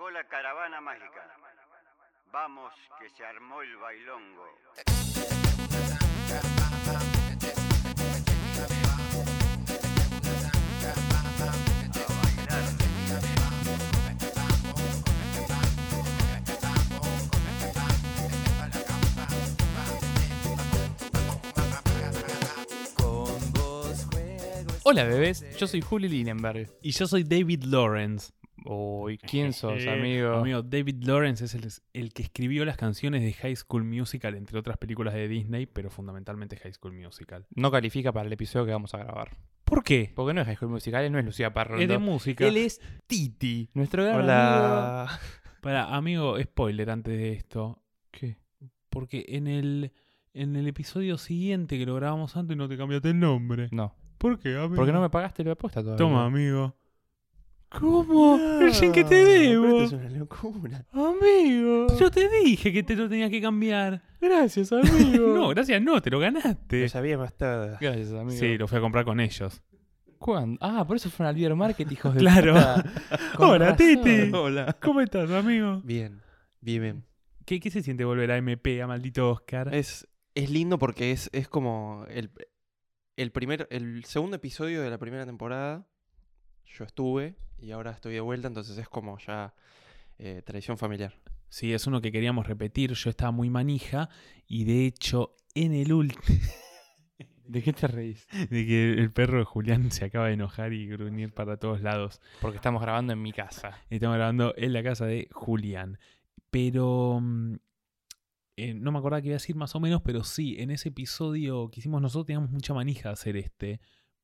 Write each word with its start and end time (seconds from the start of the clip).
Llegó 0.00 0.10
la 0.12 0.24
caravana 0.24 0.80
mágica. 0.80 1.28
Vamos, 2.32 2.72
que 2.98 3.10
se 3.10 3.22
armó 3.22 3.60
el 3.60 3.76
bailongo. 3.76 4.46
Hola 24.82 25.04
bebés, 25.04 25.44
yo 25.58 25.66
soy 25.66 25.82
Juli 25.82 26.08
Linenberg. 26.08 26.70
Y 26.80 26.92
yo 26.92 27.06
soy 27.06 27.22
David 27.22 27.64
Lawrence. 27.64 28.32
Uy, 28.64 29.18
¿quién 29.18 29.52
sos, 29.52 29.82
Eh, 29.82 29.90
amigo? 29.90 30.34
Amigo, 30.34 30.62
David 30.62 31.02
Lawrence 31.04 31.44
es 31.44 31.54
el, 31.54 31.66
el 31.92 32.12
que 32.12 32.22
escribió 32.22 32.64
las 32.64 32.76
canciones 32.76 33.22
de 33.22 33.32
High 33.32 33.56
School 33.56 33.84
Musical, 33.84 34.34
entre 34.34 34.58
otras 34.58 34.76
películas 34.76 35.14
de 35.14 35.28
Disney, 35.28 35.66
pero 35.66 35.90
fundamentalmente 35.90 36.56
High 36.56 36.74
School 36.74 36.92
Musical. 36.92 37.46
No 37.54 37.70
califica 37.70 38.12
para 38.12 38.26
el 38.26 38.32
episodio 38.32 38.66
que 38.66 38.72
vamos 38.72 38.94
a 38.94 38.98
grabar. 38.98 39.36
¿Por 39.64 39.84
qué? 39.84 40.12
Porque 40.14 40.34
no 40.34 40.40
es 40.40 40.46
High 40.46 40.56
School 40.56 40.70
Musical, 40.72 41.04
él 41.04 41.12
no 41.12 41.18
es 41.18 41.24
Lucía 41.24 41.52
Parrondo. 41.54 41.82
Es 41.82 41.88
de 41.88 41.98
música. 41.98 42.46
Él 42.46 42.56
es 42.56 42.80
Titi, 43.06 43.70
nuestro 43.74 44.02
gran 44.02 44.16
amigo. 44.16 44.26
Hola. 44.32 45.20
Para, 45.60 45.94
amigo, 45.94 46.40
spoiler 46.42 46.90
antes 46.90 47.16
de 47.16 47.32
esto. 47.32 47.82
¿Qué? 48.10 48.38
Porque 48.88 49.24
en 49.28 49.46
el, 49.46 49.92
en 50.34 50.56
el 50.56 50.66
episodio 50.66 51.18
siguiente 51.18 51.78
que 51.78 51.86
lo 51.86 51.94
grabamos 51.94 52.36
antes 52.36 52.56
no 52.56 52.68
te 52.68 52.76
cambiaste 52.76 53.10
el 53.10 53.20
nombre. 53.20 53.68
No, 53.70 53.94
¿Por 54.18 54.38
qué, 54.38 54.56
amigo? 54.56 54.74
porque 54.76 54.92
no 54.92 55.00
me 55.00 55.08
pagaste 55.10 55.44
la 55.44 55.52
apuesta 55.52 55.80
todavía. 55.82 55.98
Toma, 55.98 56.24
amigo. 56.26 56.74
¿Cómo? 57.78 58.36
Recién 58.58 58.90
que 58.90 59.04
te 59.04 59.14
debo. 59.14 59.82
Esto 59.82 59.96
es 59.96 60.02
una 60.02 60.10
locura. 60.18 60.84
Amigo. 60.92 61.86
Yo 61.98 62.10
te 62.10 62.28
dije 62.28 62.72
que 62.72 62.82
te 62.82 62.96
lo 62.96 63.08
tenías 63.08 63.30
que 63.30 63.40
cambiar. 63.40 64.02
Gracias, 64.20 64.72
amigo. 64.72 65.28
No, 65.34 65.48
gracias, 65.50 65.80
no, 65.80 66.02
te 66.02 66.10
lo 66.10 66.18
ganaste. 66.18 66.82
Lo 66.82 66.88
sabíamos 66.88 67.32
todo. 67.34 67.78
Gracias, 67.80 68.12
amigo. 68.12 68.38
Sí, 68.38 68.58
lo 68.58 68.66
fui 68.66 68.78
a 68.78 68.80
comprar 68.80 69.04
con 69.04 69.20
ellos. 69.20 69.62
¿Cuándo? 70.18 70.58
Ah, 70.60 70.84
por 70.86 70.96
eso 70.96 71.08
fueron 71.10 71.30
al 71.30 71.36
líder 71.36 71.54
market, 71.54 71.90
hijos 71.90 72.12
de 72.12 72.20
Claro. 72.20 72.54
Hola, 73.38 73.70
razón. 73.70 73.76
Titi. 73.76 74.32
Hola. 74.34 74.76
¿Cómo 74.82 75.00
estás, 75.00 75.30
amigo? 75.30 75.80
Bien, 75.84 76.20
bien, 76.60 76.82
bien. 76.82 77.04
¿Qué, 77.46 77.60
qué 77.60 77.70
se 77.70 77.82
siente 77.82 78.04
volver 78.04 78.32
a 78.32 78.36
MP, 78.36 78.82
a 78.82 78.88
maldito 78.88 79.30
Oscar? 79.30 79.72
Es, 79.74 80.08
es 80.34 80.50
lindo 80.50 80.78
porque 80.78 81.12
es, 81.12 81.30
es 81.32 81.48
como 81.48 82.04
el, 82.10 82.30
el 83.16 83.30
primer, 83.30 83.68
el 83.70 84.04
segundo 84.04 84.36
episodio 84.36 84.82
de 84.82 84.90
la 84.90 84.98
primera 84.98 85.24
temporada. 85.24 85.86
Yo 86.66 86.84
estuve 86.84 87.36
y 87.60 87.72
ahora 87.72 87.90
estoy 87.90 88.14
de 88.14 88.20
vuelta, 88.20 88.48
entonces 88.48 88.76
es 88.78 88.88
como 88.88 89.18
ya 89.18 89.54
eh, 90.18 90.42
tradición 90.44 90.78
familiar. 90.78 91.14
Sí, 91.48 91.72
es 91.72 91.86
uno 91.86 92.00
que 92.00 92.12
queríamos 92.12 92.46
repetir. 92.46 92.92
Yo 92.92 93.10
estaba 93.10 93.32
muy 93.32 93.50
manija 93.50 94.08
y 94.46 94.64
de 94.64 94.86
hecho, 94.86 95.34
en 95.54 95.74
el 95.74 95.92
último. 95.92 96.22
¿De 97.44 97.62
qué 97.62 97.72
te 97.72 97.88
reís? 97.88 98.28
de 98.50 98.66
que 98.66 98.92
el 98.92 99.10
perro 99.10 99.38
de 99.38 99.44
Julián 99.44 99.90
se 99.90 100.04
acaba 100.04 100.28
de 100.28 100.34
enojar 100.34 100.72
y 100.72 100.86
gruñir 100.86 101.32
para 101.32 101.56
todos 101.56 101.80
lados. 101.80 102.20
Porque 102.40 102.56
estamos 102.56 102.80
grabando 102.80 103.12
en 103.12 103.20
mi 103.20 103.32
casa. 103.32 103.76
Estamos 103.90 104.16
grabando 104.16 104.54
en 104.56 104.72
la 104.72 104.82
casa 104.82 105.06
de 105.06 105.28
Julián. 105.32 105.98
Pero. 106.50 107.18
mm, 107.20 107.56
eh, 108.56 108.74
no 108.74 108.92
me 108.92 108.98
acordaba 108.98 109.22
qué 109.22 109.28
iba 109.28 109.34
a 109.34 109.40
decir 109.40 109.56
más 109.56 109.74
o 109.74 109.80
menos, 109.80 110.02
pero 110.02 110.22
sí, 110.22 110.56
en 110.58 110.70
ese 110.70 110.90
episodio 110.90 111.70
que 111.70 111.80
hicimos 111.80 112.02
nosotros 112.02 112.26
teníamos 112.26 112.50
mucha 112.50 112.74
manija 112.74 113.08
de 113.08 113.12
hacer 113.14 113.36
este. 113.36 113.80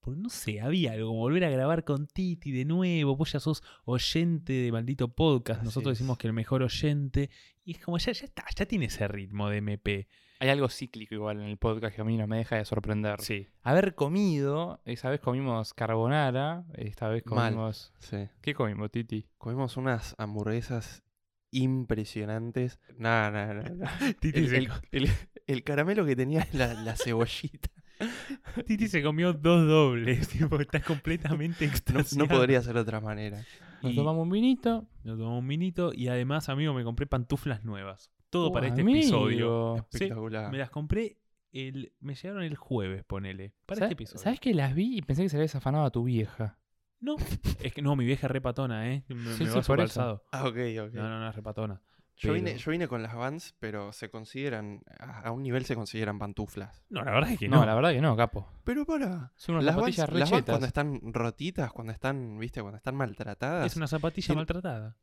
Porque 0.06 0.20
no 0.22 0.28
sé, 0.30 0.60
había 0.60 0.92
algo, 0.92 1.08
como 1.08 1.20
volver 1.20 1.44
a 1.44 1.50
grabar 1.50 1.84
con 1.84 2.06
Titi 2.06 2.52
de 2.52 2.64
nuevo. 2.64 3.14
Vos 3.16 3.32
ya 3.32 3.40
sos 3.40 3.62
oyente 3.84 4.52
de 4.54 4.72
maldito 4.72 5.08
podcast. 5.08 5.58
Así 5.60 5.66
Nosotros 5.66 5.92
es. 5.92 5.98
decimos 5.98 6.16
que 6.16 6.28
el 6.28 6.32
mejor 6.32 6.62
oyente. 6.62 7.28
Y 7.64 7.72
es 7.72 7.78
como 7.84 7.98
ya, 7.98 8.12
ya 8.12 8.24
está, 8.24 8.44
ya 8.56 8.64
tiene 8.66 8.86
ese 8.86 9.06
ritmo 9.08 9.48
de 9.50 9.58
MP. 9.58 10.08
Hay 10.38 10.48
algo 10.50 10.68
cíclico 10.68 11.14
igual 11.14 11.38
en 11.40 11.48
el 11.48 11.56
podcast 11.56 11.94
que 11.96 12.02
a 12.02 12.04
mí 12.04 12.16
no 12.16 12.26
me 12.26 12.36
deja 12.36 12.56
de 12.56 12.64
sorprender. 12.64 13.20
Sí. 13.20 13.48
Haber 13.62 13.94
comido, 13.94 14.80
esa 14.84 15.10
vez 15.10 15.20
comimos 15.20 15.74
carbonara, 15.74 16.64
esta 16.74 17.08
vez 17.08 17.24
Mal. 17.26 17.52
comimos... 17.54 17.92
Sí. 17.98 18.28
¿Qué 18.42 18.54
comimos, 18.54 18.90
Titi? 18.90 19.26
Comimos 19.38 19.76
unas 19.76 20.14
hamburguesas 20.18 21.02
impresionantes. 21.50 22.78
Nada, 22.98 23.30
nada, 23.30 23.54
nada. 23.54 23.98
Titi, 24.20 24.38
El, 24.40 24.48
se, 24.50 24.56
el- 24.58 24.70
el- 24.92 25.10
el 25.46 25.62
caramelo 25.64 26.04
que 26.04 26.16
tenía 26.16 26.46
la, 26.52 26.74
la 26.74 26.96
cebollita. 26.96 27.70
Titi 28.66 28.88
se 28.88 29.02
comió 29.02 29.32
dos 29.32 29.66
dobles. 29.66 30.28
Tipo, 30.30 30.60
está 30.60 30.80
completamente 30.80 31.66
No, 31.66 31.72
extasiado. 31.72 32.26
no 32.26 32.28
podría 32.28 32.60
ser 32.62 32.74
de 32.74 32.80
otra 32.80 33.00
manera. 33.00 33.44
Nos 33.82 33.92
Y- 33.92 33.96
tomamos 33.96 34.22
un 34.22 34.30
vinito. 34.30 34.86
Nos 35.04 35.18
tomamos 35.18 35.40
un 35.40 35.46
minito 35.46 35.92
y 35.94 36.08
además, 36.08 36.48
amigo, 36.48 36.74
me 36.74 36.84
compré 36.84 37.06
pantuflas 37.06 37.64
nuevas. 37.64 38.10
Todo 38.30 38.48
Uh, 38.48 38.52
para 38.52 38.66
este 38.68 38.80
amigo. 38.82 38.98
episodio. 38.98 39.76
Sí, 39.90 39.96
Espectacular. 40.04 40.50
me 40.50 40.58
las 40.58 40.70
compré 40.70 41.18
el. 41.52 41.92
Me 42.00 42.14
llegaron 42.14 42.42
el 42.42 42.56
jueves, 42.56 43.04
ponele. 43.04 43.54
Para 43.66 43.78
¿Sa- 43.78 43.84
este 43.86 43.94
episodio. 43.94 44.18
¿Sabes 44.22 44.40
que 44.40 44.52
las 44.54 44.74
vi 44.74 44.98
y 44.98 45.02
pensé 45.02 45.22
que 45.22 45.28
se 45.28 45.36
le 45.36 45.42
había 45.42 45.48
zafanado 45.52 45.84
a 45.84 45.90
tu 45.90 46.04
vieja? 46.04 46.58
No, 46.98 47.16
es 47.60 47.72
que 47.74 47.82
no, 47.82 47.94
mi 47.94 48.04
vieja 48.06 48.26
es 48.26 48.30
repatona, 48.30 48.90
¿eh? 48.92 49.04
Me, 49.08 49.16
Sí, 49.34 49.44
me 49.44 49.50
sí, 49.50 49.56
va 49.56 49.62
por 49.62 49.80
eso. 49.80 50.22
Ah, 50.32 50.44
ok, 50.48 50.56
ok. 50.88 50.94
No, 50.94 51.08
no, 51.08 51.20
no, 51.20 51.28
es 51.28 51.36
repatona. 51.36 51.80
Yo, 52.18 52.32
vine, 52.32 52.56
yo 52.56 52.70
vine 52.70 52.88
con 52.88 53.02
las 53.02 53.14
Vans, 53.14 53.54
pero 53.58 53.92
se 53.92 54.08
consideran, 54.08 54.82
a 54.98 55.30
un 55.30 55.42
nivel 55.42 55.66
se 55.66 55.74
consideran 55.74 56.18
pantuflas. 56.18 56.82
No, 56.88 57.02
la 57.04 57.12
verdad 57.12 57.32
es 57.32 57.38
que 57.38 57.48
no. 57.48 57.58
no. 57.58 57.66
la 57.66 57.74
verdad 57.74 57.90
que 57.90 58.00
no, 58.00 58.16
capo. 58.16 58.48
Pero 58.64 58.86
para. 58.86 59.32
Son 59.36 59.56
unas 59.56 59.66
Las 59.66 59.76
Vans, 59.76 59.96
zapatillas 59.96 60.20
las 60.20 60.30
Vans 60.30 60.44
cuando 60.46 60.66
están 60.66 61.00
rotitas, 61.12 61.72
cuando 61.72 61.92
están, 61.92 62.38
viste, 62.38 62.62
cuando 62.62 62.78
están 62.78 62.96
maltratadas. 62.96 63.66
Es 63.66 63.76
una 63.76 63.86
zapatilla 63.86 64.34
maltratada. 64.34 64.96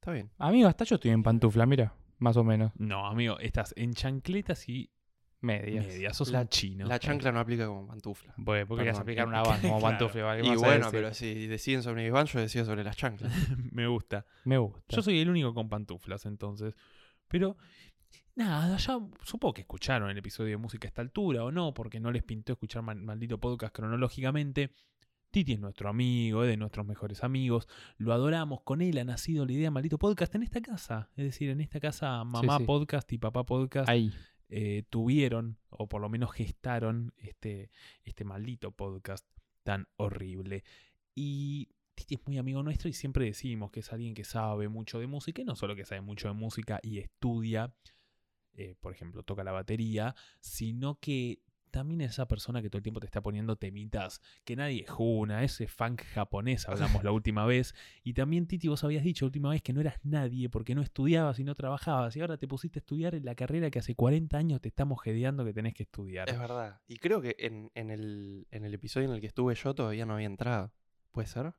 Está 0.00 0.10
bien. 0.12 0.32
Amigo, 0.38 0.68
hasta 0.68 0.84
yo 0.84 0.96
estoy 0.96 1.12
en 1.12 1.22
pantufla, 1.22 1.64
mira. 1.64 1.94
Más 2.18 2.36
o 2.36 2.44
menos. 2.44 2.72
No, 2.76 3.06
amigo, 3.06 3.38
estás 3.38 3.74
en 3.76 3.92
chancletas 3.92 4.68
y 4.68 4.90
Medias. 5.46 5.86
medias. 5.86 6.16
Sos 6.16 6.30
La- 6.30 6.42
un 6.42 6.48
chino. 6.48 6.86
La 6.86 6.98
chancla 6.98 7.32
no 7.32 7.40
aplica 7.40 7.66
como 7.66 7.86
pantufla. 7.86 8.34
Bueno, 8.36 8.66
¿por 8.66 8.78
qué 8.78 8.86
vas 8.88 8.98
a 8.98 9.02
aplicar 9.02 9.26
una 9.28 9.42
van 9.42 9.60
como 9.60 9.78
Claro. 9.78 9.98
pantufla? 9.98 10.36
¿Qué 10.36 10.46
Y 10.46 10.56
bueno, 10.56 10.88
pero 10.90 11.14
si 11.14 11.46
deciden 11.46 11.82
sobre 11.82 12.02
mis 12.04 12.12
Vans, 12.12 12.32
yo 12.32 12.40
decido 12.40 12.64
sobre 12.64 12.84
las 12.84 12.96
chanclas. 12.96 13.32
me 13.72 13.86
gusta. 13.86 14.26
Me 14.44 14.58
gusta. 14.58 14.82
Yo 14.94 15.02
soy 15.02 15.20
el 15.20 15.30
único 15.30 15.54
con 15.54 15.68
pantuflas, 15.68 16.26
entonces. 16.26 16.74
Pero, 17.28 17.56
nada, 18.34 18.76
ya 18.76 18.98
supongo 19.22 19.54
que 19.54 19.62
escucharon 19.62 20.10
el 20.10 20.18
episodio 20.18 20.50
de 20.50 20.56
música 20.58 20.86
a 20.86 20.90
esta 20.90 21.02
altura 21.02 21.44
o 21.44 21.50
no, 21.50 21.72
porque 21.74 22.00
no 22.00 22.10
les 22.12 22.22
pintó 22.22 22.52
escuchar 22.52 22.82
mal- 22.82 23.00
maldito 23.00 23.38
podcast 23.40 23.74
cronológicamente. 23.74 24.70
Titi 25.32 25.52
es 25.54 25.60
nuestro 25.60 25.90
amigo, 25.90 26.44
es 26.44 26.48
de 26.50 26.56
nuestros 26.56 26.86
mejores 26.86 27.22
amigos. 27.24 27.68
Lo 27.98 28.12
adoramos. 28.14 28.60
Con 28.62 28.80
él 28.80 28.96
ha 28.98 29.04
nacido 29.04 29.44
la 29.44 29.52
idea 29.52 29.70
maldito 29.70 29.98
podcast 29.98 30.34
en 30.34 30.44
esta 30.44 30.60
casa. 30.62 31.10
Es 31.16 31.24
decir, 31.24 31.50
en 31.50 31.60
esta 31.60 31.78
casa, 31.80 32.22
mamá 32.24 32.58
sí. 32.58 32.64
podcast 32.64 33.12
y 33.12 33.18
papá 33.18 33.44
podcast 33.44 33.88
Ahí. 33.88 34.12
Eh, 34.48 34.84
tuvieron, 34.90 35.58
o 35.70 35.88
por 35.88 36.00
lo 36.00 36.08
menos 36.08 36.32
gestaron, 36.32 37.12
este, 37.18 37.70
este 38.04 38.24
maldito 38.24 38.72
podcast 38.72 39.26
tan 39.62 39.88
horrible. 39.96 40.64
Y 41.14 41.68
Titi 41.94 42.14
es 42.16 42.26
muy 42.26 42.38
amigo 42.38 42.62
nuestro 42.62 42.88
y 42.88 42.92
siempre 42.92 43.24
decimos 43.24 43.70
que 43.70 43.80
es 43.80 43.92
alguien 43.92 44.14
que 44.14 44.24
sabe 44.24 44.68
mucho 44.68 44.98
de 45.00 45.06
música, 45.06 45.42
y 45.42 45.44
no 45.44 45.56
solo 45.56 45.74
que 45.74 45.84
sabe 45.84 46.00
mucho 46.00 46.28
de 46.28 46.34
música 46.34 46.78
y 46.82 46.98
estudia, 46.98 47.74
eh, 48.54 48.74
por 48.80 48.92
ejemplo, 48.92 49.22
toca 49.22 49.44
la 49.44 49.52
batería, 49.52 50.14
sino 50.40 50.98
que 51.00 51.40
también 51.76 52.00
es 52.00 52.12
esa 52.12 52.26
persona 52.26 52.62
que 52.62 52.70
todo 52.70 52.78
el 52.78 52.82
tiempo 52.82 53.00
te 53.00 53.06
está 53.06 53.20
poniendo 53.20 53.56
temitas, 53.56 54.22
que 54.46 54.56
nadie 54.56 54.84
es 54.84 54.90
Juna, 54.90 55.44
ese 55.44 55.68
funk 55.68 56.00
japonés, 56.14 56.66
hablamos 56.66 57.04
la 57.04 57.12
última 57.12 57.44
vez. 57.44 57.74
Y 58.02 58.14
también, 58.14 58.46
Titi, 58.46 58.66
vos 58.66 58.82
habías 58.82 59.04
dicho 59.04 59.26
la 59.26 59.26
última 59.26 59.50
vez 59.50 59.60
que 59.60 59.74
no 59.74 59.82
eras 59.82 59.98
nadie 60.02 60.48
porque 60.48 60.74
no 60.74 60.80
estudiabas 60.80 61.38
y 61.38 61.44
no 61.44 61.54
trabajabas, 61.54 62.16
y 62.16 62.22
ahora 62.22 62.38
te 62.38 62.48
pusiste 62.48 62.78
a 62.78 62.80
estudiar 62.80 63.14
en 63.14 63.26
la 63.26 63.34
carrera 63.34 63.70
que 63.70 63.78
hace 63.78 63.94
40 63.94 64.38
años 64.38 64.62
te 64.62 64.68
estamos 64.68 65.02
jedeando 65.02 65.44
que 65.44 65.52
tenés 65.52 65.74
que 65.74 65.82
estudiar. 65.82 66.30
es 66.30 66.38
verdad. 66.38 66.80
Y 66.88 66.96
creo 66.96 67.20
que 67.20 67.36
en, 67.38 67.70
en 67.74 67.90
el, 67.90 68.46
en 68.50 68.64
el 68.64 68.72
episodio 68.72 69.08
en 69.08 69.14
el 69.14 69.20
que 69.20 69.26
estuve 69.26 69.54
yo 69.54 69.74
todavía 69.74 70.06
no 70.06 70.14
había 70.14 70.28
entrado. 70.28 70.72
¿Puede 71.12 71.28
ser? 71.28 71.44
Me 71.44 71.52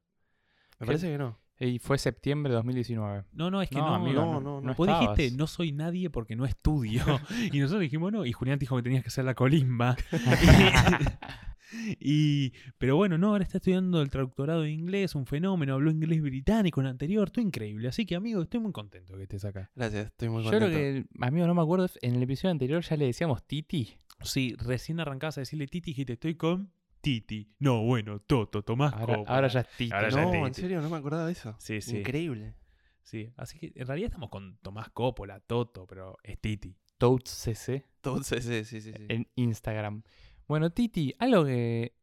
¿Qué? 0.80 0.86
parece 0.88 1.12
que 1.12 1.20
no. 1.20 1.38
Y 1.60 1.80
fue 1.80 1.98
septiembre 1.98 2.52
de 2.52 2.56
2019. 2.58 3.24
No, 3.34 3.50
no, 3.50 3.62
es 3.62 3.70
que 3.70 3.78
No, 3.78 3.88
no, 3.88 3.96
amigo. 3.96 4.22
no, 4.22 4.34
No, 4.34 4.42
no, 4.42 4.62
no 4.62 4.74
Vos 4.76 4.88
dijiste, 4.88 5.26
estabas. 5.26 5.38
no 5.40 5.48
soy 5.48 5.72
nadie 5.72 6.10
porque 6.10 6.36
no 6.36 6.46
estudio. 6.46 7.04
y 7.52 7.60
nosotros 7.60 7.82
dijimos, 7.82 8.12
no. 8.12 8.26
Y 8.26 8.32
Julián 8.32 8.60
dijo 8.60 8.76
que 8.78 8.84
tenías 8.84 9.02
que 9.04 9.08
hacer 9.08 9.26
la 9.26 9.34
colimba. 9.34 9.96
y, 12.00 12.54
pero 12.78 12.96
bueno, 12.96 13.18
no, 13.18 13.30
ahora 13.30 13.44
está 13.44 13.58
estudiando 13.58 14.02
el 14.02 14.10
traductorado 14.10 14.62
de 14.62 14.72
inglés, 14.72 15.16
un 15.16 15.26
fenómeno. 15.26 15.74
Habló 15.74 15.92
inglés 15.92 16.22
británico 16.22 16.80
en 16.82 16.88
el 16.88 16.92
anterior, 16.92 17.30
todo 17.30 17.44
increíble. 17.44 17.88
Así 17.88 18.06
que, 18.06 18.16
amigo, 18.16 18.42
estoy 18.42 18.60
muy 18.60 18.72
contento 18.72 19.16
que 19.18 19.24
estés 19.24 19.44
acá. 19.46 19.70
Gracias, 19.76 20.08
estoy 20.08 20.30
muy 20.30 20.44
Yo 20.44 20.52
contento. 20.52 20.74
creo 20.76 21.04
que, 21.04 21.06
amigo, 21.26 21.48
no 21.48 21.56
me 21.56 21.62
acuerdo, 21.62 21.90
en 22.02 22.16
el 22.16 22.24
episodio 22.24 22.52
anterior 22.52 22.82
ya 22.84 22.96
le 22.98 23.06
decíamos 23.06 23.44
Titi. 23.46 23.96
Sí, 24.24 24.56
recién 24.58 25.00
arrancabas 25.00 25.38
a 25.38 25.42
decirle 25.42 25.68
Titi 25.68 25.92
y 25.92 25.94
dijiste, 25.94 26.14
estoy 26.14 26.36
con 26.36 26.72
Titi. 27.08 27.50
No, 27.60 27.84
bueno, 27.84 28.20
Toto, 28.20 28.64
Tomás 28.64 28.92
Ahora, 28.92 29.16
Coppola. 29.16 29.36
ahora 29.36 29.48
ya 29.48 29.62
es 29.62 29.68
Titi. 29.78 29.94
Ahora 29.94 30.10
ya 30.10 30.26
No, 30.26 30.46
en 30.46 30.54
serio, 30.54 30.82
no 30.82 30.90
me 30.90 30.98
acordaba 30.98 31.26
de 31.26 31.32
eso. 31.32 31.56
Sí, 31.58 31.80
sí. 31.80 32.00
Increíble. 32.00 32.54
Sí, 33.02 33.32
así 33.38 33.58
que 33.58 33.72
en 33.76 33.88
realidad 33.88 34.08
estamos 34.08 34.30
con 34.30 34.58
Tomás 34.58 34.90
Coppola, 34.90 35.40
Toto, 35.40 35.88
pero 35.88 36.18
es 36.22 36.38
Titi. 36.42 36.76
Toads 36.98 37.30
CC 37.30 37.86
Entonces, 37.96 38.44
sí, 38.44 38.66
sí, 38.66 38.82
sí. 38.82 38.92
sí. 38.92 39.06
en 39.08 39.26
Instagram. 39.36 40.04
Bueno, 40.50 40.72
Titi, 40.72 41.14
algo 41.20 41.46
que 41.46 41.94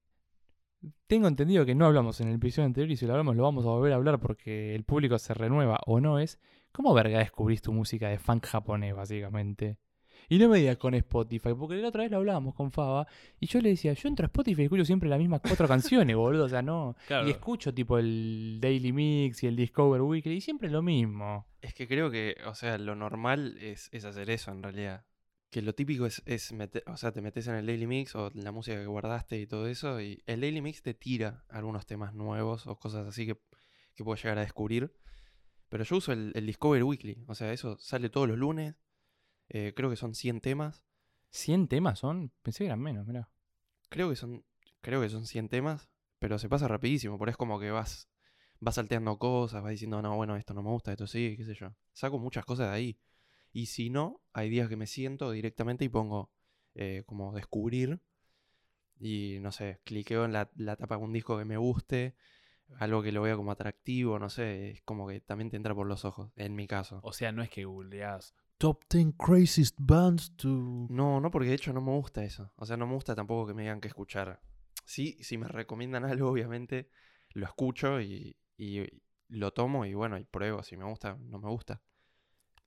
tengo 1.06 1.28
entendido 1.28 1.66
que 1.66 1.74
no 1.74 1.84
hablamos 1.84 2.22
en 2.22 2.28
el 2.28 2.36
episodio 2.36 2.64
anterior 2.64 2.90
y 2.90 2.96
si 2.96 3.04
lo 3.06 3.12
hablamos 3.12 3.36
lo 3.36 3.42
vamos 3.42 3.66
a 3.66 3.68
volver 3.68 3.92
a 3.92 3.96
hablar 3.96 4.18
porque 4.20 4.74
el 4.74 4.84
público 4.84 5.18
se 5.18 5.34
renueva 5.34 5.80
o 5.84 6.00
no 6.00 6.18
es, 6.18 6.38
¿cómo 6.72 6.94
verga 6.94 7.18
descubrís 7.18 7.60
tu 7.60 7.74
música 7.74 8.08
de 8.08 8.18
funk 8.18 8.46
japonés 8.46 8.94
básicamente? 8.94 9.76
Y 10.28 10.38
no 10.38 10.48
me 10.48 10.58
digas 10.58 10.76
con 10.76 10.94
Spotify, 10.94 11.50
porque 11.58 11.76
la 11.76 11.88
otra 11.88 12.02
vez 12.02 12.10
lo 12.10 12.18
hablábamos 12.18 12.54
con 12.54 12.70
Faba 12.72 13.06
y 13.40 13.46
yo 13.46 13.60
le 13.60 13.70
decía, 13.70 13.92
yo 13.92 14.08
entro 14.08 14.24
a 14.24 14.28
Spotify 14.28 14.62
y 14.62 14.64
escucho 14.64 14.84
siempre 14.84 15.08
las 15.08 15.18
mismas 15.18 15.40
cuatro 15.40 15.68
canciones, 15.68 16.16
boludo, 16.16 16.44
o 16.44 16.48
sea, 16.48 16.62
no. 16.62 16.96
Claro. 17.06 17.28
Y 17.28 17.30
escucho 17.30 17.74
tipo 17.74 17.98
el 17.98 18.58
Daily 18.60 18.92
Mix 18.92 19.42
y 19.42 19.46
el 19.46 19.56
Discover 19.56 20.00
Weekly 20.00 20.34
y 20.36 20.40
siempre 20.40 20.68
es 20.68 20.72
lo 20.72 20.82
mismo. 20.82 21.46
Es 21.60 21.74
que 21.74 21.86
creo 21.86 22.10
que, 22.10 22.36
o 22.46 22.54
sea, 22.54 22.78
lo 22.78 22.94
normal 22.94 23.56
es, 23.60 23.88
es 23.92 24.04
hacer 24.04 24.30
eso 24.30 24.50
en 24.50 24.62
realidad. 24.62 25.04
Que 25.50 25.62
lo 25.62 25.74
típico 25.74 26.06
es, 26.06 26.22
es 26.26 26.52
meter, 26.52 26.82
o 26.86 26.96
sea, 26.96 27.12
te 27.12 27.22
metes 27.22 27.46
en 27.46 27.54
el 27.54 27.66
Daily 27.66 27.86
Mix 27.86 28.14
o 28.16 28.30
la 28.34 28.50
música 28.50 28.76
que 28.76 28.86
guardaste 28.86 29.40
y 29.40 29.46
todo 29.46 29.68
eso, 29.68 30.00
y 30.00 30.22
el 30.26 30.40
Daily 30.40 30.60
Mix 30.60 30.82
te 30.82 30.94
tira 30.94 31.44
algunos 31.48 31.86
temas 31.86 32.12
nuevos 32.14 32.66
o 32.66 32.76
cosas 32.76 33.06
así 33.06 33.26
que, 33.26 33.38
que 33.94 34.04
puedes 34.04 34.22
llegar 34.22 34.38
a 34.38 34.42
descubrir. 34.42 34.94
Pero 35.68 35.84
yo 35.84 35.96
uso 35.96 36.12
el, 36.12 36.32
el 36.34 36.46
Discover 36.46 36.82
Weekly, 36.82 37.24
o 37.26 37.34
sea, 37.34 37.52
eso 37.52 37.76
sale 37.78 38.08
todos 38.08 38.28
los 38.28 38.38
lunes, 38.38 38.74
eh, 39.48 39.72
creo 39.74 39.90
que 39.90 39.96
son 39.96 40.14
100 40.14 40.40
temas, 40.40 40.84
¿100 41.30 41.68
temas 41.68 41.98
son? 41.98 42.32
Pensé 42.42 42.60
que 42.60 42.66
eran 42.66 42.80
menos, 42.80 43.06
mirá. 43.06 43.30
creo 43.88 44.10
que 44.10 44.16
son, 44.16 44.44
creo 44.80 45.00
que 45.00 45.08
son 45.08 45.26
100 45.26 45.48
temas, 45.48 45.88
pero 46.18 46.38
se 46.38 46.48
pasa 46.48 46.68
rapidísimo, 46.68 47.18
por 47.18 47.28
es 47.28 47.36
como 47.36 47.58
que 47.60 47.70
vas, 47.70 48.08
vas 48.60 48.76
salteando 48.76 49.18
cosas, 49.18 49.62
vas 49.62 49.72
diciendo, 49.72 50.00
no, 50.02 50.16
bueno, 50.16 50.36
esto 50.36 50.54
no 50.54 50.62
me 50.62 50.70
gusta, 50.70 50.92
esto 50.92 51.06
sí, 51.06 51.34
qué 51.36 51.44
sé 51.44 51.54
yo. 51.54 51.74
Saco 51.92 52.18
muchas 52.18 52.44
cosas 52.44 52.70
de 52.70 52.74
ahí. 52.74 52.98
Y 53.52 53.66
si 53.66 53.90
no, 53.90 54.20
hay 54.32 54.50
días 54.50 54.68
que 54.68 54.76
me 54.76 54.86
siento 54.86 55.30
directamente 55.30 55.84
y 55.84 55.88
pongo 55.88 56.30
eh, 56.74 57.04
como 57.06 57.32
descubrir. 57.32 58.00
Y 58.98 59.38
no 59.40 59.52
sé, 59.52 59.80
cliqueo 59.84 60.24
en 60.24 60.32
la, 60.32 60.50
la 60.56 60.76
tapa 60.76 60.96
de 60.96 61.02
un 61.04 61.12
disco 61.12 61.36
que 61.38 61.44
me 61.44 61.56
guste, 61.56 62.14
algo 62.78 63.02
que 63.02 63.12
lo 63.12 63.22
vea 63.22 63.36
como 63.36 63.52
atractivo, 63.52 64.18
no 64.18 64.30
sé, 64.30 64.70
es 64.70 64.82
como 64.82 65.06
que 65.06 65.20
también 65.20 65.50
te 65.50 65.56
entra 65.56 65.74
por 65.74 65.86
los 65.86 66.04
ojos, 66.04 66.32
en 66.36 66.54
mi 66.54 66.66
caso. 66.66 67.00
O 67.02 67.12
sea, 67.12 67.32
no 67.32 67.42
es 67.42 67.50
que 67.50 67.64
googleás 67.64 68.34
Top 68.64 68.82
10 68.88 69.12
Craziest 69.18 69.76
Bands 69.78 70.34
to. 70.36 70.48
No, 70.88 71.20
no, 71.20 71.30
porque 71.30 71.48
de 71.48 71.54
hecho 71.54 71.74
no 71.74 71.82
me 71.82 71.90
gusta 71.90 72.24
eso. 72.24 72.50
O 72.56 72.64
sea, 72.64 72.78
no 72.78 72.86
me 72.86 72.94
gusta 72.94 73.14
tampoco 73.14 73.46
que 73.46 73.52
me 73.52 73.60
digan 73.60 73.78
que 73.78 73.88
escuchar. 73.88 74.40
Sí, 74.86 75.18
si 75.20 75.36
me 75.36 75.46
recomiendan 75.48 76.04
algo, 76.06 76.30
obviamente, 76.30 76.88
lo 77.34 77.44
escucho 77.44 78.00
y, 78.00 78.34
y 78.56 78.86
lo 79.28 79.52
tomo 79.52 79.84
y 79.84 79.92
bueno, 79.92 80.16
y 80.16 80.24
pruebo 80.24 80.62
si 80.62 80.78
me 80.78 80.84
gusta, 80.86 81.18
no 81.20 81.38
me 81.40 81.50
gusta. 81.50 81.82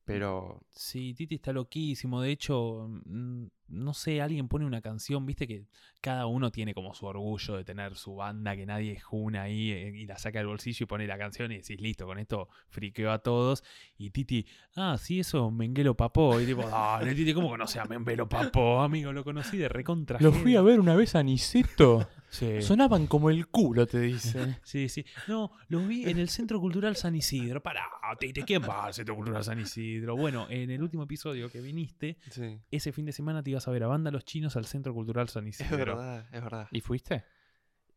Pero 0.06 0.62
Sí, 0.70 1.16
Titi 1.16 1.34
está 1.34 1.52
loquísimo. 1.52 2.22
De 2.22 2.30
hecho, 2.30 2.88
mm, 3.04 3.48
no 3.68 3.94
sé, 3.94 4.22
alguien 4.22 4.48
pone 4.48 4.66
una 4.66 4.82
canción, 4.82 5.26
viste 5.26 5.48
que 5.48 5.66
cada 6.02 6.26
uno 6.26 6.52
tiene 6.52 6.74
como 6.74 6.94
su 6.94 7.06
orgullo 7.06 7.58
de 7.58 7.64
tener 7.64 7.96
su 7.96 8.16
banda, 8.16 8.56
que 8.56 8.66
nadie 8.66 9.00
juna 9.00 9.44
ahí 9.44 9.72
eh, 9.72 9.92
y 9.96 10.06
la 10.06 10.18
saca 10.18 10.40
del 10.40 10.48
bolsillo 10.48 10.84
y 10.84 10.88
pone 10.88 11.08
la 11.08 11.18
canción 11.18 11.52
y 11.52 11.58
decís, 11.58 11.80
listo, 11.82 12.06
con 12.06 12.20
esto 12.20 12.48
friqueo 12.70 13.12
a 13.12 13.20
todos. 13.20 13.64
Y 13.98 14.12
Titi, 14.12 14.46
ah, 14.76 14.98
sí, 15.00 15.20
eso, 15.20 15.52
Menguelo 15.52 15.96
Papó. 15.96 16.40
Y 16.40 16.46
tipo, 16.46 16.68
dale, 16.68 17.14
Titi, 17.16 17.34
¿cómo 17.34 17.50
conoce 17.50 17.80
a 17.80 17.86
Menguelo 17.86 18.30
Papó, 18.30 18.82
amigo? 18.82 19.12
Lo 19.12 19.24
conocí 19.24 19.58
de 19.58 19.70
recontra. 19.70 20.20
Lo 20.22 20.32
fui 20.32 20.56
a 20.56 20.62
ver 20.62 20.80
una 20.80 20.96
vez 20.96 21.16
a 21.16 21.24
Niceto. 21.24 22.08
Sí. 22.30 22.62
Sonaban 22.62 23.08
como 23.08 23.30
el 23.30 23.48
culo, 23.48 23.88
te 23.88 24.02
dice. 24.02 24.58
Sí, 24.64 24.90
sí. 24.90 25.06
No, 25.30 25.52
los 25.70 25.88
vi 25.88 26.10
en 26.10 26.20
el 26.20 26.28
Centro 26.28 26.60
Cultural 26.60 26.98
San 26.98 27.16
Isidro. 27.16 27.64
Pará, 27.64 27.86
Titi, 28.20 28.44
¿quién 28.44 28.62
va 28.64 28.86
al 28.86 28.94
Centro 28.94 29.16
Cultural 29.16 29.46
San 29.46 29.60
Isidro? 29.60 30.18
Bueno, 30.18 30.46
en 30.50 30.70
el 30.70 30.82
último 30.84 31.04
episodio 31.04 31.50
que 31.50 31.62
viniste, 31.62 32.18
sí, 32.30 32.60
ese 32.70 32.92
fin 32.92 33.06
de 33.06 33.14
semana 33.14 33.42
te 33.42 33.52
ibas 33.58 33.68
a 33.68 33.72
ver 33.72 33.84
a 33.84 33.88
Banda 33.88 34.12
Los 34.12 34.24
Chinos 34.24 34.56
al 34.56 34.66
Centro 34.68 34.94
Cultural 34.94 35.30
San 35.30 35.48
es 35.48 35.50
Isidro. 35.60 35.98
verdad, 35.98 36.28
es 36.32 36.42
verdad. 36.44 36.68
¿Y 36.72 36.82
fuiste? 36.82 37.24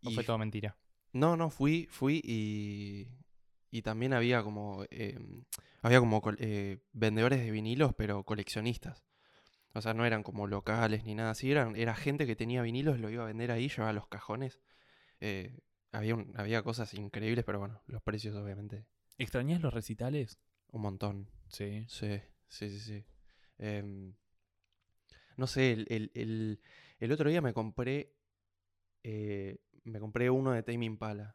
¿O 0.05 0.11
Y 0.11 0.15
fue 0.15 0.25
todo 0.25 0.39
mentira? 0.39 0.75
No, 1.13 1.37
no, 1.37 1.51
fui, 1.51 1.87
fui 1.91 2.23
y, 2.25 3.09
y 3.71 3.83
también 3.83 4.15
había 4.15 4.43
como, 4.43 4.85
eh, 4.91 5.19
había 5.83 6.01
como 6.01 6.23
eh, 6.39 6.79
vendedores 6.93 7.41
de 7.41 7.51
vinilos, 7.51 7.93
pero 7.95 8.25
coleccionistas. 8.25 9.05
O 9.75 9.83
sea, 9.83 9.93
no 9.93 10.07
eran 10.07 10.23
como 10.23 10.47
locales 10.47 11.05
ni 11.05 11.15
nada 11.15 11.33
así, 11.33 11.51
eran, 11.51 11.77
era 11.77 11.95
gente 11.95 12.27
que 12.27 12.37
tenía 12.37 12.63
vinilos, 12.63 12.99
lo 12.99 13.11
iba 13.11 13.25
a 13.25 13.27
vender 13.27 13.51
ahí, 13.51 13.69
llevaba 13.69 13.93
los 13.93 14.09
cajones. 14.09 14.61
Eh, 15.21 15.59
había, 15.93 16.15
un- 16.15 16.33
había 16.37 16.63
cosas 16.63 16.95
increíbles, 16.95 17.45
pero 17.45 17.59
bueno, 17.59 17.83
los 17.87 18.03
precios 18.03 18.35
obviamente 18.37 18.87
¿Extrañás 19.19 19.61
los 19.61 19.75
recitales? 19.75 20.39
un 20.73 20.81
montón. 20.83 21.29
Sí. 21.49 21.85
Sí, 21.89 22.19
sí, 22.49 22.71
sí, 22.71 22.81
sí. 22.81 23.05
No 25.41 25.47
sé, 25.47 25.73
el, 25.73 25.87
el- 25.89 26.11
el- 26.15 26.61
el 26.99 27.13
otro 27.13 27.31
día 27.31 27.41
me 27.41 27.55
compré. 27.55 28.13
eh, 29.03 29.57
me 29.85 29.99
compré 29.99 30.29
uno 30.29 30.53
de 30.53 30.63
Tame 30.63 30.85
Impala. 30.85 31.35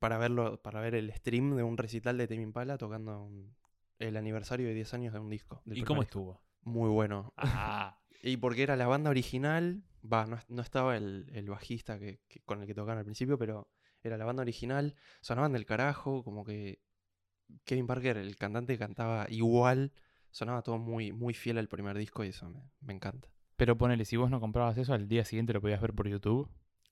Para 0.00 0.18
verlo, 0.18 0.60
para 0.60 0.80
ver 0.80 0.96
el 0.96 1.12
stream 1.12 1.54
de 1.56 1.62
un 1.62 1.76
recital 1.76 2.18
de 2.18 2.26
Tame 2.26 2.42
Impala 2.42 2.76
tocando 2.76 3.22
un- 3.22 3.54
el 4.00 4.16
aniversario 4.16 4.66
de 4.66 4.74
10 4.74 4.92
años 4.94 5.12
de 5.12 5.20
un 5.20 5.30
disco. 5.30 5.62
¿Y 5.66 5.82
cómo 5.84 6.00
disco. 6.02 6.18
estuvo? 6.18 6.42
Muy 6.62 6.88
bueno. 6.90 7.32
Ah, 7.36 7.96
Y 8.22 8.36
porque 8.38 8.64
era 8.64 8.74
la 8.76 8.88
banda 8.88 9.10
original. 9.10 9.84
Va, 10.02 10.26
no, 10.26 10.38
no 10.48 10.62
estaba 10.62 10.96
el, 10.96 11.30
el 11.32 11.48
bajista 11.48 11.98
que, 12.00 12.20
que- 12.28 12.40
con 12.40 12.60
el 12.60 12.66
que 12.66 12.74
tocaban 12.74 12.98
al 12.98 13.04
principio, 13.04 13.38
pero 13.38 13.70
era 14.02 14.16
la 14.18 14.24
banda 14.24 14.42
original. 14.42 14.94
Sonaban 15.20 15.52
del 15.52 15.66
carajo, 15.66 16.24
como 16.24 16.42
que 16.44 16.80
Kevin 17.64 17.86
Parker, 17.86 18.16
el 18.16 18.34
cantante, 18.36 18.76
cantaba 18.78 19.26
igual. 19.30 19.92
Sonaba 20.30 20.62
todo 20.62 20.78
muy, 20.78 21.12
muy 21.12 21.34
fiel 21.34 21.58
al 21.58 21.68
primer 21.68 21.96
disco 21.98 22.24
y 22.24 22.28
eso 22.28 22.48
me, 22.48 22.60
me 22.80 22.92
encanta. 22.92 23.28
Pero 23.56 23.76
ponele, 23.76 24.04
si 24.04 24.16
vos 24.16 24.30
no 24.30 24.40
comprabas 24.40 24.78
eso, 24.78 24.94
al 24.94 25.08
día 25.08 25.24
siguiente 25.24 25.52
lo 25.52 25.60
podías 25.60 25.80
ver 25.80 25.92
por 25.94 26.08
YouTube. 26.08 26.48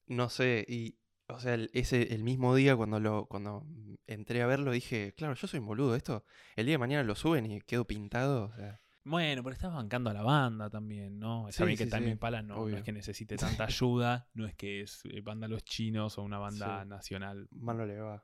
No 0.06 0.28
sé, 0.28 0.64
y 0.68 0.98
o 1.28 1.38
sea, 1.40 1.54
el, 1.54 1.70
ese, 1.74 2.14
el 2.14 2.24
mismo 2.24 2.54
día 2.54 2.74
cuando 2.76 3.00
lo, 3.00 3.26
cuando 3.26 3.66
entré 4.06 4.42
a 4.42 4.46
verlo 4.46 4.70
dije, 4.70 5.12
claro, 5.16 5.34
yo 5.34 5.46
soy 5.46 5.60
un 5.60 5.66
boludo, 5.66 5.94
esto, 5.94 6.24
el 6.56 6.64
día 6.66 6.74
de 6.74 6.78
mañana 6.78 7.02
lo 7.04 7.14
suben 7.14 7.44
y 7.50 7.60
quedo 7.60 7.84
pintado, 7.86 8.44
o 8.46 8.52
sea, 8.54 8.80
bueno, 9.04 9.42
pero 9.42 9.54
estás 9.54 9.72
bancando 9.72 10.10
a 10.10 10.12
la 10.14 10.22
banda 10.22 10.68
también, 10.68 11.18
¿no? 11.18 11.48
Está 11.48 11.62
Sí, 11.62 11.66
bien 11.66 11.78
que 11.78 11.84
sí, 11.84 11.90
Tame 11.90 12.06
sí, 12.06 12.12
Impala 12.12 12.42
no, 12.42 12.68
es 12.68 12.82
que 12.82 12.92
necesite 12.92 13.36
tanta 13.62 13.64
ayuda, 13.64 14.28
no 14.34 14.46
es 14.46 14.54
que 14.54 14.82
es 14.82 15.00
eh, 15.04 15.20
banda 15.22 15.48
Los 15.48 15.64
Chinos 15.64 16.18
o 16.18 16.22
una 16.22 16.38
banda 16.38 16.82
Sí. 16.82 16.88
nacional. 16.88 17.48
mal 17.50 17.76
no 17.78 17.86
le 17.86 17.98
va. 18.00 18.22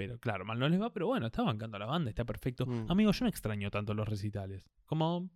Pero 0.00 0.18
claro, 0.18 0.46
mal 0.46 0.58
no 0.58 0.66
les 0.66 0.80
va, 0.80 0.90
pero 0.94 1.06
bueno, 1.08 1.26
está 1.26 1.42
bancando 1.42 1.78
la 1.78 1.84
banda, 1.84 2.08
está 2.08 2.24
perfecto. 2.24 2.64
Mm. 2.64 2.86
Amigo, 2.88 3.12
yo 3.12 3.24
no 3.26 3.28
extraño 3.28 3.70
tanto 3.70 3.92
los 3.92 4.08
recitales. 4.08 4.64
Como, 4.86 5.28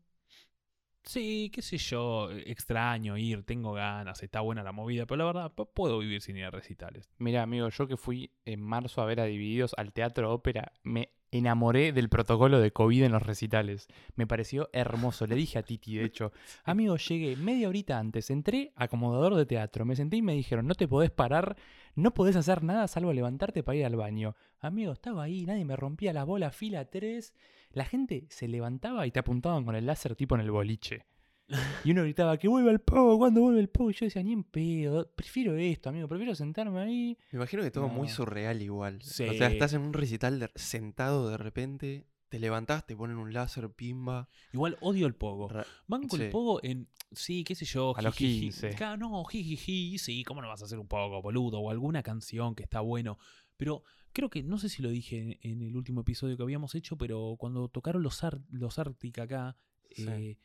sí, 1.05 1.51
qué 1.53 1.63
sé 1.63 1.79
yo, 1.79 2.31
eh, 2.31 2.45
extraño 2.47 3.17
ir, 3.17 3.45
tengo 3.45 3.73
ganas, 3.73 4.23
está 4.23 4.41
buena 4.41 4.63
la 4.63 4.73
movida, 4.73 5.07
pero 5.07 5.19
la 5.19 5.25
verdad, 5.25 5.53
puedo 5.53 5.99
vivir 5.99 6.21
sin 6.21 6.37
ir 6.37 6.45
a 6.45 6.51
recitales. 6.51 7.09
Mira, 7.19 7.43
amigo, 7.43 7.69
yo 7.69 7.87
que 7.87 7.97
fui 7.97 8.31
en 8.45 8.61
marzo 8.61 9.03
a 9.03 9.07
ver 9.07 9.21
a 9.21 9.25
Divididos 9.25 9.75
al 9.77 9.93
Teatro 9.93 10.33
Ópera, 10.33 10.73
me 10.83 11.11
enamoré 11.39 11.93
del 11.93 12.09
protocolo 12.09 12.61
de 12.61 12.73
COVID 12.73 13.03
en 13.03 13.13
los 13.13 13.23
recitales. 13.23 13.89
Me 14.15 14.27
pareció 14.27 14.71
hermoso. 14.73 15.27
Le 15.27 15.35
dije 15.35 15.59
a 15.59 15.63
Titi, 15.63 15.97
de 15.97 16.05
hecho, 16.05 16.33
amigo, 16.65 16.97
llegué 16.97 17.37
media 17.37 17.69
horita 17.69 17.99
antes, 17.99 18.31
entré 18.31 18.73
acomodador 18.77 19.35
de 19.35 19.47
teatro, 19.47 19.85
me 19.85 19.97
senté 19.97 20.17
y 20.17 20.23
me 20.23 20.35
dijeron, 20.35 20.67
no 20.67 20.75
te 20.75 20.87
podés 20.87 21.11
parar, 21.11 21.57
no 21.97 22.15
podés 22.15 22.37
hacer 22.37 22.63
nada 22.63 22.87
salvo 22.87 23.13
levantarte 23.13 23.63
para 23.63 23.77
ir 23.77 23.85
al 23.85 23.97
baño. 23.97 24.37
Amigo, 24.61 24.93
estaba 24.93 25.25
ahí, 25.25 25.45
nadie 25.45 25.65
me 25.65 25.77
rompía 25.77 26.13
la 26.13 26.25
bola, 26.25 26.51
fila 26.51 26.85
3. 26.85 27.35
La 27.75 27.85
gente 27.85 28.27
se 28.31 28.49
levantaba 28.49 29.07
y 29.07 29.11
te 29.11 29.19
apuntaban 29.19 29.65
con 29.65 29.75
el 29.77 29.87
láser 29.87 30.15
tipo 30.17 30.35
en 30.35 30.41
el 30.41 30.51
boliche. 30.51 31.05
Y 31.85 31.91
uno 31.91 32.03
gritaba, 32.03 32.39
que 32.39 32.49
vuelva 32.49 32.71
el 32.71 32.81
pogo, 32.81 33.19
¿cuándo 33.19 33.43
vuelve 33.43 33.61
el 33.61 33.69
pogo? 33.69 33.91
Y 33.91 33.95
yo 33.95 34.07
decía, 34.07 34.23
ni 34.23 34.33
en 34.33 34.45
pedo, 34.45 35.11
prefiero 35.15 35.55
esto, 35.57 35.91
amigo, 35.91 36.09
prefiero 36.09 36.35
sentarme 36.35 36.81
ahí. 36.81 37.19
Me 37.33 37.37
imagino 37.37 37.63
que 37.63 37.71
todo 37.71 37.89
muy 37.89 38.09
No. 38.09 38.15
surreal 38.15 38.63
igual. 38.63 38.99
O 39.03 39.05
sea, 39.05 39.31
estás 39.49 39.75
en 39.75 39.83
un 39.83 39.93
recital 39.93 40.41
de- 40.41 40.51
sentado 40.55 41.29
de 41.29 41.37
repente, 41.37 42.07
te 42.31 42.39
levantás, 42.39 42.87
te 42.87 42.97
ponen 42.97 43.19
un 43.19 43.33
láser, 43.35 43.69
pimba. 43.71 44.29
Igual 44.55 44.79
odio 44.81 45.07
el 45.07 45.15
pogo. 45.15 45.49
ra- 45.49 45.67
Banco 45.87 46.17
el 46.17 46.31
pogo 46.31 46.61
en. 46.65 46.89
Sí, 47.13 47.45
qué 47.45 47.55
sé 47.55 47.65
yo. 47.67 47.93
A 47.97 48.01
los 48.03 48.15
jijiji. 48.17 48.41
15. 48.47 48.71
Claro, 48.71 48.97
no, 48.97 49.23
jijiji, 49.25 49.99
sí, 49.99 50.25
¿cómo 50.25 50.41
no 50.41 50.49
vas 50.49 50.63
a 50.63 50.65
hacer 50.65 50.79
un 50.79 50.89
poco, 50.89 51.21
boludo? 51.21 51.61
O 51.61 51.71
alguna 51.71 52.03
canción 52.03 52.55
que 52.55 52.63
está 52.63 52.81
bueno. 52.81 53.19
Pero 53.59 53.85
creo 54.15 54.31
que, 54.31 54.43
no 54.43 54.57
sé 54.59 54.71
si 54.71 54.81
lo 54.83 54.89
dije 54.89 55.19
en, 55.21 55.39
en 55.43 55.63
el 55.63 55.77
último 55.77 56.01
episodio 56.01 56.37
que 56.39 56.43
habíamos 56.43 56.75
hecho, 56.75 56.97
pero 56.97 57.37
cuando 57.39 57.69
tocaron 57.69 58.03
los, 58.03 58.25
Ar- 58.25 58.41
los 58.51 58.79
Arctic 58.79 59.19
acá, 59.19 59.57
Sí. 59.91 60.07
eh, 60.09 60.39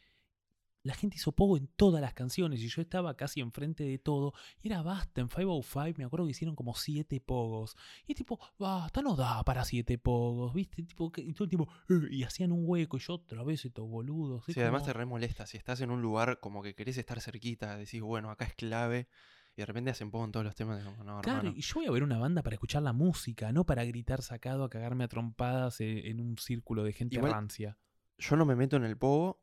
la 0.84 0.94
gente 0.94 1.18
hizo 1.18 1.34
pogo 1.34 1.58
en 1.58 1.68
todas 1.68 2.02
las 2.02 2.14
canciones 2.14 2.62
y 2.62 2.70
yo 2.70 2.82
estaba 2.82 3.16
casi 3.18 3.42
enfrente 3.42 3.84
de 3.84 3.98
todo. 4.00 4.34
Y 4.62 4.70
era 4.70 4.82
basta, 4.82 5.20
en 5.20 5.28
505 5.28 5.98
me 5.98 6.06
acuerdo 6.06 6.26
que 6.26 6.32
hicieron 6.32 6.56
como 6.56 6.74
siete 6.74 7.20
pogos. 7.20 7.76
Y 8.08 8.14
es 8.14 8.18
tipo, 8.18 8.40
basta, 8.58 9.02
no 9.02 9.16
da 9.18 9.44
para 9.44 9.66
siete 9.66 9.98
pogos, 9.98 10.54
¿viste? 10.54 10.84
Tipo, 10.84 11.12
y 11.18 11.34
todo 11.34 11.44
el 11.44 11.50
tiempo, 11.50 11.68
"Eh", 11.90 12.08
y 12.12 12.24
hacían 12.24 12.54
un 12.54 12.64
hueco 12.66 12.96
y 12.96 13.02
yo 13.02 13.16
otra 13.16 13.44
vez 13.44 13.66
estos 13.66 13.88
boludos. 13.90 14.48
es 14.48 14.56
Sí, 14.56 14.62
además 14.62 14.84
te 14.84 14.92
como- 14.94 15.00
re 15.00 15.06
molesta. 15.06 15.46
Si 15.46 15.58
estás 15.58 15.82
en 15.82 15.92
un 15.92 16.02
lugar 16.02 16.40
como 16.40 16.64
que 16.64 16.74
querés 16.76 16.98
estar 16.98 17.20
cerquita, 17.20 17.76
decís, 17.76 18.02
bueno, 18.02 18.32
acá 18.32 18.46
es 18.46 18.54
clave, 18.56 19.10
y 19.56 19.62
de 19.62 19.65
repente 19.65 19.91
hacen 19.91 20.10
poco 20.12 20.25
en 20.25 20.32
todos 20.32 20.46
los 20.46 20.56
temas, 20.56 20.84
como, 20.84 21.03
no, 21.03 21.22
Claro, 21.22 21.39
hermano. 21.39 21.58
y 21.58 21.62
yo 21.62 21.75
voy 21.75 21.86
a 21.88 21.91
ver 21.91 22.03
una 22.03 22.18
banda 22.18 22.41
para 22.44 22.53
escuchar 22.56 22.82
la 22.84 22.94
música, 22.94 23.51
no 23.51 23.65
para 23.65 23.84
gritar 23.86 24.22
sacado 24.22 24.63
a 24.63 24.70
cagarme 24.70 25.03
a 25.03 25.08
trompadas 25.08 25.82
eh, 25.82 26.10
en 26.10 26.22
un 26.22 26.38
círculo 26.38 26.84
de 26.84 26.94
gente 26.94 27.18
Igual- 27.18 27.34
rancia. 27.34 27.77
Yo 28.18 28.36
no 28.36 28.46
me 28.46 28.56
meto 28.56 28.75
en 28.77 28.84
el 28.84 28.98
pogo, 28.98 29.41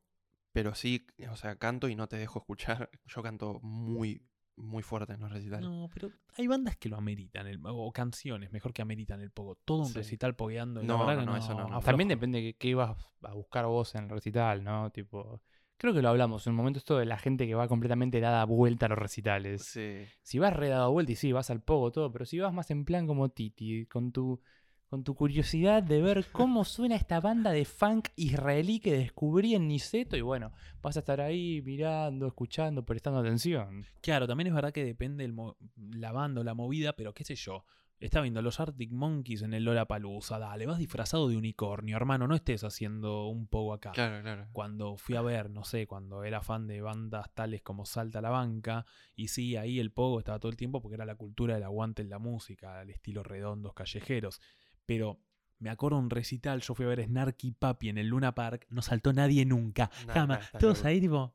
pero 0.52 0.74
sí, 0.74 1.06
o 1.30 1.36
sea, 1.36 1.56
canto 1.56 1.88
y 1.88 1.96
no 1.96 2.08
te 2.08 2.16
dejo 2.16 2.38
escuchar. 2.38 2.90
Yo 3.06 3.22
canto 3.22 3.60
muy, 3.62 4.26
muy 4.56 4.82
fuerte 4.82 5.12
en 5.14 5.20
los 5.20 5.30
recitales. 5.30 5.68
No, 5.68 5.90
pero 5.92 6.10
hay 6.36 6.46
bandas 6.46 6.76
que 6.78 6.88
lo 6.88 6.96
ameritan, 6.96 7.46
el- 7.46 7.60
o 7.64 7.92
canciones, 7.92 8.52
mejor 8.52 8.72
que 8.72 8.80
ameritan 8.82 9.20
el 9.20 9.30
pogo. 9.30 9.56
Todo 9.64 9.80
un 9.80 9.86
Sí. 9.88 9.94
recital 9.94 10.34
pogueando. 10.34 10.82
No, 10.82 10.98
no, 10.98 11.18
que 11.20 11.26
no, 11.26 11.36
eso 11.36 11.54
no, 11.54 11.68
no. 11.68 11.80
También 11.80 12.08
depende 12.08 12.40
de 12.40 12.54
qué 12.54 12.68
ibas 12.68 12.96
a 13.22 13.34
buscar 13.34 13.66
vos 13.66 13.94
en 13.94 14.04
el 14.04 14.10
recital, 14.10 14.64
¿no? 14.64 14.90
Tipo, 14.92 15.42
creo 15.76 15.94
que 15.94 16.02
lo 16.02 16.08
hablamos 16.08 16.46
en 16.46 16.52
un 16.52 16.56
momento 16.56 16.78
esto 16.78 16.98
de 16.98 17.06
la 17.06 17.18
gente 17.18 17.46
que 17.46 17.54
va 17.54 17.68
completamente 17.68 18.20
dada 18.20 18.44
vuelta 18.44 18.86
a 18.86 18.88
los 18.88 18.98
recitales. 18.98 19.62
Sí. 19.62 20.04
Si 20.22 20.38
vas 20.38 20.52
re 20.52 20.68
dado 20.68 20.90
vuelta 20.92 21.12
y 21.12 21.16
sí, 21.16 21.32
vas 21.32 21.50
al 21.50 21.62
pogo 21.62 21.92
todo, 21.92 22.10
pero 22.12 22.24
si 22.24 22.38
vas 22.38 22.52
más 22.52 22.70
en 22.70 22.84
plan 22.84 23.06
como 23.06 23.28
Titi, 23.28 23.86
con 23.86 24.12
tu 24.12 24.40
con 24.88 25.02
tu 25.02 25.14
curiosidad 25.14 25.82
de 25.82 26.00
ver 26.00 26.26
cómo 26.32 26.64
suena 26.64 26.96
esta 26.96 27.20
banda 27.20 27.50
de 27.50 27.64
funk 27.64 28.08
israelí 28.16 28.80
que 28.80 28.96
descubrí 28.96 29.54
en 29.54 29.68
Niceto 29.68 30.16
y 30.16 30.20
bueno, 30.20 30.52
vas 30.80 30.96
a 30.96 31.00
estar 31.00 31.20
ahí 31.20 31.60
mirando, 31.62 32.26
escuchando, 32.26 32.84
prestando 32.84 33.20
atención. 33.20 33.84
Claro, 34.00 34.26
también 34.26 34.48
es 34.48 34.54
verdad 34.54 34.72
que 34.72 34.84
depende 34.84 35.24
el 35.24 35.34
la 35.76 36.12
banda 36.12 36.40
o 36.40 36.44
la 36.44 36.54
movida, 36.54 36.92
pero 36.94 37.12
qué 37.12 37.24
sé 37.24 37.34
yo. 37.34 37.64
Estaba 37.98 38.24
viendo 38.24 38.42
los 38.42 38.60
Arctic 38.60 38.92
Monkeys 38.92 39.40
en 39.42 39.54
el 39.54 39.64
Lollapalooza. 39.64 40.38
Dale, 40.38 40.66
vas 40.66 40.78
disfrazado 40.78 41.28
de 41.28 41.36
unicornio, 41.36 41.96
hermano. 41.96 42.26
No 42.28 42.34
estés 42.34 42.62
haciendo 42.62 43.26
un 43.28 43.46
pogo 43.46 43.72
acá. 43.72 43.92
Claro, 43.92 44.22
claro. 44.22 44.48
Cuando 44.52 44.96
fui 44.98 45.16
a 45.16 45.22
ver, 45.22 45.48
no 45.50 45.64
sé, 45.64 45.86
cuando 45.86 46.22
era 46.22 46.42
fan 46.42 46.66
de 46.66 46.82
bandas 46.82 47.32
tales 47.34 47.62
como 47.62 47.86
Salta 47.86 48.18
a 48.18 48.22
la 48.22 48.30
Banca, 48.30 48.84
y 49.14 49.28
sí, 49.28 49.56
ahí 49.56 49.80
el 49.80 49.92
pogo 49.92 50.18
estaba 50.18 50.38
todo 50.38 50.50
el 50.50 50.56
tiempo 50.58 50.82
porque 50.82 50.96
era 50.96 51.06
la 51.06 51.14
cultura 51.14 51.54
del 51.54 51.62
aguante 51.64 52.02
en 52.02 52.10
la 52.10 52.18
música, 52.18 52.82
el 52.82 52.90
estilo 52.90 53.22
redondos 53.22 53.72
callejeros. 53.72 54.40
Pero 54.84 55.18
me 55.58 55.70
acuerdo 55.70 55.98
un 55.98 56.10
recital, 56.10 56.60
yo 56.60 56.74
fui 56.74 56.84
a 56.84 56.88
ver 56.88 57.02
Snarky 57.06 57.52
Papi 57.52 57.88
en 57.88 57.96
el 57.96 58.08
Luna 58.08 58.34
Park, 58.34 58.66
no 58.68 58.82
saltó 58.82 59.14
nadie 59.14 59.46
nunca, 59.46 59.90
Nah, 60.06 60.12
jamás. 60.12 60.38
nah, 60.38 60.44
está 60.44 60.58
Todos 60.58 60.84
ahí 60.84 61.00
tipo 61.00 61.34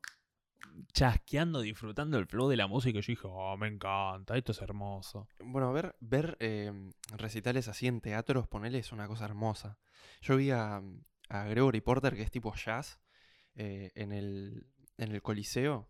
chasqueando, 0.93 1.61
disfrutando 1.61 2.17
el 2.17 2.25
flow 2.25 2.49
de 2.49 2.57
la 2.57 2.67
música 2.67 2.99
y 2.99 3.01
yo 3.01 3.11
dije, 3.11 3.27
oh, 3.27 3.57
me 3.57 3.67
encanta, 3.67 4.37
esto 4.37 4.51
es 4.51 4.61
hermoso. 4.61 5.27
Bueno, 5.39 5.71
ver, 5.73 5.95
ver 5.99 6.37
eh, 6.39 6.71
recitales 7.17 7.67
así 7.67 7.87
en 7.87 8.01
teatros, 8.01 8.47
ponele, 8.47 8.79
es 8.79 8.91
una 8.91 9.07
cosa 9.07 9.25
hermosa. 9.25 9.77
Yo 10.21 10.37
vi 10.37 10.51
a, 10.51 10.81
a 11.29 11.43
Gregory 11.45 11.81
Porter, 11.81 12.15
que 12.15 12.23
es 12.23 12.31
tipo 12.31 12.53
jazz, 12.55 12.99
eh, 13.55 13.91
en, 13.95 14.11
el, 14.11 14.67
en 14.97 15.11
el 15.11 15.21
Coliseo. 15.21 15.89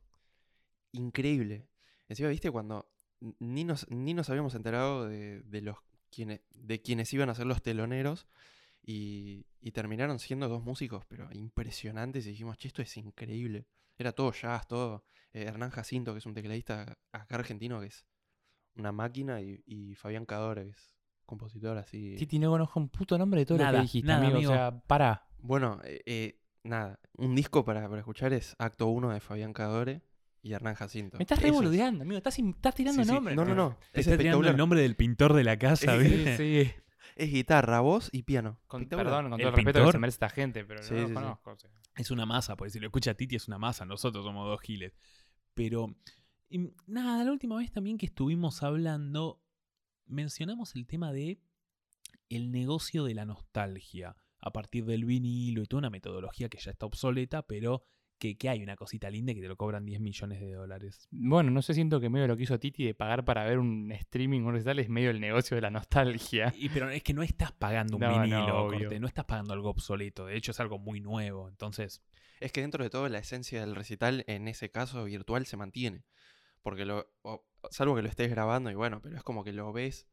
Increíble. 0.92 1.68
Encima, 2.08 2.30
viste, 2.30 2.52
cuando 2.52 2.92
ni 3.40 3.64
nos, 3.64 3.90
ni 3.90 4.14
nos 4.14 4.30
habíamos 4.30 4.56
enterado 4.56 5.08
de, 5.08 5.42
de 5.42 5.62
los 5.62 5.78
quienes, 6.10 6.42
de 6.50 6.82
quienes 6.82 7.14
iban 7.14 7.30
a 7.30 7.36
ser 7.36 7.46
los 7.46 7.62
teloneros. 7.62 8.28
Y, 8.84 9.46
y 9.60 9.74
terminaron 9.74 10.18
siendo 10.18 10.50
dos 10.50 10.64
músicos, 10.64 11.06
pero 11.06 11.32
impresionantes. 11.34 12.26
Y 12.26 12.32
dijimos, 12.32 12.58
che, 12.58 12.68
esto 12.68 12.82
es 12.82 12.98
increíble. 12.98 13.68
Era 14.02 14.12
todo 14.12 14.32
jazz, 14.34 14.68
todo. 14.68 15.06
eh, 15.34 15.44
Hernán 15.44 15.70
Jacinto, 15.70 16.12
que 16.14 16.18
es 16.20 16.26
un 16.26 16.34
tecladista 16.34 16.98
acá 17.14 17.36
argentino, 17.36 17.80
que 17.80 17.88
es 17.88 18.06
una 18.76 18.92
máquina. 18.92 19.40
Y, 19.42 19.64
y 19.66 19.96
Fabián 19.96 20.26
Cadore, 20.26 20.66
que 20.66 20.70
es 20.72 20.96
compositor 21.26 21.78
así. 21.78 22.16
Titi 22.18 22.38
no 22.40 22.50
conozco 22.52 22.80
un 22.80 22.90
puto 22.90 23.18
nombre 23.18 23.40
de 23.42 23.46
todo 23.46 23.58
lo 23.60 23.64
Nada, 23.64 23.78
que 23.78 23.84
dijiste, 23.84 24.08
nada, 24.08 24.20
amigo. 24.24 24.38
amigo. 24.38 24.52
O 24.52 24.56
sea, 24.56 24.82
para. 24.88 25.26
Bueno, 25.40 25.80
eh, 25.86 26.02
eh, 26.06 26.40
nada. 26.64 27.00
Un 27.18 27.34
disco 27.36 27.64
para, 27.64 27.88
para 27.88 28.00
escuchar 28.00 28.34
es 28.34 28.56
Acto 28.60 28.88
1 28.88 29.10
de 29.12 29.20
Fabián 29.22 29.54
Cadore 29.54 30.02
y 30.42 30.54
Hernán 30.54 30.76
Jacinto. 30.76 31.18
Me 31.18 31.24
estás 31.24 31.42
reboludeando, 31.42 32.02
amigo. 32.04 32.18
Estás, 32.18 32.38
estás 32.40 32.76
tirando 32.76 33.02
Sí, 33.04 33.08
sí. 33.08 33.14
nombres. 33.14 33.36
No, 33.38 33.46
no, 33.46 33.56
no. 33.56 33.78
Te 33.94 34.02
Es 34.02 34.08
está 34.08 34.18
tirando 34.18 34.50
el 34.50 34.58
nombre 34.58 34.82
del 34.82 34.96
pintor 34.96 35.34
de 35.34 35.44
la 35.44 35.58
casa, 35.58 35.94
Sí, 35.98 36.04
¿viste? 36.04 36.38
Sí. 36.38 36.72
Es 37.16 37.30
guitarra, 37.32 37.82
voz 37.82 38.10
y 38.14 38.24
piano. 38.24 38.60
Con, 38.68 38.86
perdón, 38.88 39.30
con 39.30 39.34
¿El 39.34 39.40
todo 39.40 39.50
el 39.50 39.56
respeto 39.56 39.66
que 39.66 39.74
pintor? 39.80 39.92
se 39.94 40.00
merece 40.00 40.16
esta 40.16 40.30
gente, 40.30 40.66
pero 40.66 40.82
Sí, 40.84 40.94
no 40.96 41.08
sí. 41.08 41.14
conozco. 41.14 41.52
o 41.52 41.58
sea. 41.58 41.70
Es 41.96 42.12
una 42.12 42.26
masa, 42.26 42.56
porque 42.56 42.72
si 42.72 42.80
lo 42.80 42.88
escucha 42.88 43.14
Titi 43.14 43.36
es 43.36 43.48
una 43.48 43.58
masa, 43.58 43.86
nosotros 43.86 44.24
somos 44.24 44.48
dos 44.48 44.62
giles. 44.62 44.94
Pero, 45.54 45.96
y, 46.50 46.72
nada, 46.88 47.24
la 47.24 47.32
última 47.32 47.58
vez 47.58 47.72
también 47.72 47.98
que 47.98 48.06
estuvimos 48.06 48.64
hablando, 48.64 49.42
mencionamos 50.06 50.76
el 50.76 50.88
tema 50.88 51.12
de 51.12 51.42
el 52.30 52.52
negocio 52.52 53.04
de 53.04 53.14
la 53.14 53.26
nostalgia, 53.26 54.16
a 54.40 54.52
partir 54.52 54.86
del 54.86 55.06
vinilo 55.06 55.62
y 55.62 55.66
toda 55.68 55.80
una 55.80 55.90
metodología 55.90 56.50
que 56.50 56.58
ya 56.60 56.72
está 56.72 56.86
obsoleta, 56.86 57.46
pero 57.46 57.84
que, 58.22 58.38
que 58.38 58.50
hay 58.50 58.62
una 58.62 58.76
cosita 58.76 59.10
linda 59.10 59.34
que 59.34 59.42
te 59.42 59.48
lo 59.48 59.58
cobran 59.58 59.84
10 59.84 60.00
millones 60.00 60.40
de 60.40 60.52
dólares. 60.54 61.08
Bueno, 61.10 61.50
no 61.50 61.62
sé, 61.64 61.74
siento 61.74 62.00
que 62.00 62.08
medio 62.10 62.28
lo 62.28 62.38
que 62.38 62.44
hizo 62.44 62.60
Titi 62.60 62.86
de 62.86 62.94
pagar 62.94 63.26
para 63.26 63.44
ver 63.46 63.58
un 63.58 63.92
streaming, 63.92 64.42
un 64.42 64.54
recital, 64.54 64.78
es 64.78 64.90
medio 64.90 65.10
el 65.10 65.20
negocio 65.20 65.56
de 65.56 65.62
la 65.62 65.72
nostalgia. 65.72 66.54
Y, 66.58 66.70
pero 66.70 66.90
es 66.92 67.02
que 67.02 67.14
no 67.16 67.24
estás 67.24 67.52
pagando 67.52 67.98
un 67.98 68.02
No, 68.02 68.10
no, 68.10 68.24
vinilo, 68.24 68.66
obvio. 68.66 68.80
corte, 68.82 69.00
no 69.00 69.08
estás 69.08 69.26
pagando 69.26 69.54
algo 69.54 69.70
obsoleto, 69.72 70.28
de 70.28 70.38
hecho 70.38 70.52
es 70.52 70.60
algo 70.60 70.78
muy 70.78 71.02
nuevo, 71.02 71.50
entonces... 71.50 72.04
Es 72.40 72.52
que 72.52 72.62
dentro 72.62 72.84
de 72.84 72.90
todo 72.92 73.10
la 73.10 73.18
esencia 73.20 73.60
del 73.62 73.76
recital, 73.76 74.24
en 74.28 74.48
ese 74.48 74.70
caso 74.70 75.04
virtual, 75.04 75.46
se 75.46 75.58
mantiene. 75.58 76.06
Porque 76.62 76.86
lo. 76.86 77.08
o- 77.24 77.44
salvo 77.72 77.96
que 77.96 78.04
lo 78.04 78.10
estés 78.10 78.30
grabando 78.30 78.70
y 78.70 78.76
bueno, 78.76 79.02
pero 79.02 79.18
es 79.18 79.24
como 79.24 79.44
que 79.44 79.52
lo 79.52 79.74
ves. 79.74 80.08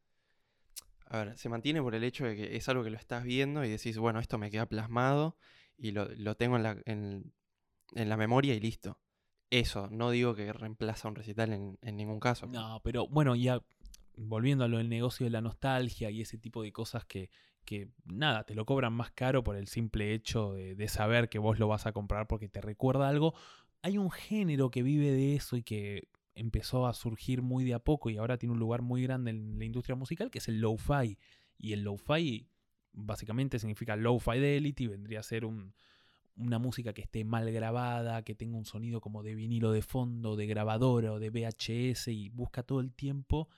A 1.05 1.17
ver, 1.23 1.37
se 1.37 1.49
mantiene 1.49 1.81
por 1.81 1.95
el 1.95 2.03
hecho 2.03 2.25
de 2.25 2.35
que 2.35 2.55
es 2.55 2.69
algo 2.69 2.83
que 2.83 2.89
lo 2.91 2.97
estás 2.97 3.23
viendo 3.23 3.63
y 3.65 3.69
decís, 3.69 3.97
bueno, 3.97 4.19
esto 4.19 4.37
me 4.37 4.51
queda 4.51 4.67
plasmado 4.67 5.37
y 5.77 5.91
lo, 5.91 6.07
lo 6.17 6.35
tengo 6.35 6.55
en 6.57 6.63
la, 6.63 6.77
en, 6.85 7.33
en 7.95 8.09
la 8.09 8.17
memoria 8.17 8.53
y 8.53 8.59
listo. 8.59 8.99
Eso, 9.49 9.87
no 9.89 10.11
digo 10.11 10.35
que 10.35 10.53
reemplaza 10.53 11.07
un 11.07 11.15
recital 11.15 11.53
en, 11.53 11.95
ningún 11.97 12.19
caso. 12.19 12.45
No, 12.45 12.81
pero 12.83 13.07
bueno, 13.07 13.35
ya 13.35 13.61
volviendo 14.15 14.63
a 14.63 14.67
lo 14.67 14.77
del 14.77 14.89
negocio 14.89 15.25
de 15.25 15.31
la 15.31 15.41
nostalgia 15.41 16.11
y 16.11 16.21
ese 16.21 16.37
tipo 16.37 16.61
de 16.61 16.71
cosas 16.71 17.05
que, 17.05 17.31
que 17.65 17.89
nada, 18.05 18.43
te 18.43 18.53
lo 18.53 18.65
cobran 18.65 18.93
más 18.93 19.11
caro 19.11 19.43
por 19.43 19.55
el 19.55 19.67
simple 19.67 20.13
hecho 20.13 20.53
de, 20.53 20.75
de 20.75 20.87
saber 20.87 21.29
que 21.29 21.39
vos 21.39 21.57
lo 21.57 21.67
vas 21.67 21.87
a 21.87 21.93
comprar 21.93 22.27
porque 22.27 22.47
te 22.47 22.61
recuerda 22.61 23.09
algo. 23.09 23.33
Hay 23.81 23.97
un 23.97 24.11
género 24.11 24.69
que 24.69 24.83
vive 24.83 25.11
de 25.11 25.35
eso 25.35 25.55
y 25.55 25.63
que 25.63 26.09
empezó 26.35 26.85
a 26.85 26.93
surgir 26.93 27.41
muy 27.41 27.63
de 27.63 27.73
a 27.73 27.79
poco 27.79 28.09
y 28.09 28.17
ahora 28.17 28.37
tiene 28.37 28.53
un 28.53 28.59
lugar 28.59 28.81
muy 28.81 29.01
grande 29.03 29.31
en 29.31 29.57
la 29.57 29.65
industria 29.65 29.95
musical, 29.95 30.29
que 30.29 30.37
es 30.37 30.47
el 30.47 30.59
lo-fi. 30.59 31.17
Y 31.57 31.73
el 31.73 31.81
lo-fi 31.81 32.47
básicamente 32.91 33.59
significa 33.59 33.95
low 33.95 34.19
fidelity, 34.19 34.87
vendría 34.87 35.19
a 35.19 35.23
ser 35.23 35.45
un, 35.45 35.73
una 36.39 36.57
música 36.57 36.93
que 36.93 37.01
esté 37.01 37.23
mal 37.23 37.51
grabada, 37.51 38.23
que 38.23 38.33
tenga 38.33 38.57
un 38.57 38.65
sonido 38.65 39.01
como 39.01 39.21
de 39.23 39.35
vinilo 39.35 39.71
de 39.71 39.81
fondo, 39.81 40.35
de 40.35 40.47
grabadora 40.47 41.13
o 41.13 41.19
de 41.19 41.29
VHS 41.29 42.07
y 42.07 42.29
busca 42.29 42.63
todo 42.63 42.79
el 42.79 42.91
tiempo, 42.93 43.49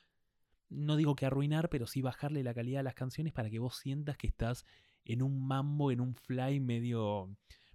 no 0.69 0.95
digo 0.95 1.15
que 1.15 1.25
arruinar, 1.25 1.69
pero 1.69 1.85
sí 1.87 2.01
bajarle 2.01 2.43
la 2.43 2.53
calidad 2.53 2.79
a 2.79 2.83
las 2.83 2.95
canciones 2.95 3.33
para 3.33 3.49
que 3.49 3.59
vos 3.59 3.75
sientas 3.77 4.17
que 4.17 4.27
estás 4.27 4.65
en 5.05 5.21
un 5.21 5.45
mambo, 5.47 5.91
en 5.91 6.01
un 6.01 6.15
fly 6.15 6.59
medio 6.59 7.29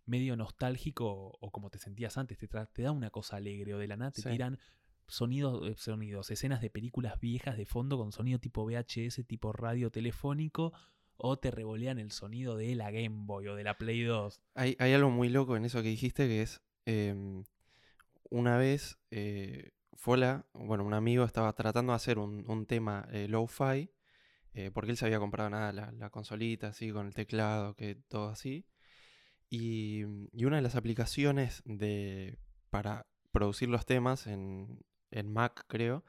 medio 0.04 0.36
nostálgico 0.36 1.36
o 1.40 1.50
como 1.50 1.68
te 1.68 1.78
sentías 1.78 2.16
antes, 2.16 2.38
te, 2.38 2.46
te 2.48 2.82
da 2.82 2.92
una 2.92 3.10
cosa 3.10 3.36
alegre 3.38 3.74
o 3.74 3.78
de 3.78 3.88
la 3.88 3.96
nada 3.96 4.12
te 4.12 4.22
Sí. 4.22 4.28
tiran 4.30 4.56
sonidos, 5.08 5.68
eh, 5.68 5.74
sonidos, 5.76 6.30
escenas 6.30 6.60
de 6.60 6.70
películas 6.70 7.18
viejas 7.20 7.56
de 7.56 7.66
fondo 7.66 7.98
con 7.98 8.12
sonido 8.12 8.38
tipo 8.38 8.64
VHS, 8.64 9.24
tipo 9.24 9.52
radio 9.52 9.90
telefónico, 9.90 10.72
o 11.16 11.38
te 11.38 11.50
revolean 11.50 11.98
el 11.98 12.10
sonido 12.10 12.56
de 12.56 12.74
la 12.74 12.90
Game 12.90 13.24
Boy 13.24 13.48
o 13.48 13.54
de 13.56 13.64
la 13.64 13.78
Play 13.78 14.02
2. 14.02 14.40
Hay, 14.54 14.76
algo 14.78 15.10
muy 15.10 15.28
loco 15.28 15.56
en 15.56 15.64
eso 15.64 15.82
que 15.82 15.88
dijiste 15.88 16.26
que 16.26 16.42
es. 16.42 16.62
em, 16.84 17.44
una 18.30 18.56
vez. 18.58 18.98
eh, 19.10 19.72
Fola, 19.96 20.46
bueno, 20.52 20.84
un 20.84 20.94
amigo 20.94 21.24
estaba 21.24 21.52
tratando 21.54 21.92
de 21.92 21.96
hacer 21.96 22.18
un, 22.18 22.48
un 22.48 22.66
tema 22.66 23.08
eh, 23.10 23.28
low-fi. 23.28 23.90
eh, 24.54 24.70
porque 24.72 24.90
él 24.90 24.96
se 24.96 25.06
había 25.06 25.18
comprado 25.18 25.50
nada, 25.50 25.72
la, 25.72 26.10
consolita 26.10 26.68
así, 26.68 26.90
con 26.92 27.06
el 27.06 27.14
teclado, 27.14 27.74
que 27.74 27.96
todo 28.08 28.28
así. 28.28 28.66
Y, 29.50 30.02
y 30.32 30.44
una 30.44 30.56
de 30.56 30.62
las 30.62 30.76
aplicaciones 30.76 31.62
de, 31.66 32.38
para 32.70 33.06
producir 33.32 33.68
los 33.68 33.84
temas 33.86 34.26
en, 34.26 34.84
en 35.10 35.32
Mac, 35.32 35.64
creo, 35.68 36.04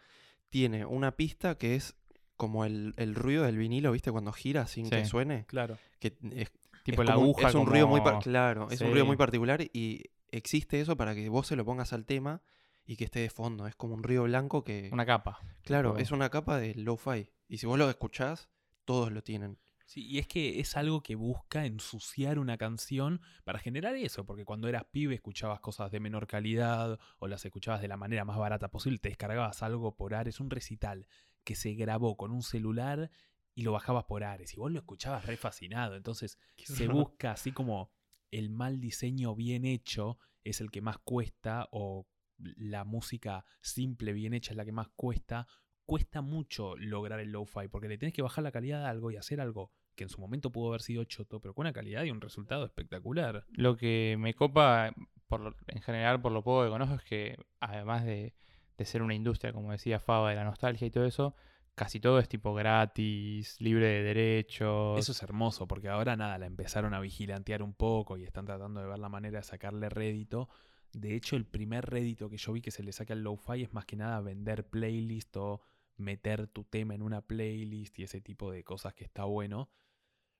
tiene 0.50 0.86
una 0.86 1.16
pista 1.18 1.58
que 1.58 1.76
es 1.76 1.96
como 2.38 2.64
el, 2.66 2.94
el 2.98 3.16
ruido 3.16 3.44
del 3.44 3.58
vinilo, 3.58 3.92
¿viste? 3.92 4.12
Cuando 4.12 4.32
gira 4.32 4.68
sin 4.68 4.90
que 4.90 5.06
suene. 5.06 5.46
Claro. 5.48 5.78
Que 6.00 6.16
es 6.36 6.52
Tipo 6.84 7.02
es 7.02 7.10
la 7.10 7.18
un- 7.18 7.24
aguja. 7.26 7.50
Es 7.50 7.56
un 7.56 7.66
ruido 7.66 7.88
muy 7.88 8.00
claro, 8.22 8.70
es 8.72 8.80
un 8.82 8.92
ruido 8.92 9.06
muy 9.06 9.18
particular 9.18 9.62
y 9.74 10.04
existe 10.32 10.80
eso 10.80 10.96
para 10.96 11.14
que 11.16 11.28
vos 11.30 11.48
se 11.48 11.56
lo 11.58 11.66
pongas 11.66 11.92
al 11.92 12.06
tema 12.06 12.42
y 12.86 12.96
que 12.96 13.04
esté 13.04 13.20
de 13.20 13.30
fondo. 13.30 13.68
Es 13.68 13.76
como 13.76 13.94
un 13.96 14.04
ruido 14.04 14.24
blanco 14.24 14.64
que. 14.64 14.90
Una 14.94 15.06
capa. 15.06 15.40
claro, 15.64 15.98
es 15.98 16.12
una 16.12 16.30
capa 16.30 16.58
de 16.60 16.74
lo-fi. 16.76 17.30
Y 17.50 17.58
si 17.58 17.66
vos 17.66 17.78
lo 17.78 17.90
escuchás, 17.90 18.48
todos 18.86 19.12
lo 19.12 19.22
tienen. 19.24 19.58
Sí, 19.88 20.06
y 20.06 20.20
es 20.20 20.28
que 20.28 20.60
es 20.60 20.76
algo 20.76 21.02
que 21.02 21.16
busca 21.16 21.66
ensuciar 21.66 22.40
una 22.40 22.58
canción 22.58 23.22
para 23.46 23.58
generar 23.58 23.96
eso, 23.96 24.26
porque 24.26 24.44
cuando 24.44 24.68
eras 24.68 24.84
pibe 24.84 25.16
escuchabas 25.16 25.62
cosas 25.62 25.92
de 25.92 26.02
menor 26.02 26.28
calidad 26.28 27.00
o 27.20 27.28
las 27.30 27.46
escuchabas 27.46 27.82
de 27.82 27.88
la 27.88 27.96
manera 27.96 28.26
más 28.26 28.38
barata 28.38 28.70
posible, 28.70 29.00
te 29.00 29.08
descargabas 29.08 29.64
algo 29.64 29.96
por 29.96 30.14
Ares, 30.14 30.42
un 30.42 30.50
recital 30.50 31.08
que 31.46 31.56
se 31.56 31.74
grabó 31.74 32.18
con 32.18 32.32
un 32.32 32.44
celular 32.44 33.10
y 33.56 33.62
lo 33.62 33.72
bajabas 33.72 34.04
por 34.04 34.26
Ares 34.26 34.54
y 34.54 34.58
vos 34.58 34.70
lo 34.70 34.80
escuchabas 34.80 35.26
re 35.26 35.38
fascinado, 35.38 35.96
entonces 35.96 36.38
se 36.58 36.90
busca 36.90 37.32
así 37.32 37.54
como 37.54 37.90
el 38.30 38.50
mal 38.50 38.82
diseño 38.82 39.36
bien 39.36 39.64
hecho 39.64 40.18
es 40.44 40.60
el 40.60 40.70
que 40.70 40.82
más 40.82 40.98
cuesta 40.98 41.70
o 41.72 42.10
la 42.38 42.84
música 42.84 43.46
simple 43.62 44.12
bien 44.12 44.34
hecha 44.34 44.52
es 44.52 44.58
la 44.58 44.66
que 44.66 44.74
más 44.74 44.90
cuesta, 44.98 45.48
cuesta 45.88 46.22
mucho 46.22 46.76
lograr 46.78 47.20
el 47.20 47.32
lo-fi 47.32 47.68
porque 47.68 47.88
le 47.88 47.98
tenés 47.98 48.14
que 48.14 48.22
bajar 48.22 48.44
la 48.44 48.52
calidad 48.52 48.82
de 48.82 48.88
algo 48.90 49.10
y 49.10 49.16
hacer 49.18 49.42
algo 49.42 49.72
que 49.96 50.04
en 50.04 50.10
su 50.10 50.22
momento 50.22 50.52
pudo 50.52 50.68
haber 50.70 50.82
sido 50.84 51.04
choto, 51.06 51.40
pero 51.40 51.56
con 51.56 51.64
una 51.64 51.74
calidad 51.74 52.04
y 52.04 52.12
un 52.12 52.22
resultado 52.22 52.64
espectacular. 52.66 53.46
Lo 53.50 53.76
que 53.78 54.16
me 54.20 54.36
copa, 54.36 54.94
por 55.28 55.40
lo- 55.40 55.56
en 55.66 55.82
general, 55.82 56.22
por 56.22 56.32
lo 56.32 56.44
poco 56.44 56.64
que 56.66 56.70
conozco, 56.70 56.96
es 56.96 57.04
que 57.04 57.36
además 57.60 58.06
de, 58.06 58.36
de 58.78 58.86
ser 58.86 59.02
una 59.02 59.16
industria, 59.16 59.54
como 59.54 59.72
decía 59.72 60.00
Fava, 60.00 60.30
de 60.30 60.36
la 60.36 60.44
nostalgia 60.44 60.86
y 60.86 60.92
todo 60.92 61.06
eso, 61.06 61.34
casi 61.74 62.00
todo 62.00 62.20
es 62.20 62.30
tipo 62.30 62.54
gratis, 62.54 63.60
libre 63.60 63.88
de 63.88 64.04
derechos. 64.04 65.00
Eso 65.00 65.12
es 65.12 65.24
hermoso, 65.24 65.68
porque 65.68 65.90
ahora 65.90 66.16
nada, 66.16 66.38
la 66.38 66.46
empezaron 66.46 66.94
a 66.94 67.00
vigilantear 67.00 67.64
un 67.64 67.74
poco 67.74 68.18
y 68.18 68.24
están 68.24 68.46
tratando 68.46 68.82
de 68.82 68.88
ver 68.88 69.00
la 69.00 69.10
manera 69.10 69.40
de 69.40 69.44
sacarle 69.44 69.90
rédito. 69.90 70.50
De 70.94 71.16
hecho, 71.16 71.36
el 71.36 71.46
primer 71.46 71.86
rédito 71.86 72.30
que 72.30 72.38
yo 72.38 72.54
vi 72.54 72.62
que 72.62 72.72
se 72.72 72.84
le 72.84 72.92
saca 72.92 73.14
al 73.14 73.22
lo-fi 73.22 73.64
es 73.64 73.74
más 73.74 73.86
que 73.86 73.96
nada 73.96 74.22
vender 74.22 74.68
playlist 74.68 75.36
o 75.38 75.62
meter 75.98 76.48
tu 76.48 76.64
tema 76.64 76.96
en 76.96 77.02
una 77.02 77.22
playlist 77.22 77.98
y 78.00 78.04
ese 78.04 78.22
tipo 78.22 78.52
de 78.52 78.64
cosas 78.64 78.94
que 78.94 79.04
está 79.04 79.26
bueno. 79.26 79.70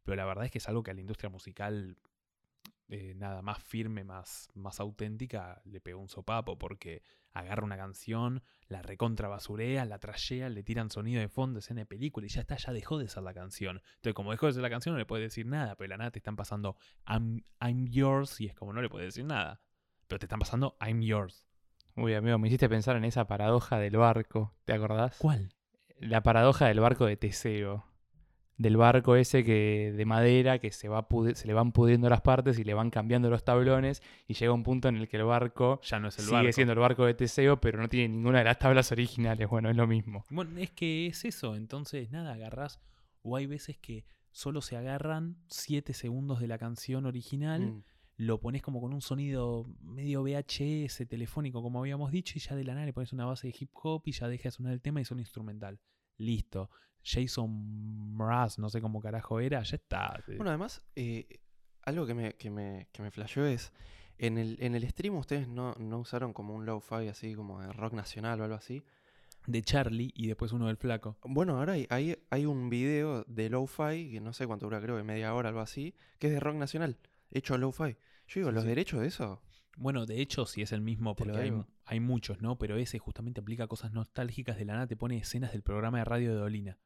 Pero 0.04 0.16
la 0.16 0.26
verdad 0.26 0.46
es 0.46 0.52
que 0.52 0.60
es 0.60 0.70
algo 0.70 0.84
que 0.84 0.92
a 0.92 0.94
la 0.94 1.02
industria 1.02 1.30
musical, 1.30 1.98
eh, 2.88 3.14
nada 3.16 3.42
más 3.42 3.62
firme, 3.62 4.04
más, 4.04 4.50
más 4.54 4.80
auténtica, 4.80 5.62
le 5.66 5.82
pegó 5.82 6.00
un 6.00 6.08
sopapo 6.10 6.58
porque 6.58 7.04
agarra 7.34 7.64
una 7.64 7.78
canción, 7.78 8.44
la 8.68 8.82
recontra 8.82 9.28
basurea, 9.28 9.86
la 9.86 10.00
trashea, 10.00 10.50
le 10.50 10.64
tiran 10.64 10.90
sonido 10.90 11.22
de 11.22 11.30
fondo, 11.30 11.60
escena 11.60 11.82
de 11.82 11.86
película 11.86 12.26
y 12.26 12.30
ya 12.30 12.42
está, 12.42 12.56
ya 12.58 12.72
dejó 12.72 12.98
de 12.98 13.08
ser 13.08 13.24
la 13.24 13.34
canción. 13.34 13.82
Entonces, 13.96 14.14
como 14.14 14.32
dejó 14.32 14.48
de 14.48 14.54
ser 14.54 14.62
la 14.62 14.70
canción, 14.70 14.94
no 14.94 15.00
le 15.00 15.06
puedes 15.06 15.26
decir 15.26 15.46
nada, 15.46 15.76
pero 15.76 15.86
de 15.86 15.90
la 15.90 15.98
nada 15.98 16.12
te 16.12 16.20
están 16.20 16.36
pasando 16.36 16.78
I'm, 17.08 17.44
I'm 17.62 17.88
yours 17.88 18.40
y 18.42 18.48
es 18.48 18.56
como 18.56 18.74
no 18.74 18.82
le 18.82 18.90
puedes 18.90 19.14
decir 19.14 19.26
nada. 19.26 19.62
Pero 20.08 20.20
te 20.20 20.26
están 20.26 20.40
pasando 20.40 20.78
I'm 20.80 21.02
yours. 21.02 21.46
Uy, 21.98 22.14
amigo, 22.14 22.38
me 22.38 22.48
hiciste 22.48 22.70
pensar 22.70 22.96
en 22.96 23.04
esa 23.06 23.26
paradoja 23.28 23.80
del 23.80 23.98
barco, 23.98 24.54
¿te 24.66 24.74
acordás? 24.74 25.18
¿Cuál? 25.18 25.50
La 26.00 26.22
paradoja 26.24 26.68
del 26.68 26.80
barco 26.80 27.06
de 27.06 27.18
Teseo. 27.18 27.84
Del 28.60 28.76
barco 28.76 29.16
ese 29.16 29.44
que 29.44 29.94
de 29.96 30.06
madera 30.06 30.58
que 30.58 30.72
se, 30.72 30.90
va 30.90 31.06
se 31.36 31.46
le 31.48 31.54
van 31.54 31.72
pudiendo 31.72 32.10
las 32.10 32.22
partes 32.22 32.58
y 32.58 32.64
le 32.64 32.74
van 32.74 32.90
cambiando 32.90 33.30
los 33.30 33.44
tablones 33.44 34.02
y 34.28 34.34
llega 34.34 34.52
un 34.52 34.64
punto 34.64 34.88
en 34.88 34.96
el 34.96 35.08
que 35.08 35.18
el 35.18 35.26
barco 35.26 35.80
Ya 35.84 36.00
no 36.00 36.08
es 36.08 36.18
el 36.18 36.26
sigue 36.26 36.38
barco. 36.38 36.52
siendo 36.54 36.74
el 36.74 36.80
barco 36.80 37.06
de 37.06 37.14
Teseo, 37.14 37.62
pero 37.62 37.80
no 37.80 37.88
tiene 37.88 38.10
ninguna 38.16 38.40
de 38.40 38.46
las 38.46 38.58
tablas 38.58 38.92
originales. 38.92 39.48
Bueno, 39.48 39.70
es 39.70 39.76
lo 39.76 39.86
mismo. 39.86 40.26
Bueno, 40.32 40.58
es 40.58 40.72
que 40.72 41.06
es 41.06 41.24
eso, 41.26 41.56
entonces 41.56 42.10
nada, 42.10 42.34
agarrás, 42.34 42.80
o 43.22 43.36
hay 43.36 43.46
veces 43.46 43.78
que 43.78 44.06
solo 44.32 44.62
se 44.62 44.76
agarran 44.76 45.38
7 45.48 45.94
segundos 45.94 46.40
de 46.40 46.48
la 46.48 46.58
canción 46.58 47.06
original, 47.06 47.62
Mm. 47.62 47.84
Lo 48.18 48.40
pones 48.40 48.64
como 48.64 48.82
con 48.82 48.94
un 48.94 49.02
sonido 49.02 49.66
medio 49.80 50.24
VHS 50.24 51.08
telefónico, 51.08 51.62
como 51.62 51.80
habíamos 51.80 52.12
dicho, 52.12 52.34
y 52.36 52.40
ya 52.40 52.56
de 52.56 52.64
la 52.64 52.74
nada 52.74 52.88
le 52.88 52.94
pones 52.94 53.14
una 53.14 53.26
base 53.26 53.48
de 53.48 53.56
hip 53.58 53.70
hop 53.74 54.02
y 54.06 54.12
ya 54.12 54.28
deja 54.28 54.46
de 54.46 54.52
sonar 54.52 54.74
el 54.74 54.82
tema 54.82 55.00
y 55.00 55.06
son 55.06 55.20
instrumental. 55.20 55.80
Listo. 56.18 56.70
Jason 57.04 58.16
Mraz, 58.18 58.58
no 58.58 58.70
sé 58.70 58.82
cómo 58.82 59.00
carajo 59.00 59.40
era, 59.40 59.62
ya 59.62 59.76
está. 59.76 60.24
Bueno, 60.28 60.50
además, 60.50 60.82
eh, 60.96 61.40
algo 61.84 62.06
que 62.06 62.14
me, 62.16 62.34
que 62.34 62.50
me, 62.50 62.90
que 62.92 63.02
me 63.02 63.12
flasheó 63.12 63.46
es, 63.46 63.72
en 64.18 64.38
el, 64.38 64.58
en 64.62 64.76
el 64.76 64.90
stream 64.90 65.16
ustedes 65.16 65.48
no, 65.48 65.76
no 65.76 66.00
usaron 66.00 66.34
como 66.34 66.56
un 66.56 66.66
lo-fi 66.66 67.08
así 67.08 67.36
como 67.36 67.62
de 67.62 67.72
rock 67.72 67.94
nacional 67.94 68.42
o 68.42 68.44
algo 68.44 68.56
así. 68.56 68.84
de 69.46 69.62
Charlie 69.62 70.12
y 70.16 70.28
después 70.28 70.52
uno 70.52 70.68
del 70.68 70.78
flaco. 70.78 71.18
Bueno, 71.24 71.60
ahora 71.60 71.74
hay, 71.74 71.86
hay, 71.90 72.18
hay 72.32 72.46
un 72.46 72.70
video 72.70 73.24
de 73.26 73.50
lo-fi, 73.50 74.12
que 74.12 74.20
no 74.20 74.34
sé 74.34 74.48
cuánto 74.48 74.66
dura, 74.66 74.82
creo 74.82 74.98
que 74.98 75.04
media 75.04 75.34
hora, 75.34 75.50
algo 75.50 75.62
así, 75.62 75.94
que 76.20 76.28
es 76.28 76.34
de 76.34 76.40
rock 76.40 76.56
nacional, 76.56 76.98
hecho 77.32 77.54
a 77.54 77.58
lo-fi. 77.58 77.98
Yo 78.28 78.40
digo, 78.42 78.50
Sí, 78.50 78.56
los 78.56 78.64
sí. 78.64 78.70
derechos 78.70 79.00
de 79.02 79.08
eso, 79.08 79.42
Bueno, 79.78 80.06
de 80.06 80.22
hecho, 80.22 80.46
si 80.46 80.62
es 80.64 80.72
el 80.72 80.82
mismo, 80.82 81.14
Te 81.16 81.24
porque 81.24 81.54
hay, 81.86 82.00
muchos, 82.00 82.42
¿no? 82.42 82.58
Pero 82.58 82.78
ese 82.78 82.98
justamente 83.00 83.42
aplica 83.42 83.68
cosas 83.68 83.94
nostálgicas 83.94 84.58
de 84.58 84.66
la 84.66 84.74
nada, 84.74 84.88
te 84.88 84.96
pone 84.98 85.18
escenas 85.18 85.52
del 85.52 85.62
programa 85.62 86.00
de 86.00 86.06
radio 86.06 86.34
de 86.34 86.40
Dolina. 86.40 86.78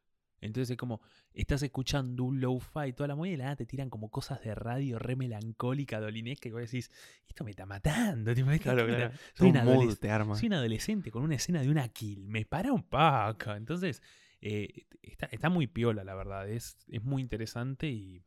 Entonces 0.42 0.72
es 0.72 0.78
como, 0.78 1.02
estás 1.34 1.62
escuchando 1.62 2.24
un 2.24 2.42
lo-fi 2.42 2.88
y 2.90 2.94
toda 2.94 3.08
la 3.08 3.16
movida 3.16 3.30
y 3.30 3.32
de 3.34 3.38
la 3.38 3.44
nada 3.46 3.56
te 3.58 3.66
tiran 3.68 3.90
como 3.92 4.10
cosas 4.10 4.42
de 4.44 4.56
radio 4.56 4.98
re 5.00 5.16
melancólica, 5.16 6.00
dolinesca, 6.00 6.50
y 6.50 6.52
vos 6.52 6.62
decís, 6.62 6.92
esto 7.28 7.44
me 7.44 7.52
está 7.52 7.66
matando, 7.68 8.32
esto 8.32 8.44
Claro, 8.62 8.88
claro. 8.88 9.12
Soy, 9.36 9.52
un 9.52 9.64
mood 9.64 9.96
te 9.98 10.10
arma. 10.10 10.36
soy 10.36 10.48
un 10.48 10.54
adolescente 10.54 11.12
con 11.12 11.24
una 11.24 11.36
escena 11.36 11.62
de 11.62 11.70
una 11.70 11.88
kill, 11.90 12.28
me 12.28 12.44
para 12.46 12.74
un 12.74 12.84
paco. 12.84 13.54
Entonces, 13.54 14.02
eh, 14.42 14.88
está, 15.04 15.28
está 15.28 15.50
muy 15.50 15.68
piola, 15.68 16.04
la 16.04 16.16
verdad, 16.16 16.50
es, 16.50 16.76
es 16.88 17.04
muy 17.04 17.22
interesante 17.22 17.88
y 17.88 18.24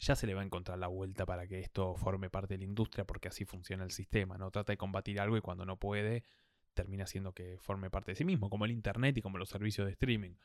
ya 0.00 0.16
se 0.16 0.26
le 0.26 0.34
va 0.34 0.40
a 0.40 0.44
encontrar 0.44 0.78
la 0.78 0.86
vuelta 0.88 1.26
para 1.26 1.46
que 1.46 1.60
esto 1.60 1.94
forme 1.94 2.30
parte 2.30 2.54
de 2.54 2.58
la 2.58 2.64
industria, 2.64 3.04
porque 3.06 3.28
así 3.28 3.44
funciona 3.44 3.84
el 3.84 3.90
sistema, 3.90 4.38
¿no? 4.38 4.50
Trata 4.50 4.72
de 4.72 4.78
combatir 4.78 5.20
algo 5.20 5.36
y 5.36 5.42
cuando 5.42 5.66
no 5.66 5.78
puede, 5.78 6.24
termina 6.72 7.04
haciendo 7.04 7.34
que 7.34 7.58
forme 7.58 7.90
parte 7.90 8.12
de 8.12 8.16
sí 8.16 8.24
mismo, 8.24 8.48
como 8.48 8.64
el 8.64 8.70
internet 8.70 9.18
y 9.18 9.22
como 9.22 9.36
los 9.36 9.50
servicios 9.50 9.86
de 9.86 9.92
streaming. 9.92 10.36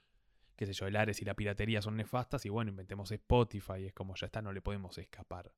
Qué 0.57 0.65
sé 0.65 0.73
yo, 0.73 0.87
el 0.87 0.95
Ares 0.97 1.21
y 1.21 1.25
la 1.25 1.33
piratería 1.35 1.81
son 1.81 1.95
nefastas 1.95 2.45
y 2.45 2.49
bueno, 2.49 2.69
inventemos 2.69 3.11
Spotify, 3.11 3.85
es 3.85 3.93
como 3.93 4.15
ya 4.15 4.25
está, 4.25 4.41
no 4.41 4.51
le 4.51 4.61
podemos 4.61 4.97
escapar. 4.97 5.53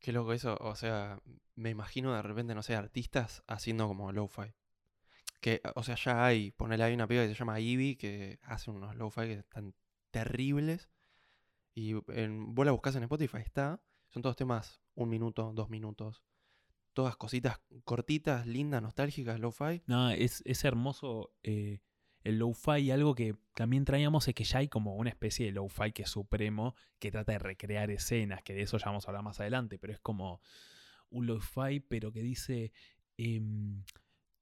Qué 0.00 0.10
loco 0.10 0.32
eso, 0.32 0.56
o 0.60 0.74
sea, 0.74 1.20
me 1.54 1.70
imagino 1.70 2.12
de 2.12 2.22
repente, 2.22 2.56
no 2.56 2.64
sé, 2.64 2.74
artistas 2.74 3.44
haciendo 3.46 3.86
como 3.86 4.10
lo-fi. 4.10 4.54
Que, 5.40 5.60
o 5.76 5.84
sea, 5.84 5.94
ya 5.94 6.24
hay, 6.24 6.50
ponele, 6.50 6.82
hay 6.82 6.94
una 6.94 7.06
piba 7.06 7.22
que 7.22 7.28
se 7.28 7.34
llama 7.34 7.60
Ivy 7.60 7.96
que 7.96 8.40
hace 8.42 8.72
unos 8.72 8.96
lo-fi 8.96 9.22
que 9.22 9.32
están 9.34 9.74
terribles. 10.10 10.88
Y 11.74 11.94
en, 12.08 12.54
vos 12.54 12.66
la 12.66 12.72
buscas 12.72 12.96
en 12.96 13.02
Spotify, 13.04 13.38
está. 13.38 13.80
Son 14.08 14.22
todos 14.22 14.36
temas 14.36 14.80
un 14.94 15.08
minuto, 15.08 15.52
dos 15.54 15.70
minutos. 15.70 16.22
Todas 16.92 17.16
cositas 17.16 17.60
cortitas, 17.84 18.46
lindas, 18.46 18.82
nostálgicas, 18.82 19.40
lo-fi. 19.40 19.82
No, 19.86 20.10
es, 20.10 20.42
es 20.44 20.64
hermoso 20.64 21.32
eh, 21.42 21.80
el 22.24 22.38
lo-fi 22.38 22.90
algo 22.90 23.14
que 23.14 23.34
también 23.54 23.84
traíamos 23.84 24.28
es 24.28 24.34
que 24.34 24.44
ya 24.44 24.58
hay 24.58 24.68
como 24.68 24.94
una 24.96 25.10
especie 25.10 25.46
de 25.46 25.52
lo-fi 25.52 25.92
que 25.92 26.02
es 26.02 26.10
supremo, 26.10 26.74
que 26.98 27.10
trata 27.10 27.32
de 27.32 27.38
recrear 27.38 27.90
escenas, 27.90 28.42
que 28.42 28.54
de 28.54 28.62
eso 28.62 28.78
ya 28.78 28.86
vamos 28.86 29.06
a 29.06 29.10
hablar 29.10 29.24
más 29.24 29.40
adelante, 29.40 29.78
pero 29.78 29.92
es 29.92 30.00
como 30.00 30.40
un 31.10 31.26
lo-fi, 31.26 31.80
pero 31.80 32.12
que 32.12 32.22
dice, 32.22 32.72
em, 33.16 33.82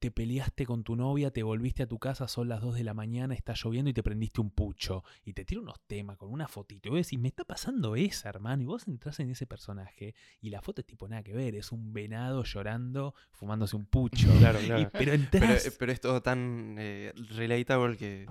te 0.01 0.11
peleaste 0.11 0.65
con 0.67 0.83
tu 0.83 0.97
novia, 0.97 1.31
te 1.31 1.43
volviste 1.43 1.83
a 1.83 1.87
tu 1.87 1.99
casa, 1.99 2.27
son 2.27 2.49
las 2.49 2.61
2 2.63 2.75
de 2.75 2.85
la 2.85 2.95
mañana, 2.95 3.35
está 3.35 3.53
lloviendo 3.55 3.91
y 3.91 3.93
te 3.93 4.03
prendiste 4.03 4.41
un 4.41 4.51
pucho, 4.51 5.05
y 5.25 5.35
te 5.35 5.45
tira 5.45 5.61
unos 5.61 5.79
temas 5.87 6.17
con 6.17 6.33
una 6.33 6.49
fotito, 6.49 6.89
y 6.89 6.91
vos 6.91 7.01
decís, 7.07 7.19
me 7.21 7.29
está 7.29 7.45
pasando 7.45 7.95
esa, 7.97 8.31
hermano, 8.31 8.63
y 8.63 8.67
vos 8.67 8.89
entras 8.89 9.21
en 9.21 9.31
ese 9.31 9.47
personaje, 9.47 10.15
y 10.41 10.49
la 10.51 10.63
foto 10.63 10.81
es 10.81 10.87
tipo 10.87 11.07
nada 11.07 11.23
que 11.23 11.35
ver, 11.35 11.55
es 11.55 11.71
un 11.71 11.93
venado 11.93 12.43
llorando, 12.45 13.15
fumándose 13.31 13.77
un 13.77 13.85
pucho. 13.85 14.27
Claro, 14.41 14.61
Y- 14.63 14.67
claro. 14.67 14.89
pero 14.91 14.99
Pero, 14.99 15.13
entras. 15.15 15.77
pero 15.79 15.93
es 15.93 16.01
todo 16.01 16.23
tan 16.23 16.77
eh, 16.79 17.13
relatable 17.37 17.97
que 17.99 18.27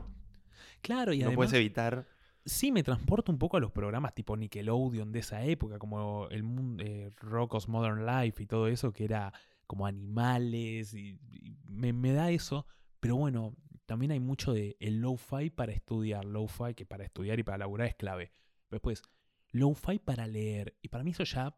claro, 0.81 1.13
y 1.13 1.19
no 1.19 1.25
además 1.27 1.35
puedes 1.35 1.53
evitar. 1.53 2.07
sí 2.45 2.71
me 2.71 2.81
transporta 2.83 3.31
un 3.31 3.37
poco 3.37 3.57
a 3.57 3.59
los 3.59 3.71
programas 3.71 4.15
tipo 4.15 4.35
Nickelodeon 4.35 5.11
de 5.11 5.19
esa 5.19 5.43
época, 5.43 5.77
como 5.77 6.27
el 6.29 6.41
mundo 6.43 6.83
eh, 6.83 7.11
Rocko's 7.17 7.67
Modern 7.67 8.05
Life 8.07 8.41
y 8.41 8.45
todo 8.47 8.67
eso, 8.67 8.91
que 8.91 9.03
era 9.05 9.31
como 9.69 9.85
animales, 9.85 10.95
y, 10.95 11.19
me, 11.67 11.93
me 11.93 12.11
da 12.11 12.31
eso. 12.31 12.65
Pero 12.99 13.17
bueno, 13.17 13.55
también 13.85 14.11
hay 14.11 14.19
mucho 14.19 14.51
de 14.51 14.75
el 14.79 14.99
lo-fi 14.99 15.51
para 15.51 15.71
estudiar, 15.71 16.25
lo-fi 16.25 16.73
que 16.73 16.87
para 16.87 17.03
estudiar 17.03 17.37
y 17.39 17.43
para 17.43 17.59
laburar 17.59 17.87
es 17.87 17.95
clave. 17.95 18.31
Después, 18.71 19.03
lo-fi 19.51 19.99
para 19.99 20.25
leer. 20.25 20.75
Y 20.81 20.87
para 20.87 21.03
mí 21.03 21.11
eso 21.11 21.23
ya 21.23 21.55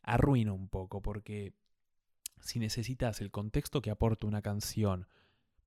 arruina 0.00 0.54
un 0.54 0.70
poco, 0.70 1.02
porque 1.02 1.52
si 2.40 2.58
necesitas 2.58 3.20
el 3.20 3.30
contexto 3.30 3.82
que 3.82 3.90
aporta 3.90 4.26
una 4.26 4.40
canción 4.40 5.06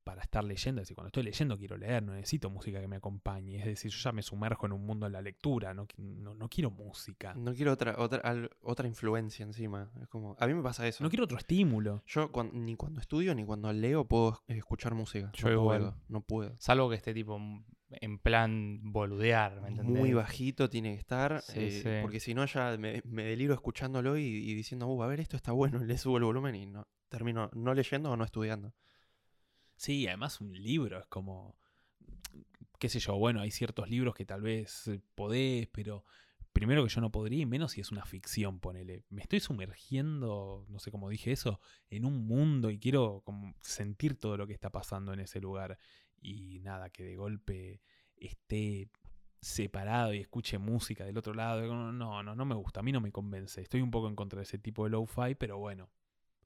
para 0.03 0.21
estar 0.21 0.43
leyendo, 0.43 0.81
es 0.81 0.87
decir, 0.87 0.95
cuando 0.95 1.07
estoy 1.07 1.23
leyendo 1.23 1.57
quiero 1.57 1.77
leer, 1.77 2.01
no 2.03 2.13
necesito 2.13 2.49
música 2.49 2.81
que 2.81 2.87
me 2.87 2.95
acompañe, 2.95 3.59
es 3.59 3.65
decir, 3.65 3.91
yo 3.91 3.99
ya 3.99 4.11
me 4.11 4.21
sumerjo 4.23 4.65
en 4.65 4.71
un 4.73 4.85
mundo 4.85 5.05
de 5.05 5.11
la 5.11 5.21
lectura, 5.21 5.73
no, 5.73 5.87
no, 5.97 6.33
no 6.33 6.49
quiero 6.49 6.71
música, 6.71 7.33
No 7.35 7.53
quiero 7.53 7.71
otra, 7.73 7.95
otra, 7.97 8.19
al- 8.21 8.49
otra 8.61 8.87
influencia 8.87 9.43
encima. 9.43 9.91
Es 10.01 10.07
como, 10.07 10.35
a 10.39 10.47
mí 10.47 10.53
me 10.53 10.63
pasa 10.63 10.87
eso. 10.87 11.03
no 11.03 11.09
quiero 11.09 11.25
otro 11.25 11.37
estímulo. 11.37 12.03
Yo 12.07 12.29
ni 12.53 12.75
cuando 12.75 12.99
estudio 12.99 13.35
ni 13.35 13.45
cuando 13.45 13.71
leo 13.73 14.05
puedo 14.05 14.41
escuchar 14.47 14.93
música. 14.95 15.31
Yo 15.35 15.47
no 15.49 15.53
igual. 15.53 15.79
puedo, 15.79 15.97
no 16.07 16.21
puedo. 16.21 16.55
Salvo 16.59 16.89
que 16.89 16.95
esté 16.95 17.13
tipo 17.13 17.39
en 17.89 18.19
plan 18.19 18.79
boludear, 18.83 19.61
¿me 19.61 19.67
entendés? 19.67 19.99
Muy 19.99 20.13
bajito 20.13 20.69
tiene 20.69 20.93
que 20.93 20.99
estar, 20.99 21.41
Sí, 21.41 21.59
eh, 21.59 21.81
sí. 21.83 21.89
porque 22.01 22.19
si 22.21 22.33
no 22.33 22.45
ya 22.45 22.77
me, 22.77 23.01
me 23.05 23.23
deliro 23.25 23.53
escuchándolo 23.53 24.17
y, 24.17 24.21
y 24.23 24.53
diciendo, 24.53 24.87
uh, 24.87 25.03
a 25.03 25.07
ver, 25.07 25.19
esto 25.19 25.35
está 25.35 25.51
bueno, 25.51 25.83
y 25.83 25.85
le 25.87 25.97
subo 25.97 26.17
el 26.17 26.23
volumen 26.23 26.55
y 26.55 26.65
no 26.65 26.87
termino 27.09 27.49
no 27.53 27.73
leyendo 27.73 28.09
o 28.11 28.15
no 28.17 28.23
estudiando. 28.23 28.73
Sí, 29.81 30.05
además 30.07 30.39
un 30.41 30.53
libro 30.53 30.99
es 30.99 31.07
como, 31.07 31.55
qué 32.77 32.87
sé 32.87 32.99
yo, 32.99 33.17
bueno, 33.17 33.41
hay 33.41 33.49
ciertos 33.49 33.89
libros 33.89 34.13
que 34.13 34.25
tal 34.27 34.43
vez 34.43 34.87
eh, 34.87 35.01
podés, 35.15 35.69
pero 35.69 36.05
primero 36.53 36.83
que 36.83 36.89
yo 36.89 37.01
no 37.01 37.11
podría, 37.11 37.41
y 37.41 37.45
menos 37.47 37.71
si 37.71 37.81
es 37.81 37.91
una 37.91 38.05
ficción, 38.05 38.59
ponele. 38.59 39.05
Me 39.09 39.23
estoy 39.23 39.39
sumergiendo, 39.39 40.67
no 40.69 40.77
sé 40.77 40.91
cómo 40.91 41.09
dije 41.09 41.31
eso, 41.31 41.59
en 41.89 42.05
un 42.05 42.27
mundo 42.27 42.69
y 42.69 42.77
quiero 42.77 43.23
como 43.25 43.55
sentir 43.61 44.19
todo 44.19 44.37
lo 44.37 44.45
que 44.45 44.53
está 44.53 44.69
pasando 44.69 45.13
en 45.13 45.19
ese 45.21 45.39
lugar. 45.41 45.79
Y 46.21 46.59
nada, 46.59 46.91
que 46.91 47.03
de 47.03 47.15
golpe 47.15 47.81
esté 48.17 48.87
separado 49.41 50.13
y 50.13 50.19
escuche 50.19 50.59
música 50.59 51.05
del 51.05 51.17
otro 51.17 51.33
lado. 51.33 51.65
No, 51.91 52.21
no, 52.21 52.35
no 52.35 52.45
me 52.45 52.53
gusta, 52.53 52.81
a 52.81 52.83
mí 52.83 52.91
no 52.91 53.01
me 53.01 53.11
convence. 53.11 53.61
Estoy 53.61 53.81
un 53.81 53.89
poco 53.89 54.07
en 54.09 54.15
contra 54.15 54.37
de 54.37 54.43
ese 54.43 54.59
tipo 54.59 54.83
de 54.83 54.91
lo-fi, 54.91 55.33
pero 55.33 55.57
bueno, 55.57 55.89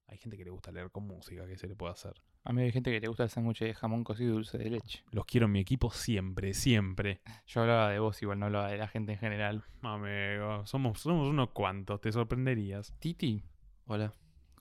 hay 0.07 0.17
gente 0.17 0.37
que 0.37 0.45
le 0.45 0.51
gusta 0.51 0.71
leer 0.71 0.91
con 0.91 1.05
música, 1.07 1.45
¿qué 1.47 1.57
se 1.57 1.67
le 1.67 1.75
puede 1.75 1.93
hacer? 1.93 2.13
A 2.43 2.53
mí 2.53 2.61
hay 2.61 2.71
gente 2.71 2.91
que 2.91 2.99
le 2.99 3.07
gusta 3.07 3.23
el 3.23 3.29
sándwich 3.29 3.59
de 3.59 3.73
jamón 3.73 4.03
cocido 4.03 4.29
y 4.31 4.33
dulce 4.33 4.57
de 4.59 4.69
leche. 4.69 5.03
Los 5.11 5.25
quiero 5.25 5.47
en 5.47 5.51
mi 5.53 5.59
equipo 5.59 5.89
siempre, 5.91 6.53
siempre. 6.53 7.21
Yo 7.47 7.61
hablaba 7.61 7.89
de 7.89 7.99
vos, 7.99 8.21
igual 8.21 8.39
no 8.39 8.45
hablaba 8.45 8.69
de 8.69 8.77
la 8.77 8.87
gente 8.87 9.13
en 9.13 9.17
general. 9.19 9.63
Amigo, 9.81 10.65
somos, 10.67 10.99
somos 10.99 11.27
unos 11.27 11.49
cuantos, 11.51 11.99
te 12.01 12.11
sorprenderías. 12.11 12.93
Titi, 12.99 13.43
Hola, 13.87 14.13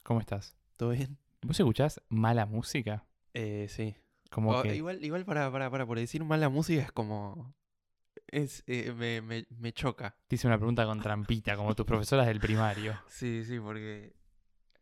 ¿cómo 0.03 0.21
estás? 0.21 0.57
¿todo 0.77 0.91
bien? 0.91 1.19
¿Vos 1.43 1.59
escuchás 1.61 2.01
mala 2.09 2.47
música? 2.47 3.07
Eh, 3.35 3.67
sí. 3.69 3.95
Como 4.31 4.51
O- 4.51 4.63
que 4.63 4.75
Igual, 4.75 5.05
igual 5.05 5.25
para, 5.27 5.51
para, 5.53 5.71
para, 5.71 5.87
por 5.87 5.99
decir 5.99 6.25
mala 6.25 6.49
música 6.49 6.83
es 6.83 6.93
como... 6.93 7.55
Es, 8.29 8.65
eh, 8.67 8.93
me, 8.97 9.21
me, 9.21 9.47
me 9.51 9.73
choca. 9.73 10.17
te 10.27 10.37
hice 10.37 10.47
una 10.47 10.57
pregunta 10.57 10.85
con 10.87 11.01
trampita, 11.01 11.55
como 11.57 11.75
tus 11.75 11.85
profesoras 11.87 12.27
del 12.27 12.41
primario. 12.41 12.95
Sí, 13.09 13.45
sí, 13.45 13.61
porque 13.61 14.13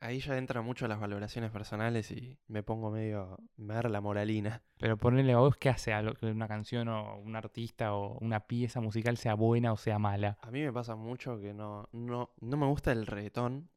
ahí 0.03 0.19
ya 0.19 0.37
entra 0.37 0.62
mucho 0.62 0.88
las 0.88 1.01
valoraciones 1.01 1.51
personales 1.51 2.11
y 2.11 2.38
me 2.49 2.62
pongo 2.62 2.91
medio... 2.91 3.38
Me 3.57 3.75
da 3.75 3.83
la 3.88 4.01
moralina. 4.01 4.62
Pero 4.79 4.97
ponele 4.97 5.33
a 5.33 5.38
vos 5.38 5.57
qué 5.57 5.69
hace 5.69 5.93
algo, 5.93 6.15
que 6.15 6.27
una 6.27 6.49
canción 6.49 6.88
o 6.88 7.17
un 7.19 7.37
artista 7.37 7.95
o 7.95 8.19
una 8.19 8.41
pieza 8.41 8.81
musical 8.81 9.17
sea 9.17 9.35
buena 9.35 9.73
o 9.73 9.77
sea 9.77 9.99
mala. 9.99 10.37
A 10.43 10.51
mí 10.51 10.61
me 10.61 10.73
pasa 10.73 10.97
mucho 10.97 11.41
que 11.41 11.55
no, 11.55 11.88
no, 11.93 12.35
no 12.41 12.57
me 12.57 12.67
gusta 12.67 12.93
el 12.93 13.07
reggaetón, 13.07 13.71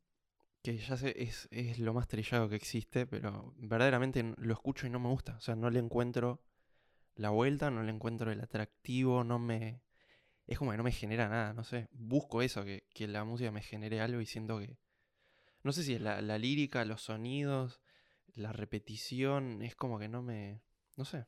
que 0.64 0.78
ya 0.78 0.98
sé, 0.98 1.14
es, 1.22 1.48
es 1.52 1.78
lo 1.78 1.94
más 1.94 2.08
trillado 2.08 2.50
que 2.50 2.56
existe, 2.56 3.06
pero 3.06 3.54
verdaderamente 3.58 4.34
lo 4.38 4.54
escucho 4.54 4.88
y 4.88 4.90
no 4.90 5.00
me 5.00 5.10
gusta. 5.10 5.36
O 5.36 5.42
sea, 5.42 5.56
no 5.56 5.70
le 5.70 5.80
encuentro 5.80 6.42
la 7.16 7.30
vuelta, 7.30 7.70
no 7.70 7.84
le 7.84 7.92
encuentro 7.92 8.32
el 8.32 8.42
atractivo, 8.42 9.24
no 9.24 9.38
me... 9.38 9.84
Es 10.48 10.58
como 10.60 10.72
que 10.72 10.78
no 10.78 10.84
me 10.84 10.92
genera 10.92 11.30
nada, 11.30 11.54
no 11.54 11.64
sé. 11.64 11.88
Busco 11.92 12.42
eso, 12.42 12.66
que, 12.66 12.88
que 12.94 13.08
la 13.08 13.24
música 13.24 13.52
me 13.52 13.62
genere 13.62 14.02
algo 14.02 14.22
y 14.22 14.26
siento 14.26 14.58
que... 14.60 14.78
No 15.66 15.72
sé 15.72 15.82
si 15.82 15.96
es 15.96 16.02
la, 16.02 16.22
la 16.22 16.38
lírica, 16.38 16.86
los 16.86 17.02
sonidos, 17.02 17.82
la 18.36 18.54
repetición, 18.54 19.64
es 19.64 19.76
como 19.76 19.98
que 19.98 20.08
no 20.08 20.22
me... 20.22 20.62
No 20.96 21.06
sé. 21.06 21.26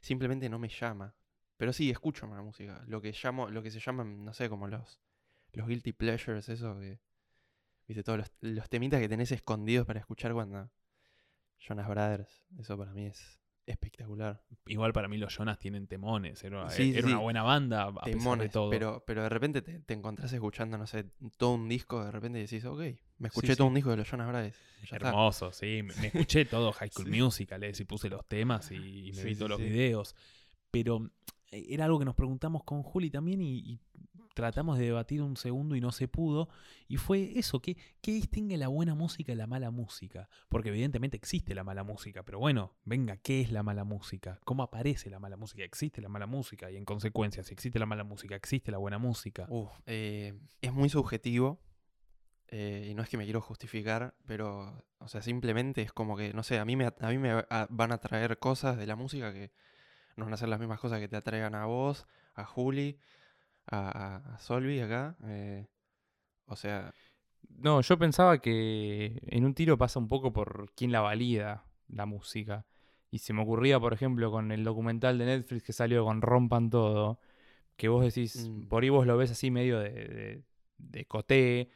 Simplemente 0.00 0.48
no 0.48 0.58
me 0.58 0.68
llama. 0.68 1.14
Pero 1.56 1.72
sí, 1.72 1.88
escucho 1.88 2.26
la 2.26 2.42
música. 2.42 2.82
Lo 2.88 3.00
que 3.00 3.12
llamo, 3.12 3.48
lo 3.48 3.62
que 3.62 3.70
se 3.70 3.78
llaman, 3.78 4.24
no 4.24 4.34
sé, 4.34 4.48
como 4.48 4.66
los, 4.66 5.00
los 5.52 5.68
guilty 5.68 5.92
pleasures, 5.92 6.48
eso 6.48 6.80
que. 6.80 7.00
Viste, 7.86 8.02
todos 8.02 8.18
los, 8.18 8.32
los 8.40 8.68
temitas 8.68 9.00
que 9.00 9.08
tenés 9.08 9.30
escondidos 9.30 9.86
para 9.86 10.00
escuchar 10.00 10.32
cuando. 10.32 10.68
Jonas 11.58 11.88
Brothers. 11.88 12.44
Eso 12.58 12.76
para 12.76 12.92
mí 12.92 13.06
es 13.06 13.39
espectacular. 13.70 14.42
Igual 14.66 14.92
para 14.92 15.08
mí 15.08 15.16
los 15.18 15.34
Jonas 15.36 15.58
tienen 15.58 15.86
temones. 15.86 16.42
Era, 16.44 16.68
Sí, 16.70 16.90
era 16.94 17.06
sí, 17.08 17.12
una 17.12 17.18
buena 17.20 17.42
banda, 17.42 17.84
a 17.84 17.92
pesar 17.92 18.04
de 18.06 18.12
Temones. 18.18 18.50
todo. 18.52 18.70
Pero, 18.70 19.02
pero 19.06 19.22
de 19.22 19.28
repente 19.28 19.62
te, 19.62 19.80
te 19.80 19.94
encontrás 19.94 20.32
escuchando, 20.32 20.76
no 20.78 20.86
sé, 20.86 21.06
todo 21.36 21.54
un 21.54 21.68
disco, 21.68 22.04
de 22.04 22.10
repente 22.10 22.38
decís, 22.38 22.64
ok, 22.64 22.80
me 23.18 23.28
escuché 23.28 23.48
Sí, 23.52 23.56
todo 23.56 23.66
un 23.68 23.74
disco 23.74 23.90
de 23.90 23.96
los 23.98 24.08
Jonas 24.10 24.28
Brothers. 24.28 24.56
ya 24.88 24.96
está". 24.96 25.08
Hermoso, 25.08 25.52
sí. 25.52 25.82
Me, 25.82 25.94
me 25.96 26.06
escuché 26.08 26.44
todo 26.44 26.72
High 26.72 26.90
School. 26.90 27.10
Musical, 27.10 27.62
eh, 27.64 27.72
y 27.78 27.84
puse 27.84 28.08
los 28.08 28.26
temas 28.26 28.70
y, 28.72 29.08
y 29.08 29.12
me 29.12 29.24
vi 29.24 29.34
todos 29.34 29.50
los 29.50 29.60
videos. 29.60 30.14
Pero 30.70 31.10
eh, 31.50 31.66
era 31.70 31.84
algo 31.86 31.98
que 31.98 32.04
nos 32.04 32.14
preguntamos 32.14 32.62
con 32.64 32.82
Juli 32.82 33.10
también 33.10 33.40
y, 33.40 33.58
y 33.58 33.80
tratamos 34.34 34.78
de 34.78 34.86
debatir 34.86 35.22
un 35.22 35.36
segundo 35.36 35.74
y 35.76 35.80
no 35.80 35.92
se 35.92 36.08
pudo. 36.08 36.48
Y 36.88 36.96
fue 36.96 37.38
eso, 37.38 37.60
¿qué, 37.60 37.76
¿qué 38.00 38.12
distingue 38.12 38.56
la 38.56 38.68
buena 38.68 38.94
música 38.94 39.32
de 39.32 39.36
la 39.36 39.46
mala 39.46 39.70
música? 39.70 40.28
Porque 40.48 40.68
evidentemente 40.70 41.16
existe 41.16 41.54
la 41.54 41.64
mala 41.64 41.82
música, 41.84 42.22
pero 42.24 42.38
bueno, 42.38 42.74
venga, 42.84 43.16
¿qué 43.16 43.40
es 43.40 43.52
la 43.52 43.62
mala 43.62 43.84
música? 43.84 44.40
¿Cómo 44.44 44.62
aparece 44.62 45.10
la 45.10 45.18
mala 45.18 45.36
música? 45.36 45.64
¿Existe 45.64 46.00
la 46.00 46.08
mala 46.08 46.26
música? 46.26 46.70
Y 46.70 46.76
en 46.76 46.84
consecuencia, 46.84 47.42
si 47.42 47.52
existe 47.52 47.78
la 47.78 47.86
mala 47.86 48.04
música, 48.04 48.34
¿existe 48.34 48.70
la 48.70 48.78
buena 48.78 48.98
música? 48.98 49.46
Uf, 49.48 49.70
eh, 49.86 50.34
es 50.60 50.72
muy 50.72 50.88
subjetivo. 50.88 51.60
eh, 52.48 52.88
y 52.90 52.94
no 52.94 53.02
es 53.02 53.08
que 53.08 53.16
me 53.16 53.24
quiero 53.24 53.40
justificar, 53.40 54.14
pero, 54.26 54.84
o 54.98 55.06
sea, 55.08 55.22
simplemente 55.22 55.82
es 55.82 55.92
como 55.92 56.16
que, 56.16 56.32
no 56.32 56.42
sé, 56.42 56.58
a 56.58 56.64
mí 56.64 56.74
me, 56.74 56.86
a 56.86 57.08
mí 57.08 57.18
me 57.18 57.44
van 57.68 57.92
a 57.92 57.98
traer 57.98 58.38
cosas 58.40 58.76
de 58.76 58.86
la 58.86 58.96
música 58.96 59.32
que 59.32 59.52
no 60.16 60.24
van 60.24 60.34
a 60.34 60.36
ser 60.36 60.48
las 60.48 60.58
mismas 60.58 60.80
cosas 60.80 60.98
que 60.98 61.08
te 61.08 61.16
atraigan 61.16 61.54
a 61.54 61.66
vos, 61.66 62.06
a 62.34 62.44
Juli, 62.44 62.98
a, 63.66 64.16
a- 64.34 64.38
Solvi 64.38 64.80
acá. 64.80 65.16
eh, 65.24 65.66
o 66.46 66.56
sea, 66.56 66.92
No, 67.58 67.80
yo 67.82 67.98
pensaba 67.98 68.38
que 68.40 69.20
en 69.26 69.44
un 69.44 69.54
tiro 69.54 69.76
pasa 69.78 69.98
un 69.98 70.08
poco 70.08 70.32
por 70.32 70.72
quién 70.74 70.92
la 70.92 71.00
valida 71.00 71.64
la 71.88 72.06
música. 72.06 72.64
Y 73.10 73.18
se 73.18 73.32
me 73.32 73.42
ocurría, 73.42 73.80
por 73.80 73.92
ejemplo, 73.92 74.30
con 74.30 74.52
el 74.52 74.64
documental 74.64 75.18
de 75.18 75.26
Netflix 75.26 75.64
que 75.64 75.72
salió 75.72 76.04
con 76.04 76.22
Rompan 76.22 76.70
Todo, 76.70 77.20
que 77.76 77.88
vos 77.88 78.04
decís, 78.04 78.48
Mm. 78.48 78.68
por 78.68 78.82
ahí 78.84 78.88
vos 78.90 79.06
lo 79.06 79.16
ves 79.16 79.32
así 79.32 79.50
medio 79.50 79.80
de, 79.80 79.90
de, 79.90 80.44
de 80.78 81.04
coté, 81.06 81.70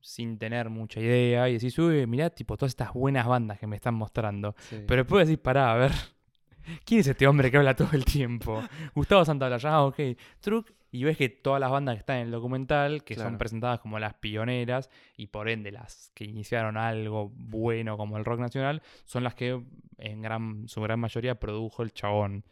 sin 0.00 0.38
tener 0.38 0.70
mucha 0.70 1.00
idea, 1.00 1.48
y 1.48 1.54
decís, 1.54 1.78
uy, 1.78 2.06
mirá, 2.06 2.30
tipo, 2.30 2.56
todas 2.56 2.70
estas 2.72 2.92
buenas 2.94 3.26
bandas 3.26 3.58
que 3.58 3.66
me 3.66 3.76
están 3.76 3.94
mostrando. 3.94 4.54
sí. 4.58 4.84
Pero 4.86 5.02
después 5.04 5.26
decís, 5.28 5.42
pará, 5.42 5.72
a 5.72 5.76
ver, 5.76 5.92
¿quién 6.84 7.00
es 7.00 7.08
este 7.08 7.26
hombre 7.26 7.50
que 7.50 7.56
habla 7.58 7.74
todo 7.76 7.90
el 7.92 8.04
tiempo? 8.04 8.62
Gustavo 8.94 9.24
Santaolalla, 9.24 9.70
ah, 9.74 9.84
ok, 9.86 9.98
truc. 10.40 10.72
Y 10.96 11.04
ves 11.04 11.16
que 11.16 11.28
todas 11.28 11.60
las 11.60 11.70
bandas 11.70 11.94
que 11.96 12.00
están 12.00 12.16
en 12.18 12.26
el 12.26 12.30
documental, 12.30 13.04
que 13.04 13.14
son 13.16 13.36
presentadas 13.38 13.80
como 13.80 13.98
las 13.98 14.14
pioneras, 14.14 14.88
y 15.16 15.26
por 15.26 15.48
ende 15.48 15.70
las 15.72 16.10
que 16.14 16.24
iniciaron 16.24 16.76
algo 16.76 17.30
bueno 17.34 17.96
como 17.96 18.16
el 18.16 18.24
rock 18.24 18.40
nacional, 18.40 18.82
son 19.04 19.22
las 19.24 19.34
que 19.34 19.62
en 19.98 20.22
gran, 20.22 20.68
su 20.68 20.80
gran 20.80 20.98
mayoría 21.00 21.34
produjo 21.38 21.82
el 21.82 21.92
chabón. 21.92 22.44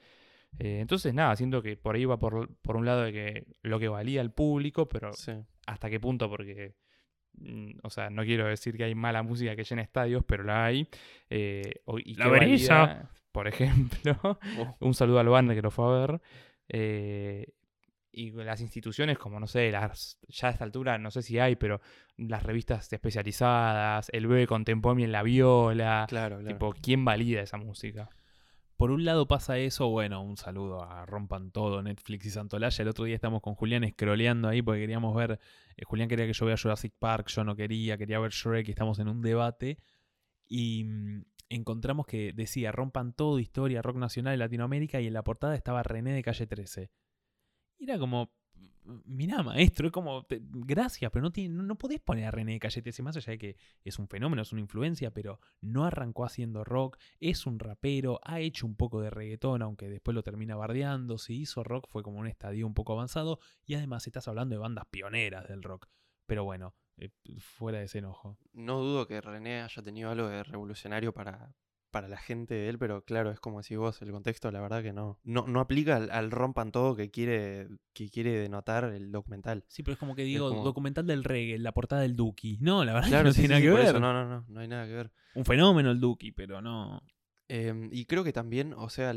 Eh, 0.58 0.80
entonces, 0.80 1.12
nada, 1.14 1.34
siento 1.36 1.62
que 1.62 1.76
por 1.76 1.94
ahí 1.94 2.04
va 2.04 2.18
por, 2.18 2.48
por 2.56 2.76
un 2.76 2.84
lado 2.86 3.02
de 3.02 3.12
que 3.12 3.46
lo 3.62 3.78
que 3.80 3.88
valía 3.88 4.20
el 4.20 4.30
público, 4.30 4.88
pero 4.88 5.12
sí. 5.12 5.32
hasta 5.66 5.88
qué 5.90 5.98
punto, 5.98 6.28
porque, 6.30 6.74
mm, 7.38 7.78
o 7.82 7.90
sea, 7.90 8.10
no 8.10 8.22
quiero 8.24 8.46
decir 8.46 8.76
que 8.76 8.84
hay 8.84 8.94
mala 8.94 9.22
música 9.22 9.56
que 9.56 9.64
llena 9.64 9.82
estadios, 9.82 10.22
pero 10.24 10.44
la 10.44 10.66
hay. 10.66 10.86
eh, 11.30 11.80
y 12.04 12.14
La 12.14 12.28
valida, 12.28 13.10
por 13.32 13.48
ejemplo, 13.48 14.16
Oh, 14.22 14.76
un 14.80 14.94
saludo 14.94 15.18
al 15.18 15.28
banda 15.28 15.54
que 15.54 15.62
lo 15.62 15.70
fue 15.70 15.86
a 15.86 16.06
ver. 16.06 16.20
eh, 16.68 17.46
y 18.14 18.30
las 18.30 18.60
instituciones 18.60 19.18
como, 19.18 19.40
no 19.40 19.46
sé, 19.46 19.70
las 19.70 20.18
ya 20.28 20.48
a 20.48 20.50
esta 20.50 20.64
altura 20.64 20.98
no 20.98 21.10
sé 21.10 21.22
si 21.22 21.38
hay, 21.38 21.56
pero 21.56 21.80
las 22.16 22.42
revistas 22.42 22.92
especializadas, 22.92 24.08
el 24.12 24.26
bebé 24.26 24.46
contemporáneo 24.46 25.04
en 25.04 25.12
la 25.12 25.22
viola, 25.22 26.06
claro, 26.08 26.38
claro. 26.38 26.54
tipo, 26.54 26.74
¿quién 26.80 27.04
valida 27.04 27.42
esa 27.42 27.56
música? 27.56 28.08
Por 28.76 28.90
un 28.90 29.04
lado 29.04 29.28
pasa 29.28 29.58
eso, 29.58 29.88
bueno, 29.88 30.22
un 30.22 30.36
saludo 30.36 30.82
a 30.82 31.06
Rompan 31.06 31.52
Todo, 31.52 31.80
Netflix 31.82 32.26
y 32.26 32.30
Santolaya. 32.30 32.82
El 32.82 32.88
otro 32.88 33.04
día 33.04 33.14
estamos 33.14 33.40
con 33.40 33.54
Julián 33.54 33.88
scrolleando 33.88 34.48
ahí 34.48 34.62
porque 34.62 34.80
queríamos 34.80 35.14
ver, 35.14 35.38
eh, 35.76 35.84
Julián 35.84 36.08
quería 36.08 36.26
que 36.26 36.32
yo 36.32 36.44
vea 36.46 36.56
Jurassic 36.60 36.92
Park, 36.98 37.28
yo 37.28 37.44
no 37.44 37.54
quería, 37.54 37.96
quería 37.96 38.18
ver 38.18 38.32
Shrek, 38.32 38.66
y 38.68 38.70
estamos 38.72 38.98
en 38.98 39.08
un 39.08 39.22
debate 39.22 39.78
y 40.48 40.84
mm, 40.84 41.24
encontramos 41.50 42.06
que 42.06 42.32
decía 42.32 42.72
Rompan 42.72 43.12
Todo, 43.12 43.38
historia, 43.38 43.80
rock 43.80 43.96
nacional 43.96 44.32
de 44.32 44.38
Latinoamérica 44.38 45.00
y 45.00 45.06
en 45.06 45.14
la 45.14 45.22
portada 45.22 45.54
estaba 45.54 45.82
René 45.82 46.12
de 46.12 46.22
Calle 46.22 46.46
13. 46.46 46.90
Era 47.78 47.98
como, 47.98 48.30
mirá 49.04 49.42
maestro, 49.42 49.86
es 49.86 49.92
como, 49.92 50.24
te- 50.24 50.40
gracias, 50.42 51.10
pero 51.10 51.22
no, 51.22 51.32
tiene, 51.32 51.54
no, 51.54 51.62
no 51.62 51.76
podés 51.76 52.00
poner 52.00 52.26
a 52.26 52.30
René 52.30 52.58
13 52.58 53.02
más 53.02 53.16
allá 53.16 53.32
de 53.32 53.38
que 53.38 53.56
es 53.82 53.98
un 53.98 54.08
fenómeno, 54.08 54.42
es 54.42 54.52
una 54.52 54.60
influencia, 54.60 55.10
pero 55.12 55.40
no 55.60 55.84
arrancó 55.84 56.24
haciendo 56.24 56.64
rock, 56.64 56.98
es 57.20 57.46
un 57.46 57.58
rapero, 57.58 58.20
ha 58.24 58.40
hecho 58.40 58.66
un 58.66 58.76
poco 58.76 59.00
de 59.00 59.10
reggaetón, 59.10 59.62
aunque 59.62 59.88
después 59.88 60.14
lo 60.14 60.22
termina 60.22 60.56
bardeando. 60.56 61.18
Si 61.18 61.40
hizo 61.40 61.64
rock 61.64 61.88
fue 61.88 62.02
como 62.02 62.18
un 62.18 62.26
estadio 62.26 62.66
un 62.66 62.74
poco 62.74 62.92
avanzado. 62.92 63.38
Y 63.66 63.74
además 63.74 64.06
estás 64.06 64.28
hablando 64.28 64.54
de 64.54 64.58
bandas 64.60 64.86
pioneras 64.90 65.48
del 65.48 65.62
rock. 65.62 65.88
Pero 66.26 66.44
bueno, 66.44 66.74
eh, 66.96 67.10
fuera 67.38 67.78
de 67.78 67.84
ese 67.84 67.98
enojo. 67.98 68.38
No 68.52 68.80
dudo 68.80 69.06
que 69.06 69.20
René 69.20 69.62
haya 69.62 69.82
tenido 69.82 70.10
algo 70.10 70.28
de 70.28 70.42
revolucionario 70.42 71.12
para, 71.12 71.54
para 71.94 72.08
la 72.08 72.16
gente 72.18 72.54
de 72.54 72.68
él, 72.68 72.76
pero 72.78 73.04
claro, 73.04 73.30
es 73.30 73.38
como 73.38 73.62
decís 73.62 73.78
vos, 73.78 74.02
el 74.02 74.10
contexto, 74.10 74.50
la 74.50 74.60
verdad 74.60 74.82
que 74.82 74.92
no. 74.92 75.20
No, 75.22 75.46
no 75.46 75.60
aplica 75.60 75.94
al, 75.94 76.10
al 76.10 76.32
rompan 76.32 76.72
todo 76.72 76.96
que 76.96 77.12
quiere, 77.12 77.68
que 77.92 78.10
quiere 78.10 78.32
denotar 78.32 78.84
el 78.92 79.12
documental. 79.12 79.64
Sí, 79.68 79.84
pero 79.84 79.92
es 79.92 79.98
como 80.00 80.16
que 80.16 80.24
digo, 80.24 80.48
como- 80.48 80.64
documental 80.64 81.06
del 81.06 81.22
reggae, 81.22 81.56
la 81.60 81.70
portada 81.72 82.02
del 82.02 82.16
Duki. 82.16 82.58
No, 82.60 82.84
la 82.84 82.94
verdad 82.94 83.08
Claro, 83.08 83.22
que 83.24 83.28
no 83.28 83.32
sí, 83.34 83.40
tiene 83.42 83.56
sí, 83.58 83.62
nada 83.62 83.72
que 83.76 83.78
ver. 83.80 83.88
eso, 83.90 84.00
no, 84.00 84.12
no, 84.12 84.26
no, 84.28 84.44
no 84.48 84.60
hay 84.60 84.66
nada 84.66 84.86
que 84.86 84.92
ver. 84.94 85.12
Un 85.36 85.44
fenómeno 85.44 85.92
el 85.92 86.00
Duki, 86.00 86.32
pero 86.32 86.60
no. 86.60 87.00
Em, 87.46 87.90
y 87.92 88.06
creo 88.06 88.24
que 88.24 88.32
también, 88.32 88.74
o 88.76 88.88
sea, 88.88 89.14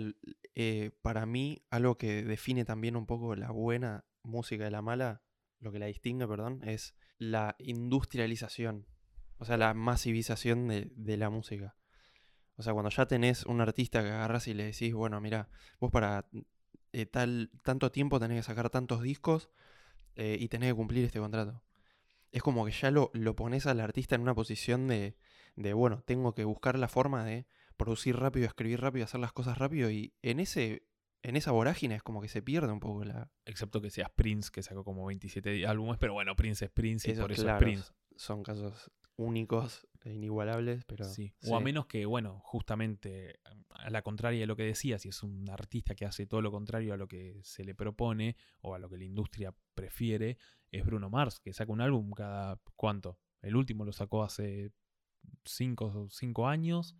eh, 0.53 0.91
para 1.01 1.25
mí, 1.25 1.63
algo 1.71 1.97
que 1.97 2.23
define 2.23 2.63
también 2.63 2.95
un 2.95 3.07
poco 3.07 3.35
la 3.35 3.49
buena 3.49 4.05
música 4.21 4.63
de 4.65 4.71
la 4.71 4.83
mala, 4.83 5.23
lo 5.59 5.71
que 5.71 5.79
la 5.79 5.87
distingue, 5.87 6.27
perdón, 6.27 6.61
es 6.63 6.93
la 7.17 7.55
industrialización, 7.57 8.85
o 9.39 9.45
sea, 9.45 9.57
la 9.57 9.73
masivización 9.73 10.67
de, 10.67 10.91
de 10.95 11.17
la 11.17 11.29
música. 11.29 11.75
O 12.57 12.63
sea, 12.63 12.73
cuando 12.73 12.89
ya 12.89 13.05
tenés 13.05 13.45
un 13.45 13.61
artista 13.61 14.01
que 14.01 14.09
agarras 14.09 14.47
y 14.47 14.53
le 14.53 14.65
decís, 14.65 14.93
bueno, 14.93 15.21
mira, 15.21 15.47
vos 15.79 15.91
para 15.91 16.25
eh, 16.91 17.05
tal, 17.05 17.51
tanto 17.63 17.91
tiempo 17.91 18.19
tenés 18.19 18.39
que 18.39 18.43
sacar 18.43 18.69
tantos 18.69 19.01
discos 19.01 19.49
eh, 20.15 20.37
y 20.39 20.47
tenés 20.47 20.71
que 20.71 20.75
cumplir 20.75 21.05
este 21.05 21.19
contrato. 21.19 21.61
Es 22.31 22.41
como 22.41 22.65
que 22.65 22.71
ya 22.71 22.91
lo, 22.91 23.11
lo 23.13 23.35
pones 23.35 23.67
al 23.67 23.79
artista 23.79 24.15
en 24.15 24.21
una 24.21 24.33
posición 24.33 24.87
de, 24.87 25.15
de, 25.55 25.73
bueno, 25.73 26.03
tengo 26.05 26.33
que 26.33 26.43
buscar 26.43 26.77
la 26.77 26.87
forma 26.87 27.23
de 27.23 27.45
producir 27.77 28.17
rápido, 28.17 28.47
escribir 28.47 28.81
rápido, 28.81 29.05
hacer 29.05 29.19
las 29.19 29.33
cosas 29.33 29.57
rápido 29.57 29.91
y 29.91 30.13
en 30.21 30.39
ese 30.39 30.83
en 31.23 31.35
esa 31.35 31.51
vorágine 31.51 31.95
es 31.95 32.03
como 32.03 32.21
que 32.21 32.27
se 32.27 32.41
pierde 32.41 32.71
un 32.71 32.79
poco 32.79 33.03
la 33.03 33.29
Excepto 33.45 33.81
que 33.81 33.89
seas 33.89 34.09
Prince, 34.09 34.49
que 34.51 34.63
sacó 34.63 34.83
como 34.83 35.05
27 35.05 35.65
álbumes, 35.67 35.97
pero 35.99 36.13
bueno, 36.13 36.35
Prince 36.35 36.65
es 36.65 36.71
Prince 36.71 37.09
y 37.09 37.11
esos, 37.13 37.23
por 37.23 37.31
eso 37.31 37.43
claro, 37.43 37.57
es 37.57 37.63
Prince. 37.63 37.91
son 38.15 38.43
casos 38.43 38.91
únicos 39.15 39.87
inigualables, 40.13 40.85
pero 40.85 41.05
Sí. 41.05 41.33
O 41.47 41.55
a 41.55 41.59
menos 41.59 41.85
que, 41.87 42.05
bueno, 42.05 42.39
justamente 42.43 43.39
a 43.69 43.89
la 43.89 44.01
contraria 44.01 44.41
de 44.41 44.47
lo 44.47 44.55
que 44.55 44.63
decía, 44.63 44.99
si 44.99 45.09
es 45.09 45.23
un 45.23 45.49
artista 45.49 45.95
que 45.95 46.05
hace 46.05 46.25
todo 46.25 46.41
lo 46.41 46.51
contrario 46.51 46.93
a 46.93 46.97
lo 46.97 47.07
que 47.07 47.39
se 47.43 47.63
le 47.63 47.75
propone 47.75 48.35
o 48.61 48.75
a 48.75 48.79
lo 48.79 48.89
que 48.89 48.97
la 48.97 49.05
industria 49.05 49.53
prefiere, 49.75 50.37
es 50.71 50.85
Bruno 50.85 51.09
Mars, 51.09 51.39
que 51.39 51.53
saca 51.53 51.71
un 51.71 51.81
álbum 51.81 52.11
cada 52.11 52.59
cuánto. 52.75 53.19
El 53.41 53.55
último 53.55 53.85
lo 53.85 53.93
sacó 53.93 54.23
hace 54.23 54.71
cinco, 55.45 56.07
cinco 56.09 56.47
años. 56.47 56.95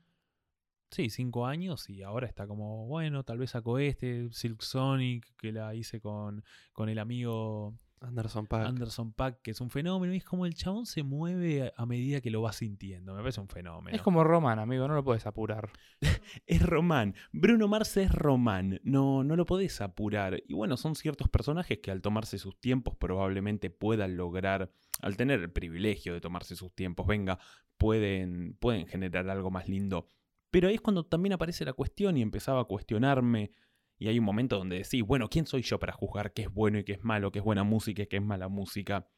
sí, 0.92 1.10
cinco 1.10 1.46
años 1.46 1.90
y 1.90 2.02
ahora 2.02 2.28
está 2.28 2.48
como, 2.48 2.88
bueno, 2.88 3.24
tal 3.24 3.38
vez 3.40 3.52
sacó 3.52 3.78
este, 3.80 4.30
Silk 4.32 4.62
Sonic, 4.62 5.36
que 5.38 5.52
la 5.52 5.76
hice 5.76 6.00
con, 6.00 6.44
con 6.72 6.88
el 6.90 7.00
amigo 7.00 7.78
Anderson 8.02 8.46
Paak. 8.46 8.68
Anderson 8.68 9.12
Pack, 9.12 9.42
que 9.42 9.52
es 9.52 9.62
un 9.62 9.70
fenómeno. 9.70 10.14
Y 10.14 10.18
es 10.18 10.24
como 10.24 10.46
el 10.46 10.54
chabón 10.54 10.86
se 10.86 11.04
mueve 11.04 11.74
a 11.76 11.86
medida 11.86 12.22
que 12.22 12.30
lo 12.30 12.42
va 12.42 12.54
sintiendo. 12.54 13.14
Me 13.14 13.22
parece 13.22 13.42
un 13.42 13.48
fenómeno. 13.48 13.96
Es 13.96 14.02
como 14.02 14.24
Roman, 14.24 14.60
amigo, 14.60 14.88
no 14.88 14.96
lo 14.96 15.04
puedes 15.04 15.26
apurar. 15.26 15.70
Es 16.46 16.62
Román. 16.62 17.16
Bruno 17.32 17.68
Mars 17.68 17.98
es 17.98 18.12
Román. 18.12 18.80
No, 18.84 19.24
no 19.24 19.36
lo 19.36 19.46
podés 19.46 19.82
apurar. 19.82 20.42
Y 20.48 20.54
bueno, 20.54 20.78
son 20.78 20.96
ciertos 20.96 21.30
personajes 21.30 21.80
que 21.80 21.92
al 21.92 22.02
tomarse 22.02 22.38
sus 22.38 22.60
tiempos 22.60 22.96
probablemente 22.96 23.70
puedan 23.70 24.18
lograr, 24.18 24.72
al 25.02 25.18
tener 25.18 25.42
el 25.42 25.52
privilegio 25.52 26.14
de 26.14 26.22
tomarse 26.22 26.56
sus 26.56 26.74
tiempos, 26.74 27.08
venga, 27.08 27.40
pueden, 27.78 28.56
pueden 28.60 28.88
generar 28.88 29.30
algo 29.30 29.52
más 29.52 29.68
lindo. 29.68 30.06
Pero 30.50 30.70
ahí 30.70 30.76
es 30.76 30.82
cuando 30.82 31.06
también 31.06 31.34
aparece 31.34 31.66
la 31.66 31.74
cuestión 31.74 32.18
y 32.18 32.22
empezaba 32.22 32.62
a 32.62 32.66
cuestionarme. 32.66 33.52
Y 34.00 34.08
hay 34.08 34.20
un 34.20 34.26
momento 34.26 34.58
donde 34.58 34.78
decís, 34.78 35.04
bueno, 35.04 35.30
¿quién 35.30 35.46
soy 35.46 35.62
yo 35.64 35.80
para 35.80 35.94
juzgar 35.94 36.34
qué 36.34 36.44
es 36.44 36.54
bueno 36.54 36.80
y 36.80 36.84
qué 36.84 36.94
es 36.94 37.04
malo, 37.04 37.32
qué 37.32 37.40
es 37.40 37.46
buena 37.46 37.64
música 37.64 38.04
y 38.04 38.08
qué 38.08 38.18
es 38.18 38.24
mala 38.24 38.48
música? 38.48 39.10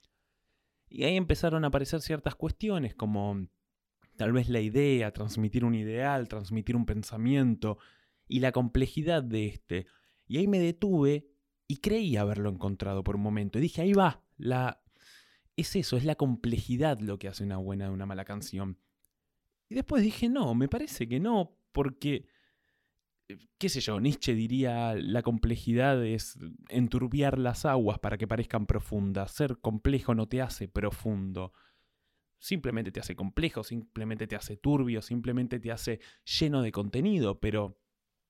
Y 0.88 1.04
ahí 1.04 1.18
empezaron 1.18 1.64
a 1.64 1.68
aparecer 1.68 2.02
ciertas 2.02 2.36
cuestiones 2.36 2.96
como 2.96 3.48
tal 4.16 4.34
vez 4.34 4.50
la 4.50 4.60
idea, 4.60 5.12
transmitir 5.12 5.64
un 5.64 5.76
ideal, 5.76 6.28
transmitir 6.28 6.76
un 6.76 6.86
pensamiento 6.86 7.78
y 8.28 8.40
la 8.40 8.52
complejidad 8.52 9.24
de 9.24 9.48
este. 9.48 9.88
Y 10.28 10.38
ahí 10.38 10.48
me 10.48 10.60
detuve 10.60 11.30
y 11.68 11.78
creí 11.78 12.18
haberlo 12.18 12.50
encontrado 12.50 13.04
por 13.04 13.16
un 13.16 13.22
momento. 13.22 13.60
Y 13.60 13.62
dije, 13.62 13.82
ahí 13.82 13.94
va, 13.94 14.24
la... 14.38 14.82
es 15.56 15.76
eso, 15.76 15.98
es 15.98 16.04
la 16.04 16.16
complejidad 16.16 17.00
lo 17.00 17.20
que 17.20 17.28
hace 17.28 17.44
una 17.44 17.58
buena 17.58 17.86
de 17.86 17.92
una 17.92 18.06
mala 18.06 18.26
canción. 18.26 18.80
Y 19.70 19.76
después 19.76 20.04
dije, 20.04 20.30
no, 20.30 20.56
me 20.56 20.68
parece 20.68 21.08
que 21.08 21.20
no, 21.20 21.56
porque, 21.72 22.26
qué 23.58 23.70
sé 23.70 23.82
yo, 23.82 24.00
Nietzsche 24.00 24.34
diría, 24.34 24.96
la 24.96 25.22
complejidad 25.22 26.04
es 26.06 26.38
enturbiar 26.70 27.38
las 27.38 27.66
aguas 27.66 28.00
para 28.00 28.18
que 28.18 28.28
parezcan 28.28 28.66
profundas. 28.66 29.32
Ser 29.32 29.60
complejo 29.60 30.16
no 30.16 30.28
te 30.28 30.42
hace 30.42 30.68
profundo. 30.68 31.54
Simplemente 32.38 32.92
te 32.92 33.02
hace 33.02 33.16
complejo, 33.16 33.64
simplemente 33.64 34.26
te 34.26 34.36
hace 34.36 34.58
turbio, 34.58 35.02
simplemente 35.02 35.60
te 35.60 35.72
hace 35.72 36.00
lleno 36.40 36.62
de 36.62 36.72
contenido, 36.72 37.40
pero 37.40 37.78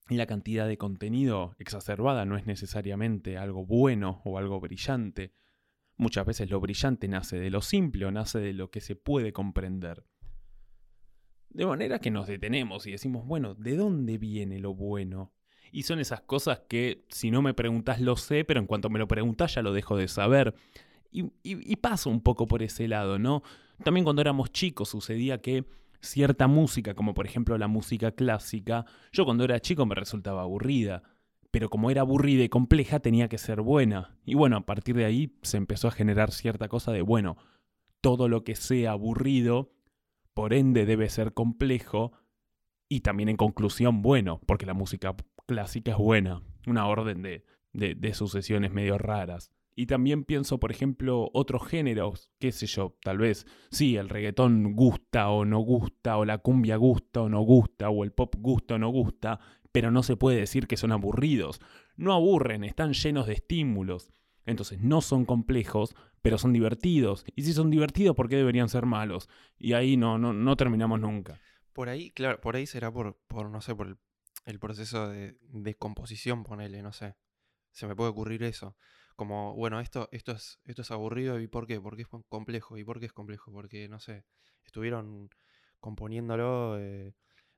la 0.09 0.25
cantidad 0.25 0.67
de 0.67 0.77
contenido 0.77 1.55
exacerbada 1.59 2.25
no 2.25 2.35
es 2.35 2.47
necesariamente 2.47 3.37
algo 3.37 3.65
bueno 3.65 4.21
o 4.25 4.39
algo 4.39 4.59
brillante. 4.59 5.33
Muchas 5.95 6.25
veces 6.25 6.49
lo 6.49 6.59
brillante 6.59 7.07
nace 7.07 7.39
de 7.39 7.51
lo 7.51 7.61
simple 7.61 8.05
o 8.05 8.11
nace 8.11 8.39
de 8.39 8.53
lo 8.53 8.71
que 8.71 8.81
se 8.81 8.95
puede 8.95 9.31
comprender. 9.31 10.05
De 11.49 11.65
manera 11.65 11.99
que 11.99 12.11
nos 12.11 12.27
detenemos 12.27 12.85
y 12.85 12.91
decimos, 12.91 13.25
bueno, 13.25 13.55
¿de 13.55 13.75
dónde 13.75 14.17
viene 14.17 14.59
lo 14.59 14.73
bueno? 14.73 15.33
Y 15.71 15.83
son 15.83 15.99
esas 15.99 16.21
cosas 16.21 16.61
que 16.67 17.05
si 17.09 17.31
no 17.31 17.41
me 17.41 17.53
preguntas 17.53 18.01
lo 18.01 18.15
sé, 18.15 18.43
pero 18.43 18.59
en 18.59 18.67
cuanto 18.67 18.89
me 18.89 18.99
lo 18.99 19.07
preguntas 19.07 19.55
ya 19.55 19.61
lo 19.61 19.73
dejo 19.73 19.97
de 19.97 20.07
saber. 20.07 20.55
Y, 21.11 21.31
y, 21.43 21.75
paso 21.77 22.11
un 22.11 22.21
poco 22.21 22.47
por 22.47 22.61
ese 22.61 22.87
lado, 22.87 23.17
¿no? 23.17 23.41
También 23.83 24.03
cuando 24.03 24.21
éramos 24.21 24.51
chicos 24.51 24.89
sucedía 24.89 25.41
que 25.41 25.65
cierta 26.01 26.47
música, 26.47 26.93
como 26.93 27.15
por 27.15 27.25
ejemplo 27.25 27.57
la 27.57 27.67
música 27.67 28.11
clásica, 28.11 28.85
yo 29.11 29.25
cuando 29.25 29.43
era 29.43 29.59
chico 29.59 29.85
me 29.87 29.95
resultaba 29.95 30.43
aburrida. 30.43 31.03
Pero 31.51 31.71
como 31.71 31.89
era 31.89 32.01
aburrida 32.01 32.43
y 32.43 32.49
compleja 32.49 32.99
tenía 32.99 33.27
que 33.27 33.39
ser 33.39 33.61
buena. 33.61 34.19
Y 34.23 34.35
bueno, 34.35 34.57
a 34.57 34.65
partir 34.67 34.95
de 34.95 35.05
ahí 35.05 35.35
se 35.41 35.57
empezó 35.57 35.87
a 35.87 35.91
generar 35.91 36.31
cierta 36.31 36.67
cosa 36.67 36.91
de, 36.91 37.01
bueno, 37.01 37.37
todo 38.01 38.27
lo 38.27 38.43
que 38.43 38.55
sea 38.55 38.91
aburrido 38.91 39.71
por 40.39 40.53
ende 40.53 40.85
debe 40.85 41.09
ser 41.09 41.33
complejo 41.33 42.13
y 42.87 43.01
también 43.01 43.27
en 43.27 43.35
conclusión 43.35 44.01
bueno, 44.01 44.39
porque 44.45 44.65
la 44.65 44.73
música 44.73 45.13
clásica 45.45 45.91
es 45.91 45.97
buena, 45.97 46.41
una 46.65 46.87
orden 46.87 47.21
de, 47.21 47.43
de, 47.73 48.13
sucesiones 48.13 48.71
medio 48.71 48.97
raras. 48.97 49.51
Y 49.75 49.87
también 49.87 50.23
pienso, 50.23 50.57
por 50.57 50.71
ejemplo, 50.71 51.29
otros 51.33 51.67
géneros, 51.67 52.31
qué 52.39 52.53
sé 52.53 52.67
yo, 52.67 52.95
tal 53.03 53.17
vez, 53.17 53.47
sí, 53.69 53.97
el 53.97 54.07
reggaetón 54.07 54.77
gusta 54.77 55.29
o 55.29 55.43
no 55.43 55.59
gusta, 55.59 56.15
o 56.15 56.23
la 56.23 56.37
cumbia 56.37 56.77
gusta 56.77 57.23
o 57.23 57.27
no 57.27 57.41
gusta, 57.41 57.89
o 57.89 58.05
el 58.05 58.13
pop 58.13 58.33
gusta 58.37 58.75
o 58.75 58.77
no 58.77 58.87
gusta, 58.91 59.41
pero 59.73 59.91
no 59.91 60.03
se 60.03 60.15
puede 60.15 60.37
decir 60.37 60.67
que 60.67 60.77
son 60.77 60.93
aburridos. 60.93 61.59
No 61.97 62.13
aburren, 62.13 62.63
están 62.63 62.93
llenos 62.93 63.27
de 63.27 63.33
estímulos. 63.33 64.09
Entonces 64.45 64.79
no 64.79 65.01
son 65.01 65.25
complejos, 65.25 65.97
pero 66.21 66.37
son 66.37 66.53
divertidos. 66.53 67.25
Y 67.35 67.43
si 67.43 67.53
son 67.53 67.69
divertidos, 67.69 68.15
¿por 68.15 68.29
qué 68.29 68.35
deberían 68.35 68.69
ser 68.69 68.85
malos? 68.85 69.29
Y 69.57 69.73
ahí 69.73 69.97
no, 69.97 70.17
no, 70.17 70.33
no 70.33 70.55
terminamos 70.55 70.99
nunca. 70.99 71.39
Por 71.73 71.89
ahí, 71.89 72.11
claro, 72.11 72.39
por 72.41 72.55
ahí 72.55 72.65
será 72.65 72.91
por, 72.91 73.17
por 73.27 73.49
no 73.49 73.61
sé, 73.61 73.75
por 73.75 73.97
el, 74.45 74.59
proceso 74.59 75.09
de, 75.09 75.37
de, 75.41 75.75
composición, 75.75 76.43
ponele, 76.43 76.81
no 76.81 76.91
sé. 76.91 77.15
Se 77.71 77.87
me 77.87 77.95
puede 77.95 78.09
ocurrir 78.09 78.43
eso. 78.43 78.75
Como, 79.15 79.53
bueno, 79.55 79.79
esto, 79.79 80.09
esto, 80.11 80.31
es, 80.31 80.59
esto 80.65 80.81
es 80.81 80.91
aburrido, 80.91 81.39
¿y 81.39 81.47
por 81.47 81.67
qué? 81.67 81.79
Porque 81.79 82.03
es 82.03 82.07
complejo. 82.07 82.77
¿Y 82.77 82.83
por 82.83 82.99
qué 82.99 83.05
es 83.05 83.13
complejo? 83.13 83.51
Porque, 83.51 83.87
no 83.87 83.99
sé, 83.99 84.25
estuvieron 84.65 85.29
componiéndolo 85.79 86.77
eh, 86.79 87.13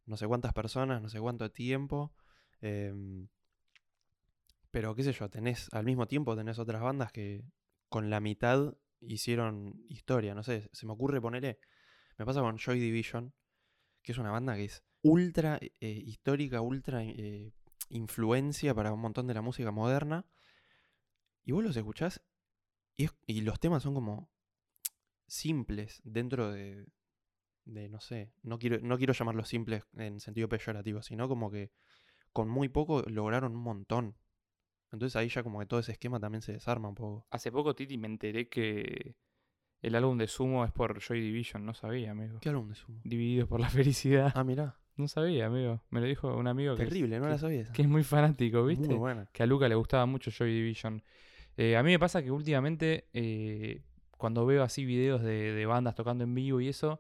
no 0.06 0.18
sé 0.18 0.28
cuántas 0.28 0.54
personas, 0.54 1.02
no 1.02 1.10
sé 1.10 1.20
cuánto 1.20 1.50
tiempo. 1.52 2.14
Eh, 2.62 2.94
pero 4.72 4.96
qué 4.96 5.04
sé 5.04 5.12
yo, 5.12 5.30
tenés, 5.30 5.72
al 5.74 5.86
mismo 5.86 6.08
tiempo 6.08 6.36
tenés 6.36 6.58
otras 6.58 6.82
bandas 6.82 7.12
que 7.12 7.44
con 7.92 8.10
la 8.10 8.22
mitad 8.22 8.78
hicieron 9.02 9.84
historia, 9.90 10.34
no 10.34 10.44
sé, 10.44 10.70
se 10.72 10.86
me 10.86 10.94
ocurre 10.94 11.20
ponerle, 11.20 11.60
me 12.18 12.26
pasa 12.26 12.40
con 12.40 12.58
Joy 12.58 12.80
Division, 12.80 13.34
que 14.02 14.14
es 14.14 14.18
una 14.18 14.32
banda 14.32 14.56
que 14.56 14.64
es 14.64 14.82
ultra 15.02 15.60
eh, 15.62 15.70
histórica, 15.82 16.62
ultra 16.62 17.04
eh, 17.04 17.52
influencia 17.90 18.74
para 18.74 18.94
un 18.94 19.02
montón 19.02 19.28
de 19.28 19.34
la 19.34 19.42
música 19.42 19.72
moderna, 19.72 20.26
y 21.44 21.52
vos 21.52 21.66
los 21.66 21.76
escuchás 21.76 22.22
y, 22.96 23.04
es, 23.04 23.12
y 23.28 23.42
los 23.42 23.60
temas 23.60 23.84
son 23.84 23.94
como 23.94 24.32
simples 25.28 26.00
dentro 26.06 26.50
de, 26.50 26.88
de, 27.66 27.90
no 27.90 28.00
sé, 28.00 28.32
no 28.42 28.58
quiero, 28.58 28.80
no 28.82 28.98
quiero 28.98 29.12
llamarlos 29.12 29.50
simples 29.50 29.84
en 29.98 30.22
sentido 30.22 30.48
peyorativo, 30.48 31.02
sino 31.02 31.28
como 31.28 31.52
que 31.52 31.74
con 32.32 32.48
muy 32.48 32.70
poco 32.70 33.02
lograron 33.02 33.54
un 33.54 33.64
montón. 33.64 34.16
Entonces 34.92 35.16
ahí 35.16 35.30
ya 35.30 35.44
como 35.44 35.60
que 35.60 35.66
todo 35.66 35.80
ese 35.80 35.94
esquema 35.94 36.20
también 36.20 36.42
se 36.42 36.54
desarma 36.54 36.90
un 36.90 36.96
poco. 36.96 37.26
Hace 37.32 37.52
poco, 37.52 37.74
Titi, 37.74 37.98
me 37.98 38.08
enteré 38.08 38.50
que 38.50 39.16
el 39.82 39.96
álbum 39.96 40.18
de 40.18 40.28
Sumo 40.28 40.66
es 40.66 40.72
por 40.72 41.00
Joy 41.00 41.22
Division. 41.22 41.66
No 41.66 41.74
sabía, 41.74 42.12
amigo. 42.12 42.40
¿Qué 42.42 42.50
álbum 42.50 42.70
de 42.70 42.76
Sumo? 42.76 43.00
Divididos 43.04 43.48
por 43.48 43.60
la 43.60 43.70
felicidad. 43.70 44.32
Ah, 44.36 44.44
mirá. 44.44 44.78
No 44.98 45.08
sabía, 45.08 45.48
amigo. 45.48 45.82
Me 45.90 46.02
lo 46.02 46.08
dijo 46.08 46.36
un 46.36 46.48
amigo 46.48 46.76
que 46.76 46.84
Terrible, 46.84 47.16
es, 47.16 47.22
no 47.22 47.28
que, 47.28 47.32
la 47.34 47.38
sabía. 47.38 47.72
Que 47.72 47.82
es 47.82 47.88
muy 47.88 48.04
fanático, 48.04 48.66
¿viste? 48.66 48.88
Muy 48.88 48.98
buena. 48.98 49.28
Que 49.32 49.44
a 49.44 49.46
Luca 49.46 49.68
le 49.68 49.76
gustaba 49.76 50.06
mucho 50.06 50.30
Joy 50.30 50.54
Division. 50.54 51.02
Eh, 51.58 51.78
a 51.78 51.84
mí 51.84 51.92
me 51.92 52.00
pasa 52.00 52.22
que 52.22 52.32
últimamente, 52.32 53.08
eh, 53.14 53.82
cuando 54.18 54.46
veo 54.46 54.64
así 54.64 54.86
videos 54.86 55.22
de, 55.24 55.54
de 55.54 55.66
bandas 55.66 55.96
tocando 55.96 56.24
en 56.26 56.36
vivo 56.36 56.60
y 56.60 56.68
eso, 56.68 57.00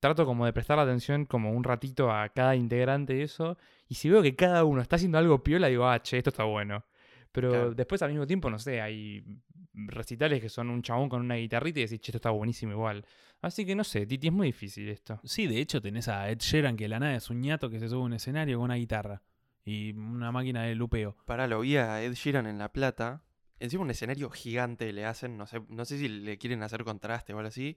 trato 0.00 0.24
como 0.24 0.46
de 0.46 0.52
prestar 0.52 0.78
la 0.78 0.84
atención 0.84 1.26
como 1.26 1.52
un 1.52 1.62
ratito 1.62 2.10
a 2.10 2.30
cada 2.30 2.56
integrante 2.56 3.14
de 3.14 3.22
eso. 3.22 3.58
Y 3.88 3.94
si 3.96 4.08
veo 4.08 4.22
que 4.22 4.34
cada 4.34 4.64
uno 4.64 4.80
está 4.80 4.96
haciendo 4.96 5.18
algo 5.18 5.44
piola, 5.44 5.68
digo, 5.68 5.86
ah, 5.86 6.02
che, 6.02 6.18
esto 6.18 6.30
está 6.30 6.44
bueno. 6.44 6.84
Pero 7.32 7.50
Claro. 7.50 7.74
después 7.74 8.02
al 8.02 8.10
mismo 8.10 8.26
tiempo, 8.26 8.50
no 8.50 8.58
sé, 8.58 8.80
hay 8.80 9.24
recitales 9.72 10.40
que 10.40 10.48
son 10.48 10.68
un 10.70 10.82
chabón 10.82 11.08
con 11.08 11.20
una 11.22 11.36
guitarrita 11.36 11.78
y 11.80 11.82
decís, 11.84 12.00
che, 12.00 12.10
esto 12.10 12.18
está 12.18 12.30
buenísimo 12.30 12.72
igual. 12.72 13.04
Así 13.40 13.64
que 13.64 13.74
no 13.74 13.84
sé, 13.84 14.04
Titi, 14.06 14.26
es 14.26 14.32
muy 14.32 14.48
difícil 14.48 14.88
esto. 14.88 15.20
Sí, 15.24 15.46
de 15.46 15.60
hecho 15.60 15.80
tenés 15.80 16.08
a 16.08 16.28
Ed 16.28 16.38
Sheeran 16.38 16.76
que 16.76 16.84
de 16.84 16.88
la 16.88 16.98
nada 16.98 17.14
es 17.14 17.30
un 17.30 17.40
ñato 17.40 17.70
que 17.70 17.78
se 17.78 17.88
sube 17.88 18.00
a 18.02 18.04
un 18.04 18.12
escenario 18.12 18.56
con 18.58 18.64
una 18.64 18.74
guitarra 18.74 19.22
y 19.64 19.92
una 19.92 20.32
máquina 20.32 20.64
de 20.64 20.74
lupeo. 20.74 21.16
Pará, 21.24 21.46
lo 21.46 21.60
vi 21.60 21.76
a 21.76 22.02
Ed 22.02 22.14
Sheeran 22.14 22.46
en 22.46 22.58
La 22.58 22.72
Plata. 22.72 23.22
Encima 23.60 23.82
un 23.82 23.90
escenario 23.90 24.28
gigante 24.30 24.92
le 24.92 25.04
hacen, 25.04 25.36
no 25.36 25.46
sé, 25.46 25.60
no 25.68 25.84
sé 25.84 25.98
si 25.98 26.08
le 26.08 26.36
quieren 26.38 26.62
hacer 26.62 26.82
contraste 26.82 27.32
o 27.32 27.38
algo 27.38 27.48
así. 27.48 27.76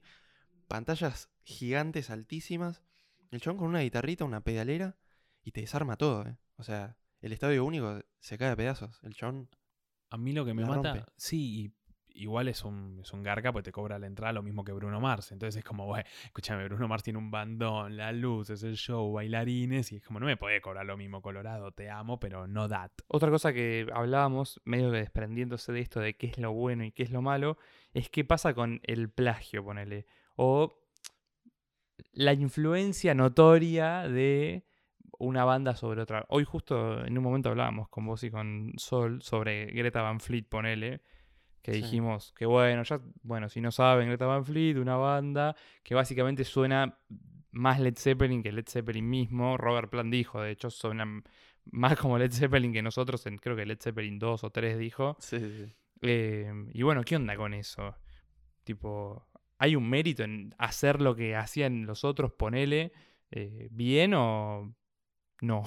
Pantallas 0.66 1.30
gigantes, 1.44 2.10
altísimas. 2.10 2.82
El 3.30 3.40
chabón 3.40 3.58
con 3.58 3.68
una 3.68 3.80
guitarrita, 3.80 4.24
una 4.24 4.40
pedalera 4.42 4.96
y 5.42 5.52
te 5.52 5.60
desarma 5.60 5.96
todo, 5.96 6.26
¿eh? 6.26 6.36
O 6.56 6.62
sea, 6.64 6.96
el 7.24 7.32
estadio 7.32 7.64
único 7.64 8.00
se 8.20 8.38
cae 8.38 8.50
a 8.50 8.56
pedazos. 8.56 9.00
El 9.02 9.14
chabón 9.14 9.48
A 10.10 10.16
mí 10.16 10.32
lo 10.32 10.44
que 10.44 10.54
me 10.54 10.62
La 10.62 10.68
mata, 10.68 10.94
rompe. 10.94 11.12
sí, 11.16 11.64
y 11.64 11.74
igual 12.22 12.48
es 12.48 12.64
un, 12.64 13.00
es 13.00 13.12
un 13.12 13.22
garca 13.22 13.52
porque 13.52 13.64
te 13.64 13.72
cobra 13.72 13.98
la 13.98 14.06
entrada 14.06 14.32
lo 14.32 14.42
mismo 14.42 14.62
que 14.64 14.72
Bruno 14.72 15.00
Mars. 15.00 15.32
Entonces 15.32 15.58
es 15.58 15.64
como, 15.64 15.86
güey, 15.86 16.04
escúchame, 16.26 16.64
Bruno 16.64 16.86
Mars 16.86 17.02
tiene 17.02 17.18
un 17.18 17.30
bandón, 17.30 17.96
las 17.96 18.14
luces, 18.14 18.62
el 18.62 18.76
show, 18.76 19.12
bailarines, 19.12 19.90
y 19.90 19.96
es 19.96 20.02
como, 20.02 20.20
no 20.20 20.26
me 20.26 20.36
puede 20.36 20.60
cobrar 20.60 20.86
lo 20.86 20.96
mismo 20.96 21.22
Colorado, 21.22 21.72
te 21.72 21.90
amo, 21.90 22.20
pero 22.20 22.46
no 22.46 22.68
that. 22.68 22.92
Otra 23.08 23.30
cosa 23.30 23.52
que 23.52 23.86
hablábamos, 23.92 24.60
medio 24.64 24.92
que 24.92 24.98
desprendiéndose 24.98 25.72
de 25.72 25.80
esto 25.80 26.00
de 26.00 26.16
qué 26.16 26.28
es 26.28 26.38
lo 26.38 26.52
bueno 26.52 26.84
y 26.84 26.92
qué 26.92 27.02
es 27.02 27.10
lo 27.10 27.20
malo, 27.20 27.58
es 27.92 28.10
qué 28.10 28.24
pasa 28.24 28.54
con 28.54 28.80
el 28.84 29.10
plagio, 29.10 29.64
ponele. 29.64 30.06
O 30.36 30.78
la 32.12 32.32
influencia 32.32 33.14
notoria 33.14 34.08
de 34.08 34.64
una 35.18 35.44
banda 35.44 35.74
sobre 35.76 36.02
otra. 36.02 36.24
Hoy 36.28 36.44
justo 36.44 37.04
en 37.04 37.16
un 37.16 37.24
momento 37.24 37.48
hablábamos 37.50 37.88
con 37.88 38.06
vos 38.06 38.22
y 38.24 38.30
con 38.30 38.72
Sol 38.76 39.22
sobre 39.22 39.66
Greta 39.66 40.02
Van 40.02 40.20
Fleet, 40.20 40.44
ponele. 40.48 41.00
Que 41.62 41.72
Sí. 41.72 41.80
dijimos 41.80 42.34
que 42.36 42.44
bueno, 42.44 42.82
ya, 42.82 43.00
bueno, 43.22 43.48
si 43.48 43.60
no 43.62 43.70
saben, 43.70 44.08
Greta 44.08 44.26
Van 44.26 44.44
Fleet, 44.44 44.76
una 44.76 44.96
banda 44.96 45.56
que 45.82 45.94
básicamente 45.94 46.44
suena 46.44 46.98
más 47.52 47.80
Led 47.80 47.94
Zeppelin 47.96 48.42
que 48.42 48.52
Led 48.52 48.66
Zeppelin 48.68 49.08
mismo. 49.08 49.56
Robert 49.56 49.88
Plant 49.90 50.12
dijo, 50.12 50.42
de 50.42 50.50
hecho, 50.50 50.68
suenan 50.70 51.22
más 51.70 51.96
como 51.98 52.18
Led 52.18 52.30
Zeppelin 52.32 52.72
que 52.72 52.82
nosotros, 52.82 53.24
en, 53.26 53.38
creo 53.38 53.56
que 53.56 53.64
Led 53.64 53.78
Zeppelin 53.80 54.18
2 54.18 54.44
o 54.44 54.50
3 54.50 54.76
dijo. 54.76 55.16
Sí. 55.20 55.72
Eh, 56.02 56.52
y 56.74 56.82
bueno, 56.82 57.02
¿qué 57.02 57.16
onda 57.16 57.34
con 57.36 57.54
eso? 57.54 57.96
Tipo, 58.64 59.26
¿hay 59.58 59.74
un 59.76 59.88
mérito 59.88 60.22
en 60.22 60.54
hacer 60.58 61.00
lo 61.00 61.14
que 61.16 61.34
hacían 61.36 61.86
los 61.86 62.04
otros, 62.04 62.32
ponele, 62.32 62.92
eh, 63.30 63.68
bien 63.70 64.12
o 64.14 64.74
no? 65.40 65.64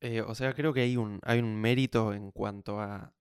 Eh, 0.00 0.20
o 0.20 0.34
sea, 0.34 0.52
creo 0.54 0.72
que 0.72 0.80
hay 0.80 0.96
un, 0.96 1.20
hay 1.22 1.38
un 1.38 1.60
mérito 1.60 2.12
en 2.12 2.32
cuanto 2.32 2.80
a. 2.80 3.14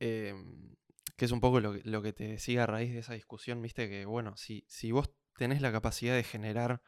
em, 0.00 0.76
que 1.16 1.24
es 1.24 1.32
un 1.32 1.40
poco 1.40 1.60
lo, 1.60 1.74
lo 1.84 2.02
que 2.02 2.12
te 2.12 2.28
decía 2.28 2.64
a 2.64 2.66
raíz 2.66 2.92
de 2.92 2.98
esa 2.98 3.14
discusión, 3.14 3.62
viste, 3.62 3.88
que 3.88 4.04
bueno, 4.04 4.36
si, 4.36 4.64
si 4.68 4.92
vos 4.92 5.10
tenés 5.38 5.62
la 5.62 5.72
capacidad 5.72 6.14
de 6.14 6.24
generar 6.24 6.82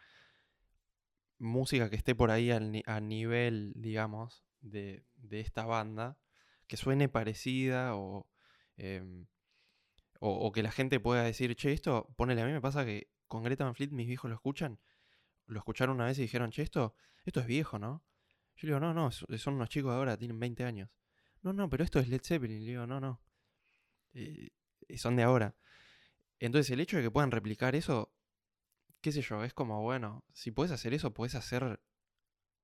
música 1.39 1.89
que 1.89 1.97
esté 1.97 2.15
por 2.15 2.31
ahí 2.31 2.51
al 2.51 2.83
a 2.87 3.01
nivel, 3.01 3.73
digamos, 3.77 4.45
de, 4.61 5.05
de 5.17 5.41
esta 5.41 5.65
banda, 5.65 6.19
que 6.67 6.77
suene 6.77 7.09
parecida 7.09 7.97
o, 7.97 8.29
em, 8.77 9.27
o, 10.21 10.31
o 10.31 10.53
que 10.53 10.63
la 10.63 10.73
gente 10.73 11.01
pueda 11.01 11.23
decir, 11.23 11.55
che, 11.57 11.73
esto, 11.73 12.13
ponele, 12.17 12.43
a 12.43 12.47
mí 12.47 12.53
me 12.53 12.61
pasa 12.61 12.85
que 12.85 13.09
con 13.29 13.43
Greta 13.43 13.65
Van 13.65 13.75
Fleet 13.75 13.93
mis 13.93 14.07
viejos 14.07 14.29
lo 14.29 14.35
escuchan, 14.35 14.79
lo 15.49 15.59
escucharon 15.59 15.97
una 15.97 16.07
vez 16.07 16.19
y 16.19 16.23
dijeron, 16.23 16.51
che, 16.51 16.63
esto, 16.63 16.95
esto 17.25 17.41
es 17.41 17.47
viejo, 17.47 17.79
¿no? 17.79 18.05
Yo 18.57 18.67
le 18.67 18.75
digo, 18.75 18.81
no, 18.81 18.95
no, 18.95 19.11
so- 19.11 19.27
son 19.39 19.55
unos 19.55 19.69
chicos 19.69 19.91
de 19.93 19.97
ahora, 19.99 20.17
tienen 20.17 20.39
20 20.41 20.65
años. 20.65 20.91
No, 21.43 21.53
no, 21.53 21.69
pero 21.71 21.85
esto 21.85 21.99
es 22.01 22.09
Led 22.09 22.23
Zeppelin. 22.25 22.61
Le 22.65 22.71
digo, 22.73 22.87
no, 22.87 23.01
no. 23.01 23.21
eh, 24.15 24.51
y 24.89 24.99
son 24.99 25.17
de 25.17 25.23
ahora. 25.25 25.55
Entonces, 26.41 26.71
el 26.71 26.81
hecho 26.81 26.97
de 26.97 27.03
que 27.05 27.11
puedan 27.11 27.31
replicar 27.31 27.75
eso, 27.77 28.15
qué 29.01 29.13
sé 29.13 29.23
yo, 29.23 29.45
es 29.45 29.55
como, 29.55 29.83
bueno, 29.83 30.25
si 30.33 30.51
puedes 30.51 30.73
hacer 30.73 30.95
eso, 30.95 31.13
puedes 31.15 31.35
hacer 31.35 31.81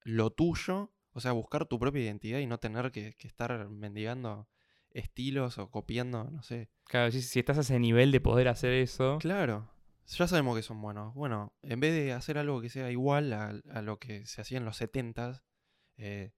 lo 0.03 0.31
tuyo, 0.31 0.93
o 1.13 1.21
sea, 1.21 1.33
buscar 1.33 1.67
tu 1.67 1.79
propia 1.79 2.03
identidad 2.03 2.39
y 2.41 2.47
no 2.47 2.59
tener 2.59 2.91
que, 2.93 3.15
que 3.15 3.29
estar 3.29 3.69
mendigando 3.69 4.49
estilos 4.91 5.59
o 5.59 5.71
copiando, 5.71 6.31
no 6.31 6.43
sé. 6.43 6.71
Claro, 6.85 7.11
si, 7.11 7.23
si 7.23 7.39
estás 7.41 7.59
a 7.59 7.63
ese 7.63 7.79
nivel 7.79 8.13
de 8.13 8.21
poder 8.21 8.49
hacer 8.49 8.73
eso. 8.75 9.19
Claro, 9.21 9.71
ya 10.07 10.27
sabemos 10.29 10.57
que 10.57 10.63
son 10.63 10.81
buenos. 10.81 11.15
Bueno, 11.15 11.53
en 11.63 11.81
vez 11.81 11.93
de 11.95 12.13
hacer 12.13 12.39
algo 12.39 12.61
que 12.61 12.69
sea 12.69 12.91
igual 12.91 13.33
a, 13.33 13.55
a 13.73 13.83
lo 13.83 13.99
que 13.99 14.27
se 14.27 14.41
hacía 14.41 14.59
en 14.59 14.65
los 14.65 14.81
70s, 14.81 15.43
eh, 15.97 16.33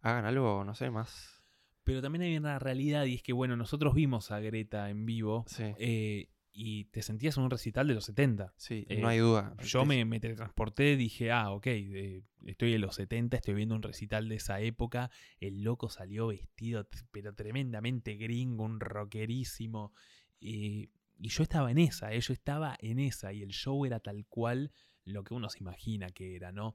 hagan 0.00 0.24
algo, 0.24 0.64
no 0.64 0.74
sé, 0.74 0.90
más. 0.90 1.42
Pero 1.84 2.02
también 2.02 2.22
hay 2.22 2.36
una 2.36 2.58
realidad 2.58 3.04
y 3.04 3.14
es 3.14 3.22
que, 3.22 3.32
bueno, 3.32 3.56
nosotros 3.56 3.94
vimos 3.94 4.30
a 4.30 4.40
Greta 4.40 4.90
en 4.90 5.06
vivo 5.06 5.44
Sí, 5.48 5.64
eh, 5.78 6.28
y 6.52 6.84
te 6.86 7.02
sentías 7.02 7.36
en 7.36 7.44
un 7.44 7.50
recital 7.50 7.86
de 7.88 7.94
los 7.94 8.04
70. 8.04 8.52
sí, 8.56 8.84
eh, 8.88 9.00
no 9.00 9.08
hay 9.08 9.18
duda. 9.18 9.54
Yo 9.64 9.84
me, 9.84 10.04
me 10.04 10.20
teletransporté, 10.20 10.96
dije, 10.96 11.30
ah, 11.30 11.50
ok, 11.52 11.66
eh, 11.68 12.22
estoy 12.44 12.74
en 12.74 12.80
los 12.80 12.96
70, 12.96 13.36
estoy 13.36 13.54
viendo 13.54 13.74
un 13.74 13.82
recital 13.82 14.28
de 14.28 14.36
esa 14.36 14.60
época. 14.60 15.10
El 15.38 15.62
loco 15.62 15.88
salió 15.88 16.26
vestido, 16.28 16.86
pero 17.12 17.34
tremendamente 17.34 18.14
gringo, 18.16 18.64
un 18.64 18.80
rockerísimo. 18.80 19.92
eh, 20.40 20.88
y 21.20 21.28
yo 21.28 21.42
estaba 21.42 21.70
en 21.70 21.78
esa, 21.78 22.12
eh, 22.12 22.20
yo 22.20 22.32
estaba 22.32 22.76
en 22.80 22.98
esa, 22.98 23.32
y 23.32 23.42
el 23.42 23.50
show 23.50 23.84
era 23.84 24.00
tal 24.00 24.26
cual 24.26 24.72
lo 25.04 25.22
que 25.24 25.34
uno 25.34 25.48
se 25.50 25.58
imagina 25.60 26.08
que 26.10 26.34
era, 26.36 26.50
¿no? 26.52 26.74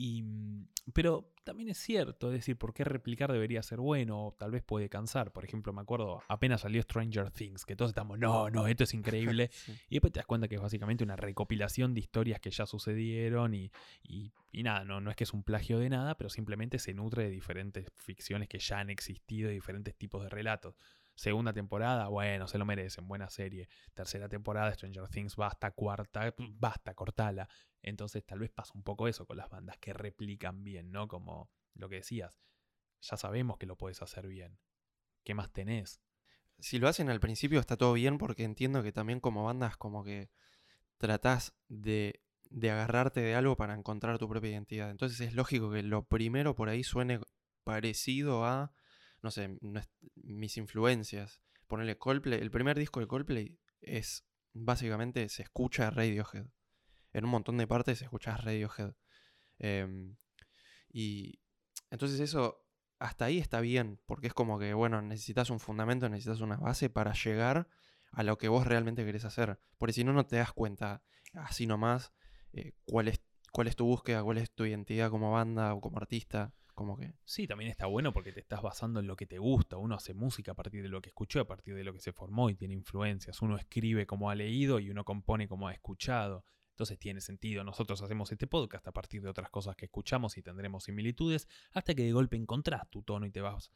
Y, 0.00 0.22
mm, 0.22 0.68
pero 0.94 1.32
también 1.42 1.70
es 1.70 1.78
cierto, 1.78 2.28
es 2.28 2.34
decir, 2.34 2.56
¿por 2.56 2.72
qué 2.72 2.84
replicar 2.84 3.32
debería 3.32 3.62
ser 3.64 3.80
bueno? 3.80 4.26
O 4.28 4.32
tal 4.32 4.52
vez 4.52 4.62
puede 4.62 4.88
cansar. 4.88 5.32
Por 5.32 5.44
ejemplo, 5.44 5.72
me 5.72 5.80
acuerdo, 5.80 6.22
apenas 6.28 6.60
salió 6.60 6.80
Stranger 6.82 7.32
Things, 7.32 7.64
que 7.64 7.74
todos 7.74 7.90
estamos, 7.90 8.16
no, 8.16 8.48
no, 8.48 8.68
esto 8.68 8.84
es 8.84 8.94
increíble. 8.94 9.50
Sí. 9.52 9.72
Y 9.88 9.94
después 9.96 10.12
te 10.12 10.20
das 10.20 10.26
cuenta 10.26 10.46
que 10.46 10.54
es 10.54 10.60
básicamente 10.60 11.02
una 11.02 11.16
recopilación 11.16 11.94
de 11.94 12.00
historias 12.00 12.38
que 12.38 12.50
ya 12.52 12.64
sucedieron 12.66 13.54
y, 13.54 13.72
y- 14.04 14.30
y 14.52 14.62
nada, 14.62 14.84
no, 14.84 15.00
no 15.00 15.10
es 15.10 15.16
que 15.16 15.24
es 15.24 15.32
un 15.34 15.42
plagio 15.42 15.78
de 15.80 15.88
nada, 15.90 16.16
pero 16.16 16.30
simplemente 16.30 16.78
se 16.78 16.94
nutre 16.94 17.24
de 17.24 17.30
diferentes 17.30 17.90
ficciones 17.96 18.48
que 18.48 18.60
ya 18.60 18.78
han 18.78 18.90
existido, 18.90 19.48
de 19.48 19.54
diferentes 19.54 19.96
tipos 19.96 20.22
de 20.22 20.28
relatos. 20.28 20.76
Segunda 21.18 21.52
temporada, 21.52 22.06
bueno, 22.06 22.46
se 22.46 22.58
lo 22.58 22.64
merecen, 22.64 23.08
buena 23.08 23.28
serie. 23.28 23.68
Tercera 23.92 24.28
temporada, 24.28 24.72
Stranger 24.72 25.08
Things, 25.08 25.34
basta. 25.34 25.72
Cuarta, 25.72 26.32
basta, 26.38 26.94
cortala. 26.94 27.48
Entonces 27.82 28.24
tal 28.24 28.38
vez 28.38 28.52
pasa 28.52 28.70
un 28.76 28.84
poco 28.84 29.08
eso 29.08 29.26
con 29.26 29.36
las 29.36 29.50
bandas 29.50 29.78
que 29.78 29.92
replican 29.92 30.62
bien, 30.62 30.92
¿no? 30.92 31.08
Como 31.08 31.50
lo 31.74 31.88
que 31.88 31.96
decías, 31.96 32.38
ya 33.00 33.16
sabemos 33.16 33.58
que 33.58 33.66
lo 33.66 33.76
puedes 33.76 34.00
hacer 34.00 34.28
bien. 34.28 34.60
¿Qué 35.24 35.34
más 35.34 35.52
tenés? 35.52 36.00
Si 36.60 36.78
lo 36.78 36.86
hacen 36.86 37.10
al 37.10 37.18
principio 37.18 37.58
está 37.58 37.76
todo 37.76 37.94
bien 37.94 38.16
porque 38.16 38.44
entiendo 38.44 38.84
que 38.84 38.92
también 38.92 39.18
como 39.18 39.42
bandas 39.42 39.76
como 39.76 40.04
que 40.04 40.30
tratás 40.98 41.52
de, 41.66 42.22
de 42.48 42.70
agarrarte 42.70 43.22
de 43.22 43.34
algo 43.34 43.56
para 43.56 43.74
encontrar 43.74 44.18
tu 44.18 44.28
propia 44.28 44.52
identidad. 44.52 44.92
Entonces 44.92 45.18
es 45.18 45.34
lógico 45.34 45.72
que 45.72 45.82
lo 45.82 46.06
primero 46.06 46.54
por 46.54 46.68
ahí 46.68 46.84
suene 46.84 47.18
parecido 47.64 48.44
a, 48.44 48.72
no 49.28 49.30
sé, 49.30 49.58
mis 50.14 50.56
influencias. 50.56 51.40
Ponerle 51.66 51.98
Coldplay. 51.98 52.40
El 52.40 52.50
primer 52.50 52.78
disco 52.78 53.00
de 53.00 53.06
Coldplay 53.06 53.58
es 53.80 54.24
básicamente 54.54 55.28
se 55.28 55.42
escucha 55.42 55.90
Radiohead. 55.90 56.46
En 57.12 57.24
un 57.24 57.30
montón 57.30 57.56
de 57.58 57.66
partes 57.66 57.98
se 57.98 58.04
escucha 58.04 58.36
Radiohead. 58.36 58.94
Em, 59.58 60.16
y 60.88 61.40
entonces 61.90 62.20
eso 62.20 62.64
hasta 62.98 63.26
ahí 63.26 63.38
está 63.38 63.60
bien, 63.60 64.00
porque 64.06 64.26
es 64.26 64.34
como 64.34 64.58
que, 64.58 64.74
bueno, 64.74 65.00
necesitas 65.02 65.50
un 65.50 65.60
fundamento, 65.60 66.08
necesitas 66.08 66.40
una 66.40 66.56
base 66.56 66.90
para 66.90 67.12
llegar 67.12 67.68
a 68.12 68.22
lo 68.22 68.38
que 68.38 68.48
vos 68.48 68.66
realmente 68.66 69.04
querés 69.04 69.24
hacer. 69.24 69.58
Porque 69.78 69.92
si 69.92 70.04
no, 70.04 70.12
no 70.12 70.26
te 70.26 70.36
das 70.36 70.52
cuenta 70.52 71.02
así 71.34 71.66
nomás 71.66 72.12
eh, 72.52 72.72
cuál, 72.84 73.08
es, 73.08 73.20
cuál 73.52 73.68
es 73.68 73.76
tu 73.76 73.86
búsqueda, 73.86 74.22
cuál 74.22 74.38
es 74.38 74.50
tu 74.50 74.64
identidad 74.64 75.10
como 75.10 75.32
banda 75.32 75.74
o 75.74 75.80
como 75.80 75.98
artista. 75.98 76.52
Como 76.78 76.96
que, 76.96 77.12
Sí, 77.24 77.48
también 77.48 77.72
está 77.72 77.86
bueno 77.86 78.12
porque 78.12 78.30
te 78.30 78.38
estás 78.38 78.62
basando 78.62 79.00
en 79.00 79.08
lo 79.08 79.16
que 79.16 79.26
te 79.26 79.38
gusta. 79.38 79.76
Uno 79.78 79.96
hace 79.96 80.14
música 80.14 80.52
a 80.52 80.54
partir 80.54 80.80
de 80.80 80.88
lo 80.88 81.02
que 81.02 81.08
escuchó, 81.08 81.40
a 81.40 81.44
partir 81.44 81.74
de 81.74 81.82
lo 81.82 81.92
que 81.92 81.98
se 81.98 82.12
formó 82.12 82.50
y 82.50 82.54
tiene 82.54 82.74
influencias. 82.74 83.42
Uno 83.42 83.56
escribe 83.56 84.06
como 84.06 84.30
ha 84.30 84.36
leído 84.36 84.78
y 84.78 84.88
uno 84.88 85.04
compone 85.04 85.48
como 85.48 85.66
ha 85.66 85.72
escuchado. 85.72 86.44
Entonces 86.78 87.00
tiene 87.00 87.20
sentido. 87.20 87.64
Nosotros 87.64 88.00
hacemos 88.02 88.30
este 88.30 88.46
podcast 88.46 88.86
a 88.86 88.92
partir 88.92 89.20
de 89.20 89.28
otras 89.28 89.50
cosas 89.50 89.74
que 89.74 89.86
escuchamos 89.86 90.38
y 90.38 90.42
tendremos 90.42 90.84
similitudes 90.84 91.48
hasta 91.72 91.92
que 91.92 92.04
de 92.04 92.12
golpe 92.12 92.36
encontrás 92.36 92.88
tu 92.88 93.02
tono 93.02 93.26
y 93.26 93.32
te 93.32 93.40
vas 93.40 93.72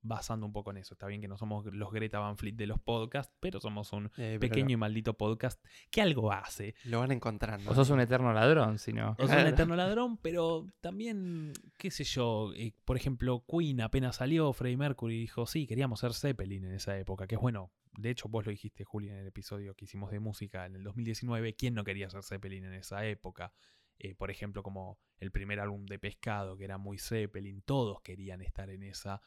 basando 0.00 0.46
un 0.46 0.52
poco 0.54 0.70
en 0.70 0.78
eso. 0.78 0.94
Está 0.94 1.06
bien 1.08 1.20
que 1.20 1.28
no 1.28 1.36
somos 1.36 1.66
los 1.66 1.92
Greta 1.92 2.18
Van 2.18 2.38
Fleet 2.38 2.54
de 2.54 2.66
los 2.66 2.80
podcasts, 2.80 3.34
pero 3.38 3.60
somos 3.60 3.92
un 3.92 4.06
eh, 4.16 4.38
pero 4.40 4.40
pequeño 4.40 4.72
y 4.72 4.76
maldito 4.78 5.12
podcast 5.12 5.62
que 5.90 6.00
algo 6.00 6.32
hace. 6.32 6.74
lo 6.84 7.00
van 7.00 7.12
encontrando. 7.12 7.70
O 7.70 7.74
sos 7.74 7.90
un 7.90 8.00
eterno 8.00 8.32
ladrón, 8.32 8.78
si 8.78 8.94
no. 8.94 9.14
O 9.18 9.26
sea, 9.26 9.42
un 9.42 9.48
eterno 9.48 9.76
ladrón, 9.76 10.16
pero 10.16 10.66
también, 10.80 11.52
qué 11.76 11.90
sé 11.90 12.04
yo, 12.04 12.54
eh, 12.54 12.72
por 12.86 12.96
ejemplo, 12.96 13.44
Queen 13.46 13.82
apenas 13.82 14.16
salió, 14.16 14.54
Freddie 14.54 14.78
Mercury 14.78 15.20
dijo, 15.20 15.44
sí, 15.44 15.66
queríamos 15.66 16.00
ser 16.00 16.14
Zeppelin 16.14 16.64
en 16.64 16.72
esa 16.72 16.98
época, 16.98 17.26
que 17.26 17.34
es 17.34 17.40
bueno, 17.42 17.70
de 17.96 18.10
hecho 18.10 18.28
vos 18.28 18.44
lo 18.44 18.50
dijiste, 18.50 18.84
Juli, 18.84 19.08
en 19.08 19.16
el 19.16 19.26
episodio 19.26 19.74
que 19.74 19.84
hicimos 19.84 20.10
de 20.10 20.20
música 20.20 20.66
en 20.66 20.76
el 20.76 20.82
2019, 20.82 21.54
¿quién 21.54 21.74
no 21.74 21.84
quería 21.84 22.10
ser 22.10 22.22
Zeppelin 22.22 22.64
en 22.64 22.74
esa 22.74 23.04
época? 23.06 23.52
Eh, 23.98 24.14
por 24.14 24.30
ejemplo, 24.30 24.62
como 24.62 24.98
el 25.18 25.30
primer 25.30 25.60
álbum 25.60 25.86
de 25.86 25.98
Pescado, 25.98 26.56
que 26.56 26.64
era 26.64 26.78
muy 26.78 26.98
Zeppelin, 26.98 27.62
todos 27.62 28.00
querían 28.02 28.42
estar 28.42 28.70
en 28.70 28.82
esa, 28.82 29.20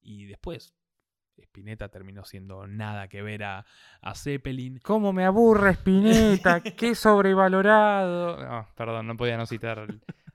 y 0.00 0.26
después... 0.26 0.74
Spinetta 1.40 1.88
terminó 1.88 2.24
siendo 2.24 2.66
nada 2.66 3.06
que 3.06 3.22
ver 3.22 3.44
a, 3.44 3.64
a 4.00 4.14
Zeppelin. 4.16 4.80
¿Cómo 4.80 5.12
me 5.12 5.24
aburre 5.24 5.70
Spinetta? 5.70 6.60
¡Qué 6.76 6.96
sobrevalorado! 6.96 8.44
No, 8.44 8.68
perdón, 8.74 9.06
no 9.06 9.16
podía 9.16 9.36
no 9.36 9.46
citar 9.46 9.86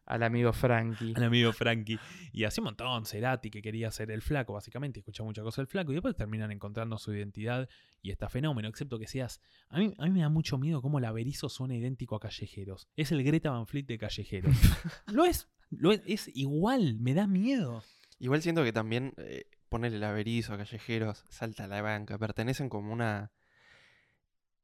al, 0.05 0.23
amigo 0.23 0.53
Frankie. 0.53 1.13
al 1.15 1.23
amigo 1.23 1.53
Frankie. 1.53 1.99
Y 2.31 2.43
hace 2.43 2.61
un 2.61 2.65
montón, 2.65 3.05
Cerati, 3.05 3.49
que 3.49 3.61
quería 3.61 3.91
ser 3.91 4.11
el 4.11 4.21
flaco, 4.21 4.53
básicamente, 4.53 4.99
escucha 4.99 5.23
mucha 5.23 5.41
cosa 5.41 5.61
del 5.61 5.67
flaco, 5.67 5.91
y 5.91 5.95
después 5.95 6.15
terminan 6.15 6.51
encontrando 6.51 6.97
su 6.97 7.13
identidad 7.13 7.69
y 8.01 8.11
está 8.11 8.29
fenómeno, 8.29 8.67
excepto 8.67 8.99
que 8.99 9.07
seas... 9.07 9.41
A 9.69 9.79
mí, 9.79 9.93
a 9.97 10.05
mí 10.05 10.11
me 10.11 10.21
da 10.21 10.29
mucho 10.29 10.57
miedo 10.57 10.81
cómo 10.81 10.99
la 10.99 11.11
Berizo 11.11 11.49
suena 11.49 11.75
idéntico 11.75 12.15
a 12.15 12.19
Callejeros. 12.19 12.87
Es 12.95 13.11
el 13.11 13.23
Greta 13.23 13.51
Van 13.51 13.67
Fleet 13.67 13.85
de 13.85 13.97
Callejeros. 13.97 14.55
lo 15.07 15.25
es, 15.25 15.47
lo 15.69 15.91
es, 15.91 16.01
es 16.05 16.31
igual, 16.33 16.97
me 16.99 17.13
da 17.13 17.27
miedo. 17.27 17.83
Igual 18.19 18.41
siento 18.41 18.63
que 18.63 18.73
también 18.73 19.13
eh, 19.17 19.45
ponerle 19.69 19.97
el 19.97 20.03
averizo 20.03 20.53
a 20.53 20.57
callejeros, 20.57 21.25
salta 21.29 21.65
a 21.65 21.67
la 21.67 21.81
banca, 21.81 22.17
pertenecen 22.17 22.69
como 22.69 22.93
una... 22.93 23.31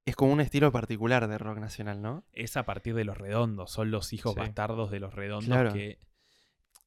Es 0.09 0.15
como 0.15 0.33
un 0.33 0.41
estilo 0.41 0.71
particular 0.71 1.27
de 1.27 1.37
rock 1.37 1.59
nacional, 1.59 2.01
¿no? 2.01 2.23
Es 2.33 2.57
a 2.57 2.65
partir 2.65 2.95
de 2.95 3.03
los 3.05 3.15
redondos, 3.15 3.69
son 3.71 3.91
los 3.91 4.11
hijos 4.11 4.33
Sí. 4.33 4.39
bastardos 4.39 4.89
de 4.89 4.99
los 4.99 5.13
redondos 5.13 5.45
Claro. 5.45 5.71
que 5.71 5.99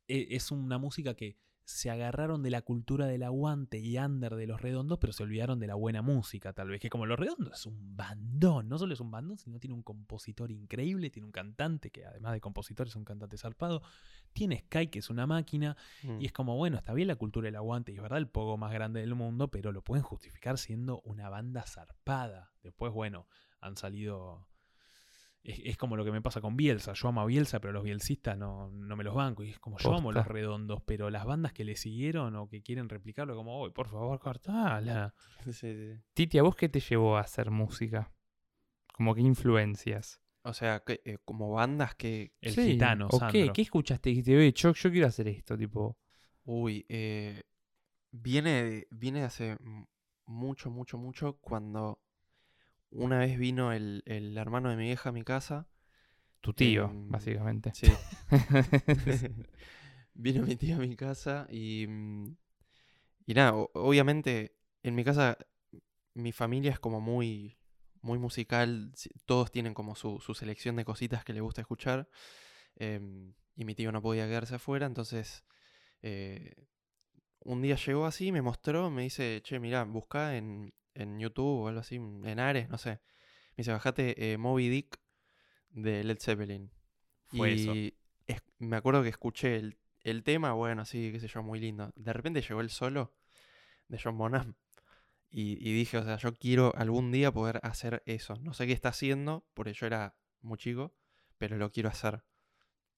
e- 0.09 0.27
es 0.31 0.51
una 0.51 0.77
música 0.79 1.15
que 1.15 1.37
se 1.65 1.91
agarraron 1.91 2.43
de 2.43 2.51
la 2.51 2.63
cultura 2.63 3.07
del 3.07 3.23
aguante 3.23 3.79
y 3.79 3.97
under 3.99 4.35
de 4.35 4.47
los 4.47 4.61
redondos, 4.61 4.99
pero 4.99 5.13
se 5.13 5.23
olvidaron 5.23 5.59
de 5.61 5.67
la 5.69 5.75
buena 5.75 6.03
música, 6.03 6.53
tal 6.53 6.69
vez. 6.69 6.81
Que 6.81 6.91
como 6.91 7.07
los 7.07 7.19
redondos 7.19 7.61
es 7.61 7.67
un 7.67 7.97
bandón, 7.97 8.69
no 8.69 8.79
solo 8.79 8.95
es 8.95 9.01
un 9.01 9.11
bandón, 9.11 9.39
sino 9.39 9.59
tiene 9.61 9.75
un 9.75 9.83
compositor 9.83 10.51
increíble, 10.51 11.11
tiene 11.11 11.27
un 11.27 11.33
cantante 11.33 11.91
que 11.91 12.05
además 12.05 12.33
de 12.33 12.41
compositor 12.41 12.89
es 12.89 12.97
un 12.97 13.05
cantante 13.05 13.39
zarpado, 13.39 13.83
tiene 14.33 14.59
Sky 14.59 14.89
que 14.89 14.99
es 14.99 15.11
una 15.11 15.27
máquina, 15.27 15.77
Mm. 16.03 16.21
y 16.21 16.27
es 16.27 16.33
como, 16.33 16.57
bueno, 16.57 16.77
está 16.77 16.93
bien 16.95 17.09
la 17.09 17.17
cultura 17.17 17.47
del 17.47 17.57
aguante 17.57 17.93
y 17.93 17.97
es 17.97 18.03
verdad 18.03 18.19
el 18.19 18.29
poco 18.29 18.57
más 18.57 18.73
grande 18.73 19.01
del 19.01 19.15
mundo, 19.15 19.49
pero 19.49 19.73
lo 19.73 19.83
pueden 19.83 20.03
justificar 20.03 20.59
siendo 20.59 21.01
una 21.05 21.29
banda 21.29 21.63
zarpada. 21.63 22.53
Después, 22.63 22.93
bueno, 22.93 23.27
han 23.61 23.77
salido 23.77 24.47
es, 25.45 25.61
es 25.65 25.77
como 25.77 25.97
lo 25.97 26.05
que 26.05 26.13
me 26.13 26.21
pasa 26.23 26.41
con 26.41 26.57
Bielsa. 26.57 26.93
Yo 26.93 27.09
amo 27.09 27.21
a 27.21 27.27
Bielsa, 27.27 27.61
pero 27.61 27.73
los 27.73 27.83
bielsistas 27.85 28.37
no, 28.39 28.71
no 28.71 28.97
me 28.97 29.05
los 29.05 29.15
banco. 29.15 29.43
Y 29.43 29.51
es 29.51 29.59
como 29.59 29.79
yo 29.79 29.95
amo 29.95 30.13
los 30.13 30.27
redondos, 30.27 30.83
pero 30.87 31.11
las 31.11 31.25
bandas 31.25 31.53
que 31.53 31.65
le 31.65 31.77
siguieron 31.77 32.37
o 32.37 32.49
que 32.49 32.63
quieren 32.63 32.89
replicarlo, 32.89 33.35
como, 33.35 33.59
hoy 33.61 33.71
por 33.71 33.89
favor, 33.89 34.19
cortala. 34.21 35.15
Sí, 35.45 35.53
sí. 35.53 36.01
Titi, 36.15 36.39
¿a 36.39 36.43
vos 36.45 36.55
qué 36.55 36.69
te 36.69 36.79
llevó 36.81 37.17
a 37.17 37.21
hacer 37.23 37.51
música? 37.51 38.13
Como 38.95 39.15
que 39.15 39.23
influencias. 39.23 40.21
O 40.45 40.53
sea, 40.55 40.81
que, 40.81 41.01
eh, 41.05 41.19
como 41.25 41.51
bandas 41.53 41.95
que... 41.97 42.33
El 42.41 42.53
Sí, 42.55 42.73
gitano, 42.73 43.07
¿O 43.07 43.11
qué? 43.11 43.19
Sandro. 43.19 43.53
¿Qué 43.53 43.63
escuchaste? 43.63 44.11
Y 44.11 44.13
dijiste, 44.15 44.37
"Ve, 44.37 44.53
yo, 44.53 44.73
yo 44.73 44.91
quiero 44.91 45.07
hacer 45.07 45.29
esto, 45.29 45.57
tipo. 45.57 45.99
Uy, 46.45 46.85
eh, 46.89 47.43
viene, 48.11 48.63
de- 48.65 48.89
viene 48.91 49.21
de 49.21 49.25
hace 49.27 49.57
mucho, 50.27 50.71
mucho, 50.71 50.99
mucho 50.99 51.39
cuando 51.41 52.01
una 52.93 53.19
vez 53.19 53.39
vino 53.39 53.73
el, 53.73 54.03
el 54.07 54.37
hermano 54.39 54.71
de 54.71 54.77
mi 54.77 54.85
vieja 54.85 55.09
a 55.09 55.13
mi 55.13 55.23
casa. 55.23 55.69
Tu 56.41 56.53
tío, 56.53 56.87
Em, 56.87 57.09
básicamente. 57.11 57.73
Sí. 57.75 57.87
Vino 60.15 60.45
mi 60.45 60.57
tío 60.57 60.77
a 60.77 60.79
mi 60.79 60.95
casa 60.97 61.47
y, 61.51 61.87
mm, 61.89 62.37
y 63.27 63.35
nada, 63.35 63.55
obviamente 63.55 64.57
en 64.83 64.95
mi 64.95 65.05
casa 65.05 65.39
mi 66.15 66.33
familia 66.33 66.71
es 66.73 66.79
como 66.79 67.01
muy, 67.01 67.57
muy 68.03 68.19
musical, 68.19 68.93
si- 68.95 69.11
todos 69.25 69.51
tienen 69.51 69.73
como 69.75 69.95
su, 69.95 70.21
su 70.21 70.35
selección 70.35 70.77
de 70.77 70.85
cositas 70.85 71.25
que 71.25 71.33
le 71.33 71.41
gusta 71.41 71.63
escuchar 71.63 72.09
em, 72.77 73.33
y 73.57 73.65
mi 73.65 73.75
tío 73.75 73.91
no 73.93 74.03
podía 74.03 74.27
quedarse 74.27 74.57
afuera, 74.57 74.85
entonces 74.87 75.45
eh, 76.03 76.67
un 77.41 77.63
día 77.63 77.77
llegó 77.77 78.05
así, 78.07 78.33
me 78.33 78.43
mostró, 78.43 78.91
me 78.91 79.03
dice, 79.03 79.41
che, 79.43 79.59
mirá, 79.61 79.85
busca 79.85 80.37
en, 80.37 80.75
en 80.95 81.19
YouTube 81.19 81.63
o 81.65 81.69
algo 81.69 81.81
así, 81.81 81.97
en 81.97 82.39
Ares, 82.39 82.69
no 82.69 82.79
sé. 82.79 83.01
Me 83.57 83.59
dice, 83.59 83.73
bajate 83.73 84.33
eh, 84.33 84.39
Moby 84.39 84.69
Dick 84.69 84.99
de 85.71 86.05
Led 86.05 86.19
Zeppelin. 86.19 86.71
Fue 87.27 87.51
y 87.77 87.95
es- 88.27 88.43
me 88.59 88.77
acuerdo 88.77 89.03
que 89.03 89.09
escuché 89.09 89.57
el, 89.57 89.79
el 90.05 90.23
tema, 90.23 90.53
bueno, 90.53 90.85
sí, 90.85 91.11
qué 91.13 91.21
sé 91.21 91.29
yo, 91.29 91.43
muy 91.43 91.61
lindo. 91.61 91.93
De 91.97 92.13
repente 92.13 92.41
llegó 92.43 92.61
el 92.61 92.71
solo 92.71 93.15
de 93.89 93.99
John 94.03 94.17
Bonham. 94.19 94.55
Y, 95.31 95.53
y 95.67 95.73
dije, 95.73 95.97
o 95.97 96.05
sea, 96.05 96.19
yo 96.19 96.35
quiero 96.35 96.75
algún 96.77 97.11
día 97.11 97.33
poder 97.33 97.59
hacer 97.63 98.03
eso. 98.05 98.35
No 98.43 98.53
sé 98.53 98.67
qué 98.67 98.73
está 98.75 98.91
haciendo, 98.91 99.47
porque 99.55 99.73
yo 99.73 99.87
era 99.87 100.15
muy 100.43 100.59
chico, 100.59 100.95
pero 101.39 101.57
lo 101.57 101.71
quiero 101.73 101.89
hacer. 101.89 102.23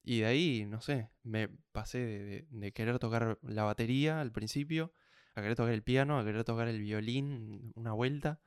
Y 0.02 0.20
de 0.20 0.26
ahí, 0.26 0.66
no 0.66 0.80
sé, 0.80 1.10
me 1.22 1.48
pasé 1.72 1.98
de, 1.98 2.24
de- 2.24 2.46
de 2.50 2.72
querer 2.72 2.98
tocar 2.98 3.38
la 3.42 3.62
batería 3.62 4.20
al 4.20 4.32
principio, 4.32 4.92
a 5.34 5.40
querer 5.42 5.56
tocar 5.56 5.72
el 5.72 5.82
piano, 5.82 6.18
a 6.18 6.24
querer 6.24 6.44
tocar 6.44 6.68
el 6.68 6.80
violín 6.80 7.72
una 7.74 7.92
vuelta. 7.92 8.40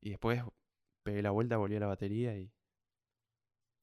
Y 0.00 0.10
después 0.10 0.42
pegué 1.02 1.22
la 1.22 1.30
vuelta, 1.30 1.56
volví 1.56 1.76
a 1.76 1.80
la 1.80 1.86
batería 1.86 2.36
y, 2.36 2.52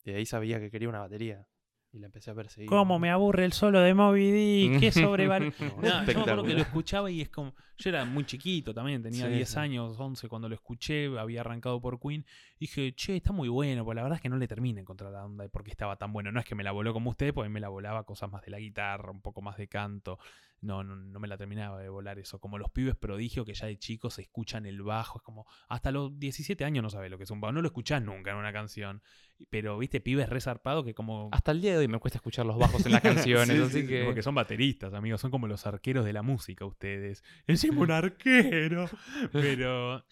y 0.06 0.12
de 0.12 0.18
ahí 0.18 0.26
sabía 0.26 0.60
que 0.60 0.72
quería 0.72 0.90
una 0.90 1.00
batería. 1.00 1.48
Y 1.92 1.98
la 1.98 2.06
empecé 2.06 2.30
a 2.30 2.36
perseguir. 2.36 2.70
¿Cómo 2.70 3.00
me 3.00 3.10
aburre 3.10 3.46
el 3.46 3.52
solo 3.52 3.80
de 3.80 3.96
Moby 3.96 4.30
Dick? 4.32 4.80
¿Qué 4.80 4.92
sobreval... 4.92 5.52
No, 5.60 5.82
No, 5.82 6.06
yo 6.06 6.06
me 6.06 6.22
acuerdo 6.22 6.44
que 6.44 6.54
lo 6.54 6.62
escuchaba 6.62 7.10
y 7.10 7.22
es 7.22 7.30
como. 7.30 7.56
Yo 7.80 7.90
era 7.90 8.06
muy 8.06 8.26
chiquito 8.26 8.76
también, 8.76 9.02
tenía 9.02 9.26
Sí, 9.26 9.34
10 9.34 9.50
sí. 9.50 9.58
años, 9.58 10.00
11 10.00 10.28
cuando 10.28 10.48
lo 10.48 10.54
escuché, 10.54 11.08
había 11.18 11.42
arrancado 11.42 11.82
por 11.82 12.00
Queen. 12.00 12.24
Y 12.60 12.68
dije, 12.68 12.94
che, 12.94 13.16
está 13.16 13.32
muy 13.32 13.50
bueno, 13.50 13.84
pero 13.86 13.96
la 13.96 14.04
verdad 14.04 14.18
es 14.18 14.22
que 14.22 14.30
no 14.30 14.38
le 14.38 14.48
terminé 14.48 14.84
contra 14.84 15.10
la 15.10 15.26
onda 15.26 15.46
de 15.46 15.50
por 15.50 15.64
qué 15.64 15.72
estaba 15.72 15.96
tan 15.96 16.14
bueno. 16.14 16.32
No 16.32 16.40
es 16.40 16.46
que 16.46 16.54
me 16.54 16.64
la 16.64 16.72
voló 16.72 16.94
como 16.94 17.10
usted, 17.10 17.34
porque 17.34 17.50
me 17.50 17.60
la 17.60 17.70
volaba 17.70 18.04
cosas 18.04 18.30
más 18.30 18.44
de 18.44 18.52
la 18.52 18.60
guitarra, 18.60 19.10
un 19.10 19.22
poco 19.24 19.42
más 19.42 19.58
de 19.58 19.68
canto. 19.68 20.20
No, 20.62 20.84
no, 20.84 20.96
no 20.96 21.20
me 21.20 21.28
la 21.28 21.38
terminaba 21.38 21.80
de 21.80 21.90
volar 21.90 22.20
eso. 22.20 22.40
Como 22.40 22.58
los 22.58 22.70
pibes 22.70 22.96
prodigio 22.96 23.46
que 23.46 23.54
ya 23.54 23.68
de 23.68 23.78
chicos 23.78 24.20
escuchan 24.20 24.66
el 24.66 24.82
bajo, 24.82 25.20
es 25.20 25.24
como. 25.24 25.46
Hasta 25.68 25.92
los 25.92 26.20
17 26.20 26.66
años 26.66 26.84
no 26.84 26.90
sabes 26.90 27.10
lo 27.10 27.18
que 27.18 27.24
es 27.24 27.32
un 27.32 27.40
bajo, 27.40 27.54
no 27.54 27.62
lo 27.62 27.68
escuchás 27.68 28.02
nunca 28.02 28.32
en 28.32 28.38
una 28.38 28.52
canción. 28.52 29.02
Pero, 29.50 29.78
viste, 29.78 30.02
pibes 30.02 30.28
resarpados 30.30 30.84
que 30.84 30.94
como. 30.94 31.30
Hasta 31.32 31.52
el 31.52 31.62
día 31.62 31.72
de 31.72 31.78
hoy 31.78 31.88
me 31.88 32.00
cuesta 32.00 32.18
escuchar 32.18 32.46
los 32.46 32.58
bajos 32.58 32.86
en 32.86 32.92
las 32.92 33.02
canciones, 33.02 33.56
Sí, 33.56 33.64
así 33.64 33.72
sí, 33.72 33.82
sí, 33.82 33.88
que. 33.88 34.04
Porque 34.04 34.22
son 34.22 34.36
bateristas, 34.36 34.94
amigos. 34.94 35.22
Son 35.22 35.32
como 35.32 35.48
los 35.48 35.66
arqueros 35.66 36.04
de 36.04 36.14
la 36.14 36.22
música, 36.22 36.66
ustedes. 36.66 37.24
Encima 37.48 37.82
un 37.82 37.92
arquero. 37.92 38.90
Pero. 39.32 40.04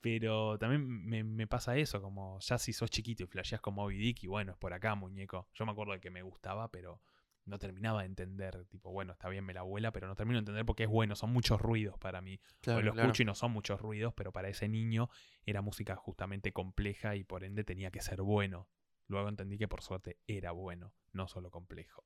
Pero 0.00 0.56
también 0.58 0.86
me, 0.86 1.24
me 1.24 1.48
pasa 1.48 1.76
eso, 1.76 2.00
como 2.00 2.38
ya 2.38 2.58
si 2.58 2.72
sos 2.72 2.90
chiquito 2.90 3.24
y 3.24 3.26
flasheás 3.26 3.60
con 3.60 3.74
Moby 3.74 3.96
Dick, 3.96 4.22
y 4.22 4.28
bueno, 4.28 4.52
es 4.52 4.58
por 4.58 4.72
acá, 4.72 4.94
muñeco. 4.94 5.48
Yo 5.54 5.66
me 5.66 5.72
acuerdo 5.72 5.94
de 5.94 6.00
que 6.00 6.10
me 6.10 6.22
gustaba, 6.22 6.70
pero 6.70 7.00
no 7.46 7.58
terminaba 7.58 8.00
de 8.00 8.06
entender. 8.06 8.66
Tipo, 8.66 8.90
bueno, 8.90 9.12
está 9.12 9.28
bien, 9.28 9.44
me 9.44 9.54
la 9.54 9.60
abuela, 9.60 9.92
pero 9.92 10.06
no 10.08 10.14
termino 10.14 10.36
de 10.36 10.40
entender 10.40 10.66
porque 10.66 10.84
es 10.84 10.90
bueno, 10.90 11.16
son 11.16 11.32
muchos 11.32 11.60
ruidos 11.60 11.98
para 11.98 12.20
mí. 12.20 12.40
Claro, 12.60 12.82
lo 12.82 12.92
claro. 12.92 13.08
escucho 13.08 13.22
y 13.22 13.26
no 13.26 13.34
son 13.34 13.52
muchos 13.52 13.80
ruidos, 13.80 14.12
pero 14.14 14.32
para 14.32 14.48
ese 14.48 14.68
niño 14.68 15.08
era 15.44 15.62
música 15.62 15.96
justamente 15.96 16.52
compleja 16.52 17.16
y 17.16 17.24
por 17.24 17.44
ende 17.44 17.64
tenía 17.64 17.90
que 17.90 18.02
ser 18.02 18.22
bueno. 18.22 18.68
Luego 19.08 19.28
entendí 19.28 19.56
que 19.56 19.68
por 19.68 19.82
suerte 19.82 20.18
era 20.26 20.50
bueno, 20.50 20.92
no 21.12 21.28
solo 21.28 21.50
complejo. 21.50 22.04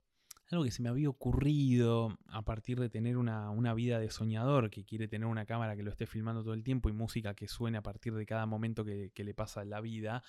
Algo 0.51 0.64
que 0.64 0.72
se 0.72 0.82
me 0.82 0.88
había 0.88 1.09
ocurrido 1.09 2.18
a 2.26 2.43
partir 2.43 2.80
de 2.80 2.91
tener 2.91 3.16
una, 3.16 3.51
una 3.51 3.72
vida 3.72 4.01
de 4.01 4.11
soñador, 4.11 4.68
que 4.68 4.84
quiere 4.84 5.07
tener 5.07 5.26
una 5.26 5.47
cámara 5.47 5.76
que 5.76 5.84
lo 5.84 5.91
esté 5.91 6.07
filmando 6.07 6.43
todo 6.43 6.55
el 6.55 6.64
tiempo 6.64 6.88
y 6.88 6.93
música 6.93 7.34
que 7.34 7.47
suene 7.47 7.78
a 7.78 7.82
partir 7.82 8.14
de 8.14 8.26
cada 8.26 8.47
momento 8.47 8.84
que, 8.84 9.12
que 9.14 9.22
le 9.22 9.32
pasa 9.32 9.62
en 9.62 9.70
la 9.70 9.80
vida. 9.80 10.22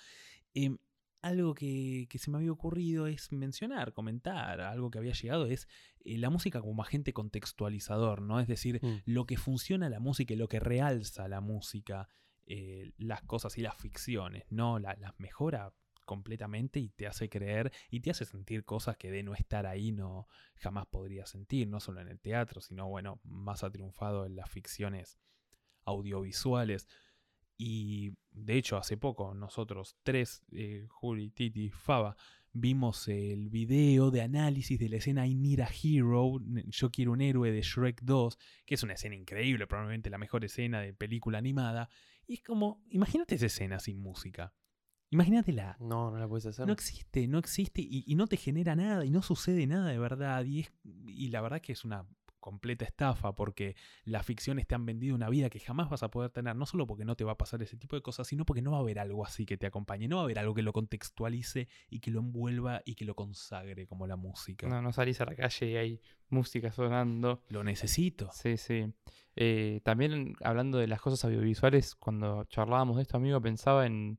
em, 0.54 0.78
algo 1.22 1.54
que, 1.54 2.06
que 2.10 2.18
se 2.18 2.30
me 2.30 2.38
había 2.38 2.52
ocurrido 2.52 3.06
es 3.06 3.30
mencionar, 3.32 3.92
comentar, 3.92 4.60
algo 4.60 4.90
que 4.90 4.98
había 4.98 5.12
llegado 5.12 5.46
es 5.46 5.68
eh, 6.04 6.18
la 6.18 6.30
música 6.30 6.60
como 6.60 6.82
agente 6.82 7.12
contextualizador, 7.12 8.20
¿no? 8.22 8.40
Es 8.40 8.48
decir, 8.48 8.80
Mm. 8.82 8.98
lo 9.06 9.24
que 9.26 9.36
funciona 9.36 9.88
la 9.88 10.00
música 10.00 10.34
y 10.34 10.36
lo 10.36 10.48
que 10.48 10.60
realza 10.60 11.28
la 11.28 11.40
música, 11.40 12.08
eh, 12.46 12.92
las 12.98 13.22
cosas 13.22 13.56
y 13.56 13.62
las 13.62 13.76
ficciones, 13.76 14.44
¿no? 14.50 14.78
La- 14.80 14.96
las 14.98 15.18
mejora 15.20 15.72
completamente 16.04 16.80
y 16.80 16.88
te 16.88 17.06
hace 17.06 17.28
creer 17.28 17.70
y 17.88 18.00
te 18.00 18.10
hace 18.10 18.24
sentir 18.24 18.64
cosas 18.64 18.96
que 18.96 19.12
de 19.12 19.22
no 19.22 19.34
estar 19.34 19.66
ahí 19.66 19.92
no 19.92 20.26
jamás 20.56 20.86
podrías 20.86 21.30
sentir, 21.30 21.68
no 21.68 21.78
solo 21.78 22.00
en 22.00 22.08
el 22.08 22.18
teatro, 22.18 22.60
sino 22.60 22.88
bueno, 22.88 23.20
más 23.22 23.62
ha 23.62 23.70
triunfado 23.70 24.26
en 24.26 24.34
las 24.34 24.50
ficciones 24.50 25.20
audiovisuales. 25.84 26.88
Y 27.56 28.14
de 28.30 28.56
hecho, 28.56 28.76
hace 28.76 28.96
poco 28.96 29.34
nosotros 29.34 29.96
tres, 30.02 30.42
eh, 30.52 30.86
Juli, 30.88 31.30
Titi, 31.30 31.70
Faba, 31.70 32.16
vimos 32.52 33.08
el 33.08 33.48
video 33.48 34.10
de 34.10 34.22
análisis 34.22 34.78
de 34.78 34.88
la 34.88 34.96
escena 34.96 35.26
I 35.26 35.34
Need 35.34 35.60
a 35.60 35.68
Hero, 35.68 36.40
Yo 36.66 36.90
quiero 36.90 37.12
un 37.12 37.20
héroe 37.20 37.50
de 37.50 37.62
Shrek 37.62 38.02
2, 38.02 38.38
que 38.66 38.74
es 38.74 38.82
una 38.82 38.94
escena 38.94 39.14
increíble, 39.14 39.66
probablemente 39.66 40.10
la 40.10 40.18
mejor 40.18 40.44
escena 40.44 40.80
de 40.80 40.92
película 40.92 41.38
animada. 41.38 41.88
Y 42.26 42.34
es 42.34 42.42
como, 42.42 42.82
imagínate 42.90 43.34
esa 43.34 43.46
escena 43.46 43.78
sin 43.78 44.00
música. 44.00 44.54
Imagínatela. 45.10 45.76
No, 45.78 46.10
no 46.10 46.18
la 46.18 46.26
puedes 46.26 46.46
hacer. 46.46 46.66
No 46.66 46.72
existe, 46.72 47.28
no 47.28 47.38
existe 47.38 47.82
y, 47.82 48.04
y 48.06 48.14
no 48.14 48.26
te 48.26 48.38
genera 48.38 48.74
nada 48.74 49.04
y 49.04 49.10
no 49.10 49.20
sucede 49.20 49.66
nada 49.66 49.90
de 49.90 49.98
verdad. 49.98 50.42
Y, 50.44 50.60
es, 50.60 50.72
y 50.84 51.28
la 51.28 51.42
verdad 51.42 51.60
que 51.60 51.72
es 51.72 51.84
una 51.84 52.06
completa 52.42 52.84
estafa 52.84 53.34
porque 53.34 53.74
las 54.04 54.26
ficciones 54.26 54.66
te 54.66 54.74
han 54.74 54.84
vendido 54.84 55.14
una 55.14 55.30
vida 55.30 55.48
que 55.48 55.58
jamás 55.60 55.88
vas 55.88 56.02
a 56.02 56.10
poder 56.10 56.28
tener, 56.30 56.54
no 56.54 56.66
solo 56.66 56.86
porque 56.86 57.06
no 57.06 57.16
te 57.16 57.24
va 57.24 57.32
a 57.32 57.38
pasar 57.38 57.62
ese 57.62 57.78
tipo 57.78 57.96
de 57.96 58.02
cosas, 58.02 58.26
sino 58.26 58.44
porque 58.44 58.60
no 58.60 58.72
va 58.72 58.76
a 58.76 58.80
haber 58.80 58.98
algo 58.98 59.24
así 59.24 59.46
que 59.46 59.56
te 59.56 59.66
acompañe, 59.66 60.08
no 60.08 60.16
va 60.16 60.22
a 60.22 60.24
haber 60.24 60.38
algo 60.38 60.52
que 60.52 60.60
lo 60.60 60.74
contextualice 60.74 61.68
y 61.88 62.00
que 62.00 62.10
lo 62.10 62.20
envuelva 62.20 62.82
y 62.84 62.94
que 62.96 63.06
lo 63.06 63.14
consagre 63.14 63.86
como 63.86 64.06
la 64.06 64.16
música. 64.16 64.68
No, 64.68 64.82
no 64.82 64.92
salís 64.92 65.18
a 65.22 65.24
la 65.24 65.34
calle 65.34 65.70
y 65.70 65.76
hay 65.76 66.00
música 66.28 66.70
sonando. 66.70 67.42
Lo 67.48 67.64
necesito. 67.64 68.28
Sí, 68.32 68.58
sí. 68.58 68.92
Eh, 69.36 69.80
también 69.84 70.34
hablando 70.42 70.76
de 70.76 70.86
las 70.88 71.00
cosas 71.00 71.24
audiovisuales, 71.24 71.94
cuando 71.94 72.44
charlábamos 72.44 72.96
de 72.96 73.02
esto, 73.02 73.16
amigo, 73.16 73.40
pensaba 73.40 73.86
en. 73.86 74.18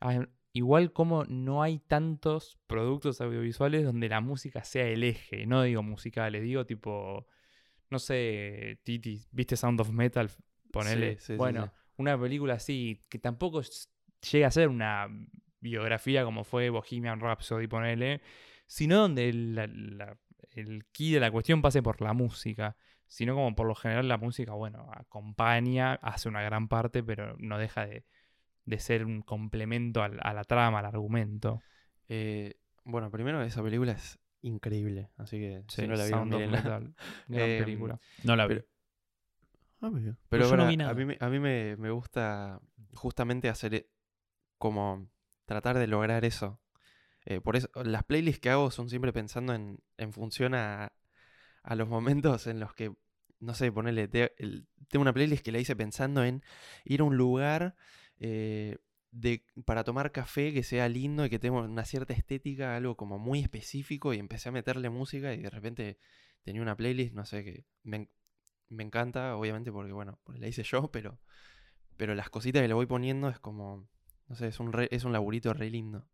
ah, 0.00 0.14
en- 0.14 0.30
igual 0.52 0.92
como 0.92 1.24
no 1.26 1.62
hay 1.62 1.78
tantos 1.78 2.58
productos 2.66 3.20
audiovisuales 3.20 3.84
donde 3.84 4.08
la 4.08 4.20
música 4.20 4.64
sea 4.64 4.86
el 4.86 5.04
eje. 5.04 5.46
No 5.46 5.62
digo 5.62 5.82
musicales, 5.82 6.42
digo 6.42 6.66
tipo. 6.66 7.26
No 7.90 7.98
sé, 7.98 8.80
Titi, 8.84 9.22
¿viste 9.30 9.56
Sound 9.56 9.80
of 9.80 9.90
Metal? 9.90 10.30
Ponele. 10.70 11.18
Sí, 11.18 11.26
sí, 11.32 11.36
bueno, 11.36 11.66
sí. 11.66 11.72
una 11.96 12.20
película 12.20 12.54
así, 12.54 13.00
que 13.08 13.18
tampoco 13.18 13.62
llega 14.30 14.46
a 14.48 14.50
ser 14.50 14.68
una 14.68 15.08
biografía 15.60 16.24
como 16.24 16.44
fue 16.44 16.70
Bohemian 16.70 17.20
Rhapsody, 17.20 17.66
ponele, 17.66 18.20
sino 18.66 18.98
donde 18.98 19.32
la- 19.32 19.66
la- 19.66 20.18
el 20.50 20.86
key 20.92 21.12
de 21.12 21.20
la 21.20 21.30
cuestión 21.30 21.62
pase 21.62 21.82
por 21.82 22.00
la 22.02 22.12
música, 22.12 22.76
sino 23.06 23.34
como 23.34 23.54
por 23.54 23.66
lo 23.66 23.74
general 23.74 24.06
la 24.08 24.18
música, 24.18 24.52
bueno, 24.52 24.90
acompaña, 24.94 25.94
hace 25.94 26.28
una 26.28 26.42
gran 26.42 26.68
parte, 26.68 27.02
pero 27.02 27.36
no 27.38 27.58
deja 27.58 27.86
de, 27.86 28.04
de 28.66 28.78
ser 28.78 29.04
un 29.06 29.22
complemento 29.22 30.02
al- 30.02 30.20
a 30.22 30.34
la 30.34 30.44
trama, 30.44 30.80
al 30.80 30.86
argumento. 30.86 31.62
Eh, 32.08 32.54
bueno, 32.84 33.10
primero 33.10 33.42
esa 33.42 33.62
película 33.62 33.92
es 33.92 34.18
increíble, 34.42 35.10
así 35.16 35.38
que 35.38 35.64
si 35.68 35.82
no 35.86 35.94
la 35.94 36.04
vieron, 36.04 36.30
gran 37.28 37.48
Em, 37.50 37.64
película. 37.64 38.00
No 38.24 38.36
la 38.36 38.46
vi. 38.46 38.54
pero- 38.56 38.66
Ah, 39.80 39.90
mira. 39.90 40.12
Pero 40.12 40.18
Pero 40.28 40.44
yo 40.44 40.56
no 40.56 40.64
bueno, 40.64 40.68
vi 40.70 40.84
a 40.84 40.94
mí, 40.94 41.04
me- 41.04 41.18
a 41.20 41.28
mí 41.28 41.38
me, 41.38 41.76
me 41.76 41.90
gusta 41.90 42.60
justamente 42.94 43.48
hacer 43.48 43.74
e- 43.74 43.90
como 44.58 45.08
tratar 45.44 45.78
de 45.78 45.86
lograr 45.86 46.24
eso. 46.24 46.60
Eh, 47.26 47.40
por 47.40 47.54
eso, 47.56 47.68
las 47.84 48.04
playlists 48.04 48.40
que 48.40 48.50
hago 48.50 48.70
son 48.70 48.88
siempre 48.88 49.12
pensando 49.12 49.54
en, 49.54 49.78
en 49.96 50.12
función 50.12 50.54
a, 50.54 50.92
a 51.62 51.74
los 51.76 51.88
momentos 51.88 52.46
en 52.48 52.58
los 52.58 52.74
que, 52.74 52.92
no 53.40 53.54
sé, 53.54 53.70
ponerle, 53.70 54.08
tengo 54.08 55.02
una 55.02 55.12
playlist 55.12 55.44
que 55.44 55.52
la 55.52 55.58
hice 55.60 55.76
pensando 55.76 56.24
en 56.24 56.42
ir 56.84 57.00
a 57.00 57.04
un 57.04 57.16
lugar, 57.16 57.76
eh, 58.18 58.78
de, 59.10 59.44
para 59.64 59.84
tomar 59.84 60.12
café 60.12 60.52
que 60.52 60.62
sea 60.62 60.88
lindo 60.88 61.24
y 61.24 61.30
que 61.30 61.38
tenga 61.38 61.60
una 61.60 61.84
cierta 61.84 62.12
estética, 62.12 62.76
algo 62.76 62.96
como 62.96 63.18
muy 63.18 63.40
específico, 63.40 64.14
y 64.14 64.18
empecé 64.18 64.48
a 64.50 64.52
meterle 64.52 64.90
música 64.90 65.34
y 65.34 65.42
de 65.42 65.50
repente 65.50 65.98
tenía 66.42 66.62
una 66.62 66.76
playlist, 66.76 67.14
no 67.14 67.24
sé, 67.26 67.44
que 67.44 67.64
me, 67.82 68.08
me 68.68 68.84
encanta, 68.84 69.36
obviamente, 69.36 69.72
porque 69.72 69.92
bueno, 69.92 70.18
la 70.34 70.48
hice 70.48 70.62
yo, 70.64 70.90
pero, 70.90 71.20
pero 71.96 72.14
las 72.14 72.30
cositas 72.30 72.62
que 72.62 72.68
le 72.68 72.74
voy 72.74 72.86
poniendo 72.86 73.28
es 73.28 73.38
como, 73.38 73.88
no 74.28 74.36
sé, 74.36 74.48
es 74.48 74.60
un, 74.60 74.72
re- 74.72 74.88
es 74.92 75.04
un 75.04 75.12
laburito 75.12 75.52
re 75.54 75.70
lindo, 75.70 76.06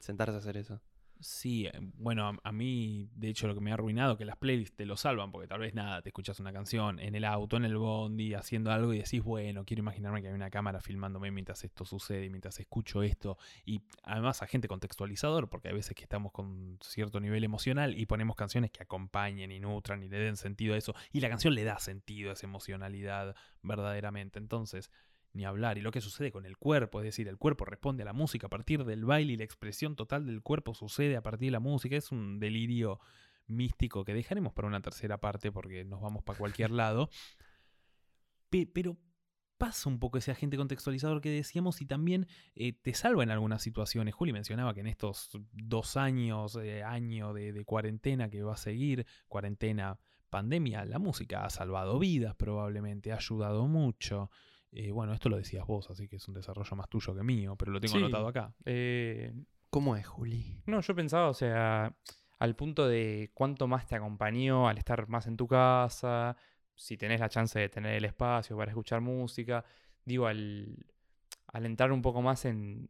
sentarse 0.00 0.34
a 0.36 0.38
hacer 0.38 0.56
eso. 0.56 0.80
Sí, 1.20 1.66
eh, 1.66 1.72
bueno, 1.94 2.28
a, 2.28 2.36
a 2.44 2.52
mí, 2.52 3.08
de 3.16 3.28
hecho, 3.28 3.48
lo 3.48 3.54
que 3.54 3.60
me 3.60 3.72
ha 3.72 3.74
arruinado 3.74 4.16
que 4.16 4.24
las 4.24 4.36
playlists 4.36 4.76
te 4.76 4.86
lo 4.86 4.96
salvan, 4.96 5.32
porque 5.32 5.48
tal 5.48 5.58
vez 5.58 5.74
nada, 5.74 6.00
te 6.00 6.10
escuchas 6.10 6.38
una 6.38 6.52
canción 6.52 7.00
en 7.00 7.16
el 7.16 7.24
auto, 7.24 7.56
en 7.56 7.64
el 7.64 7.76
bondi, 7.76 8.34
haciendo 8.34 8.70
algo 8.70 8.94
y 8.94 8.98
decís, 8.98 9.20
bueno, 9.24 9.64
quiero 9.64 9.80
imaginarme 9.80 10.22
que 10.22 10.28
hay 10.28 10.34
una 10.34 10.50
cámara 10.50 10.80
filmándome 10.80 11.32
mientras 11.32 11.64
esto 11.64 11.84
sucede 11.84 12.26
y 12.26 12.30
mientras 12.30 12.60
escucho 12.60 13.02
esto. 13.02 13.36
Y 13.64 13.82
además, 14.04 14.42
agente 14.42 14.68
contextualizador, 14.68 15.48
porque 15.48 15.68
hay 15.68 15.74
veces 15.74 15.96
que 15.96 16.04
estamos 16.04 16.30
con 16.30 16.78
cierto 16.82 17.18
nivel 17.18 17.42
emocional 17.42 17.98
y 17.98 18.06
ponemos 18.06 18.36
canciones 18.36 18.70
que 18.70 18.84
acompañen 18.84 19.50
y 19.50 19.58
nutran 19.58 20.04
y 20.04 20.08
le 20.08 20.18
den 20.18 20.36
sentido 20.36 20.74
a 20.74 20.78
eso. 20.78 20.94
Y 21.12 21.20
la 21.20 21.28
canción 21.28 21.52
le 21.54 21.64
da 21.64 21.80
sentido 21.80 22.30
a 22.30 22.34
esa 22.34 22.46
emocionalidad 22.46 23.34
verdaderamente. 23.62 24.38
Entonces, 24.38 24.92
ni 25.38 25.46
hablar. 25.46 25.78
Y 25.78 25.80
lo 25.80 25.90
que 25.90 26.02
sucede 26.02 26.30
con 26.30 26.44
el 26.44 26.58
cuerpo, 26.58 27.00
es 27.00 27.04
decir, 27.04 27.28
el 27.28 27.38
cuerpo 27.38 27.64
responde 27.64 28.02
a 28.02 28.06
la 28.06 28.12
música 28.12 28.48
a 28.48 28.50
partir 28.50 28.84
del 28.84 29.06
baile 29.06 29.32
y 29.32 29.36
la 29.38 29.44
expresión 29.44 29.96
total 29.96 30.26
del 30.26 30.42
cuerpo 30.42 30.74
sucede 30.74 31.16
a 31.16 31.22
partir 31.22 31.46
de 31.46 31.52
la 31.52 31.60
música. 31.60 31.96
Es 31.96 32.12
un 32.12 32.38
delirio 32.40 33.00
místico 33.46 34.04
que 34.04 34.12
dejaremos 34.12 34.52
para 34.52 34.68
una 34.68 34.82
tercera 34.82 35.18
parte 35.18 35.50
porque 35.50 35.84
nos 35.84 36.02
vamos 36.02 36.22
para 36.22 36.38
cualquier 36.38 36.70
lado. 36.82 37.08
Pe- 38.50 38.66
pero 38.66 38.96
pasa 39.56 39.88
un 39.88 39.98
poco 39.98 40.18
ese 40.18 40.30
agente 40.30 40.56
contextualizador 40.56 41.20
que 41.20 41.30
decíamos 41.30 41.80
y 41.80 41.86
también 41.86 42.28
eh, 42.54 42.72
te 42.72 42.94
salva 42.94 43.22
en 43.22 43.30
algunas 43.30 43.62
situaciones. 43.62 44.14
Juli 44.14 44.32
mencionaba 44.32 44.72
que 44.74 44.80
en 44.80 44.86
estos 44.86 45.30
dos 45.52 45.96
años, 45.96 46.56
eh, 46.62 46.82
año 46.84 47.32
de, 47.32 47.52
de 47.52 47.64
cuarentena 47.64 48.28
que 48.30 48.42
va 48.42 48.54
a 48.54 48.56
seguir, 48.56 49.06
cuarentena, 49.26 49.98
pandemia, 50.30 50.84
la 50.84 50.98
música 50.98 51.44
ha 51.44 51.50
salvado 51.50 51.98
vidas 51.98 52.36
probablemente, 52.36 53.12
ha 53.12 53.16
ayudado 53.16 53.66
mucho. 53.66 54.30
Eh, 54.72 54.90
bueno, 54.92 55.12
esto 55.14 55.28
lo 55.28 55.36
decías 55.38 55.66
vos, 55.66 55.88
así 55.90 56.08
que 56.08 56.16
es 56.16 56.28
un 56.28 56.34
desarrollo 56.34 56.76
más 56.76 56.88
tuyo 56.88 57.14
que 57.14 57.22
mío, 57.22 57.56
pero 57.56 57.72
lo 57.72 57.80
tengo 57.80 57.94
Sí. 57.94 57.98
anotado 57.98 58.28
acá. 58.28 58.54
Eh, 58.64 59.32
¿Cómo 59.70 59.96
es, 59.96 60.06
Juli? 60.06 60.62
no, 60.66 60.80
yo 60.80 60.94
pensaba, 60.94 61.28
o 61.28 61.34
sea, 61.34 61.94
al 62.38 62.54
punto 62.56 62.86
de 62.86 63.30
cuánto 63.34 63.66
más 63.66 63.86
te 63.86 63.96
acompañó 63.96 64.68
al 64.68 64.78
estar 64.78 65.08
más 65.08 65.26
en 65.26 65.36
tu 65.36 65.46
casa, 65.48 66.36
si 66.74 66.96
tenés 66.96 67.20
la 67.20 67.28
chance 67.28 67.58
de 67.58 67.68
tener 67.68 67.94
el 67.94 68.04
espacio 68.04 68.56
para 68.56 68.70
escuchar 68.70 69.00
música. 69.00 69.64
Digo, 70.04 70.26
al, 70.26 70.76
al 71.48 71.66
entrar 71.66 71.90
un 71.90 72.02
poco 72.02 72.22
más 72.22 72.44
en, 72.44 72.88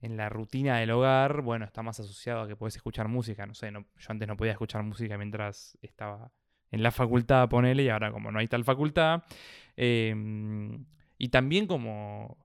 en 0.00 0.16
la 0.16 0.28
rutina 0.28 0.78
del 0.78 0.90
hogar, 0.92 1.42
bueno, 1.42 1.64
está 1.66 1.82
más 1.82 2.00
asociado 2.00 2.42
a 2.42 2.48
que 2.48 2.56
podés 2.56 2.76
escuchar 2.76 3.06
música. 3.08 3.44
No 3.46 3.54
sé, 3.54 3.70
no- 3.70 3.84
yo 3.96 4.06
antes 4.10 4.26
no 4.26 4.36
podía 4.36 4.52
escuchar 4.52 4.82
música 4.84 5.18
mientras 5.18 5.76
estaba 5.82 6.32
en 6.70 6.82
la 6.82 6.90
facultad, 6.90 7.48
ponele, 7.48 7.82
y 7.82 7.88
ahora 7.90 8.10
como 8.12 8.30
no 8.32 8.38
hay 8.38 8.46
tal 8.48 8.64
facultad. 8.64 9.22
em, 9.76 10.84
y 11.18 11.28
también 11.28 11.66
como 11.66 12.38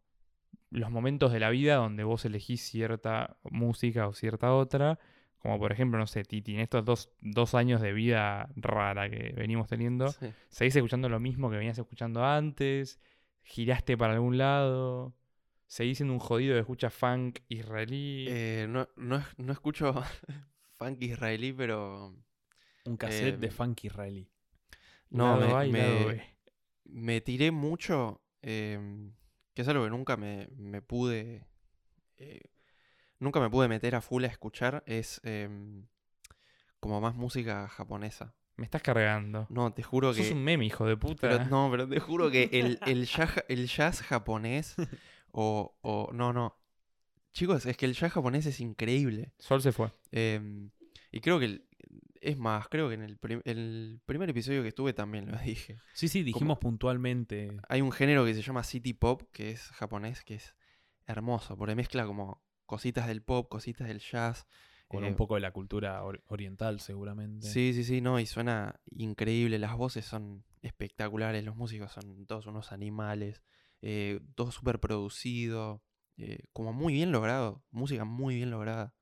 los 0.71 0.89
momentos 0.91 1.32
de 1.32 1.39
la 1.39 1.49
vida 1.51 1.76
donde 1.76 2.03
vos 2.03 2.26
elegís 2.26 2.61
cierta 2.61 3.38
música 3.43 4.07
o 4.07 4.13
cierta 4.13 4.53
otra. 4.53 4.99
Como 5.38 5.59
por 5.59 5.71
ejemplo, 5.71 5.99
no 5.99 6.07
sé, 6.07 6.24
Titi, 6.24 6.55
en 6.55 6.61
estos 6.61 6.84
dos, 6.86 7.09
dos 7.21 7.53
años 7.53 7.82
de 7.82 7.91
vida 7.93 8.49
rara 8.55 9.09
que 9.09 9.34
venimos 9.36 9.67
teniendo, 9.67 10.07
Sí. 10.07 10.28
¿seguís 10.49 10.76
escuchando 10.76 11.09
lo 11.09 11.19
mismo 11.19 11.49
que 11.51 11.57
venías 11.57 11.78
escuchando 11.78 12.24
antes? 12.26 12.99
¿Giraste 13.43 13.97
para 13.97 14.13
algún 14.13 14.38
lado? 14.38 15.13
¿Seguís 15.67 15.97
siendo 15.97 16.13
un 16.13 16.19
jodido 16.19 16.55
que 16.55 16.61
escucha 16.61 16.89
funk 16.89 17.39
israelí? 17.49 18.26
Eh, 18.30 18.67
no, 18.69 18.88
no, 18.95 19.17
es- 19.17 19.38
no 19.38 19.51
escucho 19.51 19.93
funk 20.78 21.01
israelí, 21.01 21.51
pero 21.53 22.15
Un 22.86 22.97
cassette 22.97 23.38
de 23.39 23.47
Eh, 23.47 23.51
funk 23.51 23.84
israelí. 23.84 24.30
no, 25.11 25.38
Lado 25.38 25.59
me, 25.67 25.71
me- 25.71 26.38
me 26.86 27.21
tiré 27.21 27.51
mucho, 27.51 28.21
em, 28.43 29.13
que 29.53 29.63
es 29.63 29.67
algo 29.67 29.83
que 29.85 29.89
nunca 29.89 30.17
me, 30.17 30.47
me 30.55 30.81
pude, 30.81 31.45
eh, 32.17 32.41
nunca 33.19 33.39
me 33.39 33.49
pude 33.49 33.67
meter 33.67 33.95
a 33.95 34.01
full 34.01 34.23
a 34.25 34.27
escuchar, 34.27 34.83
es 34.85 35.19
em, 35.23 35.87
como 36.79 37.01
más 37.01 37.15
música 37.15 37.67
japonesa. 37.67 38.35
Me 38.55 38.65
estás 38.65 38.83
cargando. 38.83 39.47
No, 39.49 39.73
te 39.73 39.81
juro 39.81 40.13
Sos 40.13 40.27
que... 40.27 40.33
un 40.33 40.43
meme, 40.43 40.65
hijo 40.65 40.85
de 40.85 40.95
puta. 40.95 41.21
Pero, 41.21 41.45
no, 41.45 41.69
pero 41.71 41.87
te 41.87 41.99
juro 41.99 42.29
que 42.29 42.49
el, 42.53 42.77
el, 42.85 43.05
jazz, 43.07 43.43
el 43.47 43.67
jazz 43.67 44.01
japonés 44.03 44.75
o, 45.31 45.75
o... 45.81 46.11
No, 46.13 46.33
no. 46.33 46.59
Chicos, 47.33 47.65
es 47.65 47.75
que 47.77 47.87
el 47.87 47.93
jazz 47.95 48.11
japonés 48.11 48.45
es 48.45 48.59
increíble. 48.59 49.33
Sol 49.39 49.61
se 49.61 49.71
fue. 49.71 49.91
Em, 50.11 50.69
y 51.11 51.19
creo 51.21 51.39
que... 51.39 51.45
el- 51.45 51.67
es 52.24 52.38
más, 52.38 52.67
creo 52.69 52.88
que 52.89 52.95
en 52.95 53.01
el, 53.03 53.17
prim- 53.17 53.41
el 53.45 53.99
primer 54.05 54.30
episodio 54.30 54.61
que 54.61 54.69
estuve 54.69 54.93
también 54.93 55.32
lo 55.32 55.38
dije. 55.45 55.78
Sí, 55.93 56.07
sí, 56.07 56.24
dijimos 56.24 56.57
puntualmente. 56.59 57.57
Hay 57.69 57.82
un 57.82 57.91
género 57.91 58.26
que 58.26 58.34
se 58.34 58.41
llama 58.41 58.63
City 58.63 58.93
Pop, 58.93 59.24
que 59.32 59.51
es 59.51 59.61
japonés, 59.69 60.24
que 60.24 60.36
es 60.36 60.55
hermoso, 61.05 61.57
porque 61.57 61.76
mezcla 61.76 62.05
como 62.05 62.41
cositas 62.65 63.07
del 63.07 63.21
pop, 63.21 63.47
cositas 63.49 63.88
del 63.88 63.99
jazz. 63.99 64.45
Con 64.88 65.03
eh, 65.03 65.07
un 65.09 65.15
poco 65.15 65.36
de 65.36 65.41
la 65.41 65.51
cultura 65.51 66.03
or- 66.03 66.24
oriental, 66.28 66.80
seguramente. 66.80 67.47
Sí, 67.47 67.74
sí, 67.74 67.84
sí, 67.84 67.99
no, 68.01 68.19
y 68.19 68.26
suena 68.26 68.80
increíble, 68.91 69.57
las 69.59 69.76
voces 69.76 70.05
son 70.05 70.43
espectaculares, 70.61 71.43
los 71.43 71.55
músicos 71.55 71.91
son 71.91 72.26
todos 72.26 72.45
unos 72.45 72.71
animales, 72.71 73.43
eh, 73.82 74.19
todo 74.36 74.51
súper 74.51 74.80
producido, 74.80 75.84
eh, 76.17 76.43
como 76.53 76.74
muy 76.74 76.93
bien 76.93 77.11
logrado, 77.11 77.63
música 77.71 78.05
muy 78.05 78.36
bien 78.36 78.49
lograda. 78.51 78.93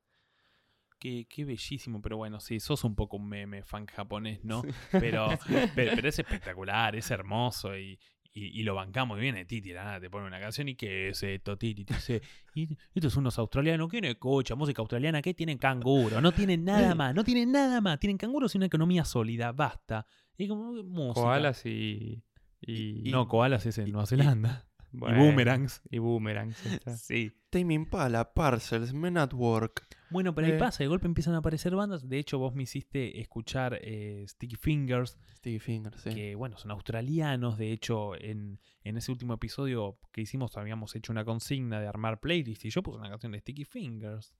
Qué, 1.02 1.26
qué 1.28 1.44
bellísimo, 1.46 2.00
pero 2.00 2.18
bueno, 2.18 2.40
sí, 2.40 2.60
sos 2.60 2.84
un 2.84 2.94
poco 2.96 3.18
un 3.18 3.28
meme 3.28 3.64
funk 3.64 3.90
japonés, 3.92 4.44
¿no? 4.46 4.62
Pero, 4.92 5.30
pero, 5.76 5.92
pero 5.96 6.08
es 6.08 6.20
espectacular, 6.20 6.96
es 6.96 7.10
hermoso 7.10 7.76
y, 7.76 8.00
y, 8.34 8.60
y 8.60 8.64
lo 8.64 8.76
bancamos. 8.76 9.18
Y 9.18 9.22
viene 9.22 9.46
Titi, 9.46 9.70
de 9.70 9.76
la 9.76 9.84
nada 9.84 10.00
te 10.00 10.12
pone 10.12 10.28
una 10.28 10.40
canción 10.40 10.70
y 10.70 10.76
¿qué 10.76 11.10
es 11.10 11.24
esto, 11.24 11.58
Titi? 11.58 11.86
Te 11.86 11.96
dice, 11.96 12.22
"Y 12.54 12.78
estos 12.94 13.14
son 13.14 13.24
unos 13.24 13.40
australianos, 13.40 13.90
¿quién 13.90 14.06
escucha 14.06 14.54
música 14.54 14.84
australiana? 14.84 15.24
¿Qué 15.24 15.34
tienen 15.34 15.58
canguro? 15.58 16.22
No 16.22 16.32
tienen 16.34 16.64
nada 16.66 16.94
más, 16.96 17.16
no 17.16 17.24
tienen 17.24 17.52
nada 17.52 17.82
más. 17.82 17.98
Tienen 18.00 18.20
canguros 18.20 18.54
y 18.54 18.60
una 18.60 18.68
economía 18.68 19.04
sólida, 19.04 19.52
basta. 19.54 20.06
Y 20.38 20.48
como 20.48 20.72
música. 20.84 21.22
Koalas 21.24 21.66
y. 21.66 22.24
y, 22.62 23.10
No, 23.12 23.28
koalas 23.28 23.66
es 23.66 23.80
en 23.80 23.88
y- 23.88 23.92
Nueva 23.92 24.04
y- 24.04 24.08
Zelanda. 24.08 24.68
bueno, 24.92 25.18
y 25.18 25.20
boomerangs. 25.26 25.82
Y 25.90 25.98
boomerangs. 25.98 26.64
está. 26.64 26.96
Sí. 26.96 27.32
Tame 27.50 27.74
Impala, 27.74 28.34
Parcels, 28.36 28.94
Men 28.94 29.18
at 29.18 29.34
Work. 29.34 29.88
Bueno, 30.12 30.36
pero 30.36 30.46
ahí 30.48 30.54
Eh. 30.54 30.58
pasa, 30.58 30.84
de 30.84 30.88
golpe 30.88 31.08
empiezan 31.08 31.34
a 31.36 31.38
aparecer 31.38 31.76
bandas. 31.76 32.08
De 32.08 32.20
hecho, 32.20 32.38
vos 32.38 32.54
me 32.54 32.64
hiciste 32.64 33.20
escuchar 33.22 33.80
eh, 33.82 34.26
Sticky 34.28 34.56
Fingers, 34.58 35.18
Sticky 35.38 35.60
Fingers, 35.60 36.02
sí. 36.02 36.14
que 36.14 36.36
bueno, 36.36 36.58
son 36.58 36.72
australianos. 36.72 37.58
De 37.58 37.72
hecho, 37.72 38.16
en, 38.16 38.60
en 38.84 38.98
ese 38.98 39.12
último 39.12 39.34
episodio 39.34 39.98
que 40.12 40.22
hicimos 40.22 40.58
habíamos 40.58 40.96
hecho 40.96 41.12
una 41.12 41.24
consigna 41.26 41.80
de 41.80 41.88
armar 41.88 42.20
playlist 42.20 42.66
y 42.66 42.70
yo 42.70 42.84
puse 42.84 42.98
una 43.00 43.10
canción 43.10 43.32
de 43.32 43.40
Sticky 43.40 43.66
Fingers. 43.66 44.34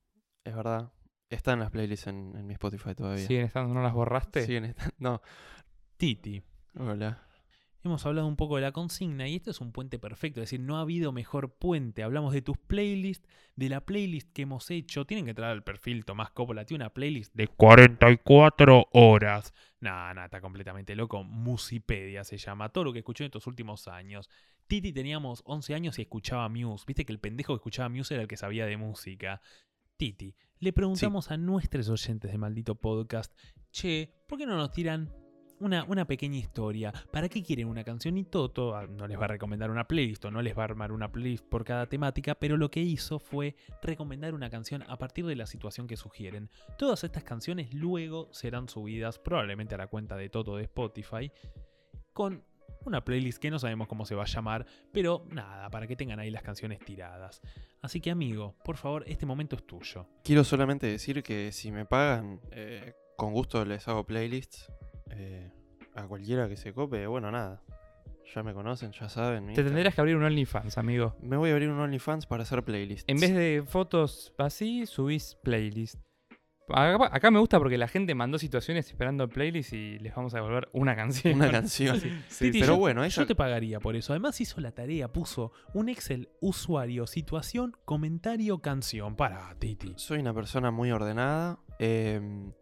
Es 0.44 0.56
verdad. 0.56 0.92
Está 1.30 1.54
en 1.54 1.60
las 1.60 1.72
playlists 1.72 2.08
en, 2.08 2.36
en 2.36 2.46
mi 2.46 2.54
Spotify 2.54 2.94
todavía. 2.94 3.26
¿Siguen 3.26 3.46
estando? 3.46 3.74
¿No 3.74 3.82
las 3.82 3.94
borraste? 3.94 4.46
Siguen 4.46 4.66
estando. 4.66 4.94
No, 5.00 5.22
Titi. 5.98 6.44
hola. 6.78 7.26
Hemos 7.84 8.06
hablado 8.06 8.28
un 8.28 8.36
poco 8.36 8.58
de 8.58 8.62
la 8.62 8.72
consigna 8.72 9.28
y 9.28 9.36
esto 9.36 9.50
es 9.50 9.60
un 9.60 9.72
puente 9.72 9.98
perfecto, 9.98 10.40
es 10.40 10.52
decir, 10.52 10.60
no 10.60 10.78
ha 10.78 10.82
habido 10.82 11.12
mejor 11.12 11.56
puente. 11.56 12.04
Hablamos 12.04 12.32
de 12.32 12.44
tus 12.44 12.56
playlists, 12.58 13.28
de 13.56 13.70
la 13.70 13.82
playlist 13.82 14.32
que 14.34 14.44
hemos 14.44 14.70
hecho. 14.70 15.06
Tienen 15.06 15.26
que 15.26 15.32
entrar 15.32 15.50
al 15.50 15.64
perfil 15.64 16.06
Tomás 16.06 16.30
Coppola, 16.30 16.64
tiene 16.64 16.84
una 16.84 16.94
playlist 16.94 17.34
de 17.34 17.48
44 17.48 18.90
horas. 18.94 19.54
Nada, 19.80 20.14
nada, 20.14 20.26
está 20.26 20.42
completamente 20.42 20.96
loco. 20.96 21.24
Musipedia 21.24 22.24
se 22.24 22.38
llama, 22.38 22.70
todo 22.70 22.84
lo 22.84 22.94
que 22.94 23.00
escuchó 23.00 23.24
en 23.24 23.30
estos 23.30 23.48
últimos 23.48 23.88
años. 23.88 24.30
Titi 24.68 24.94
teníamos 24.94 25.42
11 25.46 25.74
años 25.74 25.98
y 25.98 26.04
escuchaba 26.04 26.48
Muse. 26.50 26.86
Viste 26.86 27.04
que 27.04 27.14
el 27.14 27.20
pendejo 27.20 27.54
que 27.54 27.58
escuchaba 27.58 27.90
Muse 27.90 28.14
era 28.14 28.22
el 28.22 28.28
que 28.28 28.38
sabía 28.38 28.68
de 28.68 28.78
música. 28.78 29.42
Titi, 29.98 30.36
le 30.60 30.72
preguntamos 30.72 31.32
a 31.32 31.38
nuestros 31.38 31.90
oyentes 31.90 32.32
de 32.32 32.38
Maldito 32.38 32.76
Podcast, 32.76 33.36
che, 33.72 34.14
¿por 34.28 34.38
qué 34.38 34.46
no 34.46 34.56
nos 34.56 34.72
tiran 34.72 35.21
una, 35.62 36.06
pequeña 36.06 36.38
historia. 36.38 36.94
¿Para 37.12 37.30
qué 37.30 37.44
quieren 37.44 37.68
una 37.68 37.84
canción? 37.84 38.18
Y 38.18 38.24
Toto 38.24 38.76
ah, 38.76 38.88
no 38.88 39.08
les 39.08 39.20
va 39.20 39.26
a 39.26 39.30
recomendar 39.30 39.70
una 39.70 39.88
playlist 39.88 40.26
o 40.26 40.32
no 40.32 40.42
les 40.42 40.58
va 40.58 40.64
a 40.64 40.66
armar 40.66 40.92
una 40.92 41.12
playlist 41.12 41.46
por 41.46 41.64
cada 41.64 41.88
temática, 41.88 42.36
pero 42.36 42.58
lo 42.58 42.72
que 42.72 42.82
hizo 42.82 43.20
fue 43.20 43.56
recomendar 43.82 44.34
una 44.34 44.50
canción 44.50 44.84
a 44.88 44.98
partir 44.98 45.26
de 45.26 45.36
la 45.36 45.46
situación 45.46 45.88
que 45.88 45.98
sugieren. 45.98 46.50
Todas 46.78 47.04
estas 47.04 47.24
canciones 47.24 47.74
luego 47.74 48.30
serán 48.32 48.68
subidas 48.70 49.20
probablemente 49.20 49.76
a 49.76 49.78
la 49.78 49.88
cuenta 49.88 50.18
de 50.18 50.30
Toto 50.30 50.56
de 50.58 50.64
Spotify 50.64 51.32
con 52.14 52.44
una 52.86 53.04
playlist 53.04 53.40
que 53.40 53.52
no 53.52 53.60
sabemos 53.60 53.88
cómo 53.88 54.06
se 54.06 54.16
va 54.16 54.24
a 54.24 54.28
llamar, 54.28 54.66
pero 54.92 55.26
nada, 55.30 55.70
para 55.70 55.88
que 55.88 55.96
tengan 55.96 56.20
ahí 56.20 56.32
las 56.32 56.42
canciones 56.42 56.80
tiradas. 56.80 57.42
Así 57.82 58.02
que 58.02 58.12
amigo, 58.12 58.56
por 58.64 58.78
favor, 58.78 59.04
este 59.08 59.26
momento 59.26 59.56
es 59.56 59.66
tuyo. 59.66 60.08
Quiero 60.24 60.44
solamente 60.44 60.88
decir 60.88 61.22
que 61.24 61.52
si 61.52 61.72
me 61.72 61.86
pagan, 61.86 62.42
eh, 62.52 62.94
con 63.18 63.34
gusto 63.34 63.64
les 63.66 63.88
hago 63.88 64.06
playlists. 64.06 64.72
Eh, 65.12 65.52
a 65.96 66.08
cualquiera 66.08 66.48
que 66.50 66.58
se 66.58 66.74
cope, 66.74 67.06
bueno, 67.08 67.32
nada. 67.32 67.62
ya 68.34 68.44
me 68.44 68.54
conocen, 68.54 68.92
ya 68.94 69.10
saben. 69.10 69.44
Te 69.46 69.50
Instagram. 69.52 69.74
tendrías 69.74 69.94
que 69.96 70.02
abrir 70.02 70.16
un 70.16 70.24
OnlyFans, 70.24 70.78
amigo. 70.78 71.16
Me 71.22 71.36
voy 71.38 71.50
a 71.50 71.54
abrir 71.54 71.70
un 71.70 71.80
OnlyFans 71.80 72.26
para 72.28 72.44
hacer 72.44 72.64
playlists. 72.64 73.06
En 73.10 73.20
vez 73.20 73.34
de 73.34 73.64
fotos 73.68 74.34
así, 74.38 74.86
subís 74.86 75.38
playlist. 75.44 76.00
Acá, 76.74 77.10
acá 77.14 77.32
me 77.32 77.40
gusta 77.40 77.60
porque 77.60 77.78
la 77.78 77.90
gente 77.90 78.16
mandó 78.16 78.38
situaciones 78.38 78.88
esperando 78.88 79.28
playlist 79.28 79.74
y 79.74 80.00
les 80.00 80.16
vamos 80.16 80.34
a 80.34 80.38
devolver 80.38 80.70
una 80.72 80.96
canción. 80.96 81.34
Una 81.36 81.52
canción. 81.52 82.00
Titi, 82.00 82.62
pero 82.62 82.76
yo- 82.76 82.78
bueno, 82.78 83.04
esa- 83.04 83.24
Yo 83.24 83.28
te 83.28 83.36
pagaría 83.36 83.82
por 83.82 83.98
eso. 83.98 84.14
Además 84.14 84.40
hizo 84.40 84.62
la 84.62 84.72
tarea, 84.72 85.10
puso 85.12 85.52
un 85.74 85.90
Excel 85.90 86.30
usuario, 86.40 87.08
situación, 87.08 87.76
comentario, 87.84 88.60
canción. 88.60 89.18
Para, 89.18 89.54
Titi. 89.60 89.92
Soy 89.98 90.20
una 90.20 90.34
persona 90.34 90.72
muy 90.72 90.92
ordenada. 90.92 91.60
em, 91.80 92.54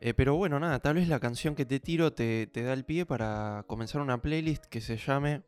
eh, 0.00 0.14
pero 0.14 0.36
bueno, 0.36 0.58
nada, 0.60 0.78
tal 0.80 0.94
vez 0.94 1.08
la 1.08 1.20
canción 1.20 1.54
que 1.54 1.64
te 1.64 1.80
tiro 1.80 2.12
te, 2.12 2.46
te 2.46 2.62
da 2.62 2.72
el 2.72 2.84
pie 2.84 3.04
para 3.06 3.64
comenzar 3.66 4.00
una 4.00 4.20
playlist 4.20 4.64
que 4.66 4.80
se 4.80 4.96
llame 4.96 5.42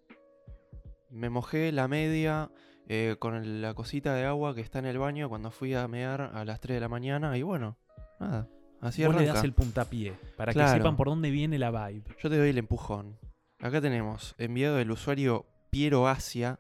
Me 1.11 1.30
mojé 1.30 1.72
la 1.72 1.88
media 1.88 2.51
eh, 2.88 3.16
con 3.18 3.62
la 3.62 3.74
cosita 3.74 4.14
de 4.14 4.24
agua 4.24 4.55
que 4.55 4.61
está 4.61 4.78
en 4.80 4.86
el 4.86 4.98
baño 4.98 5.28
cuando 5.28 5.51
fui 5.51 5.74
a 5.74 5.86
mear 5.88 6.32
a 6.34 6.44
las 6.44 6.61
3 6.61 6.76
de 6.76 6.80
la 6.80 6.88
mañana. 6.88 7.36
Y 7.38 7.42
bueno, 7.42 7.76
nada, 8.18 8.48
así 8.80 9.05
Vos 9.05 9.14
le 9.14 9.20
arranca. 9.22 9.34
das 9.34 9.44
el 9.44 9.53
puntapié 9.53 10.14
para 10.36 10.53
que 10.53 10.59
sepan 10.66 10.96
por 10.96 11.09
dónde 11.09 11.30
viene 11.30 11.59
la 11.59 11.70
vibe. 11.70 12.05
Yo 12.20 12.28
te 12.28 12.36
doy 12.36 12.51
el 12.51 12.59
empujón. 12.59 13.18
Acá 13.61 13.80
tenemos 13.80 14.34
enviado 14.38 14.76
del 14.76 14.90
usuario 14.90 15.46
Piero 15.70 16.09
Asia. 16.09 16.59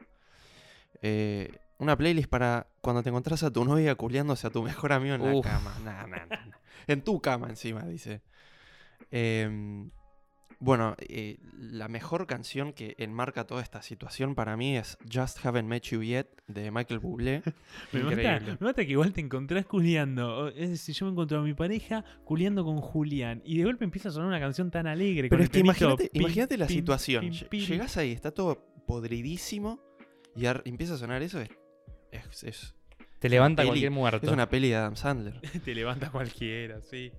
eh, 1.02 1.50
una 1.78 1.96
playlist 1.96 2.28
para 2.28 2.66
cuando 2.82 3.02
te 3.02 3.08
encontrás 3.08 3.42
a 3.42 3.50
tu 3.50 3.64
novia 3.64 3.94
culiándose 3.94 4.46
a 4.46 4.50
tu 4.50 4.62
mejor 4.62 4.92
amigo 4.92 5.14
en 5.14 5.24
la 5.34 5.40
cama. 5.42 5.72
Nah, 5.82 6.06
nah, 6.06 6.06
nah, 6.06 6.26
nah. 6.28 6.39
En 6.86 7.02
tu 7.02 7.20
cama 7.20 7.48
encima, 7.48 7.84
dice. 7.84 8.22
Em, 9.10 9.90
bueno, 10.58 10.94
eh, 10.98 11.38
la 11.58 11.88
mejor 11.88 12.26
canción 12.26 12.74
que 12.74 12.94
enmarca 12.98 13.46
toda 13.46 13.62
esta 13.62 13.80
situación 13.80 14.34
para 14.34 14.58
mí 14.58 14.76
es 14.76 14.98
Just 15.10 15.44
Haven't 15.44 15.66
Met 15.66 15.84
You 15.84 16.02
Yet 16.02 16.26
de 16.48 16.70
Michael 16.70 17.00
Bublé. 17.00 17.42
Me 17.92 18.00
mata, 18.02 18.16
me 18.60 18.66
mata 18.66 18.84
que 18.84 18.90
igual 18.92 19.12
te 19.14 19.22
encontrás 19.22 19.64
culiando. 19.64 20.48
Es 20.48 20.68
decir, 20.68 20.94
yo 20.94 21.06
me 21.06 21.12
encuentro 21.12 21.38
a 21.38 21.42
mi 21.42 21.54
pareja 21.54 22.04
culiando 22.24 22.62
con 22.64 22.80
Julián 22.82 23.40
y 23.44 23.58
de 23.58 23.64
golpe 23.64 23.84
empieza 23.84 24.10
a 24.10 24.12
sonar 24.12 24.28
una 24.28 24.38
canción 24.40 24.70
tan 24.70 24.86
alegre. 24.86 25.28
Pero 25.30 25.42
es 25.42 25.48
que 25.50 25.60
imagínate, 26.12 26.58
la 26.58 26.68
situación. 26.68 27.24
pim. 27.48 27.60
Llegás 27.66 27.96
ahí, 27.96 28.12
está 28.12 28.30
todo 28.30 28.66
podridísimo 28.86 29.80
y 30.36 30.44
empieza 30.46 30.94
a 30.94 30.98
sonar 30.98 31.22
eso. 31.22 31.40
Es, 31.40 31.48
es, 32.12 32.44
es- 32.44 32.74
Te 33.20 33.28
levanta 33.28 33.62
peli. 33.62 33.68
cualquier 33.68 33.90
muerto. 33.92 34.26
es 34.26 34.32
una 34.32 34.48
peli 34.48 34.70
de 34.70 34.76
Adam 34.76 34.96
Sandler. 34.96 35.40
Te 35.64 35.74
levanta 35.74 36.10
cualquiera, 36.10 36.80
sí. 36.82 37.12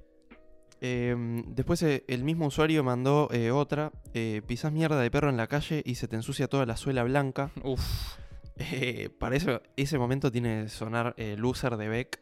Em, 0.81 1.43
después 1.53 1.81
eh, 1.83 2.03
el 2.07 2.23
mismo 2.23 2.47
usuario 2.47 2.83
mandó 2.83 3.29
eh, 3.31 3.51
otra. 3.51 3.91
eh, 4.15 4.41
pisás 4.47 4.71
mierda 4.71 4.99
de 4.99 5.11
perro 5.11 5.29
en 5.29 5.37
la 5.37 5.45
calle 5.47 5.83
y 5.85 5.95
se 5.95 6.07
te 6.07 6.15
ensucia 6.15 6.47
toda 6.47 6.65
la 6.65 6.75
suela 6.75 7.03
blanca. 7.03 7.51
Uf. 7.63 8.17
Eh, 8.57 9.09
para 9.19 9.35
eso, 9.35 9.61
ese 9.75 9.97
momento 9.97 10.31
tiene 10.31 10.63
que 10.63 10.69
sonar 10.69 11.13
eh, 11.17 11.35
Loser 11.37 11.77
de 11.77 11.87
Beck. 11.87 12.19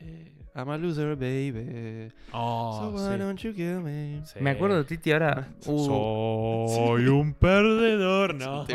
Eh, 0.00 0.32
I'm 0.54 0.70
a 0.70 0.76
loser, 0.76 1.14
baby. 1.14 2.12
Oh, 2.32 2.76
so 2.80 2.90
why 2.90 3.12
sí. 3.14 3.18
don't 3.18 3.38
you 3.40 3.52
kill 3.54 3.80
me? 3.80 4.20
Sí. 4.24 4.40
Me 4.40 4.50
acuerdo, 4.50 4.84
Titi, 4.84 5.12
ahora. 5.12 5.48
uh, 5.66 6.68
Soy 6.68 7.06
un 7.06 7.32
perdedor, 7.34 8.34
no. 8.34 8.66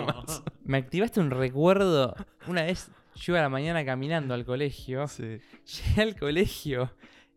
me 0.64 0.78
activaste 0.78 1.20
un 1.20 1.30
recuerdo. 1.30 2.16
Una 2.48 2.64
vez 2.64 2.90
yo 3.16 3.34
iba 3.34 3.40
a 3.40 3.44
la 3.44 3.50
mañana 3.50 3.86
caminando 3.86 4.34
al 4.34 4.46
colegio. 4.46 5.08
Sí. 5.08 5.40
Llegué 5.66 6.02
al 6.02 6.16
colegio. 6.18 6.92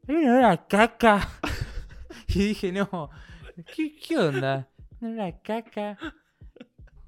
Hay 0.08 0.14
una 0.16 0.32
olor 0.32 0.44
a 0.44 0.66
caca. 0.66 1.28
y 2.28 2.38
dije, 2.38 2.72
no. 2.72 3.10
¿Qué, 3.74 3.96
qué 3.96 4.18
onda? 4.18 4.68
Una 5.00 5.40
caca. 5.40 5.98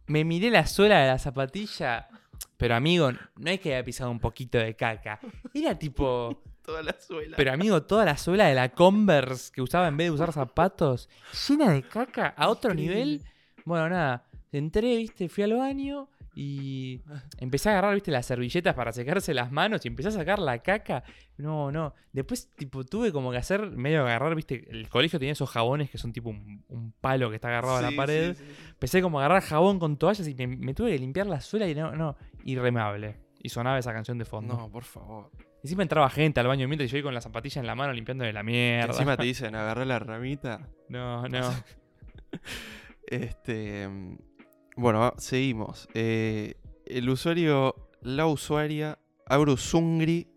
Me 0.07 0.25
miré 0.25 0.51
la 0.51 0.67
suela 0.67 1.01
de 1.01 1.09
la 1.09 1.19
zapatilla. 1.19 2.09
Pero 2.57 2.75
amigo, 2.75 3.11
no 3.13 3.51
es 3.51 3.61
que 3.61 3.75
haya 3.75 3.85
pisado 3.85 4.11
un 4.11 4.21
poquito 4.21 4.59
de 4.59 4.75
caca. 4.75 5.21
Era 5.55 5.79
tipo. 5.79 6.43
Toda 6.65 6.83
la 6.83 6.95
suela. 6.99 7.37
Pero 7.37 7.53
amigo, 7.53 7.83
toda 7.85 8.05
la 8.05 8.17
suela 8.17 8.47
de 8.47 8.55
la 8.55 8.71
Converse 8.71 9.53
que 9.53 9.63
usaba 9.63 9.89
en 9.89 9.97
vez 9.97 10.09
de 10.09 10.11
usar 10.11 10.33
zapatos, 10.33 11.09
llena 11.49 11.71
de 11.73 11.83
caca 11.83 12.35
a 12.37 12.49
otro 12.49 12.75
nivel. 12.75 13.23
Bueno, 13.65 13.89
nada, 13.89 14.27
entré, 14.53 14.97
viste, 14.97 15.29
fui 15.29 15.45
al 15.45 15.55
baño 15.55 16.09
y 16.41 17.03
empecé 17.39 17.69
a 17.69 17.73
agarrar, 17.73 17.95
viste, 17.95 18.13
las 18.13 18.25
servilletas 18.25 18.73
para 18.73 18.93
secarse 18.93 19.35
las 19.35 19.51
manos 19.51 19.85
y 19.85 19.89
empecé 19.89 20.11
a 20.11 20.13
sacar 20.13 20.39
la 20.39 20.61
caca. 20.61 21.03
No, 21.37 21.73
no. 21.73 21.97
Después, 22.13 22.49
tipo, 22.55 22.85
tuve 22.85 23.11
como 23.11 23.33
que 23.33 23.39
hacer, 23.39 23.73
medio 23.73 24.03
agarrar, 24.03 24.37
viste, 24.37 24.65
el 24.71 24.89
colegio 24.89 25.19
tenía 25.19 25.33
esos 25.33 25.51
jabones 25.51 25.91
que 25.91 25.99
son 25.99 26.13
tipo 26.13 26.31
un, 26.31 26.65
un 26.69 26.93
palo 26.93 27.29
que 27.29 27.35
está 27.35 27.49
agarrado 27.49 27.79
a 27.79 27.83
la 27.83 27.91
pared. 27.91 28.37
sí, 28.37 28.45
sí, 28.45 28.55
sí. 28.55 28.67
Empecé 28.69 29.03
como 29.03 29.19
a 29.19 29.25
agarrar 29.25 29.43
jabón 29.43 29.81
con 29.81 29.97
toallas 29.97 30.29
y 30.29 30.35
me, 30.37 30.47
me 30.47 30.75
tuve 30.75 30.93
que 30.93 31.01
limpiar 31.01 31.27
la 31.27 31.41
suela 31.41 31.69
y 31.69 31.75
no, 31.75 31.91
no, 31.97 32.17
irremable. 32.45 33.17
Y 33.43 33.49
sonaba 33.49 33.77
esa 33.77 33.93
canción 33.93 34.17
de 34.17 34.25
fondo. 34.25 34.57
No, 34.57 34.71
por 34.71 34.85
favor. 34.85 35.33
Encima 35.65 35.83
entraba 35.83 36.09
gente 36.09 36.39
al 36.39 36.47
baño 36.47 36.69
mientras 36.69 36.89
yo 36.89 36.99
iba 36.99 37.09
con 37.09 37.15
la 37.15 37.21
zapatilla 37.21 37.61
en 37.61 37.67
la 37.67 37.75
mano 37.75 37.93
limpiándole 37.93 38.33
la 38.33 38.45
mierda. 38.45 38.93
Encima 38.93 39.17
te 39.17 39.25
dicen, 39.25 39.57
agarrá 39.57 39.85
la 39.85 39.99
ramita. 39.99 40.69
No, 40.89 41.27
no. 41.29 41.51
Este. 43.07 43.89
Bueno, 44.81 45.13
seguimos. 45.19 45.89
Eh, 45.95 46.55
el 46.87 47.11
usuario, 47.11 47.75
la 48.01 48.27
usuaria, 48.27 48.99
Abrusungri. 49.27 50.29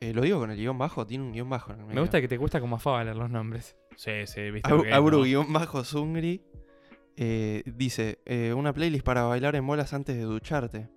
eh, 0.00 0.12
lo 0.12 0.20
digo 0.20 0.38
con 0.38 0.50
el 0.50 0.58
guion 0.58 0.76
bajo, 0.76 1.06
tiene 1.06 1.24
un 1.24 1.32
guion 1.32 1.48
bajo 1.48 1.72
en 1.72 1.80
el 1.80 1.86
Me 1.86 2.00
gusta 2.00 2.20
que 2.20 2.28
te 2.28 2.38
cuesta 2.38 2.60
como 2.60 2.76
afaba 2.76 3.02
leer 3.02 3.16
los 3.16 3.30
nombres. 3.30 3.76
Sí, 3.96 4.26
sí, 4.26 4.50
viste. 4.50 4.70
Abru, 4.70 4.84
Abru 4.92 5.18
¿no? 5.18 5.24
guion 5.24 5.52
bajo 5.52 5.82
Sungri. 5.84 6.42
eh, 7.16 7.62
dice: 7.64 8.18
eh, 8.26 8.52
Una 8.52 8.72
playlist 8.74 9.04
para 9.04 9.22
bailar 9.22 9.56
en 9.56 9.66
bolas 9.66 9.94
antes 9.94 10.14
de 10.16 10.22
ducharte. 10.24 10.88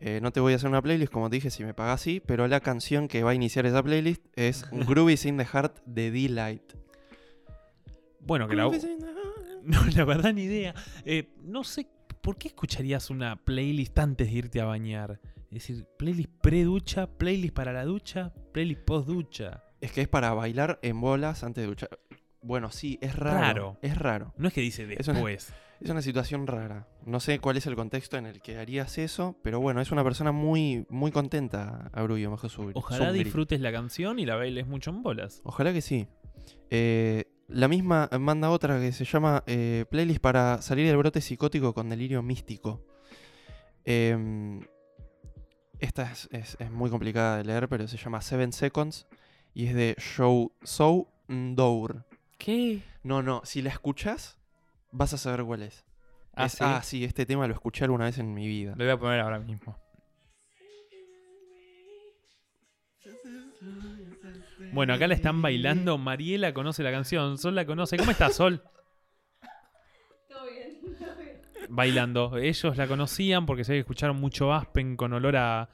Eh, 0.00 0.20
no 0.22 0.32
te 0.32 0.40
voy 0.40 0.54
a 0.54 0.56
hacer 0.56 0.70
una 0.70 0.80
playlist 0.80 1.12
como 1.12 1.28
te 1.28 1.36
dije 1.36 1.50
si 1.50 1.62
me 1.62 1.74
pagas 1.74 2.00
sí, 2.00 2.20
pero 2.24 2.48
la 2.48 2.60
canción 2.60 3.06
que 3.08 3.22
va 3.22 3.32
a 3.32 3.34
iniciar 3.34 3.66
esa 3.66 3.82
playlist 3.82 4.24
es 4.34 4.64
Groovies 4.72 5.26
in 5.26 5.36
the 5.36 5.44
Heart 5.44 5.80
de 5.84 6.10
D-Light. 6.10 6.72
Bueno, 8.20 8.48
que 8.48 8.56
la. 8.56 8.70
No, 9.64 9.84
la 9.94 10.04
verdad 10.04 10.32
ni 10.32 10.42
idea. 10.44 10.74
Eh, 11.04 11.34
no 11.42 11.64
sé, 11.64 11.86
¿por 12.22 12.36
qué 12.38 12.48
escucharías 12.48 13.10
una 13.10 13.36
playlist 13.36 13.98
antes 13.98 14.28
de 14.28 14.34
irte 14.38 14.60
a 14.60 14.64
bañar? 14.64 15.20
Es 15.50 15.66
decir, 15.66 15.86
playlist 15.98 16.30
pre-ducha, 16.40 17.06
playlist 17.06 17.54
para 17.54 17.72
la 17.72 17.84
ducha, 17.84 18.32
playlist 18.52 18.82
post-ducha. 18.82 19.64
Es 19.80 19.92
que 19.92 20.02
es 20.02 20.08
para 20.08 20.32
bailar 20.34 20.78
en 20.82 21.00
bolas 21.00 21.42
antes 21.42 21.62
de 21.62 21.68
duchar. 21.68 21.90
Bueno, 22.42 22.70
sí, 22.70 22.98
es 23.02 23.16
raro. 23.16 23.38
Raro. 23.40 23.78
Es 23.82 23.98
raro. 23.98 24.34
No 24.38 24.48
es 24.48 24.54
que 24.54 24.60
dice 24.60 24.86
Es 24.98 25.08
una- 25.08 25.14
después. 25.18 25.52
Es 25.80 25.88
una 25.88 26.02
situación 26.02 26.46
rara. 26.46 26.86
No 27.06 27.20
sé 27.20 27.38
cuál 27.38 27.56
es 27.56 27.66
el 27.66 27.74
contexto 27.74 28.18
en 28.18 28.26
el 28.26 28.42
que 28.42 28.58
harías 28.58 28.98
eso, 28.98 29.38
pero 29.42 29.60
bueno, 29.60 29.80
es 29.80 29.90
una 29.90 30.04
persona 30.04 30.30
muy, 30.30 30.84
muy 30.90 31.10
contenta, 31.10 31.88
Abrullo, 31.94 32.30
bajo 32.30 32.50
su 32.50 32.70
Ojalá 32.74 33.12
disfrutes 33.12 33.62
la 33.62 33.72
canción 33.72 34.18
y 34.18 34.26
la 34.26 34.36
bailes 34.36 34.66
mucho 34.66 34.90
en 34.90 35.02
bolas. 35.02 35.40
Ojalá 35.42 35.72
que 35.72 35.80
sí. 35.80 36.06
Eh, 36.68 37.24
la 37.50 37.68
misma 37.68 38.08
manda 38.18 38.50
otra 38.50 38.78
que 38.80 38.92
se 38.92 39.04
llama 39.04 39.42
eh, 39.46 39.84
Playlist 39.90 40.20
para 40.20 40.62
salir 40.62 40.86
del 40.86 40.96
brote 40.96 41.20
psicótico 41.20 41.74
con 41.74 41.88
delirio 41.88 42.22
místico. 42.22 42.84
Em, 43.84 44.60
esta 45.78 46.10
es, 46.12 46.28
es- 46.32 46.56
es 46.60 46.70
muy 46.70 46.90
complicada 46.90 47.38
de 47.38 47.44
leer, 47.44 47.68
pero 47.68 47.86
se 47.88 47.96
llama 47.96 48.20
Seven 48.20 48.52
Seconds 48.52 49.06
y 49.54 49.66
es 49.66 49.74
de 49.74 49.96
Show 49.98 50.52
So 50.62 51.08
Ndour. 51.28 52.04
¿Qué? 52.38 52.82
No, 53.02 53.22
no, 53.22 53.42
si 53.44 53.62
la 53.62 53.70
escuchas, 53.70 54.38
vas 54.92 55.12
a 55.14 55.18
saber 55.18 55.44
cuál 55.44 55.62
es. 55.62 55.84
Ah, 56.34 56.46
Es- 56.46 56.52
¿sí? 56.52 56.58
ah, 56.64 56.80
sí, 56.82 57.04
este 57.04 57.26
tema 57.26 57.46
lo 57.46 57.54
escuché 57.54 57.84
alguna 57.84 58.04
vez 58.04 58.18
en 58.18 58.32
mi 58.34 58.46
vida. 58.46 58.72
Lo 58.76 58.84
voy 58.84 58.92
a 58.92 58.98
poner 58.98 59.20
ahora 59.20 59.38
mismo. 59.40 59.76
Bueno, 64.72 64.94
acá 64.94 65.06
la 65.08 65.14
están 65.14 65.42
bailando. 65.42 65.98
Mariela 65.98 66.52
conoce 66.54 66.82
la 66.82 66.90
canción. 66.92 67.38
Sol 67.38 67.54
la 67.54 67.64
conoce. 67.66 67.96
¿Cómo 67.96 68.10
estás, 68.10 68.34
Sol? 68.36 68.62
Todo 70.28 70.44
bien, 70.50 70.96
todo 70.98 71.16
bien. 71.16 71.40
Bailando. 71.68 72.36
Ellos 72.38 72.76
la 72.76 72.86
conocían 72.86 73.46
porque 73.46 73.64
se 73.64 73.78
escucharon 73.78 74.16
mucho 74.16 74.52
Aspen 74.52 74.96
con 74.96 75.12
olor 75.12 75.36
a, 75.36 75.68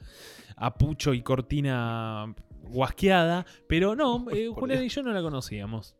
a 0.55 0.73
pucho 0.77 1.13
y 1.13 1.21
cortina 1.21 2.33
guasqueada. 2.63 3.45
Pero 3.67 3.95
no, 3.95 4.25
eh, 4.31 4.49
Julián 4.53 4.83
y 4.83 4.89
yo 4.89 5.03
no 5.03 5.11
la 5.13 5.21
conocíamos. 5.21 5.95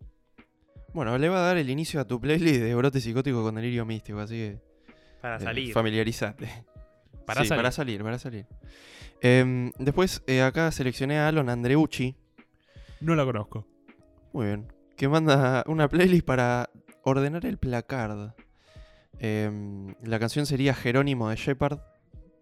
Bueno, 0.94 1.16
le 1.18 1.30
va 1.30 1.38
a 1.38 1.42
dar 1.48 1.58
el 1.58 1.70
inicio 1.70 2.00
a 2.00 2.06
tu 2.06 2.20
playlist 2.20 2.62
de 2.62 2.74
brote 2.74 3.00
psicótico 3.00 3.44
con 3.44 3.54
delirio 3.56 3.86
místico, 3.86 4.20
así 4.20 4.36
que 4.36 4.62
Para 5.22 5.36
eh, 5.38 5.40
salir. 5.42 5.74
familiarizate. 5.74 6.48
Para 7.26 7.42
Sí, 7.42 7.48
salir. 7.50 7.60
para 7.62 7.72
salir, 7.72 8.04
para 8.04 8.18
salir. 8.18 8.46
Em, 9.22 9.72
después, 9.78 10.24
eh, 10.28 10.42
acá 10.42 10.72
seleccioné 10.72 11.20
a 11.20 11.28
Alon 11.28 11.50
Andreucci. 11.50 12.16
No 13.02 13.16
la 13.16 13.26
conozco. 13.26 13.66
Muy 14.34 14.48
bien. 14.48 14.74
Que 14.96 15.08
manda 15.08 15.64
una 15.68 15.88
playlist 15.88 16.26
para 16.26 16.70
ordenar 17.04 17.46
el 17.46 17.58
placard. 17.58 18.34
Em, 19.20 19.96
la 20.04 20.20
canción 20.20 20.46
sería 20.46 20.74
Jerónimo 20.74 21.30
de 21.30 21.36
Shepard. 21.36 21.80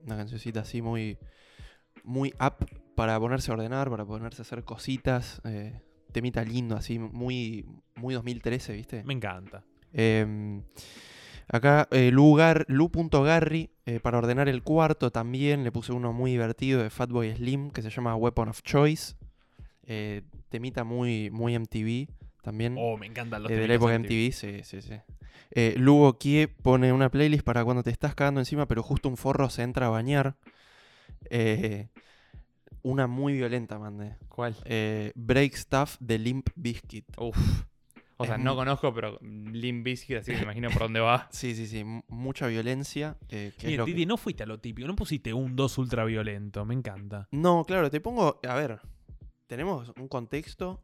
Una 0.06 0.18
cancioncita 0.18 0.62
así 0.62 0.82
muy. 0.82 1.18
Muy 2.03 2.34
up 2.39 2.66
para 2.95 3.20
ponerse 3.20 3.51
a 3.51 3.56
ordenar, 3.56 3.89
para 3.89 4.06
ponerse 4.06 4.41
a 4.41 4.43
hacer 4.43 4.64
cositas. 4.64 5.41
eh, 5.43 5.82
temita 6.12 6.43
lindo, 6.45 6.78
así, 6.78 6.97
muy, 6.97 7.66
muy 7.95 8.14
2013, 8.14 8.74
¿viste? 8.74 9.03
Me 9.03 9.14
encanta. 9.14 9.66
Em, 9.91 10.64
Acá 11.47 11.88
eh, 11.91 12.10
lugar, 12.12 12.66
Lu.Garry, 12.68 13.70
eh, 13.86 13.99
para 13.99 14.18
ordenar 14.18 14.49
el 14.49 14.64
cuarto 14.64 15.12
también 15.12 15.64
le 15.64 15.72
puse 15.72 15.93
uno 15.93 16.12
muy 16.12 16.32
divertido 16.32 16.82
de 16.82 16.89
Fatboy 16.89 17.36
Slim 17.36 17.70
que 17.70 17.84
se 17.84 17.91
llama 17.91 18.16
Weapon 18.16 18.49
of 18.49 18.62
Choice. 18.64 19.16
Eh, 19.88 20.21
temita 20.49 20.83
muy, 20.83 21.29
muy 21.31 21.55
MTV 21.55 22.07
también. 22.41 22.75
Oh, 22.77 22.97
me 22.97 23.05
encantan 23.05 23.43
los 23.43 23.51
eh, 23.51 23.55
de 23.55 23.67
la 23.67 23.73
época 23.75 23.93
MTV. 23.95 24.27
MTV, 24.27 24.31
sí, 24.33 24.63
sí, 24.63 24.81
sí. 24.81 24.95
Eh, 25.51 25.75
Lugo 25.77 26.17
Kie 26.17 26.47
pone 26.47 26.91
una 26.91 27.09
playlist 27.09 27.43
para 27.43 27.63
cuando 27.63 27.83
te 27.83 27.89
estás 27.91 28.15
cagando 28.15 28.41
encima, 28.41 28.67
pero 28.67 28.83
justo 28.83 29.09
un 29.09 29.17
forro 29.17 29.49
se 29.49 29.61
entra 29.63 29.88
a 29.88 29.89
bañar. 29.89 30.36
Eh, 31.29 31.88
una 32.81 33.07
muy 33.07 33.33
violenta, 33.33 33.79
mandé. 33.79 34.15
¿Cuál? 34.27 34.55
Eh, 34.65 35.11
Break 35.15 35.55
Stuff 35.55 35.97
de 35.99 36.19
Limp 36.19 36.49
Bizkit. 36.55 37.05
Uf. 37.17 37.38
O 38.17 38.23
Es 38.23 38.29
sea, 38.29 38.38
no 38.38 38.55
conozco, 38.55 38.93
pero 38.93 39.19
Limp 39.21 39.83
Bizkit, 39.83 40.17
así 40.17 40.31
que 40.31 40.38
me 40.38 40.43
imagino 40.43 40.69
por 40.69 40.83
dónde 40.83 40.99
va. 40.99 41.27
Sí, 41.31 41.53
sí, 41.55 41.67
sí. 41.67 41.83
mu- 41.83 42.01
Mucha 42.07 42.47
violencia. 42.47 43.17
eh, 43.29 43.51
que 43.57 43.75
que- 43.75 43.83
Titi, 43.83 44.05
no 44.05 44.17
fuiste 44.17 44.43
a 44.43 44.45
lo 44.45 44.59
típico, 44.59 44.88
no 44.88 44.95
pusiste 44.95 45.33
un 45.33 45.55
2 45.55 45.77
ultra 45.77 46.05
violento, 46.05 46.63
me 46.65 46.73
encanta. 46.75 47.27
No, 47.31 47.65
claro, 47.65 47.89
te 47.89 47.99
pongo. 47.99 48.39
A 48.47 48.55
ver, 48.55 48.79
tenemos 49.48 49.91
un 49.98 50.08
contexto 50.08 50.82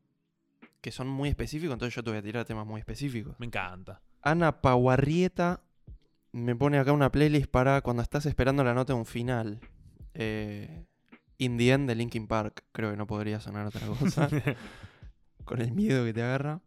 que 0.82 0.92
son 0.92 1.08
muy 1.08 1.30
específicos, 1.30 1.74
entonces 1.74 1.96
yo 1.96 2.04
te 2.04 2.10
voy 2.10 2.20
a 2.20 2.24
tirar 2.24 2.46
temas 2.46 2.66
muy 2.66 2.80
específicos. 2.80 3.36
Me 3.40 3.46
encanta. 3.46 4.02
Ana 4.22 4.62
Paguarrieta 4.62 5.62
me 6.32 6.56
pone 6.56 6.80
acá 6.80 6.92
una 6.92 7.12
playlist 7.12 7.50
para 7.50 7.82
cuando 7.82 8.02
estás 8.02 8.26
esperando 8.26 8.64
la 8.64 8.74
nota 8.74 8.94
de 8.94 9.00
un 9.00 9.06
final. 9.06 9.60
Eh, 10.14 10.86
In 11.38 11.58
the 11.58 11.72
End 11.72 11.88
de 11.88 11.96
Linkin 11.96 12.28
Park. 12.28 12.64
Creo 12.72 12.92
que 12.92 12.98
no 12.98 13.08
podría 13.08 13.40
sonar 13.40 13.66
otra 13.66 13.86
cosa. 13.88 14.30
con 15.44 15.62
el 15.62 15.72
miedo 15.72 16.06
que 16.06 16.14
te 16.14 16.22
agarra. 16.22 16.62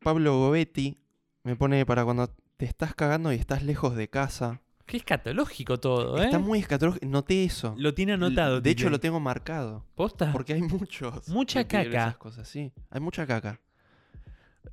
Pablo 0.00 0.38
Gobetti 0.38 0.98
me 1.42 1.56
pone 1.56 1.84
para 1.86 2.04
cuando 2.04 2.28
te 2.56 2.66
estás 2.66 2.94
cagando 2.94 3.32
y 3.32 3.36
estás 3.36 3.62
lejos 3.62 3.94
de 3.96 4.08
casa. 4.08 4.60
Qué 4.88 4.96
escatológico 4.96 5.78
todo, 5.78 6.16
¿eh? 6.16 6.24
Está 6.24 6.38
muy 6.38 6.60
escatológico. 6.60 7.04
Noté 7.04 7.44
eso. 7.44 7.74
Lo 7.76 7.92
tiene 7.92 8.14
anotado. 8.14 8.62
De 8.62 8.70
hecho, 8.70 8.88
lo 8.88 8.98
tengo 8.98 9.20
marcado. 9.20 9.84
¿Posta? 9.94 10.32
Porque 10.32 10.54
hay 10.54 10.62
muchos. 10.62 11.28
Mucha 11.28 11.64
caca. 11.64 11.88
Esas 11.90 12.16
cosas, 12.16 12.48
sí. 12.48 12.72
Hay 12.88 12.98
mucha 12.98 13.26
caca. 13.26 13.60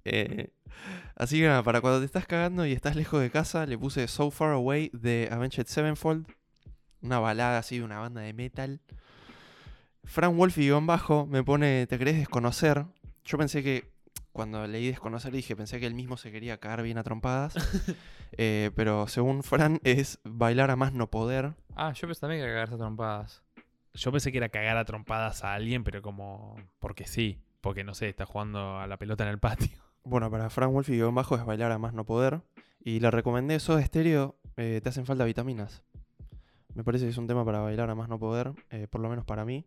Eh, 0.06 0.54
así 1.18 1.40
que 1.40 1.48
nada, 1.48 1.64
para 1.64 1.82
cuando 1.82 2.00
te 2.00 2.06
estás 2.06 2.26
cagando 2.26 2.66
y 2.66 2.72
estás 2.72 2.96
lejos 2.96 3.20
de 3.20 3.30
casa, 3.30 3.66
le 3.66 3.78
puse 3.78 4.08
So 4.08 4.32
Far 4.32 4.52
Away 4.52 4.90
de 4.94 5.28
Avenged 5.30 5.66
Sevenfold. 5.66 6.26
Una 7.02 7.20
balada 7.20 7.58
así 7.58 7.80
de 7.80 7.84
una 7.84 8.00
banda 8.00 8.22
de 8.22 8.32
metal. 8.32 8.80
Frank 10.06 10.34
Wolf 10.34 10.58
y 10.60 10.62
guion 10.62 10.88
bajo 10.88 11.26
me 11.26 11.44
pone 11.44 11.88
Te 11.88 11.98
querés 11.98 12.16
desconocer. 12.16 12.86
Yo 13.26 13.38
pensé 13.38 13.62
que 13.64 13.92
cuando 14.36 14.68
leí 14.68 14.88
desconocer 14.88 15.32
dije, 15.32 15.56
pensé 15.56 15.80
que 15.80 15.86
él 15.86 15.94
mismo 15.94 16.18
se 16.18 16.30
quería 16.30 16.58
cagar 16.60 16.84
bien 16.84 16.98
a 16.98 17.04
trompadas. 17.04 17.56
Eh, 18.38 18.72
pero 18.76 19.08
según 19.08 19.44
Fran 19.44 19.80
es 19.86 20.20
bailar 20.26 20.70
a 20.70 20.76
más 20.76 20.92
no 20.92 21.10
poder. 21.10 21.54
Ah, 21.74 21.94
yo 21.94 22.06
pensé 22.06 22.20
también 22.20 22.42
que 22.42 22.48
cagarse 22.48 22.74
a 22.74 22.78
trompadas. 22.78 23.44
Yo 23.94 24.12
pensé 24.12 24.34
que 24.34 24.40
era 24.40 24.50
cagar 24.50 24.76
a 24.76 24.84
trompadas 24.84 25.46
a 25.46 25.54
alguien, 25.54 25.86
pero 25.86 26.02
como. 26.02 26.58
Porque 26.80 27.08
sí. 27.08 27.40
Porque 27.62 27.86
no 27.86 27.94
sé, 27.94 28.10
está 28.10 28.26
jugando 28.26 28.78
a 28.78 28.88
la 28.88 28.98
pelota 28.98 29.24
en 29.24 29.30
el 29.30 29.40
patio. 29.40 29.78
Bueno, 30.04 30.30
para 30.30 30.50
Frank 30.50 30.72
Wolf 30.74 30.90
y 30.90 30.98
guion 30.98 31.16
bajo 31.16 31.36
es 31.36 31.46
bailar 31.46 31.72
a 31.72 31.78
más 31.78 31.94
no 31.94 32.06
poder. 32.06 32.42
Y 32.84 33.00
le 33.00 33.10
recomendé 33.10 33.56
eso 33.56 33.78
de 33.78 33.84
estéreo, 33.84 34.36
eh, 34.58 34.82
te 34.84 34.90
hacen 34.90 35.06
falta 35.06 35.24
vitaminas. 35.24 35.82
Me 36.74 36.84
parece 36.84 37.06
que 37.06 37.12
es 37.12 37.18
un 37.18 37.28
tema 37.28 37.46
para 37.46 37.60
bailar 37.60 37.90
a 37.90 37.96
más 37.96 38.10
no 38.10 38.20
poder, 38.20 38.52
eh, 38.70 38.88
por 38.90 39.00
lo 39.00 39.08
menos 39.08 39.24
para 39.24 39.46
mí. 39.46 39.66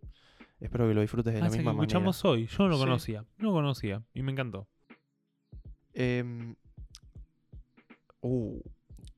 Espero 0.61 0.89
que 0.89 0.95
lo 0.95 1.01
disfrutes 1.01 1.33
de 1.35 1.41
Ah, 1.41 1.45
la 1.45 1.51
que 1.51 1.57
misma 1.57 1.73
manera. 1.73 1.85
escuchamos 1.87 2.25
hoy. 2.25 2.47
Yo 2.47 2.57
no 2.65 2.69
lo 2.71 2.77
Sí. 2.77 2.81
conocía. 2.83 3.25
No 3.39 3.49
lo 3.49 3.53
conocía. 3.53 4.03
Y 4.15 4.23
me 4.23 4.33
encantó. 4.33 4.67
Em, 5.95 6.55
uh, 8.23 8.61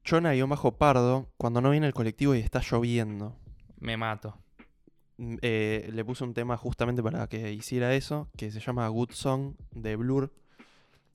Chona-Pardo, 0.05 1.30
cuando 1.36 1.61
no 1.61 1.70
viene 1.70 1.86
el 1.86 1.95
colectivo 1.95 2.34
y 2.34 2.38
está 2.41 2.61
lloviendo. 2.61 3.36
Me 3.78 3.97
mato. 3.97 4.36
Mm, 5.18 5.36
eh, 5.43 5.88
le 5.93 6.05
puse 6.05 6.24
un 6.24 6.34
tema 6.34 6.57
justamente 6.57 7.03
para 7.03 7.26
que 7.28 7.53
hiciera 7.53 7.95
eso, 7.95 8.28
que 8.36 8.51
se 8.51 8.61
llama 8.61 8.86
Good 8.88 9.12
Song 9.12 9.55
de 9.72 9.97
Blur. 9.97 10.32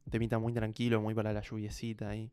Un 0.05 0.11
temita 0.11 0.37
muy 0.39 0.53
tranquilo, 0.53 1.01
muy 1.01 1.13
para 1.15 1.33
la 1.33 1.41
lluviecita 1.41 2.09
ahí. 2.09 2.31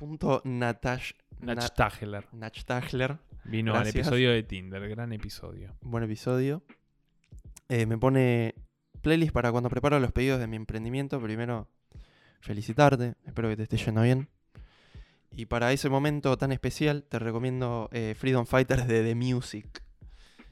Juli.natash 0.00 1.12
Nach 1.40 1.70
Tagler. 1.74 2.26
Nachtagler, 2.32 3.18
Vino 3.44 3.72
Gracias. 3.72 3.94
al 3.94 4.00
episodio 4.00 4.30
de 4.30 4.42
Tinder. 4.42 4.88
Gran 4.88 5.12
episodio. 5.12 5.74
buen 5.80 6.04
episodio. 6.04 6.62
Eh, 7.68 7.86
me 7.86 7.98
pone 7.98 8.54
playlist 9.02 9.32
para 9.32 9.50
cuando 9.50 9.70
preparo 9.70 9.98
los 9.98 10.12
pedidos 10.12 10.40
de 10.40 10.46
mi 10.46 10.56
emprendimiento. 10.56 11.20
Primero, 11.20 11.68
felicitarte, 12.40 13.14
espero 13.24 13.48
que 13.48 13.56
te 13.56 13.62
esté 13.64 13.76
yendo 13.76 14.02
bien. 14.02 14.28
Y 15.32 15.46
para 15.46 15.72
ese 15.72 15.88
momento 15.88 16.36
tan 16.36 16.52
especial, 16.52 17.04
te 17.04 17.18
recomiendo 17.18 17.88
eh, 17.92 18.14
Freedom 18.18 18.46
Fighters 18.46 18.86
de 18.86 19.02
The 19.02 19.14
Music. 19.14 19.82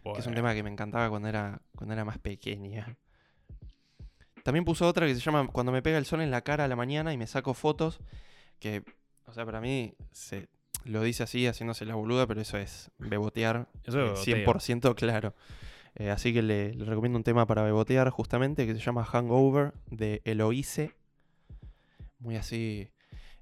que 0.04 0.20
es 0.20 0.26
un 0.26 0.34
tema 0.34 0.54
que 0.54 0.62
me 0.62 0.70
encantaba 0.70 1.10
cuando 1.10 1.28
era, 1.28 1.60
cuando 1.74 1.94
era 1.94 2.04
más 2.04 2.18
pequeña. 2.18 2.96
También 4.44 4.64
puso 4.64 4.86
otra 4.86 5.06
que 5.06 5.14
se 5.14 5.20
llama 5.20 5.46
Cuando 5.48 5.72
me 5.72 5.82
pega 5.82 5.98
el 5.98 6.06
sol 6.06 6.20
en 6.20 6.30
la 6.30 6.42
cara 6.42 6.64
a 6.64 6.68
la 6.68 6.76
mañana 6.76 7.12
y 7.12 7.18
me 7.18 7.26
saco 7.26 7.52
fotos, 7.52 8.00
que, 8.60 8.82
o 9.26 9.32
sea, 9.32 9.44
para 9.44 9.60
mí 9.60 9.94
se 10.12 10.48
lo 10.84 11.02
dice 11.02 11.22
así, 11.22 11.46
haciéndose 11.46 11.84
la 11.84 11.94
boluda, 11.94 12.26
pero 12.26 12.40
eso 12.40 12.58
es 12.58 12.90
bebotear, 12.98 13.68
Eso 13.84 14.00
eh, 14.00 14.12
es 14.12 14.26
100% 14.26 14.94
claro. 14.96 15.34
Eh, 15.94 16.10
así 16.10 16.32
que 16.32 16.42
le, 16.42 16.74
le 16.74 16.84
recomiendo 16.84 17.18
un 17.18 17.24
tema 17.24 17.46
para 17.46 17.62
bebotear 17.62 18.10
justamente 18.10 18.66
que 18.66 18.74
se 18.74 18.80
llama 18.80 19.04
Hangover 19.04 19.74
de 19.90 20.22
Eloise. 20.24 20.94
Muy 22.20 22.36
así, 22.36 22.90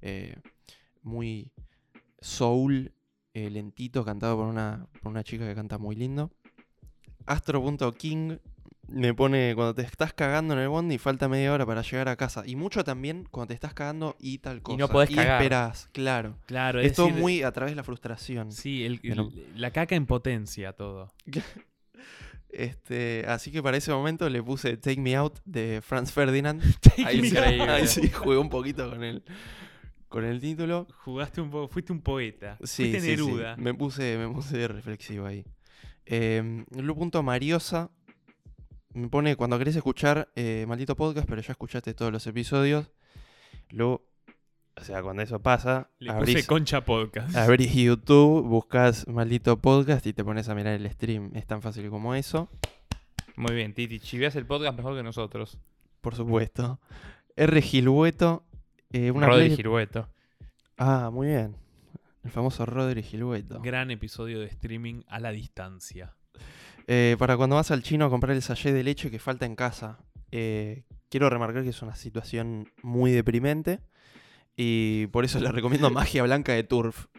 eh, 0.00 0.36
muy 1.02 1.50
soul, 2.20 2.92
eh, 3.34 3.50
lentito, 3.50 4.04
cantado 4.04 4.36
por 4.36 4.46
una, 4.46 4.86
por 5.02 5.10
una 5.10 5.24
chica 5.24 5.46
que 5.46 5.54
canta 5.54 5.78
muy 5.78 5.96
lindo. 5.96 6.30
Astro.king 7.26 8.38
me 8.88 9.12
pone 9.14 9.52
cuando 9.54 9.74
te 9.74 9.82
estás 9.82 10.12
cagando 10.12 10.54
en 10.54 10.60
el 10.60 10.68
bondi 10.68 10.94
y 10.94 10.98
falta 10.98 11.28
media 11.28 11.52
hora 11.52 11.66
para 11.66 11.82
llegar 11.82 12.08
a 12.08 12.16
casa. 12.16 12.42
Y 12.46 12.56
mucho 12.56 12.84
también 12.84 13.26
cuando 13.30 13.48
te 13.48 13.54
estás 13.54 13.74
cagando 13.74 14.16
y 14.20 14.38
tal 14.38 14.62
cosa. 14.62 14.78
no 14.78 14.88
podés 14.88 15.10
cagar. 15.10 15.42
esperás, 15.42 15.88
claro. 15.92 16.38
Claro, 16.46 16.80
Es, 16.80 16.96
decir, 16.96 17.14
muy 17.14 17.42
a 17.42 17.52
través 17.52 17.72
de 17.72 17.76
la 17.76 17.84
frustración. 17.84 18.52
Sí, 18.52 18.84
el- 18.84 19.00
Pero- 19.00 19.30
el- 19.34 19.60
la 19.60 19.70
caca 19.70 19.94
en 19.96 20.06
potencia 20.06 20.72
todo. 20.72 21.12
Este, 22.48 23.24
así 23.28 23.50
que 23.50 23.62
para 23.62 23.76
ese 23.76 23.92
momento 23.92 24.30
le 24.30 24.42
puse 24.42 24.76
Take 24.78 25.00
Me 25.00 25.14
Out 25.16 25.40
de 25.44 25.80
Franz 25.82 26.10
Ferdinand. 26.12 26.62
Ahí, 27.04 27.20
Me 27.20 27.28
sí, 27.28 27.36
Out. 27.36 27.44
Increíble. 27.44 27.70
ahí 27.72 27.86
sí 27.86 28.08
jugué 28.08 28.38
un 28.38 28.48
poquito 28.48 28.88
con 28.88 29.04
el, 29.04 29.22
con 30.08 30.24
el 30.24 30.40
título. 30.40 30.86
Jugaste 31.04 31.42
un 31.42 31.50
poco, 31.50 31.68
fuiste 31.68 31.92
un 31.92 32.00
poeta. 32.00 32.56
Sí, 32.62 32.84
fuiste 32.84 33.00
sí, 33.00 33.06
sí. 33.06 33.10
Neruda. 33.10 33.56
Me 33.58 33.74
puse, 33.74 34.16
me 34.16 34.28
puse 34.32 34.68
reflexivo 34.68 35.26
ahí. 35.26 35.44
Eh, 36.06 36.64
Lu. 36.76 36.94
Mariosa 37.22 37.90
me 38.96 39.08
pone 39.08 39.36
cuando 39.36 39.58
querés 39.58 39.76
escuchar 39.76 40.28
eh, 40.36 40.64
maldito 40.66 40.96
podcast, 40.96 41.28
pero 41.28 41.40
ya 41.42 41.52
escuchaste 41.52 41.94
todos 41.94 42.10
los 42.12 42.26
episodios. 42.26 42.90
Lu, 43.70 44.00
o 44.78 44.80
sea, 44.84 45.02
cuando 45.02 45.22
eso 45.22 45.40
pasa, 45.40 45.90
Le 45.98 46.10
abrís, 46.12 46.36
puse 46.36 46.46
concha 46.46 46.84
podcast. 46.84 47.36
abrís 47.36 47.72
YouTube, 47.74 48.46
buscas 48.46 49.06
maldito 49.08 49.58
podcast 49.60 50.06
y 50.06 50.12
te 50.12 50.24
pones 50.24 50.48
a 50.48 50.54
mirar 50.54 50.74
el 50.74 50.90
stream. 50.90 51.30
Es 51.34 51.46
tan 51.46 51.62
fácil 51.62 51.88
como 51.90 52.14
eso. 52.14 52.48
Muy 53.36 53.54
bien, 53.54 53.74
Titi. 53.74 54.00
Chiveas 54.00 54.34
el 54.36 54.46
podcast 54.46 54.76
mejor 54.76 54.96
que 54.96 55.02
nosotros. 55.02 55.58
por 56.00 56.14
supuesto. 56.14 56.80
R. 57.36 57.60
Gilhueto. 57.62 58.44
eh, 58.92 59.10
una 59.10 59.26
Rodri 59.26 59.54
Girueto. 59.54 60.08
Ah, 60.78 61.10
muy 61.12 61.26
bien. 61.28 61.56
El 62.24 62.30
famoso 62.30 62.64
Rodri 62.66 63.02
Gilhueto. 63.02 63.60
Gran 63.60 63.90
episodio 63.90 64.40
de 64.40 64.46
streaming 64.46 65.02
a 65.06 65.20
la 65.20 65.30
distancia. 65.32 66.15
Eh, 66.86 67.16
para 67.18 67.36
cuando 67.36 67.56
vas 67.56 67.70
al 67.70 67.82
chino 67.82 68.04
a 68.04 68.10
comprar 68.10 68.34
el 68.36 68.42
sachet 68.42 68.72
de 68.72 68.84
leche 68.84 69.10
que 69.10 69.18
falta 69.18 69.44
en 69.46 69.56
casa. 69.56 69.98
Eh, 70.30 70.84
quiero 71.08 71.28
remarcar 71.30 71.62
que 71.62 71.70
es 71.70 71.82
una 71.82 71.96
situación 71.96 72.70
muy 72.82 73.12
deprimente. 73.12 73.80
Y 74.56 75.08
por 75.08 75.24
eso 75.24 75.38
le 75.40 75.52
recomiendo 75.52 75.90
Magia 75.92 76.22
Blanca 76.22 76.52
de 76.52 76.64
Turf. 76.64 77.06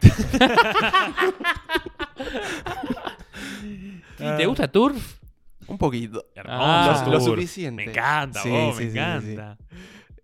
¿Y 4.18 4.36
¿Te 4.36 4.46
gusta 4.46 4.70
Turf? 4.70 5.18
Un 5.68 5.78
poquito. 5.78 6.24
Hermoso. 6.34 6.58
Ah, 6.60 7.06
lo, 7.08 7.20
suficiente. 7.20 7.84
Me 7.84 7.90
encanta, 7.92 8.42
Sí, 8.42 8.48
vos, 8.48 8.76
sí, 8.76 8.84
me 8.84 8.90
sí, 8.90 8.96
sí, 8.96 9.26
sí. 9.26 9.32
encanta. 9.32 9.58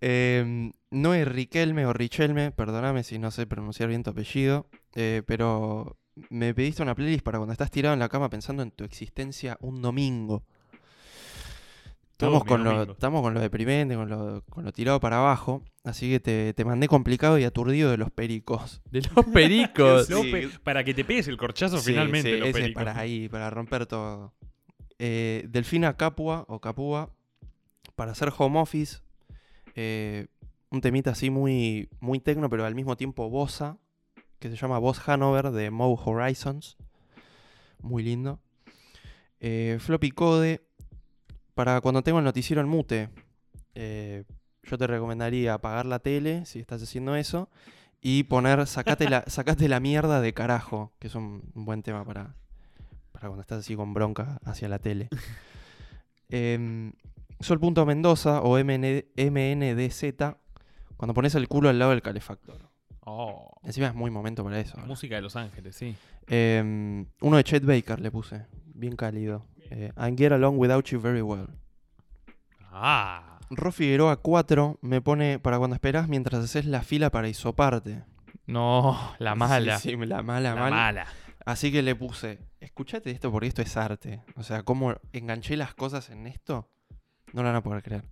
Eh, 0.01 0.71
no 0.91 1.15
es 1.15 1.27
Riquelme 1.29 1.87
o 1.87 1.93
Richelme, 1.93 2.51
perdóname 2.51 3.03
si 3.05 3.19
no 3.19 3.31
sé 3.31 3.47
pronunciar 3.47 3.89
bien 3.89 4.03
tu 4.03 4.11
apellido, 4.11 4.69
eh, 4.95 5.23
pero 5.27 5.97
me 6.31 6.55
pediste 6.55 6.83
una 6.83 6.95
playlist 6.95 7.25
para 7.25 7.39
cuando 7.39 7.53
estás 7.53 7.71
tirado 7.71 7.95
en 7.95 8.01
la 8.01 8.09
cama 8.09 8.31
pensando 8.31 8.63
en 8.63 8.71
tu 8.71 8.85
existencia 8.85 9.57
un 9.61 9.83
domingo. 9.83 10.45
Estamos 12.13 12.45
con, 12.45 12.63
lo, 12.63 12.71
domingos. 12.71 12.95
estamos 12.95 13.23
con 13.23 13.35
lo 13.35 13.41
deprimente, 13.41 13.97
con 13.97 14.09
lo, 14.09 14.43
con 14.49 14.65
lo 14.65 14.73
tirado 14.73 15.01
para 15.01 15.19
abajo, 15.19 15.63
así 15.83 16.09
que 16.09 16.21
te, 16.21 16.55
te 16.55 16.65
mandé 16.65 16.87
complicado 16.87 17.39
y 17.41 17.45
aturdido 17.45 17.91
de 17.91 17.97
los 17.97 18.13
pericos. 18.13 18.83
De 18.91 19.03
los 19.03 19.27
pericos. 19.27 20.07
Sí. 20.15 20.49
Para 20.63 20.85
que 20.85 20.95
te 20.95 21.05
pegues 21.05 21.27
el 21.27 21.37
corchazo 21.37 21.79
Sí, 21.79 21.91
finalmente, 21.91 22.35
sí, 22.35 22.39
lo 22.39 22.47
ese 22.47 22.71
para 22.71 22.97
ahí, 22.97 23.29
para 23.29 23.51
romper 23.51 23.87
todo. 23.87 24.33
Eh, 25.01 25.45
Delfina 25.49 25.97
Capua 25.97 26.45
o 26.49 26.61
Capua, 26.61 27.11
para 27.97 28.13
hacer 28.13 28.33
home 28.37 28.61
office, 28.61 28.99
eh, 29.75 30.29
un 30.71 30.81
temita 30.81 31.11
así 31.11 31.31
muy, 31.31 31.89
muy 31.99 32.21
tecno, 32.21 32.49
pero 32.49 32.65
al 32.65 32.77
mismo 32.77 32.97
tiempo 32.97 33.29
bossa, 33.29 33.77
que 34.45 34.51
se 34.51 34.57
llama 34.57 34.79
Boss 34.79 35.09
Hanover 35.09 35.53
de 35.53 35.71
Mo 35.71 35.95
Horizons. 35.95 36.77
Muy 37.81 38.03
lindo. 38.03 38.41
Eh, 39.41 39.79
floppy 39.81 40.11
Code, 40.11 40.69
para 41.55 41.81
cuando 41.81 42.03
tengo 42.03 42.19
el 42.19 42.27
noticiero 42.27 42.61
en 42.61 42.69
mute, 42.69 43.09
eh, 43.75 44.25
yo 44.63 44.77
te 44.77 44.87
recomendaría 44.87 45.55
apagar 45.55 45.87
la 45.87 45.99
tele 45.99 46.45
si 46.45 46.59
estás 46.59 46.83
haciendo 46.83 47.17
eso 47.17 47.49
y 48.03 48.25
poner 48.25 48.67
sacate 48.67 49.09
la, 49.09 49.25
sacate 49.29 49.67
la 49.67 49.81
mierda 49.81 50.21
de 50.21 50.35
carajo, 50.35 50.93
que 50.99 51.07
es 51.07 51.15
un, 51.15 51.51
un 51.55 51.65
buen 51.65 51.83
tema 51.83 52.05
para, 52.05 52.37
para 53.13 53.29
cuando 53.29 53.41
estás 53.41 53.61
así 53.61 53.75
con 53.77 53.95
bronca 53.95 54.41
hacia 54.45 54.69
la 54.69 54.79
tele. 54.79 55.09
Em, 56.29 56.93
Sol.Mendoza 57.41 58.43
o 58.43 58.59
MN 58.59 59.05
MNDZ, 59.17 60.05
cuando 60.99 61.15
pones 61.15 61.35
el 61.35 61.49
culo 61.49 61.71
al 61.71 61.79
lado 61.79 61.93
del 61.93 62.03
calefactor. 62.03 62.74
Oh, 63.07 63.53
Encima 63.63 63.89
es 63.89 63.95
muy 63.95 64.11
momento 64.11 64.43
para 64.43 64.59
eso. 64.61 64.79
música 64.87 65.17
de 65.17 65.21
Los 65.23 65.37
Ángeles, 65.37 65.77
sí. 65.77 65.95
Em, 66.27 67.07
uno 67.21 67.37
de 67.37 67.45
Chet 67.45 67.65
Baker 67.65 68.01
le 68.01 68.11
puse, 68.11 68.47
bien 68.75 68.97
cálido. 68.97 69.47
Eh, 69.71 69.93
I 69.97 70.15
Get 70.17 70.33
Along 70.33 70.59
Without 70.59 70.87
You 70.87 71.01
Very 71.01 71.21
Well. 71.23 71.49
Ah, 72.71 73.39
Ro 73.51 73.71
Figueroa 73.73 74.17
4 74.17 74.79
me 74.83 75.01
pone 75.01 75.39
para 75.39 75.59
cuando 75.59 75.75
esperás 75.75 76.09
mientras 76.09 76.43
haces 76.43 76.65
la 76.65 76.83
fila 76.83 77.11
para 77.11 77.29
isoparte. 77.29 78.03
No, 78.47 79.15
la 79.19 79.35
mala. 79.35 79.79
Sí, 79.79 79.91
sí, 79.91 79.97
la 80.07 80.23
mala, 80.23 80.55
la 80.55 80.61
mala. 80.61 80.77
mala. 80.77 81.07
Así 81.45 81.71
que 81.71 81.83
le 81.83 81.95
puse, 81.95 82.39
escuchate 82.61 83.11
esto 83.11 83.31
porque 83.31 83.49
esto 83.49 83.63
es 83.63 83.77
arte. 83.77 84.23
O 84.37 84.43
sea, 84.43 84.63
cómo 84.63 84.95
enganché 85.13 85.57
las 85.57 85.75
cosas 85.75 86.09
en 86.11 86.27
esto, 86.27 86.69
no 87.33 87.43
lo 87.43 87.49
van 87.49 87.57
a 87.57 87.63
poder 87.63 87.83
creer. 87.83 88.05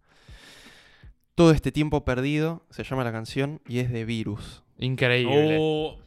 Todo 1.35 1.51
este 1.53 1.73
tiempo 1.73 2.05
perdido 2.05 2.67
se 2.71 2.85
llama 2.85 3.05
la 3.05 3.13
canción 3.13 3.63
y 3.67 3.79
es 3.79 3.91
de 3.91 4.05
Virus. 4.05 4.63
Increíble. 4.83 5.57
Oh, 5.61 5.99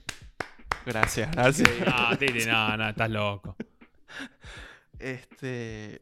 Gracias, 0.85 1.31
gracias. 1.31 1.69
no, 1.85 2.17
Titi, 2.17 2.45
no, 2.45 2.77
no, 2.77 2.89
estás 2.89 3.09
loco. 3.09 3.55
Este. 4.99 6.01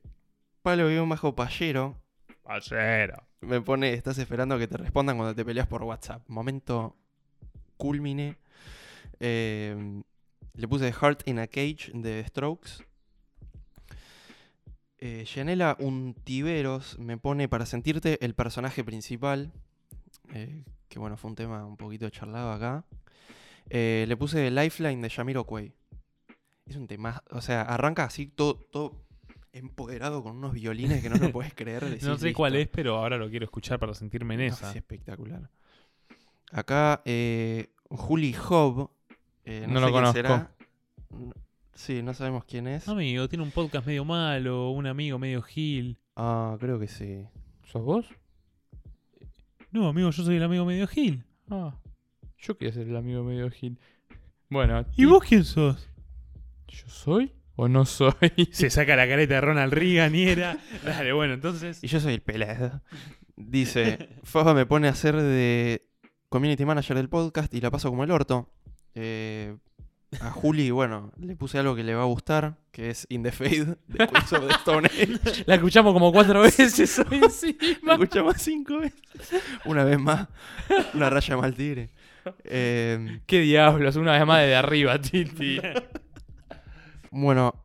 Pablo 0.61 0.88
guion 0.88 1.09
bajo 1.09 1.36
Pallero 1.36 1.97
Pallero. 2.43 3.24
me 3.41 3.59
pone, 3.61 3.93
estás 3.93 4.17
esperando 4.17 4.57
que 4.57 4.67
te 4.67 4.78
respondan 4.78 5.17
cuando 5.17 5.36
te 5.36 5.43
peleas 5.45 5.67
por 5.67 5.84
WhatsApp. 5.84 6.24
Momento 6.30 6.95
culmine. 7.78 8.38
Eh, 9.19 10.01
le 10.55 10.67
puse 10.67 10.91
Heart 10.91 11.28
in 11.28 11.39
a 11.39 11.47
Cage 11.47 11.91
de 11.93 12.24
Strokes. 12.28 12.84
Eh, 14.99 15.26
Yanela 15.26 15.76
Untiveros 15.80 16.97
me 16.99 17.17
pone 17.17 17.49
para 17.49 17.65
sentirte 17.65 18.24
el 18.24 18.36
personaje 18.36 18.84
principal. 18.84 19.51
eh, 20.34 20.63
que 20.94 21.00
bueno, 21.00 21.18
fue 21.18 21.30
un 21.32 21.36
tema 21.36 21.66
un 21.66 21.76
poquito 21.76 22.08
charlado 22.10 22.52
acá. 22.52 22.86
Eh, 23.70 24.06
le 24.08 24.16
puse 24.16 24.52
Lifeline 24.52 25.02
de 25.02 25.10
Yamiro 25.10 25.44
Quay. 25.46 25.74
Es 26.68 26.76
un 26.76 26.88
tema. 26.88 27.24
O 27.32 27.41
sea, 27.41 27.64
arranca 27.64 28.04
así 28.04 28.28
todo, 28.28 28.56
todo 28.56 29.02
empoderado 29.52 30.22
con 30.24 30.38
unos 30.38 30.54
violines 30.54 31.02
que 31.02 31.10
no 31.10 31.16
lo 31.16 31.32
puedes 31.32 31.54
creer. 31.56 31.84
No 32.04 32.18
sé 32.18 32.34
cuál 32.34 32.54
"Listo". 32.54 32.64
es, 32.64 32.68
pero 32.70 32.98
ahora 32.98 33.18
lo 33.18 33.30
quiero 33.30 33.46
escuchar 33.46 33.80
para 33.80 33.94
sentirme 33.94 34.36
en 34.36 34.41
No, 34.41 34.46
esa. 34.48 34.72
sí, 34.72 34.78
espectacular. 34.78 35.50
Acá, 36.52 37.02
eh, 37.06 37.70
Juli 37.89 38.36
Hobb. 38.36 38.89
eh, 39.46 39.66
no, 39.68 39.74
No 39.76 39.80
sé 39.80 39.86
lo 39.88 39.91
conozco. 39.91 40.14
será. 40.14 40.52
Sí, 41.74 42.04
no 42.04 42.14
sabemos 42.14 42.46
quién 42.46 42.68
es. 42.68 42.88
Amigo, 42.88 43.28
tiene 43.28 43.44
un 43.44 43.52
podcast 43.52 43.88
medio 43.88 44.06
malo, 44.06 44.70
un 44.70 44.86
amigo 44.86 45.18
medio 45.18 45.41
gil. 45.41 45.98
Ah, 46.16 46.56
creo 46.60 46.80
que 46.80 46.88
sí. 46.88 47.26
¿Sos 47.64 47.84
vos? 47.84 48.06
No, 49.74 49.88
amigo, 49.88 50.11
yo 50.11 50.24
soy 50.24 50.36
el 50.36 50.43
amigo 50.43 50.65
medio 50.65 50.86
gil. 50.86 51.24
Ah, 51.49 51.76
yo 52.38 52.55
quería 52.57 52.74
ser 52.74 52.88
el 52.88 52.95
amigo 52.95 53.24
medio 53.24 53.49
Gil. 53.49 53.80
Bueno, 54.49 54.86
¿Y 54.95 55.05
vos 55.05 55.24
quién 55.24 55.43
sos? 55.43 55.89
¿yo 56.67 56.88
soy 56.88 57.32
o 57.55 57.67
no 57.67 57.84
soy? 57.86 58.13
Se 58.51 58.69
saca 58.69 58.95
la 58.95 59.07
careta 59.07 59.36
de 59.36 59.41
Ronald 59.41 59.74
Reagan 59.74 60.13
y 60.13 60.24
era. 60.24 60.59
Dale, 60.86 61.11
bueno, 61.11 61.34
entonces. 61.34 61.84
Y 61.84 61.88
yo 61.88 61.99
soy 61.99 62.13
el 62.13 62.21
pelado. 62.21 62.84
Dice, 63.36 64.09
Fafa 64.24 64.53
me 64.53 64.67
pone 64.67 64.89
a 64.89 64.93
ser 64.93 65.15
de 65.15 65.82
community 66.30 66.65
manager 66.65 66.95
del 66.97 67.09
podcast 67.09 67.51
y 67.53 67.61
la 67.61 67.71
paso 67.71 67.89
como 67.89 68.03
el 68.03 68.11
orto. 68.11 68.51
Eh, 68.93 69.57
a 70.22 70.32
Juli, 70.32 70.72
bueno, 70.72 71.11
le 71.18 71.36
puse 71.36 71.57
algo 71.59 71.76
que 71.76 71.84
le 71.84 71.95
va 71.95 72.03
a 72.03 72.05
gustar, 72.05 72.55
que 72.72 72.89
es 72.89 73.05
In 73.09 73.24
the 73.24 73.32
Fade 73.32 73.78
de 73.88 74.07
Queens 74.07 74.34
of 74.34 74.47
the 74.47 74.53
Stone 74.53 74.88
Age. 74.88 75.43
La 75.45 75.55
escuchamos 75.55 75.93
como 75.93 76.11
cuatro 76.11 76.41
veces 76.41 76.99
hoy 76.99 77.20
encima. 77.24 77.93
escuchamos 77.93 78.36
cinco 78.38 78.80
veces. 78.80 79.01
Una 79.66 79.84
vez 79.84 79.99
más. 79.99 80.28
Una 80.93 81.09
raya 81.09 81.38
mal 81.38 81.53
tigre. 81.55 81.89
Eh, 82.45 83.22
Qué 83.26 83.39
diablos, 83.39 83.95
una 83.95 84.14
vez 84.14 84.26
más 84.26 84.41
desde 84.41 84.55
arriba, 84.55 84.99
Titi. 84.99 85.59
bueno, 87.11 87.64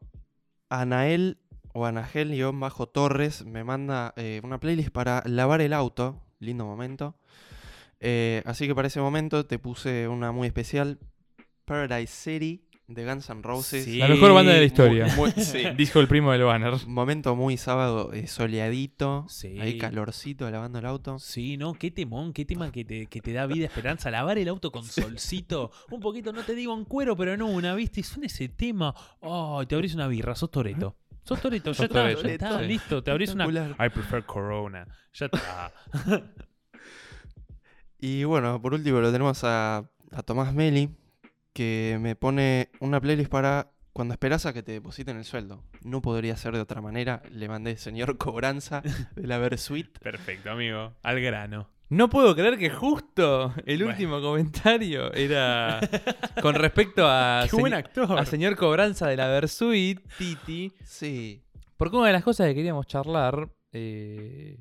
Anael 0.69 1.39
o 1.73 1.87
Anagel 1.87 2.31
guion 2.31 2.59
bajo 2.59 2.89
Torres 2.89 3.45
me 3.45 3.65
manda 3.65 4.13
eh, 4.17 4.41
una 4.43 4.59
playlist 4.59 4.91
para 4.91 5.23
lavar 5.27 5.61
el 5.61 5.73
auto. 5.73 6.23
Lindo 6.41 6.65
momento. 6.65 7.17
Eh, 8.01 8.43
así 8.47 8.67
que 8.67 8.75
para 8.75 8.89
ese 8.89 9.01
momento 9.01 9.47
te 9.47 9.59
puse 9.59 10.09
una 10.09 10.33
muy 10.33 10.47
especial. 10.47 10.99
Paradise 11.69 12.13
City 12.13 12.65
de 12.89 13.05
Guns 13.05 13.29
N' 13.29 13.43
Roses. 13.43 13.85
Sí. 13.85 13.99
La 13.99 14.09
mejor 14.09 14.33
banda 14.33 14.53
de 14.53 14.61
la 14.61 14.65
historia. 14.65 15.07
Muy- 15.17 15.31
muy- 15.37 15.45
sí. 15.45 15.63
Dijo 15.77 16.01
el 16.01 16.09
primo 16.09 16.33
del 16.33 16.43
banner. 16.45 16.75
Momento 16.87 17.37
muy 17.37 17.59
sábado 17.59 18.13
eh, 18.15 18.27
soleadito. 18.27 19.27
Sí. 19.29 19.61
Ahí 19.61 19.77
calorcito 19.77 20.51
lavando 20.51 20.79
el 20.79 20.87
auto. 20.87 21.19
Sí, 21.19 21.59
no, 21.59 21.75
qué 21.75 21.91
temón, 21.91 22.33
qué 22.33 22.47
tema 22.47 22.73
que 22.73 22.87
te, 22.87 23.07
que 23.07 23.21
te 23.21 23.33
da 23.35 23.45
vida, 23.47 23.67
esperanza. 23.67 24.11
Lavar 24.11 24.39
el 24.39 24.49
auto 24.49 24.73
con 24.73 24.85
solcito. 24.85 25.71
Un 25.91 26.01
poquito, 26.01 26.33
no 26.33 26.43
te 26.45 26.55
digo 26.55 26.73
en 26.77 26.87
cuero, 26.87 27.15
pero 27.15 27.37
no 27.37 27.47
una, 27.47 27.75
¿viste? 27.75 28.01
Y 28.01 28.05
suena 28.05 28.27
ese 28.27 28.49
tema. 28.49 28.95
Oh, 29.21 29.63
te 29.67 29.75
abrís 29.75 29.95
una 29.95 30.09
birra, 30.09 30.35
sos 30.35 30.51
Toreto. 30.51 30.97
Sos 31.25 31.43
Toreto, 31.43 31.73
ya 31.73 31.85
está, 31.85 32.11
ya 32.11 32.29
está, 32.31 32.59
sí. 32.61 32.67
listo. 32.67 33.03
Te 33.03 33.11
abrís 33.11 33.35
una. 33.35 33.47
I 33.47 33.91
prefer 33.91 34.25
Corona. 34.25 34.87
Ya 35.13 35.27
está. 35.27 35.73
Y 38.01 38.25
bueno, 38.25 38.63
por 38.63 38.75
último 38.75 39.01
lo 39.01 39.11
tenemos 39.11 39.43
a, 39.45 39.79
a 40.13 40.23
Tomás 40.23 40.55
Meli, 40.55 40.89
que 41.59 41.99
me 42.01 42.15
pone 42.15 42.71
una 42.79 43.01
playlist 43.01 43.29
para 43.33 43.73
cuando 43.93 44.15
esperas 44.15 44.47
a 44.47 44.53
que 44.53 44.63
te 44.63 44.71
depositen 44.71 45.17
el 45.17 45.25
sueldo. 45.25 45.65
No 45.83 46.01
podría 46.01 46.37
ser 46.37 46.55
de 46.55 46.61
otra 46.61 46.81
manera. 46.81 47.21
Le 47.33 47.49
mandé 47.49 47.77
señor 47.77 48.17
cobranza 48.17 48.81
de 49.17 49.27
la 49.27 49.39
Versuit. 49.39 49.99
Perfecto, 49.99 50.53
amigo. 50.53 50.93
Al 51.03 51.21
grano. 51.21 51.69
No 51.89 52.09
puedo 52.09 52.37
creer 52.37 52.59
que 52.59 52.71
justo 52.71 53.53
el 53.67 53.79
Bueno. 53.79 53.91
último 53.91 54.21
comentario 54.21 55.13
era 55.15 55.81
con 56.43 56.55
respecto 56.55 57.09
a, 57.09 57.45
Qué 57.51 57.57
buen 57.57 57.75
actor. 57.75 58.17
a 58.17 58.25
señor 58.25 58.55
Cobranza 58.55 59.09
de 59.09 59.17
la 59.17 59.27
Versuit, 59.27 59.99
Titi. 60.17 60.73
Sí. 60.85 61.43
Porque 61.77 61.97
una 61.97 62.07
de 62.07 62.13
las 62.13 62.23
cosas 62.23 62.47
que 62.47 62.55
queríamos 62.55 62.87
charlar, 62.87 63.49
eh, 63.73 64.61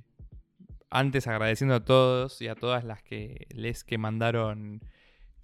antes 0.90 1.28
agradeciendo 1.28 1.76
a 1.76 1.86
todos 1.86 2.42
y 2.42 2.48
a 2.48 2.56
todas 2.56 2.84
las 2.84 3.04
que 3.04 3.46
les 3.52 3.84
que 3.84 4.00
mandaron 4.00 4.82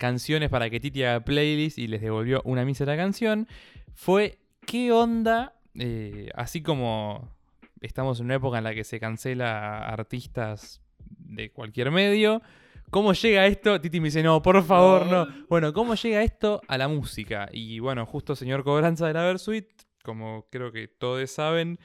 canciones 0.07 0.49
para 0.49 0.69
que 0.69 0.81
Titi 0.81 1.01
haga 1.03 1.23
playlist 1.23 1.77
y 1.77 1.87
les 1.87 2.01
devolvió 2.01 2.41
una 2.43 2.65
mísera 2.65 2.97
canción, 2.97 3.47
fue 3.93 4.37
qué 4.65 4.91
onda, 4.91 5.53
eh, 5.75 6.29
así 6.35 6.61
como 6.61 7.31
estamos 7.79 8.19
en 8.19 8.25
una 8.25 8.35
época 8.35 8.57
en 8.57 8.65
la 8.65 8.73
que 8.75 8.83
se 8.83 8.99
cancela 8.99 9.77
a 9.79 9.93
artistas 9.93 10.81
de 11.19 11.51
cualquier 11.51 11.89
medio, 11.89 12.41
¿cómo 12.89 13.13
llega 13.13 13.45
esto? 13.47 13.79
Titi 13.79 14.01
me 14.01 14.07
dice, 14.09 14.21
no, 14.23 14.41
por 14.41 14.61
favor, 14.63 15.05
no. 15.07 15.25
Bueno, 15.47 15.71
¿cómo 15.71 15.95
llega 15.95 16.21
esto 16.21 16.59
a 16.67 16.77
la 16.77 16.89
música? 16.89 17.47
Y 17.53 17.79
bueno, 17.79 18.05
justo 18.05 18.35
señor 18.35 18.63
Cobranza 18.65 19.07
de 19.07 19.13
la 19.13 19.23
Versuit, 19.23 19.67
como 20.03 20.47
creo 20.51 20.73
que 20.73 20.89
todos 20.89 21.31
saben, 21.31 21.79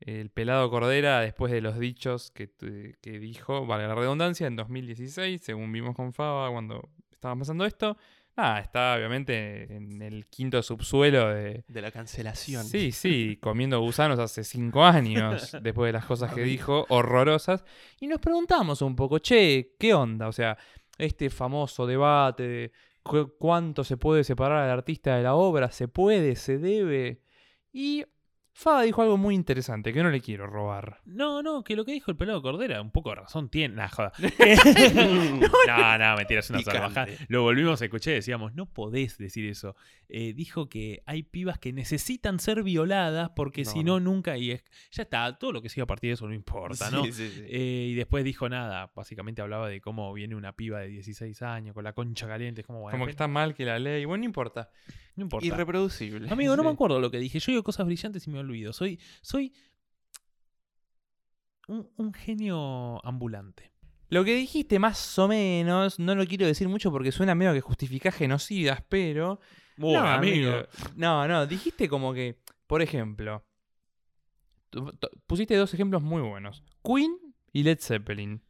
el 0.00 0.30
pelado 0.30 0.70
Cordera, 0.70 1.20
después 1.20 1.50
de 1.52 1.60
los 1.60 1.78
dichos 1.78 2.30
que, 2.30 2.46
tu- 2.46 2.94
que 3.00 3.18
dijo, 3.18 3.66
vale 3.66 3.88
la 3.88 3.94
redundancia, 3.96 4.46
en 4.46 4.54
2016, 4.54 5.40
según 5.42 5.72
vimos 5.72 5.96
con 5.96 6.12
Faba 6.12 6.50
cuando 6.52 6.88
estaba 7.24 7.36
pasando 7.38 7.64
esto, 7.64 7.96
nada, 8.36 8.60
está 8.60 8.94
obviamente 8.96 9.74
en 9.74 10.02
el 10.02 10.26
quinto 10.26 10.62
subsuelo 10.62 11.30
de... 11.30 11.64
De 11.66 11.80
la 11.80 11.90
cancelación. 11.90 12.64
Sí, 12.64 12.92
sí, 12.92 13.38
comiendo 13.42 13.80
gusanos 13.80 14.18
hace 14.18 14.44
cinco 14.44 14.84
años, 14.84 15.56
después 15.62 15.88
de 15.88 15.92
las 15.94 16.04
cosas 16.04 16.34
que 16.34 16.42
dijo, 16.42 16.84
horrorosas. 16.90 17.64
Y 18.00 18.08
nos 18.08 18.20
preguntamos 18.20 18.82
un 18.82 18.94
poco, 18.94 19.20
che, 19.20 19.74
¿qué 19.78 19.94
onda? 19.94 20.28
O 20.28 20.32
sea, 20.32 20.58
este 20.98 21.30
famoso 21.30 21.86
debate 21.86 22.42
de 22.42 22.72
cu- 23.02 23.32
cuánto 23.38 23.82
se 23.84 23.96
puede 23.96 24.22
separar 24.22 24.64
al 24.64 24.70
artista 24.70 25.16
de 25.16 25.22
la 25.22 25.34
obra, 25.34 25.70
¿se 25.70 25.88
puede, 25.88 26.36
se 26.36 26.58
debe? 26.58 27.22
Y 27.72 28.04
Faba 28.56 28.82
dijo 28.82 29.02
algo 29.02 29.16
muy 29.16 29.34
interesante 29.34 29.92
que 29.92 30.00
no 30.00 30.10
le 30.10 30.20
quiero 30.20 30.46
robar. 30.46 31.00
No, 31.04 31.42
no, 31.42 31.64
que 31.64 31.74
lo 31.74 31.84
que 31.84 31.90
dijo 31.90 32.12
el 32.12 32.16
pelado 32.16 32.40
Cordera, 32.40 32.80
un 32.80 32.92
poco 32.92 33.10
de 33.10 33.16
razón 33.16 33.48
tiene. 33.48 33.74
Nah, 33.74 33.88
joda. 33.88 34.12
no, 35.66 35.98
no, 35.98 36.16
mentira, 36.16 36.38
es 36.38 36.50
una 36.50 36.60
salvajada. 36.62 37.08
Lo 37.26 37.42
volvimos 37.42 37.82
a 37.82 37.84
escuchar 37.86 38.12
y 38.12 38.16
decíamos, 38.16 38.54
no 38.54 38.66
podés 38.66 39.18
decir 39.18 39.44
eso. 39.46 39.74
Eh, 40.08 40.34
dijo 40.34 40.68
que 40.68 41.02
hay 41.04 41.24
pibas 41.24 41.58
que 41.58 41.72
necesitan 41.72 42.38
ser 42.38 42.62
violadas 42.62 43.30
porque 43.34 43.64
No, 43.64 43.70
si 43.72 43.82
no, 43.82 43.98
nunca. 43.98 44.38
Y 44.38 44.52
es, 44.52 44.62
ya 44.92 45.02
está, 45.02 45.36
todo 45.36 45.50
lo 45.50 45.60
que 45.60 45.68
siga 45.68 45.82
a 45.82 45.88
partir 45.88 46.10
de 46.10 46.14
eso 46.14 46.28
no 46.28 46.34
importa, 46.34 46.92
¿no? 46.92 47.04
Sí, 47.06 47.12
sí. 47.12 47.32
Eh, 47.48 47.88
y 47.90 47.94
después 47.94 48.22
dijo 48.22 48.48
nada, 48.48 48.92
básicamente 48.94 49.42
hablaba 49.42 49.68
de 49.68 49.80
cómo 49.80 50.12
viene 50.12 50.36
una 50.36 50.52
piba 50.52 50.78
de 50.78 50.86
16 50.86 51.42
años 51.42 51.74
con 51.74 51.82
la 51.82 51.92
concha 51.92 52.28
caliente, 52.28 52.60
es 52.60 52.66
como, 52.68 52.82
bueno, 52.82 52.92
Como 52.92 53.06
que 53.06 53.10
está 53.10 53.26
mal 53.26 53.52
que 53.54 53.64
la 53.64 53.80
ley. 53.80 54.04
Bueno, 54.04 54.20
no 54.20 54.26
importa. 54.26 54.70
no 55.16 55.24
importa. 55.24 55.44
Irreproducible. 55.44 56.30
Amigo, 56.30 56.54
no 56.54 56.62
me 56.62 56.70
acuerdo 56.70 57.00
lo 57.00 57.10
que 57.10 57.18
dije. 57.18 57.40
Yo 57.40 57.50
digo 57.50 57.64
cosas 57.64 57.84
brillantes 57.86 58.24
y 58.28 58.30
me 58.30 58.43
olvido. 58.44 58.72
Soy, 58.72 59.00
soy 59.20 59.52
un, 61.68 61.90
un 61.96 62.12
genio 62.12 63.04
ambulante. 63.04 63.72
Lo 64.08 64.24
que 64.24 64.34
dijiste 64.34 64.78
más 64.78 65.18
o 65.18 65.26
menos, 65.28 65.98
no 65.98 66.14
lo 66.14 66.26
quiero 66.26 66.46
decir 66.46 66.68
mucho 66.68 66.92
porque 66.92 67.10
suena 67.10 67.34
medio 67.34 67.52
que 67.52 67.60
justificás 67.60 68.14
genocidas, 68.14 68.82
pero... 68.88 69.40
Bueno, 69.76 70.02
no, 70.02 70.08
amigo. 70.08 70.52
No, 70.94 71.26
no, 71.26 71.46
dijiste 71.46 71.88
como 71.88 72.14
que, 72.14 72.38
por 72.66 72.80
ejemplo, 72.80 73.44
pusiste 75.26 75.56
dos 75.56 75.74
ejemplos 75.74 76.02
muy 76.02 76.22
buenos. 76.22 76.62
Queen 76.84 77.16
y 77.52 77.62
Led 77.64 77.78
Zeppelin. 77.80 78.42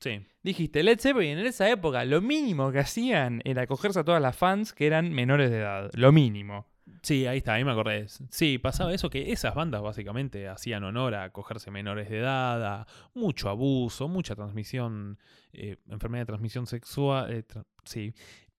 Sí. 0.00 0.26
Dijiste, 0.42 0.82
Led 0.82 0.98
Zeppelin 0.98 1.38
en 1.38 1.46
esa 1.46 1.68
época 1.68 2.04
lo 2.04 2.20
mínimo 2.20 2.72
que 2.72 2.80
hacían 2.80 3.42
era 3.44 3.66
cogerse 3.66 4.00
a 4.00 4.04
todas 4.04 4.22
las 4.22 4.36
fans 4.36 4.72
que 4.72 4.86
eran 4.86 5.12
menores 5.12 5.50
de 5.50 5.58
edad. 5.58 5.90
Lo 5.94 6.10
mínimo. 6.10 6.71
Sí, 7.02 7.26
ahí 7.26 7.38
está, 7.38 7.54
ahí 7.54 7.64
me 7.64 7.72
acordé. 7.72 8.06
Sí, 8.30 8.58
pasaba 8.58 8.92
eso 8.92 9.10
que 9.10 9.32
esas 9.32 9.54
bandas 9.54 9.82
básicamente 9.82 10.48
hacían 10.48 10.84
honor 10.84 11.14
a 11.14 11.30
cogerse 11.30 11.70
menores 11.70 12.08
de 12.08 12.18
edad, 12.18 12.86
mucho 13.14 13.48
abuso, 13.48 14.08
mucha 14.08 14.34
transmisión, 14.34 15.18
eh, 15.52 15.76
enfermedad 15.88 16.22
de 16.22 16.26
transmisión 16.26 16.66
sexual, 16.66 17.32
eh, 17.32 17.44
sí. 17.84 18.14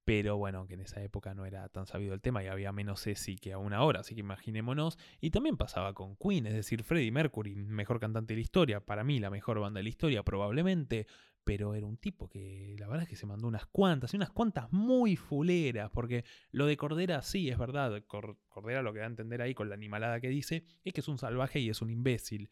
Pero 0.05 0.35
bueno, 0.35 0.67
que 0.67 0.73
en 0.73 0.81
esa 0.81 1.01
época 1.01 1.33
no 1.33 1.45
era 1.45 1.69
tan 1.69 1.85
sabido 1.85 2.13
el 2.13 2.19
tema 2.19 2.43
y 2.43 2.47
había 2.47 2.73
menos 2.73 3.07
ESI 3.07 3.37
que 3.37 3.53
aún 3.53 3.71
ahora, 3.71 4.01
así 4.01 4.13
que 4.15 4.19
imaginémonos. 4.19 4.97
Y 5.21 5.31
también 5.31 5.55
pasaba 5.55 5.93
con 5.93 6.17
Queen, 6.17 6.45
es 6.45 6.53
decir, 6.53 6.83
Freddie 6.83 7.11
Mercury, 7.11 7.55
mejor 7.55 8.01
cantante 8.01 8.33
de 8.33 8.39
la 8.39 8.41
historia, 8.41 8.79
para 8.81 9.05
mí 9.05 9.19
la 9.19 9.29
mejor 9.29 9.59
banda 9.59 9.79
de 9.79 9.83
la 9.83 9.89
historia 9.89 10.23
probablemente, 10.23 11.07
pero 11.43 11.75
era 11.75 11.85
un 11.85 11.97
tipo 11.97 12.29
que 12.29 12.75
la 12.79 12.87
verdad 12.87 13.03
es 13.03 13.09
que 13.09 13.15
se 13.15 13.25
mandó 13.25 13.47
unas 13.47 13.65
cuantas, 13.65 14.13
y 14.13 14.17
unas 14.17 14.31
cuantas 14.31 14.71
muy 14.71 15.15
fuleras, 15.15 15.89
porque 15.91 16.23
lo 16.51 16.65
de 16.65 16.77
Cordera 16.77 17.21
sí 17.21 17.49
es 17.49 17.57
verdad, 17.57 18.03
Cor- 18.07 18.37
Cordera 18.47 18.81
lo 18.81 18.93
que 18.93 18.99
da 18.99 19.05
a 19.05 19.09
entender 19.09 19.41
ahí 19.41 19.53
con 19.53 19.69
la 19.69 19.75
animalada 19.75 20.19
que 20.21 20.29
dice 20.29 20.63
es 20.83 20.93
que 20.93 21.01
es 21.01 21.07
un 21.07 21.17
salvaje 21.17 21.59
y 21.59 21.69
es 21.69 21.81
un 21.81 21.89
imbécil. 21.89 22.49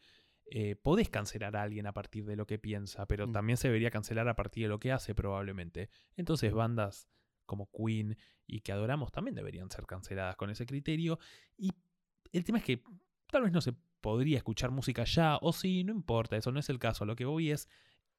Eh, 0.54 0.76
podés 0.76 1.08
cancelar 1.08 1.56
a 1.56 1.62
alguien 1.62 1.86
a 1.86 1.92
partir 1.94 2.24
de 2.26 2.36
lo 2.36 2.46
que 2.46 2.58
piensa, 2.58 3.06
pero 3.06 3.26
Mm. 3.26 3.32
también 3.32 3.56
se 3.56 3.68
debería 3.68 3.90
cancelar 3.90 4.28
a 4.28 4.36
partir 4.36 4.64
de 4.64 4.68
lo 4.68 4.78
que 4.78 4.92
hace 4.92 5.14
probablemente. 5.14 5.88
Entonces 6.16 6.52
bandas 6.52 7.08
como 7.46 7.70
Queen 7.70 8.16
y 8.46 8.60
que 8.60 8.72
adoramos 8.72 9.12
también 9.12 9.34
deberían 9.34 9.70
ser 9.70 9.86
canceladas 9.86 10.36
con 10.36 10.50
ese 10.50 10.66
criterio. 10.66 11.18
Y 11.56 11.70
el 12.32 12.44
tema 12.44 12.58
es 12.58 12.64
que 12.64 12.82
tal 13.30 13.42
vez 13.42 13.52
no 13.52 13.60
se 13.62 13.72
podría 14.02 14.36
escuchar 14.36 14.70
música 14.72 15.04
ya, 15.04 15.38
o 15.40 15.52
sí, 15.52 15.84
no 15.84 15.92
importa, 15.92 16.36
eso 16.36 16.50
no 16.52 16.60
es 16.60 16.68
el 16.68 16.78
caso. 16.78 17.04
Lo 17.06 17.16
que 17.16 17.24
voy 17.24 17.50
es, 17.50 17.68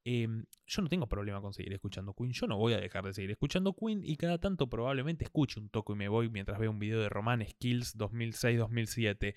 em, 0.04 0.46
yo 0.66 0.82
no 0.82 0.90
tengo 0.90 1.08
problema 1.08 1.42
con 1.42 1.54
seguir 1.54 1.74
escuchando 1.74 2.14
Queen, 2.14 2.34
yo 2.34 2.48
no 2.48 2.58
voy 2.58 2.74
a 2.74 2.80
dejar 2.80 3.06
de 3.06 3.14
seguir 3.14 3.32
escuchando 3.32 3.74
Queen 3.74 4.02
y 4.04 4.18
cada 4.18 4.40
tanto 4.40 4.68
probablemente 4.68 5.24
escuche 5.24 5.60
un 5.60 5.70
toco 5.70 5.94
y 5.94 5.96
me 5.96 6.08
voy 6.08 6.30
mientras 6.30 6.60
veo 6.60 6.72
un 6.72 6.80
video 6.80 7.00
de 7.00 7.10
Roman 7.10 7.46
Skills 7.46 7.98
2006-2007. 7.98 9.36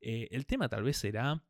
Eh, 0.00 0.28
el 0.30 0.46
tema 0.46 0.68
tal 0.68 0.82
vez 0.82 0.98
será 0.98 1.42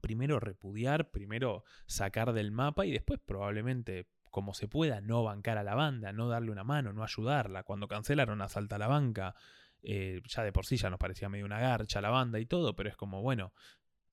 primero 0.00 0.40
repudiar, 0.40 1.10
primero 1.10 1.64
sacar 1.86 2.32
del 2.32 2.52
mapa 2.52 2.86
y 2.86 2.92
después 2.92 3.20
probablemente 3.24 4.06
como 4.30 4.54
se 4.54 4.68
pueda 4.68 5.00
no 5.00 5.24
bancar 5.24 5.58
a 5.58 5.64
la 5.64 5.74
banda, 5.74 6.12
no 6.12 6.28
darle 6.28 6.52
una 6.52 6.64
mano, 6.64 6.92
no 6.92 7.02
ayudarla. 7.02 7.64
Cuando 7.64 7.88
cancelaron 7.88 8.40
Asalta 8.40 8.76
a 8.76 8.78
la 8.78 8.86
banca, 8.86 9.34
eh, 9.82 10.22
ya 10.26 10.44
de 10.44 10.52
por 10.52 10.66
sí 10.66 10.76
ya 10.76 10.90
nos 10.90 10.98
parecía 10.98 11.28
medio 11.28 11.44
una 11.44 11.58
garcha 11.58 12.00
la 12.00 12.10
banda 12.10 12.38
y 12.38 12.46
todo, 12.46 12.76
pero 12.76 12.88
es 12.88 12.96
como, 12.96 13.22
bueno, 13.22 13.52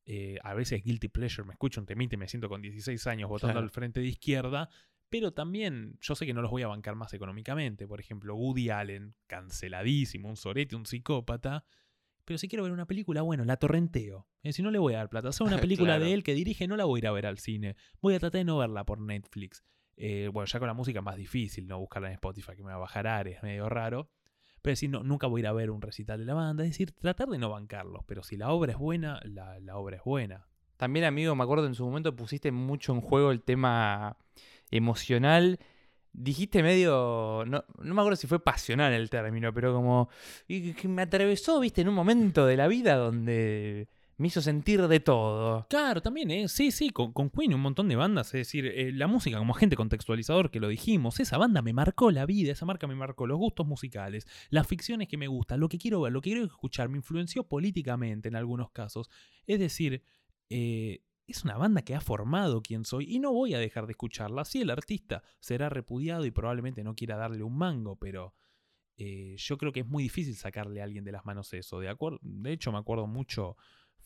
eh, 0.10 0.38
a 0.44 0.54
veces 0.56 0.82
guilty 0.84 1.10
pleasure, 1.10 1.46
me 1.46 1.52
escucho 1.54 1.80
un 1.82 1.86
temite 1.86 2.16
y 2.16 2.18
me 2.18 2.28
siento 2.28 2.48
con 2.50 2.62
16 2.62 3.06
años 3.08 3.30
votando 3.30 3.54
Claro. 3.54 3.66
al 3.66 3.70
frente 3.70 4.00
de 4.00 4.08
izquierda, 4.08 4.70
pero 5.10 5.34
también 5.34 5.98
yo 6.02 6.16
sé 6.16 6.26
que 6.26 6.34
no 6.34 6.42
los 6.42 6.50
voy 6.50 6.64
a 6.64 6.68
bancar 6.68 6.96
más 6.96 7.14
económicamente. 7.14 7.88
Por 7.88 8.00
ejemplo, 8.00 8.36
Woody 8.36 8.70
Allen, 8.70 9.16
canceladísimo, 9.28 10.28
un 10.30 10.36
sorete, 10.36 10.76
un 10.76 10.86
psicópata. 10.86 11.64
Pero 12.26 12.38
si 12.38 12.48
quiero 12.50 12.64
ver 12.64 12.74
una 12.74 12.86
película, 12.88 13.22
bueno, 13.22 13.46
la 13.46 13.56
torrenteo. 13.58 14.28
Eh, 14.44 14.52
si 14.52 14.62
no 14.62 14.70
le 14.72 14.80
voy 14.80 14.94
a 14.94 14.98
dar 14.98 15.10
plata, 15.10 15.32
sea 15.32 15.48
una 15.48 15.58
película 15.62 15.94
Claro. 15.96 16.06
de 16.06 16.14
él 16.14 16.24
que 16.24 16.34
dirige, 16.34 16.68
no 16.68 16.76
la 16.76 16.84
voy 16.86 16.98
a 16.98 17.02
ir 17.02 17.08
a 17.08 17.12
ver 17.12 17.26
al 17.26 17.38
cine. 17.38 17.76
Voy 18.02 18.16
a 18.16 18.20
tratar 18.20 18.40
de 18.40 18.46
no 18.46 18.58
verla 18.58 18.86
por 18.86 19.00
Netflix. 19.00 19.64
Eh, 19.96 20.30
bueno, 20.32 20.46
ya 20.46 20.60
con 20.60 20.68
la 20.68 20.74
música 20.74 21.00
es 21.00 21.06
más 21.06 21.16
difícil, 21.16 21.68
no 21.68 21.80
buscarla 21.80 22.10
en 22.10 22.14
Spotify, 22.16 22.52
que 22.56 22.64
me 22.64 22.70
va 22.70 22.76
a 22.76 22.80
bajar 22.80 23.08
Ares, 23.08 23.42
medio 23.44 23.68
raro. 23.70 24.10
Pero 24.62 24.76
si 24.76 24.88
no, 24.88 25.04
nunca 25.04 25.28
voy 25.28 25.40
a 25.40 25.44
ir 25.44 25.48
a 25.48 25.54
ver 25.54 25.72
un 25.72 25.82
recital 25.82 26.20
de 26.20 26.26
la 26.26 26.34
banda. 26.34 26.64
Es 26.64 26.72
decir, 26.72 26.92
tratar 26.92 27.30
de 27.30 27.38
no 27.38 27.50
bancarlos. 27.50 28.04
Pero 28.06 28.24
si 28.24 28.38
la 28.38 28.52
obra 28.52 28.74
es 28.74 28.78
buena, 28.78 29.20
la, 29.24 29.60
la 29.60 29.78
obra 29.78 29.98
es 29.98 30.04
buena. 30.04 30.48
También, 30.78 31.06
amigo, 31.06 31.36
me 31.36 31.44
acuerdo 31.44 31.66
en 31.66 31.76
su 31.76 31.86
momento 31.86 32.16
pusiste 32.16 32.52
mucho 32.52 32.94
en 32.94 33.02
juego 33.02 33.32
el 33.32 33.42
tema 33.42 34.18
emocional. 34.72 35.60
Dijiste 36.14 36.64
medio. 36.64 37.44
No, 37.48 37.64
no 37.80 37.94
me 37.94 38.02
acuerdo 38.02 38.16
si 38.16 38.28
fue 38.28 38.44
pasional 38.44 38.94
el 38.94 39.10
término, 39.10 39.54
pero 39.54 39.74
como. 39.74 40.10
y 40.48 40.74
que 40.74 40.88
me 40.88 41.04
atravesó, 41.04 41.60
viste, 41.60 41.82
en 41.82 41.90
un 41.90 41.96
momento 41.96 42.46
de 42.46 42.58
la 42.58 42.68
vida 42.68 42.96
donde 42.96 43.88
me 44.18 44.28
hizo 44.28 44.42
sentir 44.42 44.88
de 44.88 45.00
todo. 45.00 45.68
Claro, 45.70 46.02
también, 46.02 46.32
¿eh? 46.32 46.48
Sí, 46.48 46.72
sí, 46.72 46.90
con, 46.90 47.14
con 47.14 47.30
Queen 47.30 47.54
un 47.54 47.62
montón 47.62 47.88
de 47.88 47.96
bandas. 47.96 48.28
Es 48.28 48.34
decir, 48.48 48.66
eh, 48.66 48.92
la 48.92 49.08
música 49.08 49.38
como 49.38 49.56
agente 49.56 49.76
contextualizador, 49.76 50.50
que 50.50 50.60
lo 50.60 50.68
dijimos, 50.70 51.20
esa 51.20 51.38
banda 51.38 51.62
me 51.62 51.72
marcó 51.74 52.10
la 52.10 52.26
vida, 52.26 52.52
esa 52.52 52.66
marca 52.66 52.88
me 52.88 52.96
marcó 52.96 53.28
los 53.28 53.38
gustos 53.38 53.68
musicales, 53.68 54.26
las 54.50 54.66
ficciones 54.68 55.08
que 55.08 55.18
me 55.18 55.28
gustan, 55.28 55.60
lo 55.60 55.70
que 55.70 55.78
quiero 55.78 56.02
ver, 56.02 56.14
lo 56.14 56.22
que 56.22 56.32
quiero 56.32 56.46
escuchar, 56.46 56.90
me 56.90 56.98
influenció 56.98 57.44
políticamente 57.44 58.28
en 58.28 58.36
algunos 58.36 58.72
casos. 58.72 59.10
Es 59.46 59.60
decir, 59.60 60.04
eh, 60.50 61.04
es 61.28 61.44
una 61.44 61.58
banda 61.58 61.82
que 61.84 61.94
ha 61.94 62.02
formado 62.02 62.62
quien 62.62 62.86
soy 62.86 63.06
y 63.14 63.20
no 63.20 63.32
voy 63.34 63.54
a 63.54 63.60
dejar 63.60 63.86
de 63.86 63.92
escucharla. 63.92 64.46
Sí, 64.46 64.62
el 64.62 64.70
artista 64.72 65.22
será 65.40 65.70
repudiado 65.70 66.26
y 66.26 66.32
probablemente 66.32 66.84
no 66.84 66.96
quiera 66.96 67.18
darle 67.18 67.44
un 67.44 67.58
mango, 67.58 67.98
pero 67.98 68.34
eh, 68.98 69.36
yo 69.38 69.58
creo 69.58 69.72
que 69.72 69.82
es 69.82 69.88
muy 69.88 70.02
difícil 70.04 70.36
sacarle 70.36 70.82
a 70.82 70.86
alguien 70.86 71.04
de 71.04 71.12
las 71.12 71.26
manos 71.26 71.54
eso. 71.54 71.80
De, 71.80 71.90
acuer- 71.92 72.20
de 72.22 72.52
hecho, 72.52 72.72
me 72.72 72.80
acuerdo 72.80 73.06
mucho 73.08 73.58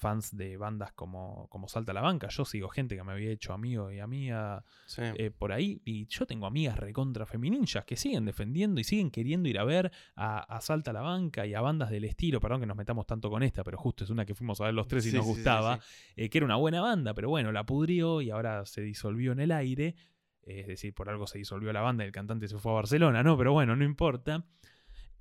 fans 0.01 0.35
de 0.35 0.57
bandas 0.57 0.91
como, 0.93 1.47
como 1.49 1.67
Salta 1.67 1.91
a 1.91 1.93
la 1.93 2.01
Banca. 2.01 2.27
Yo 2.29 2.43
sigo 2.43 2.67
gente 2.69 2.95
que 2.95 3.03
me 3.03 3.11
había 3.11 3.29
hecho 3.29 3.53
amigo 3.53 3.91
y 3.91 3.99
amiga 3.99 4.63
Sí. 4.87 5.03
eh, 5.15 5.29
por 5.29 5.51
ahí. 5.51 5.79
Y 5.85 6.07
yo 6.07 6.25
tengo 6.25 6.47
amigas 6.47 6.77
recontra 6.77 7.25
femininjas 7.27 7.85
que 7.85 7.95
siguen 7.95 8.25
defendiendo 8.25 8.81
y 8.81 8.83
siguen 8.83 9.11
queriendo 9.11 9.47
ir 9.47 9.59
a 9.59 9.63
ver 9.63 9.91
a, 10.15 10.39
a 10.39 10.59
Salta 10.61 10.89
a 10.89 10.93
la 10.95 11.01
Banca 11.01 11.45
y 11.45 11.53
a 11.53 11.61
bandas 11.61 11.91
del 11.91 12.05
estilo. 12.05 12.39
Perdón 12.41 12.61
que 12.61 12.65
nos 12.65 12.75
metamos 12.77 13.05
tanto 13.05 13.29
con 13.29 13.43
esta, 13.43 13.63
pero 13.63 13.77
justo 13.77 14.03
es 14.03 14.09
una 14.09 14.25
que 14.25 14.33
fuimos 14.33 14.59
a 14.61 14.65
ver 14.65 14.73
los 14.73 14.87
tres 14.87 15.05
y 15.05 15.11
Sí, 15.11 15.15
nos 15.17 15.25
sí, 15.27 15.31
gustaba. 15.33 15.79
eh, 16.15 16.29
que 16.29 16.37
era 16.39 16.45
una 16.45 16.55
buena 16.55 16.81
banda, 16.81 17.13
pero 17.13 17.29
bueno, 17.29 17.51
la 17.51 17.63
pudrió 17.65 18.21
y 18.21 18.31
ahora 18.31 18.65
se 18.65 18.81
disolvió 18.81 19.31
en 19.33 19.39
el 19.39 19.51
aire. 19.51 19.95
eh, 20.43 20.61
es 20.61 20.67
decir, 20.67 20.95
por 20.95 21.07
algo 21.07 21.27
se 21.27 21.37
disolvió 21.37 21.71
la 21.71 21.81
banda 21.81 22.03
y 22.03 22.07
el 22.07 22.11
cantante 22.11 22.47
se 22.47 22.57
fue 22.57 22.71
a 22.71 22.75
Barcelona, 22.75 23.21
¿no? 23.21 23.37
Pero 23.37 23.53
bueno, 23.53 23.75
no 23.75 23.83
importa. 23.85 24.43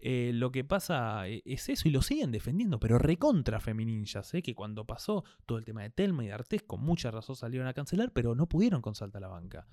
Eh, 0.03 0.31
lo 0.33 0.51
que 0.51 0.65
pasa 0.65 1.29
eh, 1.29 1.43
es 1.45 1.69
eso 1.69 1.87
y 1.87 1.91
lo 1.91 2.01
siguen 2.01 2.31
defendiendo, 2.31 2.81
pero 2.81 2.99
recontra 2.99 3.61
femininjas, 3.61 4.33
¿eh? 4.35 4.43
que 4.43 4.55
cuando 4.55 4.87
pasó 4.87 5.25
todo 5.45 5.59
el 5.59 5.65
tema 5.65 5.83
de 5.83 5.91
Telma 5.91 6.25
y 6.25 6.29
de 6.29 6.33
Artés, 6.33 6.63
con 6.63 6.81
mucha 6.81 7.11
razón 7.11 7.37
salieron 7.37 7.69
a 7.69 7.75
cancelar, 7.75 8.13
pero 8.13 8.35
no 8.35 8.49
pudieron 8.49 8.81
con 8.81 8.95
Salta 8.95 9.19
a 9.19 9.21
la 9.21 9.29
Banca. 9.29 9.67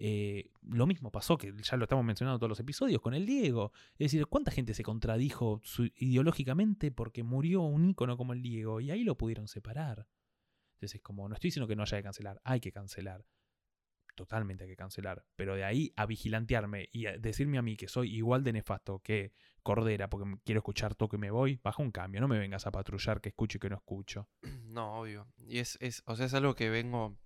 Eh, 0.00 0.50
lo 0.62 0.86
mismo 0.86 1.10
pasó, 1.10 1.36
que 1.36 1.52
ya 1.60 1.76
lo 1.76 1.84
estamos 1.84 2.04
mencionando 2.04 2.36
en 2.36 2.40
todos 2.40 2.50
los 2.50 2.60
episodios, 2.60 3.00
con 3.00 3.14
el 3.14 3.26
Diego. 3.26 3.72
Es 3.92 4.12
decir, 4.12 4.26
¿cuánta 4.26 4.52
gente 4.52 4.72
se 4.72 4.84
contradijo 4.84 5.60
ideológicamente 5.96 6.92
porque 6.92 7.24
murió 7.24 7.62
un 7.62 7.90
ícono 7.90 8.16
como 8.16 8.32
el 8.32 8.40
Diego? 8.40 8.80
Y 8.80 8.92
ahí 8.92 9.02
lo 9.02 9.18
pudieron 9.18 9.48
separar. 9.48 10.06
Entonces 10.74 10.96
es 10.96 11.02
como, 11.02 11.28
no 11.28 11.34
estoy 11.34 11.48
diciendo 11.48 11.66
que 11.66 11.74
no 11.74 11.82
haya 11.82 11.96
que 11.96 12.04
cancelar, 12.04 12.40
hay 12.44 12.60
que 12.60 12.70
cancelar. 12.70 13.26
Totalmente 14.14 14.64
hay 14.64 14.70
que 14.70 14.76
cancelar. 14.76 15.24
Pero 15.34 15.56
de 15.56 15.64
ahí 15.64 15.92
a 15.96 16.06
vigilantearme 16.06 16.88
y 16.92 17.04
decirme 17.18 17.58
a 17.58 17.62
mí 17.62 17.76
que 17.76 17.88
soy 17.88 18.14
igual 18.14 18.44
de 18.44 18.52
nefasto 18.52 19.00
que 19.00 19.32
Cordera 19.68 20.08
porque 20.08 20.38
quiero 20.46 20.60
escuchar 20.60 20.94
toque 20.94 21.16
y 21.16 21.18
me 21.18 21.30
voy, 21.30 21.60
baja 21.62 21.82
un 21.82 21.90
cambio. 21.90 22.22
No 22.22 22.28
me 22.28 22.38
vengas 22.38 22.66
a 22.66 22.70
patrullar 22.70 23.20
que 23.20 23.28
escucho 23.28 23.58
y 23.58 23.60
que 23.60 23.68
no 23.68 23.76
escucho. 23.76 24.26
No, 24.64 25.00
obvio. 25.00 25.26
Y 25.46 25.58
es, 25.58 25.76
es, 25.80 26.02
o 26.06 26.16
sea, 26.16 26.24
es 26.24 26.32
algo 26.32 26.54
que 26.54 26.70
vengo 26.70 27.18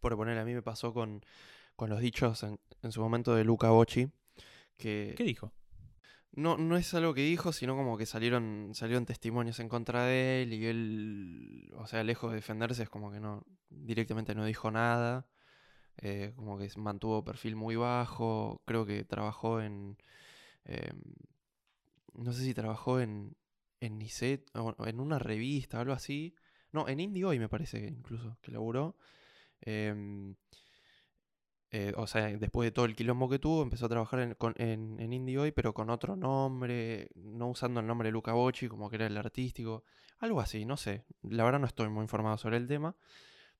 por 0.00 0.16
poner, 0.16 0.36
a 0.38 0.44
mí 0.44 0.52
me 0.52 0.62
pasó 0.62 0.92
con, 0.92 1.24
con 1.76 1.90
los 1.90 2.00
dichos 2.00 2.42
en, 2.42 2.58
en 2.82 2.90
su 2.90 3.00
momento 3.00 3.36
de 3.36 3.44
Luca 3.44 3.70
Bocci, 3.70 4.10
que 4.76 5.14
¿Qué 5.16 5.22
dijo? 5.22 5.52
no, 6.32 6.56
no 6.56 6.76
es 6.76 6.92
algo 6.94 7.14
que 7.14 7.20
dijo, 7.20 7.52
sino 7.52 7.76
como 7.76 7.96
que 7.96 8.06
salieron, 8.06 8.70
salieron 8.74 9.06
testimonios 9.06 9.60
en 9.60 9.68
contra 9.68 10.04
de 10.06 10.42
él 10.42 10.52
y 10.54 10.66
él, 10.66 11.72
o 11.76 11.86
sea, 11.86 12.02
lejos 12.02 12.32
de 12.32 12.36
defenderse, 12.36 12.82
es 12.82 12.88
como 12.88 13.12
que 13.12 13.20
no, 13.20 13.44
directamente 13.70 14.34
no 14.34 14.44
dijo 14.44 14.70
nada, 14.72 15.26
eh, 15.98 16.32
como 16.34 16.58
que 16.58 16.68
mantuvo 16.76 17.24
perfil 17.24 17.56
muy 17.56 17.76
bajo, 17.76 18.62
creo 18.64 18.86
que 18.86 19.04
trabajó 19.04 19.60
en, 19.60 19.96
em, 20.64 21.00
no 22.14 22.32
sé 22.32 22.42
si 22.42 22.54
trabajó 22.54 23.00
en, 23.00 23.36
en 23.80 23.98
Niset, 23.98 24.50
o 24.54 24.74
en 24.86 25.00
una 25.00 25.18
revista, 25.18 25.80
algo 25.80 25.92
así. 25.92 26.34
No, 26.72 26.88
en 26.88 27.00
Indie 27.00 27.24
Hoy 27.24 27.38
me 27.38 27.48
parece 27.48 27.80
que 27.80 27.88
incluso, 27.88 28.36
que 28.42 28.50
laburó. 28.52 28.96
Em, 29.60 30.34
eh, 31.70 31.92
o 31.96 32.06
sea, 32.06 32.26
después 32.36 32.66
de 32.68 32.70
todo 32.70 32.84
el 32.84 32.94
quilombo 32.94 33.28
que 33.28 33.40
tuvo, 33.40 33.62
empezó 33.62 33.86
a 33.86 33.88
trabajar 33.88 34.20
en, 34.20 34.34
con- 34.34 34.54
en, 34.58 35.00
en 35.00 35.12
Indie 35.12 35.38
Hoy, 35.38 35.50
pero 35.52 35.74
con 35.74 35.90
otro 35.90 36.14
nombre, 36.14 37.08
no 37.16 37.48
usando 37.48 37.80
el 37.80 37.86
nombre 37.86 38.08
de 38.08 38.12
Luca 38.12 38.32
Bocci, 38.32 38.68
como 38.68 38.88
que 38.88 38.96
era 38.96 39.06
el 39.06 39.16
artístico. 39.16 39.84
Algo 40.18 40.40
así, 40.40 40.64
no 40.64 40.76
sé. 40.76 41.04
La 41.22 41.42
verdad 41.44 41.58
no 41.58 41.66
estoy 41.66 41.88
muy 41.88 42.02
informado 42.02 42.38
sobre 42.38 42.58
el 42.58 42.68
tema. 42.68 42.94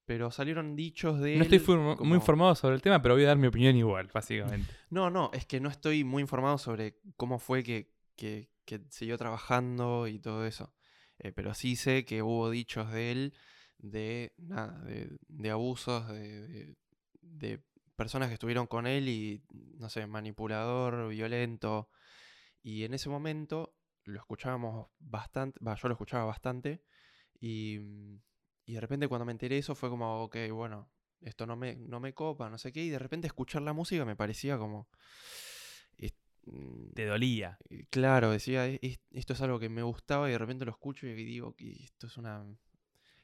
Pero 0.06 0.30
salieron 0.30 0.76
dichos 0.76 1.18
de 1.18 1.36
No 1.36 1.42
estoy 1.44 1.56
él 1.58 1.64
form- 1.64 1.96
como- 1.96 2.08
muy 2.10 2.16
informado 2.16 2.54
sobre 2.54 2.74
el 2.76 2.82
tema, 2.82 3.00
pero 3.00 3.14
voy 3.14 3.24
a 3.24 3.28
dar 3.28 3.38
mi 3.38 3.46
opinión 3.46 3.74
igual, 3.74 4.10
básicamente. 4.12 4.70
No, 4.90 5.08
no, 5.08 5.30
es 5.32 5.46
que 5.46 5.60
no 5.60 5.70
estoy 5.70 6.04
muy 6.04 6.20
informado 6.20 6.58
sobre 6.58 6.98
cómo 7.16 7.38
fue 7.38 7.62
que, 7.64 7.93
que- 8.16 8.50
que 8.64 8.80
siguió 8.90 9.18
trabajando 9.18 10.08
y 10.08 10.18
todo 10.20 10.46
eso. 10.46 10.74
Eh, 11.18 11.32
pero 11.32 11.54
sí 11.54 11.76
sé 11.76 12.04
que 12.04 12.22
hubo 12.22 12.50
dichos 12.50 12.90
de 12.92 13.12
él 13.12 13.34
de 13.78 14.32
nada, 14.38 14.80
de, 14.84 15.16
de 15.28 15.50
abusos, 15.50 16.08
de, 16.08 16.76
de- 17.22 17.60
personas 17.96 18.28
que 18.28 18.34
estuvieron 18.34 18.66
con 18.66 18.86
él 18.88 19.08
y, 19.08 19.44
no 19.78 19.88
sé, 19.88 20.06
manipulador, 20.08 21.08
violento. 21.08 21.90
Y 22.62 22.84
en 22.84 22.94
ese 22.94 23.08
momento 23.08 23.74
lo 24.04 24.18
escuchábamos 24.18 24.88
bastante, 24.98 25.58
yo 25.62 25.88
lo 25.88 25.94
escuchaba 25.94 26.24
bastante. 26.24 26.82
Y, 27.40 27.78
mm, 27.80 28.20
y 28.66 28.74
de 28.74 28.80
repente 28.80 29.08
cuando 29.08 29.24
me 29.26 29.32
enteré 29.32 29.58
eso 29.58 29.74
fue 29.74 29.90
como, 29.90 30.24
ok, 30.24 30.36
bueno, 30.52 30.90
esto 31.20 31.46
no 31.46 31.56
me, 31.56 31.76
no 31.76 32.00
me 32.00 32.14
copa, 32.14 32.50
no 32.50 32.58
sé 32.58 32.72
qué. 32.72 32.84
Y 32.84 32.90
de 32.90 32.98
repente 32.98 33.26
escuchar 33.28 33.62
la 33.62 33.72
música 33.72 34.04
me 34.04 34.16
parecía 34.16 34.58
como... 34.58 34.88
mm, 36.46 36.90
Te 36.94 37.06
dolía. 37.06 37.58
Claro, 37.90 38.30
decía, 38.30 38.66
"E- 38.66 38.78
es- 38.82 39.00
esto 39.10 39.32
es 39.32 39.40
algo 39.40 39.58
que 39.58 39.68
me 39.68 39.82
gustaba 39.82 40.28
y 40.28 40.32
de 40.32 40.38
repente 40.38 40.64
lo 40.64 40.70
escucho 40.72 41.06
y 41.06 41.14
digo 41.14 41.54
que 41.54 41.70
esto 41.84 42.06
es 42.06 42.16
una... 42.16 42.44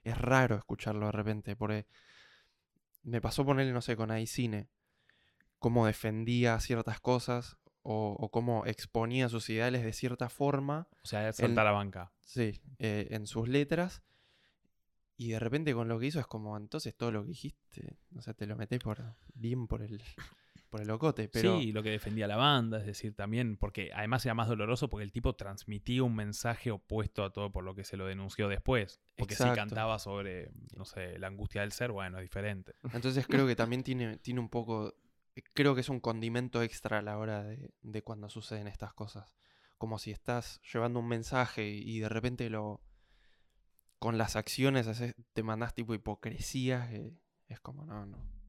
Es 0.03 0.17
raro 0.19 0.57
escucharlo 0.57 1.07
de 1.07 1.13
repente, 1.13 1.57
porque 1.57 1.87
me 3.03 3.21
pasó 3.21 3.45
ponerle, 3.45 3.73
no 3.73 3.81
sé, 3.83 3.97
con 3.97 4.11
Aicine, 4.11 4.69
cómo 5.59 5.87
defendía 5.87 6.59
ciertas 6.61 7.01
cosas 7.01 7.59
o, 7.83 8.17
o 8.19 8.31
cómo 8.31 8.65
exponía 8.67 9.29
sus 9.29 9.49
ideales 9.51 9.83
de 9.85 9.93
cierta 9.93 10.29
forma, 10.29 10.89
O 11.03 11.07
sea, 11.07 11.33
saltar 11.33 11.65
la 11.65 11.73
banca. 11.73 12.13
sí, 12.21 12.61
eh, 12.79 13.09
en 13.11 13.27
sus 13.27 13.49
letras. 13.49 14.03
Y 15.17 15.29
de 15.33 15.39
repente 15.39 15.75
con 15.75 15.87
lo 15.89 15.99
que 15.99 16.07
hizo 16.07 16.19
es 16.21 16.27
como, 16.27 16.57
entonces 16.57 16.95
todo 16.97 17.11
lo 17.13 17.23
que 17.23 17.29
dijiste, 17.29 17.99
o 18.17 18.23
sea, 18.23 18.33
te 18.33 18.47
lo 18.47 18.57
metés 18.57 18.79
por, 18.81 19.17
bien 19.35 19.67
por 19.67 19.83
el, 19.83 20.03
por 20.71 20.81
el 20.81 20.87
locote, 20.87 21.29
pero... 21.29 21.59
Sí, 21.59 21.73
lo 21.73 21.83
que 21.83 21.91
defendía 21.91 22.27
la 22.27 22.37
banda, 22.37 22.79
es 22.79 22.87
decir, 22.87 23.15
también, 23.15 23.57
porque 23.57 23.91
además 23.93 24.25
era 24.25 24.35
más 24.35 24.49
doloroso 24.49 24.89
porque 24.89 25.05
el 25.05 25.13
tipo 25.13 25.35
transmitía 25.35 26.03
un 26.05 26.15
mensaje 26.15 26.71
opuesto 26.71 27.25
a 27.25 27.33
todo 27.33 27.51
por 27.53 27.65
lo 27.65 27.75
que 27.75 27.85
se 27.85 27.97
lo 27.97 28.07
denunció 28.07 28.49
después. 28.49 29.01
Porque 29.17 29.35
si 29.35 29.45
cantaba 29.51 29.99
sobre, 29.99 30.51
no 30.77 30.85
sé, 30.85 31.19
la 31.19 31.27
angustia 31.27 31.61
del 31.63 31.73
ser, 31.73 31.91
bueno, 31.93 32.19
es 32.19 32.23
diferente. 32.23 32.75
Entonces 32.93 33.27
creo 33.27 33.47
que 33.47 33.57
también 33.57 33.83
tiene, 33.83 34.17
tiene 34.19 34.41
un 34.41 34.49
poco, 34.49 34.95
eh, 35.35 35.43
creo 35.53 35.75
que 35.75 35.81
es 35.83 35.89
un 35.89 36.01
condimento 36.01 36.63
extra 36.63 36.99
a 36.99 37.03
la 37.03 37.19
hora 37.19 37.43
de, 37.43 37.75
de 37.83 38.03
cuando 38.03 38.31
suceden 38.31 38.69
estas 38.69 38.95
cosas. 38.95 39.35
Como 39.77 39.99
si 39.99 40.13
estás 40.13 40.61
llevando 40.73 41.01
un 41.01 41.09
mensaje 41.09 41.69
y, 41.69 41.99
de 41.99 42.09
repente 42.09 42.49
lo, 42.49 42.81
con 43.99 44.19
las 44.19 44.37
acciones 44.37 44.87
te 45.33 45.43
mandás 45.43 45.75
tipo 45.75 45.95
hipocresía, 45.95 46.89
que 46.89 47.13
es 47.49 47.61
como, 47.61 47.85
no, 47.85 48.07
no. 48.07 48.40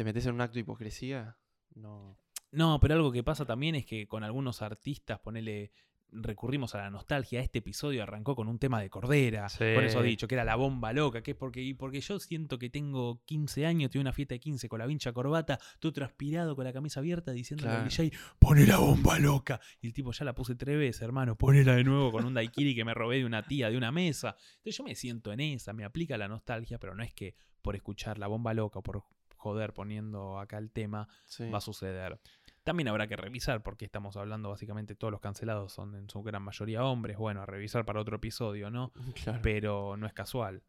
Te 0.00 0.04
metes 0.04 0.24
en 0.24 0.32
un 0.32 0.40
acto 0.40 0.54
de 0.54 0.60
hipocresía, 0.60 1.36
no. 1.74 2.16
No, 2.52 2.80
pero 2.80 2.94
algo 2.94 3.12
que 3.12 3.22
pasa 3.22 3.44
también 3.44 3.74
es 3.74 3.84
que 3.84 4.08
con 4.08 4.24
algunos 4.24 4.62
artistas, 4.62 5.18
ponele, 5.18 5.72
recurrimos 6.10 6.74
a 6.74 6.78
la 6.78 6.88
nostalgia. 6.88 7.40
Este 7.42 7.58
episodio 7.58 8.02
arrancó 8.02 8.34
con 8.34 8.48
un 8.48 8.58
tema 8.58 8.80
de 8.80 8.88
Cordera, 8.88 9.50
Sí. 9.50 9.58
por 9.74 9.84
eso 9.84 10.00
dicho, 10.00 10.26
que 10.26 10.36
era 10.36 10.44
la 10.44 10.56
bomba 10.56 10.94
loca, 10.94 11.22
que 11.22 11.32
es 11.32 11.36
porque, 11.36 11.60
y 11.60 11.74
porque 11.74 12.00
yo 12.00 12.18
siento 12.18 12.58
que 12.58 12.70
tengo 12.70 13.20
15 13.26 13.66
años, 13.66 13.90
tuve 13.90 14.00
una 14.00 14.14
fiesta 14.14 14.34
de 14.36 14.40
15 14.40 14.70
con 14.70 14.78
la 14.78 14.86
vincha 14.86 15.12
corbata, 15.12 15.58
todo 15.80 15.92
transpirado 15.92 16.56
con 16.56 16.64
la 16.64 16.72
camisa 16.72 17.00
abierta, 17.00 17.32
diciéndole 17.32 17.68
al 17.72 17.86
Claro. 17.88 17.90
DJ, 17.90 18.10
pone 18.38 18.66
la 18.66 18.78
bomba 18.78 19.18
loca. 19.18 19.60
Y 19.82 19.86
el 19.88 19.92
tipo 19.92 20.12
ya 20.12 20.24
la 20.24 20.34
puse 20.34 20.54
tres 20.54 20.78
veces, 20.78 21.02
hermano, 21.02 21.36
ponela 21.36 21.74
de 21.76 21.84
nuevo 21.84 22.10
con 22.10 22.24
un 22.24 22.32
daiquiri 22.32 22.74
que 22.74 22.86
me 22.86 22.94
robé 22.94 23.18
de 23.18 23.26
una 23.26 23.42
tía, 23.42 23.68
de 23.68 23.76
una 23.76 23.92
mesa. 23.92 24.34
Entonces 24.56 24.78
yo 24.78 24.82
me 24.82 24.94
siento 24.94 25.30
en 25.30 25.40
esa, 25.40 25.74
me 25.74 25.84
aplica 25.84 26.16
la 26.16 26.26
nostalgia, 26.26 26.78
pero 26.78 26.94
no 26.94 27.02
es 27.02 27.12
que 27.12 27.34
por 27.60 27.76
escuchar 27.76 28.16
la 28.18 28.28
bomba 28.28 28.54
loca 28.54 28.78
o 28.78 28.82
por 28.82 29.04
joder 29.40 29.72
poniendo 29.72 30.38
acá 30.38 30.58
el 30.58 30.70
tema, 30.70 31.08
Sí. 31.26 31.48
va 31.50 31.58
a 31.58 31.62
suceder. 31.62 32.20
También 32.62 32.88
habrá 32.88 33.06
que 33.08 33.16
revisar, 33.16 33.62
porque 33.62 33.86
estamos 33.86 34.16
hablando 34.16 34.50
básicamente 34.50 34.94
todos 34.94 35.10
los 35.10 35.20
cancelados 35.20 35.72
son 35.72 35.94
en 35.94 36.08
su 36.10 36.22
gran 36.22 36.42
mayoría 36.42 36.84
hombres. 36.84 37.16
Bueno, 37.16 37.40
a 37.42 37.46
revisar 37.46 37.84
para 37.86 38.00
otro 38.00 38.16
episodio, 38.16 38.70
¿no? 38.70 38.92
Claro, 39.14 39.40
Pero 39.42 39.96
no 39.96 40.06
es 40.06 40.12
casual. 40.12 40.62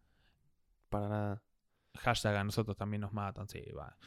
para 0.90 1.08
nada. 1.10 1.44
Hashtag 1.96 2.36
a 2.38 2.44
nosotros 2.44 2.78
también 2.78 3.02
nos 3.02 3.12
matan, 3.14 3.48
sí, 3.50 3.62
va. 3.78 3.98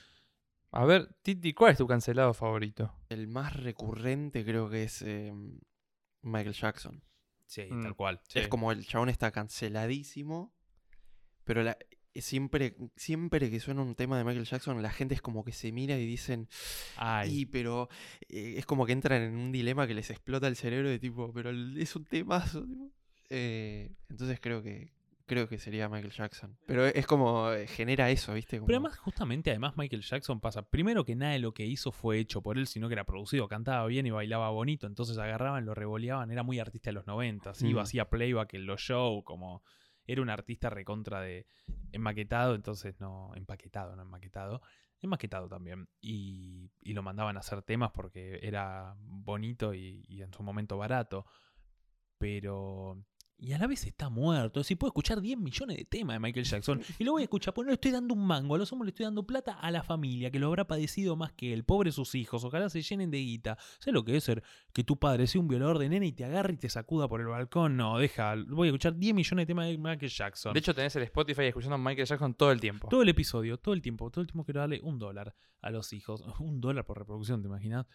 A 0.73 0.85
ver, 0.87 1.15
Titi, 1.23 1.53
¿cuál 1.53 1.73
es 1.73 1.79
tu 1.79 1.87
cancelado 1.87 2.33
favorito? 2.35 2.93
El 3.11 3.29
más 3.29 3.55
recurrente 3.55 4.45
creo 4.45 4.69
que 4.71 4.85
es 4.85 5.03
eh, 5.03 5.33
Michael 6.23 6.55
Jackson. 6.55 7.05
Sí, 7.47 7.69
Mm. 7.71 7.83
tal 7.83 7.95
cual. 7.95 8.21
Es 8.35 8.49
como 8.49 8.73
el 8.73 8.85
chabón 8.87 9.11
está 9.11 9.31
canceladísimo, 9.31 10.53
pero 11.45 11.63
la- 11.63 11.77
siempre, 12.23 12.75
siempre 12.97 13.51
que 13.51 13.61
suena 13.61 13.83
un 13.83 13.95
tema 13.95 14.17
de 14.19 14.25
Michael 14.25 14.45
Jackson, 14.47 14.81
la 14.83 14.91
gente 14.91 15.15
es 15.15 15.23
como 15.23 15.45
que 15.45 15.53
se 15.53 15.73
mira 15.73 15.99
y 15.99 16.07
dicen, 16.07 16.49
Ay, 16.97 17.41
y 17.41 17.47
pero 17.47 17.89
eh, 18.29 18.55
es 18.59 18.67
como 18.67 18.87
que 18.87 18.93
entran 18.93 19.23
en 19.23 19.35
un 19.37 19.53
dilema 19.53 19.87
que 19.87 19.95
les 19.95 20.11
explota 20.11 20.47
el 20.47 20.57
cerebro 20.57 20.89
de 20.89 20.99
tipo, 20.99 21.33
pero 21.33 21.51
es 21.51 21.97
un 21.97 22.05
temazo. 22.05 22.63
tipo". 22.65 22.91
Eh, 23.31 23.91
entonces 24.11 24.39
creo 24.41 24.63
que 24.63 24.93
creo 25.27 25.49
que 25.49 25.59
sería 25.59 25.89
Michael 25.89 26.13
Jackson. 26.13 26.55
Pero 26.67 26.85
es 26.85 27.07
como 27.07 27.51
eh, 27.51 27.67
genera 27.67 28.11
eso, 28.11 28.35
¿viste? 28.35 28.61
Pero 28.61 28.77
además, 28.77 28.99
justamente, 28.99 29.49
además 29.49 29.75
Michael 29.75 30.03
Jackson 30.03 30.39
pasa, 30.39 30.61
primero 30.69 31.03
que 31.07 31.17
nada 31.17 31.33
de 31.33 31.39
lo 31.39 31.55
que 31.55 31.65
hizo 31.65 31.93
fue 31.93 32.19
hecho 32.19 32.43
por 32.43 32.59
él, 32.59 32.67
sino 32.67 32.89
que 32.89 32.93
era 32.93 33.05
producido, 33.05 33.49
cantaba 33.49 33.87
bien 33.87 34.05
y 34.05 34.11
bailaba 34.11 34.51
bonito, 34.51 34.87
entonces 34.87 35.17
agarraban, 35.17 35.65
lo 35.65 35.75
revoleaban, 35.75 36.31
era 36.31 36.43
muy 36.43 36.59
artista 36.59 36.91
de 36.91 36.95
los 36.95 37.07
90, 37.07 37.53
iba, 37.63 37.81
Mm. 37.81 37.85
hacía 37.85 38.11
playback 38.11 38.53
en 38.53 38.67
los 38.67 38.83
shows, 38.83 39.25
como 39.25 39.63
era 40.07 40.23
un 40.23 40.31
artista 40.31 40.71
recontra 40.71 41.21
de 41.21 41.47
enmaquetado, 41.93 42.55
entonces 42.55 43.01
no, 43.01 43.33
empaquetado, 43.35 43.97
no 43.97 44.03
enmaquetado, 44.03 44.63
enmaquetado 45.01 45.49
también, 45.49 45.89
y, 46.01 46.71
y 46.81 46.93
lo 46.93 47.03
mandaban 47.03 47.37
a 47.37 47.41
hacer 47.41 47.63
temas 47.63 47.91
porque 47.93 48.41
era 48.43 48.95
bonito 48.99 49.75
y, 49.75 50.05
y 50.09 50.23
en 50.23 50.33
su 50.33 50.43
momento 50.43 50.77
barato, 50.77 51.27
pero... 52.19 53.05
Y 53.37 53.53
a 53.53 53.59
la 53.59 53.67
vez 53.67 53.85
está 53.85 54.09
muerto. 54.09 54.61
Es 54.61 54.67
decir, 54.67 54.79
puedo 54.79 54.91
escuchar 54.91 55.21
10 55.21 55.39
millones 55.39 55.77
de 55.77 55.85
temas 55.85 56.15
de 56.15 56.21
Michael 56.21 56.47
Jackson. 56.47 56.81
Y 56.99 57.05
lo 57.05 57.13
voy 57.13 57.23
a 57.23 57.25
escuchar, 57.25 57.53
porque 57.53 57.67
no 57.67 57.71
le 57.73 57.75
estoy 57.75 57.91
dando 57.91 58.15
un 58.15 58.25
mango. 58.27 58.55
A 58.55 58.59
los 58.59 58.73
hombres 58.73 58.87
le 58.87 58.91
estoy 58.91 59.05
dando 59.05 59.27
plata 59.27 59.55
a 59.55 59.71
la 59.71 59.83
familia, 59.83 60.31
que 60.31 60.39
lo 60.39 60.47
habrá 60.47 60.67
padecido 60.67 61.17
más 61.17 61.33
que 61.33 61.53
él. 61.53 61.65
Pobre 61.65 61.93
sus 61.93 62.15
hijos. 62.15 62.45
Ojalá 62.45 62.69
se 62.71 62.81
llenen 62.81 63.11
de 63.11 63.19
guita. 63.19 63.59
¿Sabes 63.81 63.95
lo 63.95 64.05
que 64.05 64.17
es 64.17 64.25
ser 64.25 64.43
que 64.73 64.85
tu 64.85 64.99
padre 64.99 65.27
sea 65.27 65.41
un 65.41 65.49
violador 65.49 65.79
de 65.79 65.89
nene 65.89 66.07
y 66.07 66.13
te 66.13 66.25
agarre 66.25 66.55
y 66.55 66.57
te 66.57 66.69
sacuda 66.69 67.09
por 67.09 67.21
el 67.21 67.27
balcón? 67.27 67.77
No, 67.77 67.99
deja. 67.99 68.35
Voy 68.49 68.69
a 68.69 68.71
escuchar 68.71 68.97
10 68.97 69.15
millones 69.15 69.43
de 69.43 69.47
temas 69.47 69.67
de 69.67 69.79
Michael 69.79 70.11
Jackson. 70.11 70.53
De 70.53 70.61
hecho, 70.61 70.75
tenés 70.75 70.95
el 70.97 71.03
Spotify 71.03 71.43
escuchando 71.43 71.75
a 71.75 71.79
Michael 71.79 72.07
Jackson 72.07 72.35
todo 72.35 72.53
el 72.53 72.61
tiempo. 72.61 72.89
todo 72.89 73.03
el 73.03 73.09
episodio, 73.09 73.59
todo 73.59 73.75
el 73.75 73.83
tiempo, 73.83 74.11
todo 74.11 74.23
el 74.23 74.29
tiempo 74.29 74.45
quiero 74.45 74.61
darle 74.61 74.81
un 74.83 74.99
dólar 74.99 75.35
a 75.61 75.71
los 75.71 75.93
hijos. 75.93 76.23
Un 76.39 76.61
dólar 76.61 76.85
por 76.85 76.99
reproducción, 76.99 77.43
¿te 77.43 77.49
imaginas? 77.49 77.87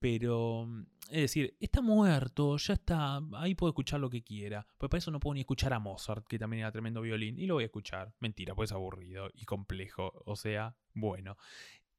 Pero, 0.00 0.64
mm, 0.66 0.82
es 1.10 1.20
decir, 1.22 1.56
está 1.60 1.80
muerto, 1.82 2.56
ya 2.56 2.74
está, 2.74 3.20
ahí 3.34 3.54
puedo 3.54 3.70
escuchar 3.70 4.00
lo 4.00 4.10
que 4.10 4.22
quiera. 4.24 4.66
Pues 4.78 4.88
para 4.90 4.98
eso 4.98 5.10
no 5.10 5.20
puedo 5.20 5.34
ni 5.34 5.40
escuchar 5.40 5.72
a 5.72 5.78
Mozart, 5.78 6.26
que 6.26 6.38
también 6.38 6.60
era 6.60 6.72
tremendo 6.72 7.00
violín, 7.02 7.38
y 7.38 7.46
lo 7.46 7.54
voy 7.54 7.64
a 7.64 7.66
escuchar. 7.66 8.14
Mentira, 8.18 8.54
pues 8.54 8.70
es 8.70 8.74
aburrido 8.74 9.30
y 9.34 9.44
complejo, 9.44 10.12
o 10.26 10.34
sea, 10.36 10.74
bueno. 10.94 11.36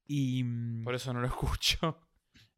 Y... 0.06 0.44
mm, 0.44 0.84
Por 0.84 0.96
eso 0.96 1.14
no 1.14 1.22
lo 1.22 1.28
escucho. 1.28 2.00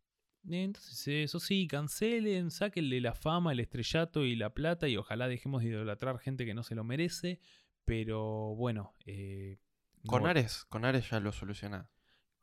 entonces, 0.49 1.07
eso 1.26 1.39
sí, 1.39 1.67
cancelen, 1.67 2.49
sáquenle 2.51 3.01
la 3.01 3.13
fama, 3.13 3.51
el 3.51 3.59
estrellato 3.59 4.23
y 4.26 4.35
la 4.35 4.53
plata 4.53 4.88
y 4.88 4.97
ojalá 4.97 5.27
dejemos 5.27 5.61
de 5.63 5.69
idolatrar 5.69 6.19
gente 6.19 6.45
que 6.45 6.53
no 6.53 6.63
se 6.63 6.76
lo 6.76 6.84
merece. 6.84 7.39
Pero 7.85 8.55
bueno, 8.55 8.93
eh, 9.05 9.59
Con 10.07 10.23
no- 10.23 10.30
Ares, 10.30 10.63
con 10.65 10.85
Ares 10.85 11.09
ya 11.09 11.19
lo 11.19 11.31
soluciona. 11.34 11.89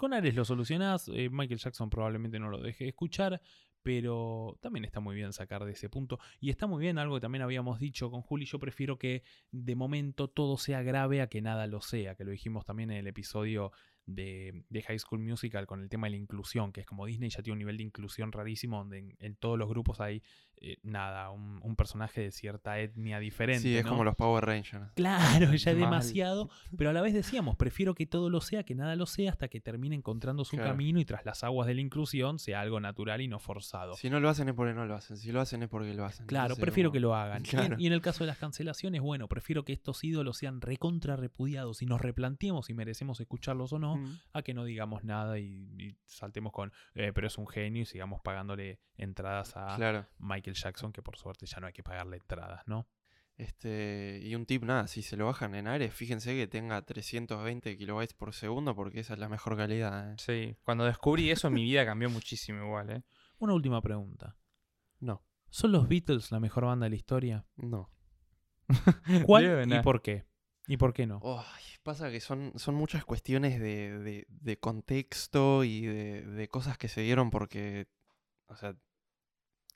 Con 0.01 0.15
Ares 0.15 0.35
lo 0.35 0.47
solucionás, 0.47 1.09
eh, 1.09 1.29
Michael 1.31 1.61
Jackson 1.61 1.91
probablemente 1.91 2.39
no 2.39 2.49
lo 2.49 2.63
deje 2.63 2.85
de 2.85 2.89
escuchar, 2.89 3.43
pero 3.83 4.59
también 4.63 4.87
está 4.87 4.99
muy 4.99 5.15
bien 5.15 5.35
sacar 5.35 5.63
de 5.67 5.73
ese 5.73 5.91
punto. 5.91 6.19
Y 6.41 6.49
está 6.49 6.67
muy 6.67 6.81
bien 6.81 6.97
algo 6.97 7.17
que 7.17 7.21
también 7.21 7.43
habíamos 7.43 7.79
dicho 7.79 8.11
con 8.11 8.23
Juli, 8.23 8.47
yo 8.47 8.59
prefiero 8.59 8.99
que 8.99 9.25
de 9.51 9.75
momento 9.75 10.29
todo 10.29 10.57
sea 10.57 10.83
grave 10.83 11.21
a 11.21 11.27
que 11.27 11.43
nada 11.43 11.67
lo 11.67 11.83
sea, 11.83 12.15
que 12.15 12.25
lo 12.25 12.31
dijimos 12.31 12.65
también 12.65 12.91
en 12.91 12.97
el 12.97 13.09
episodio 13.09 13.73
de, 14.07 14.65
de 14.71 14.83
High 14.83 15.01
School 15.01 15.21
Musical 15.21 15.67
con 15.67 15.83
el 15.83 15.91
tema 15.91 16.07
de 16.07 16.13
la 16.13 16.17
inclusión, 16.17 16.73
que 16.73 16.81
es 16.81 16.87
como 16.87 17.05
Disney 17.05 17.29
ya 17.29 17.43
tiene 17.43 17.53
un 17.53 17.59
nivel 17.59 17.77
de 17.77 17.83
inclusión 17.83 18.33
rarísimo, 18.33 18.79
donde 18.79 19.01
en, 19.01 19.17
en 19.19 19.37
todos 19.37 19.59
los 19.59 19.69
grupos 19.69 20.01
hay, 20.01 20.23
eh, 20.63 20.77
nada, 20.83 21.31
un, 21.31 21.59
un 21.63 21.75
personaje 21.77 22.21
de 22.21 22.31
cierta 22.31 22.79
etnia 22.79 23.19
diferente. 23.19 23.63
Sí, 23.63 23.77
es 23.77 23.85
¿no? 23.85 23.91
como 23.91 24.05
los 24.05 24.15
Power 24.15 24.45
Rangers. 24.45 24.93
Claro, 24.95 25.47
ya 25.55 25.71
es 25.71 25.77
Mal. 25.79 25.91
demasiado, 25.91 26.51
pero 26.77 26.91
a 26.91 26.93
la 26.93 27.01
vez 27.01 27.15
decíamos, 27.15 27.57
prefiero 27.57 27.95
que 27.95 28.07
todo 28.07 28.29
lo 28.31 28.41
sea, 28.41 28.63
que 28.65 28.75
nada 28.75 28.95
lo 28.97 29.07
sea, 29.07 29.31
hasta 29.31 29.49
que 29.49 29.61
termine 29.61 29.97
encontrando 29.97 30.45
su 30.45 30.57
Claro. 30.57 30.71
camino 30.73 31.01
y 31.01 31.05
tras 31.05 31.25
las 31.25 31.43
aguas 31.45 31.67
de 31.67 31.75
la 31.75 31.81
inclusión 31.81 32.39
sea 32.39 32.61
algo 32.61 32.79
natural 32.81 33.21
y 33.23 33.29
no 33.29 33.39
forzado. 33.39 33.95
Si 33.95 34.11
no 34.11 34.21
lo 34.21 34.29
hacen 34.29 34.49
es 34.49 34.55
porque 34.55 34.75
no 34.75 34.85
lo 34.87 34.95
hacen. 34.95 35.17
Si 35.17 35.33
lo 35.33 35.41
hacen 35.41 35.63
es 35.63 35.69
porque 35.69 35.95
lo 35.95 36.05
hacen. 36.05 36.27
Claro, 36.27 36.45
Entonces, 36.55 36.63
prefiero 36.63 36.91
como- 36.91 36.95
que 36.95 37.01
lo 37.01 37.15
hagan. 37.15 37.43
Y 37.45 37.49
en- 37.51 37.51
Claro. 37.51 37.77
Y, 37.79 37.87
en, 37.87 37.93
el 37.93 38.01
caso 38.03 38.25
de 38.25 38.29
las 38.29 38.39
cancelaciones, 38.39 39.01
bueno, 39.01 39.29
prefiero 39.29 39.65
que 39.65 39.73
estos 39.73 40.05
ídolos 40.05 40.37
sean 40.37 40.61
recontra 40.61 41.17
repudiados 41.17 41.83
y 41.83 41.87
nos 41.87 42.01
replanteemos 42.01 42.67
si 42.67 42.75
merecemos 42.75 43.21
escucharlos 43.21 43.73
o 43.73 43.79
no, 43.79 43.97
Mm. 43.97 44.19
a 44.35 44.43
que 44.43 44.55
no 44.55 44.65
digamos 44.65 45.05
nada 45.05 45.39
y, 45.39 45.45
y 45.79 45.97
saltemos 46.07 46.53
con, 46.53 46.73
"Eh, 46.95 47.13
pero 47.15 47.27
es 47.27 47.39
un 47.39 47.47
genio 47.47 47.83
y 47.83 47.87
sigamos 47.87 48.21
pagándole 48.23 48.79
entradas 48.97 49.57
a 49.57 49.75
Claro. 49.77 50.07
Michael 50.19 50.50
Jackson, 50.55 50.93
que 50.93 51.03
por 51.03 51.17
suerte 51.17 51.47
ya 51.47 51.61
no 51.61 51.67
hay 51.67 51.73
que 51.73 51.83
pagarle 51.83 52.17
entradas, 52.17 52.63
¿no? 52.67 52.89
Este, 53.37 54.21
y 54.23 54.35
un 54.35 54.45
tip, 54.45 54.65
nada, 54.65 54.87
si 54.87 55.01
se 55.03 55.17
lo 55.17 55.25
bajan 55.27 55.55
en 55.55 55.67
Ares, 55.67 55.95
fíjense 55.95 56.35
que 56.37 56.47
tenga 56.47 56.83
320 56.83 57.77
kilobytes 57.79 58.13
por 58.13 58.35
segundo 58.35 58.75
porque 58.75 59.01
esa 59.01 59.15
es 59.15 59.19
la 59.19 59.31
mejor 59.31 59.57
calidad. 59.57 60.13
¿eh? 60.13 60.17
Sí, 60.19 60.57
cuando 60.63 60.85
descubrí 60.85 61.31
eso 61.31 61.49
mi 61.51 61.65
vida 61.65 61.87
cambió 61.87 62.11
muchísimo 62.11 62.63
igual, 62.65 62.91
¿eh? 62.91 63.03
Una 63.39 63.55
última 63.55 63.81
pregunta. 63.81 64.37
No, 64.99 65.25
¿Son 65.49 65.73
los 65.73 65.89
Beatles 65.89 66.31
la 66.31 66.39
mejor 66.39 66.67
banda 66.67 66.85
de 66.85 66.91
la 66.91 66.97
historia? 66.97 67.47
no. 67.57 67.91
¿Cuál 69.27 69.69
y 69.69 69.75
eh. 69.75 69.81
por 69.83 70.03
qué? 70.03 70.27
¿Y 70.67 70.77
por 70.77 70.93
qué 70.93 71.07
no? 71.07 71.21
Ay, 71.25 71.65
pasa 71.83 72.11
que 72.11 72.21
son, 72.21 72.53
son 72.57 72.75
muchas 72.75 73.05
cuestiones 73.05 73.59
de, 73.59 73.99
de- 73.99 74.27
de 74.29 74.59
contexto 74.59 75.65
y 75.65 75.87
de, 75.87 76.23
de 76.23 76.49
cosas 76.49 76.79
que 76.79 76.89
se 76.89 77.01
dieron 77.01 77.31
porque, 77.31 77.89
o 78.47 78.55
sea, 78.55 78.77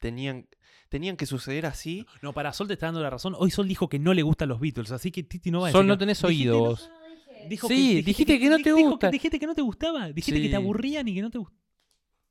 tenían, 0.05 0.47
tenían 0.91 1.17
que 1.17 1.25
suceder 1.27 1.65
así. 1.67 2.07
No, 2.23 2.33
para 2.35 2.53
Sol 2.53 2.67
te 2.69 2.75
está 2.75 2.87
dando 2.87 3.01
la 3.03 3.09
razón. 3.11 3.35
Hoy 3.39 3.51
Sol 3.51 3.67
dijo 3.67 3.89
que 3.89 3.99
no 3.99 4.13
le 4.13 4.23
gustan 4.23 4.49
los 4.51 4.61
Beatles, 4.61 4.91
así 4.91 5.11
que 5.11 5.23
Titi 5.23 5.51
no 5.51 5.61
va 5.63 5.69
a 5.69 5.73
Sol, 5.73 5.81
decir 5.83 5.89
no 5.89 5.99
tenés 5.99 6.23
oído 6.25 6.59
no- 6.59 6.69
no 6.71 6.75
dije. 6.75 7.49
Dijo 7.49 7.69
Sí, 7.69 8.03
dijiste 8.03 8.39
que 8.39 8.49
no 8.49 8.59
te 8.59 8.73
dijo 8.75 8.91
gusta. 8.91 9.11
dijiste 9.11 9.39
que 9.39 9.47
no 9.47 9.55
te 9.55 9.63
gustaba. 9.63 10.13
Dijiste 10.13 10.41
que 10.43 10.49
te 10.49 10.57
aburrían 10.57 11.09
y 11.09 11.15
que 11.15 11.23
no 11.23 11.31
te 11.31 11.39
gustaba. 11.39 11.61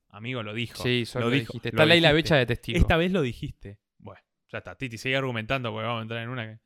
Amigo, 0.10 0.44
lo 0.44 0.54
dijo. 0.54 0.82
Sí, 0.84 1.06
solo 1.06 1.26
lo 1.26 1.30
lo 1.32 1.36
dijo, 1.36 1.54
dijiste. 1.54 1.70
lo 1.72 1.76
Está 1.76 1.86
Leila 1.86 2.10
dijiste. 2.10 2.24
Becha 2.24 2.36
de 2.38 2.46
testigo. 2.46 2.78
Esta 2.80 2.98
vez 2.98 3.12
lo 3.12 3.22
dijiste. 3.24 3.80
Bueno, 3.98 4.22
ya 4.52 4.60
está. 4.60 4.76
Titi, 4.76 4.98
sigue 4.98 5.16
argumentando 5.18 5.72
porque 5.72 5.86
vamos 5.88 6.00
a 6.00 6.02
entrar 6.04 6.22
en 6.24 6.30
una 6.30 6.46
que. 6.48 6.60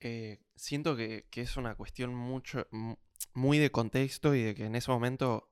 eh, 0.00 0.40
siento 0.56 0.96
que, 0.96 1.26
que 1.30 1.40
es 1.42 1.56
una 1.56 1.74
cuestión 1.76 2.14
mucho, 2.14 2.66
mu- 2.72 2.96
muy 3.34 3.58
de 3.58 3.70
contexto 3.70 4.34
y 4.34 4.42
de 4.42 4.54
que 4.56 4.64
en 4.66 4.74
ese 4.74 4.90
momento 4.90 5.50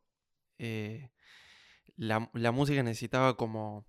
eh, 0.58 1.10
la, 1.96 2.30
la 2.34 2.50
música 2.52 2.82
necesitaba 2.82 3.36
como, 3.36 3.86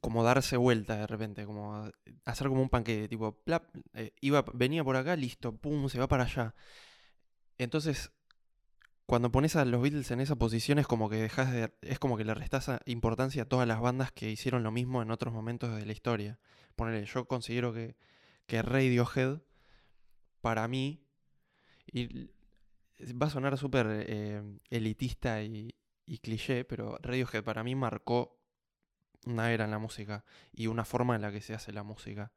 como 0.00 0.22
darse 0.24 0.56
vuelta 0.56 0.96
de 0.96 1.06
repente, 1.06 1.44
como 1.46 1.90
hacer 2.24 2.48
como 2.48 2.62
un 2.62 2.68
panqueque, 2.68 3.08
tipo, 3.08 3.32
plap, 3.32 3.64
eh, 3.94 4.12
iba, 4.20 4.44
venía 4.54 4.84
por 4.84 4.96
acá, 4.96 5.16
listo, 5.16 5.56
pum, 5.56 5.88
se 5.88 5.98
va 5.98 6.08
para 6.08 6.24
allá. 6.24 6.54
Entonces, 7.58 8.10
cuando 9.06 9.30
pones 9.32 9.56
a 9.56 9.64
los 9.64 9.82
Beatles 9.82 10.10
en 10.10 10.20
esa 10.20 10.36
posición 10.36 10.78
es 10.78 10.86
como 10.86 11.10
que 11.10 11.16
dejas 11.16 11.52
de, 11.52 11.72
es 11.82 11.98
como 11.98 12.16
que 12.16 12.24
le 12.24 12.34
restas 12.34 12.68
a- 12.70 12.80
importancia 12.86 13.42
a 13.42 13.48
todas 13.48 13.68
las 13.68 13.80
bandas 13.80 14.12
que 14.12 14.30
hicieron 14.30 14.62
lo 14.62 14.70
mismo 14.70 15.02
en 15.02 15.10
otros 15.10 15.34
momentos 15.34 15.74
de 15.76 15.86
la 15.86 15.92
historia. 15.92 16.38
Ponele, 16.76 17.04
yo 17.06 17.26
considero 17.26 17.72
que, 17.72 17.96
que 18.46 18.62
Radiohead, 18.62 19.40
para 20.40 20.68
mí, 20.68 21.00
y 21.92 22.30
va 23.14 23.26
a 23.26 23.30
sonar 23.30 23.58
súper 23.58 23.86
eh, 24.08 24.42
elitista 24.70 25.42
y, 25.42 25.74
y 26.06 26.18
cliché, 26.18 26.64
pero 26.64 26.98
Radiohead 27.02 27.44
para 27.44 27.64
mí 27.64 27.74
marcó 27.74 28.33
una 29.26 29.52
era 29.52 29.64
en 29.64 29.70
la 29.70 29.78
música 29.78 30.24
y 30.52 30.66
una 30.66 30.84
forma 30.84 31.16
en 31.16 31.22
la 31.22 31.32
que 31.32 31.40
se 31.40 31.54
hace 31.54 31.72
la 31.72 31.82
música. 31.82 32.32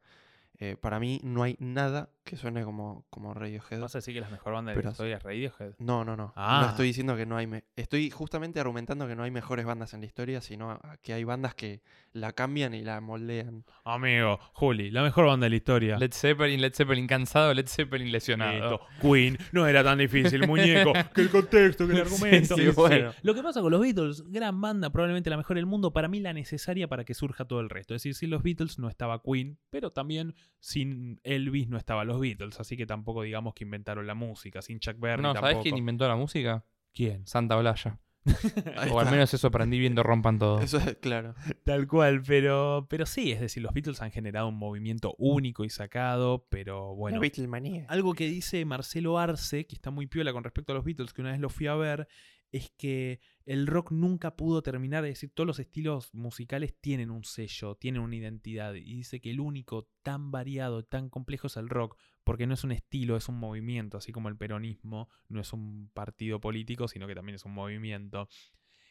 Eh, 0.60 0.76
para 0.76 1.00
mí 1.00 1.20
no 1.24 1.44
hay 1.44 1.56
nada 1.60 2.10
que 2.28 2.38
suene 2.38 2.64
como, 2.64 3.06
como 3.10 3.34
Radiohead. 3.34 3.80
¿Vas 3.80 3.96
a 3.96 3.98
decir 4.00 4.14
que 4.14 4.22
la 4.22 4.30
mejor 4.30 4.54
banda 4.54 4.74
de 4.74 4.84
la 4.84 4.90
historia 4.92 5.18
es 5.18 5.24
Radiohead? 5.24 5.74
No, 5.80 6.06
no, 6.06 6.16
no. 6.16 6.34
Ah. 6.36 6.60
No 6.64 6.70
estoy 6.70 6.88
diciendo 6.88 7.16
que 7.16 7.26
no 7.26 7.38
hay. 7.38 7.48
me- 7.48 7.64
Estoy 7.76 8.10
justamente 8.12 8.60
argumentando 8.60 9.08
que 9.08 9.16
no 9.16 9.24
hay 9.24 9.32
mejores 9.32 9.66
bandas 9.66 9.94
en 9.94 10.02
la 10.02 10.06
historia, 10.06 10.42
sino 10.42 10.80
que 11.02 11.14
hay 11.14 11.24
bandas 11.24 11.56
que 11.56 11.82
la 12.14 12.34
cambian 12.34 12.74
y 12.74 12.82
la 12.84 13.00
moldean. 13.02 13.64
Amigo, 13.86 14.40
Juli, 14.54 14.92
la 14.92 15.02
mejor 15.04 15.26
banda 15.28 15.46
de 15.46 15.50
la 15.52 15.56
historia. 15.56 15.98
Led 15.98 16.12
Zeppelin, 16.14 16.62
Led 16.62 16.74
Zeppelin 16.74 17.08
cansado, 17.08 17.54
Led 17.54 17.68
Zeppelin 17.68 18.12
lesionado. 18.12 18.52
Listo. 18.72 18.82
Queen, 19.02 19.38
no 19.52 19.66
era 19.66 19.84
tan 19.84 19.98
difícil, 19.98 20.46
muñeco, 20.48 20.94
que 21.16 21.22
el 21.22 21.30
contexto, 21.30 21.88
que 21.88 21.94
el 21.94 22.02
argumento. 22.02 22.56
sí, 22.56 22.68
bueno. 22.76 23.12
Lo 23.24 23.34
que 23.34 23.42
pasa 23.44 23.62
con 23.62 23.72
los 23.72 23.82
Beatles, 23.82 24.24
gran 24.30 24.60
banda, 24.60 24.90
probablemente 24.92 25.30
la 25.30 25.38
mejor 25.38 25.56
del 25.56 25.66
mundo, 25.66 25.94
para 25.94 26.08
mí 26.08 26.20
la 26.20 26.34
necesaria 26.34 26.88
para 26.88 27.06
que 27.06 27.14
surja 27.14 27.46
todo 27.46 27.62
el 27.62 27.70
resto. 27.70 27.96
Es 27.96 28.02
decir, 28.04 28.16
sin 28.16 28.30
los 28.32 28.44
Beatles 28.44 28.80
no 28.80 28.90
estaba 28.90 29.22
Queen, 29.22 29.58
pero 29.70 29.92
también 29.92 30.36
sin 30.60 31.20
Elvis 31.24 31.70
no 31.70 31.78
estaban 31.78 32.08
los 32.08 32.17
Beatles, 32.20 32.60
así 32.60 32.78
que 32.78 32.86
tampoco 32.86 33.24
digamos 33.24 33.54
que 33.54 33.64
inventaron 33.64 34.08
la 34.08 34.16
música, 34.16 34.62
sin 34.62 34.80
Chuck 34.80 35.00
Berry 35.00 35.22
No, 35.22 35.34
tampoco. 35.34 35.52
¿sabés 35.52 35.64
quién 35.64 35.78
inventó 35.78 36.08
la 36.08 36.16
música? 36.16 36.64
¿Quién? 36.94 37.26
Santa 37.28 37.58
Olaya. 37.58 38.00
Ahí 38.78 38.90
O 38.92 39.00
al 39.00 39.10
menos 39.10 39.34
eso 39.34 39.48
aprendí 39.48 39.80
viendo 39.80 40.04
Rompan 40.04 40.38
Todo. 40.38 40.60
Eso 40.60 40.80
es 40.80 40.98
claro. 40.98 41.36
Tal 41.64 41.88
cual, 41.88 42.22
pero, 42.24 42.88
pero 42.90 43.06
sí, 43.06 43.32
es 43.32 43.40
decir, 43.40 43.64
los 43.64 43.74
Beatles 43.74 44.02
han 44.02 44.12
generado 44.12 44.48
un 44.50 44.56
movimiento 44.56 45.16
único 45.18 45.64
y 45.64 45.70
sacado, 45.70 46.46
pero 46.50 46.96
bueno. 46.96 47.18
La 47.18 47.22
Beatlemanía. 47.22 47.86
Algo 47.88 48.14
que 48.14 48.28
dice 48.28 48.64
Marcelo 48.66 49.18
Arce, 49.18 49.66
que 49.66 49.76
está 49.76 49.92
muy 49.92 50.08
piola 50.08 50.34
con 50.34 50.44
respecto 50.44 50.74
a 50.74 50.76
los 50.76 50.84
Beatles, 50.84 51.14
que 51.14 51.22
una 51.22 51.32
vez 51.32 51.40
lo 51.40 51.50
fui 51.50 51.68
a 51.68 51.76
ver, 51.76 52.08
es 52.52 52.72
que 52.78 53.20
el 53.46 53.68
rock 53.68 53.92
nunca 53.92 54.36
pudo 54.36 54.62
terminar, 54.62 55.04
es 55.06 55.12
decir, 55.12 55.32
todos 55.34 55.48
los 55.48 55.60
estilos 55.60 56.14
musicales 56.14 56.76
tienen 56.80 57.12
un 57.12 57.24
sello, 57.24 57.76
tienen 57.76 58.02
una 58.02 58.16
identidad, 58.16 58.74
y 58.76 58.96
dice 58.96 59.20
que 59.20 59.32
el 59.32 59.40
único 59.40 59.90
tan 60.04 60.32
variado, 60.32 60.84
tan 60.84 61.10
complejo 61.10 61.48
es 61.48 61.58
el 61.58 61.70
rock, 61.70 61.98
porque 62.24 62.48
no 62.48 62.54
es 62.54 62.64
un 62.64 62.72
estilo, 62.72 63.18
es 63.18 63.30
un 63.30 63.40
movimiento, 63.40 63.98
así 63.98 64.12
como 64.12 64.30
el 64.30 64.38
peronismo 64.38 65.10
no 65.30 65.42
es 65.42 65.54
un 65.54 65.90
partido 65.94 66.40
político, 66.40 66.88
sino 66.88 67.08
que 67.08 67.16
también 67.16 67.36
es 67.36 67.46
un 67.46 67.54
movimiento. 67.54 68.30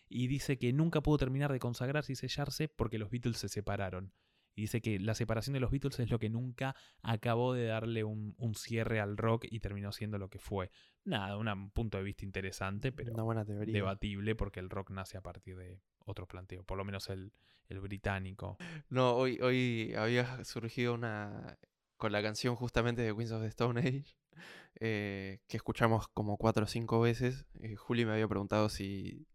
Y 0.09 0.29
dice 0.29 0.59
que 0.59 0.73
nunca 0.73 1.03
pudo 1.03 1.19
terminar 1.19 1.53
de 1.53 1.59
consagrarse 1.59 2.13
y 2.13 2.17
sellarse 2.17 2.69
porque 2.69 2.99
los 2.99 3.11
Beatles 3.11 3.39
se 3.39 3.49
separaron. 3.49 4.13
Y 4.57 4.63
dice 4.63 4.81
que 4.81 4.99
la 4.99 5.15
separación 5.15 5.53
de 5.55 5.61
los 5.61 5.71
Beatles 5.71 6.01
es 6.01 6.11
lo 6.11 6.19
que 6.19 6.31
nunca 6.31 6.75
acabó 7.03 7.53
de 7.53 7.67
darle 7.67 8.05
un, 8.05 8.35
un 8.39 8.55
cierre 8.55 9.01
al 9.01 9.17
rock 9.19 9.45
y 9.51 9.61
terminó 9.61 9.93
siendo 9.93 10.17
lo 10.19 10.31
que 10.31 10.39
fue. 10.39 10.71
Nada, 11.05 11.37
un 11.37 11.71
punto 11.71 11.99
de 11.99 12.05
vista 12.05 12.25
interesante, 12.25 12.91
pero 12.91 13.13
Una 13.13 13.23
buena 13.23 13.45
teoría. 13.45 13.73
debatible 13.75 14.35
porque 14.35 14.59
el 14.61 14.71
rock 14.71 14.91
nace 14.91 15.19
a 15.19 15.21
partir 15.21 15.57
de 15.59 15.83
otro 16.07 16.27
planteo, 16.27 16.65
por 16.65 16.79
lo 16.79 16.85
menos 16.85 17.09
el, 17.11 17.33
el 17.69 17.81
británico. 17.81 18.57
No, 18.89 19.15
hoy, 19.15 19.39
hoy 19.43 19.93
había 19.95 20.43
surgido 20.45 20.95
una. 20.95 21.59
con 21.99 22.13
la 22.13 22.23
canción 22.23 22.57
justamente 22.57 23.03
de 23.03 23.15
Queens 23.15 23.33
of 23.33 23.43
the 23.43 23.49
Stone 23.49 23.79
Age. 23.79 24.17
eh, 24.81 25.41
que 25.49 25.57
escuchamos 25.59 26.09
como 26.09 26.37
cuatro 26.39 26.65
o 26.65 26.67
cinco 26.67 27.01
veces. 27.01 27.47
eh, 27.61 27.77
Juli 27.77 28.07
me 28.07 28.13
había 28.13 28.29
preguntado 28.29 28.69
si. 28.71 29.27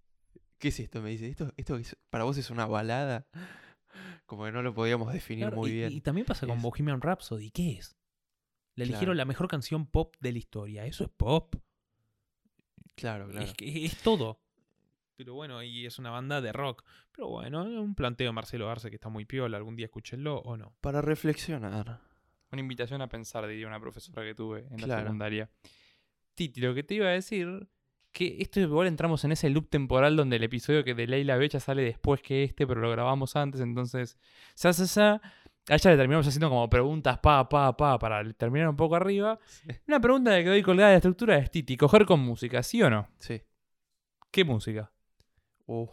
¿Qué 0.57 0.69
es 0.69 0.80
esto? 0.80 1.02
Me 1.02 1.10
dice, 1.11 1.27
¿esto, 1.30 1.53
esto 1.57 1.76
es- 1.77 1.98
para 2.10 2.23
vos 2.23 2.38
es 2.38 2.49
una 2.49 2.65
balada? 2.65 3.27
Como 4.32 4.45
que 4.45 4.53
no 4.53 4.62
lo 4.62 4.74
podíamos 4.74 5.12
definir 5.12 5.44
Claro, 5.48 5.58
muy 5.58 5.72
y, 5.72 5.74
bien. 5.74 5.91
y 5.91 5.99
también 5.99 6.26
pasa 6.26 6.48
con 6.48 6.56
Es- 6.56 6.64
Bohemian 6.64 7.02
Rhapsody, 7.02 7.52
¿qué 7.52 7.74
es? 7.74 7.98
Le 8.76 8.86
Claro. 8.86 8.90
eligieron 8.91 9.18
la 9.18 9.26
mejor 9.26 9.49
canción 9.49 9.86
pop 9.86 10.16
de 10.22 10.32
la 10.32 10.38
historia. 10.38 10.86
¿Eso 10.86 11.03
es 11.03 11.10
pop? 11.10 11.53
Claro, 12.95 13.28
claro. 13.28 13.45
Es, 13.45 13.53
que 13.53 13.84
es 13.86 13.98
todo. 14.02 14.40
Pero 15.18 15.34
bueno, 15.34 15.62
y 15.64 15.86
es 15.86 15.99
una 15.99 16.12
banda 16.12 16.40
de 16.40 16.53
rock. 16.53 16.84
Pero 17.12 17.28
bueno, 17.28 17.64
es 17.64 17.78
un 17.78 17.94
planteo 17.94 18.28
de 18.28 18.32
Marcelo 18.32 18.70
Arce 18.70 18.90
que 18.90 18.95
está 18.95 19.10
muy 19.10 19.26
piola. 19.26 19.58
Algún 19.58 19.76
día 19.76 19.88
escúchenlo 19.88 20.38
o 20.40 20.56
no. 20.56 20.74
Para 20.80 21.02
reflexionar. 21.02 21.99
Una 22.53 22.62
invitación 22.62 23.02
a 23.02 23.10
pensar, 23.10 23.45
diría 23.48 23.68
una 23.68 23.82
profesora 23.82 24.24
que 24.24 24.34
tuve 24.34 24.66
en 24.72 24.88
la 24.88 24.99
secundaria. 25.02 25.49
Titi, 26.36 26.62
lo 26.62 26.74
que 26.74 26.84
te 26.84 26.95
iba 26.95 27.08
a 27.08 27.12
decir, 27.12 27.68
que 28.12 28.38
esto 28.40 28.60
igual 28.60 28.88
entramos 28.88 29.24
en 29.24 29.32
ese 29.32 29.50
loop 29.50 29.70
temporal 29.70 30.16
donde 30.16 30.36
el 30.36 30.44
episodio 30.44 30.84
que 30.84 30.94
de 30.94 31.08
Leila 31.08 31.38
Becha 31.38 31.60
sale 31.60 31.84
después 31.84 32.22
que 32.22 32.44
este, 32.44 32.68
pero 32.68 32.82
lo 32.82 32.92
grabamos 32.92 33.36
antes, 33.36 33.62
entonces, 33.62 34.18
sa, 34.54 34.74
sa, 34.74 34.86
sa, 34.88 35.22
a 35.70 35.76
ella 35.76 35.92
le 35.92 35.98
terminamos 35.98 36.28
haciendo 36.28 36.50
como 36.50 36.70
preguntas 36.70 37.20
pa, 37.20 37.48
pa, 37.48 37.76
pa, 37.78 38.00
para 38.00 38.24
terminar 38.34 38.70
un 38.70 38.76
poco 38.76 38.96
arriba. 38.96 39.40
Una 39.88 40.00
pregunta 40.00 40.36
que 40.36 40.44
quedó 40.44 40.64
colgada 40.64 40.90
de 40.90 40.94
la 40.94 40.98
estructura 40.98 41.38
es, 41.38 41.52
Titi, 41.52 41.78
coger 41.78 42.06
con 42.06 42.20
música, 42.20 42.64
¿sí 42.64 42.82
o 42.82 42.90
no? 42.90 43.08
Sí. 43.20 43.42
¿Qué 44.32 44.44
música? 44.44 44.92
Uh. 45.68 45.88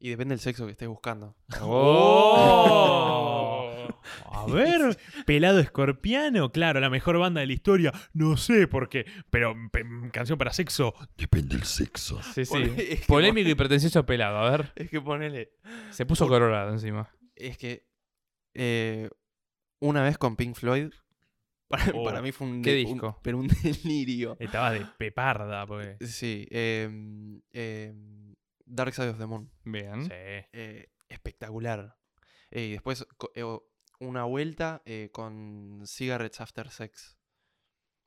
Y 0.00 0.10
depende 0.10 0.32
del 0.32 0.40
sexo 0.40 0.64
que 0.64 0.72
estés 0.72 0.88
buscando. 0.88 1.34
¡Oh! 1.62 3.27
A 4.32 4.46
ver, 4.46 4.98
pelado 5.26 5.58
escorpiano, 5.60 6.50
claro, 6.52 6.80
la 6.80 6.90
mejor 6.90 7.18
banda 7.18 7.40
de 7.40 7.46
la 7.46 7.52
historia. 7.52 7.92
No 8.12 8.36
sé 8.36 8.66
por 8.68 8.88
qué, 8.88 9.06
pero 9.30 9.54
pe- 9.72 9.84
canción 10.12 10.38
para 10.38 10.52
sexo. 10.52 10.94
Depende 11.16 11.56
del 11.56 11.64
sexo. 11.66 12.20
Sí, 12.22 12.44
sí. 12.44 12.52
Pone- 12.52 12.74
es 12.92 13.00
que 13.00 13.06
Polémico 13.06 13.48
y 13.50 13.54
pretencioso 13.54 14.04
pelado, 14.06 14.38
a 14.38 14.50
ver. 14.50 14.72
Es 14.76 14.90
que 14.90 15.00
ponele. 15.00 15.52
Se 15.90 16.06
puso 16.06 16.24
Por- 16.26 16.34
colorado 16.38 16.72
encima. 16.72 17.08
Es 17.34 17.56
que. 17.58 17.86
eh, 18.54 19.08
una 19.80 20.02
vez 20.02 20.18
con 20.18 20.36
Pink 20.36 20.56
Floyd. 20.56 20.90
Para, 21.68 21.92
Oh, 21.94 22.02
para 22.02 22.22
mí 22.22 22.32
fue 22.32 22.46
un, 22.46 22.62
¿qué 22.62 22.72
de- 22.72 22.84
un- 22.86 22.92
disco? 22.92 23.20
pero 23.22 23.36
un 23.38 23.46
delirio. 23.62 24.36
Estaba 24.40 24.72
de 24.72 24.86
peparda, 24.98 25.66
pues. 25.66 25.98
Sí. 26.00 26.46
em, 26.50 27.42
em, 27.52 28.34
Dark 28.64 28.94
Side 28.94 29.10
of 29.10 29.18
the 29.18 29.26
Moon. 29.26 29.50
Bien. 29.64 30.04
Sí. 30.04 30.10
eh, 30.12 30.88
espectacular. 31.10 31.96
Eh, 32.50 32.64
y 32.66 32.70
después 32.72 33.06
co- 33.18 33.30
eh, 33.34 33.42
o- 33.42 33.64
una 34.00 34.24
vuelta 34.24 34.82
eh, 34.86 35.10
con 35.12 35.82
Cigarettes 35.86 36.40
After 36.40 36.70
Sex. 36.70 37.16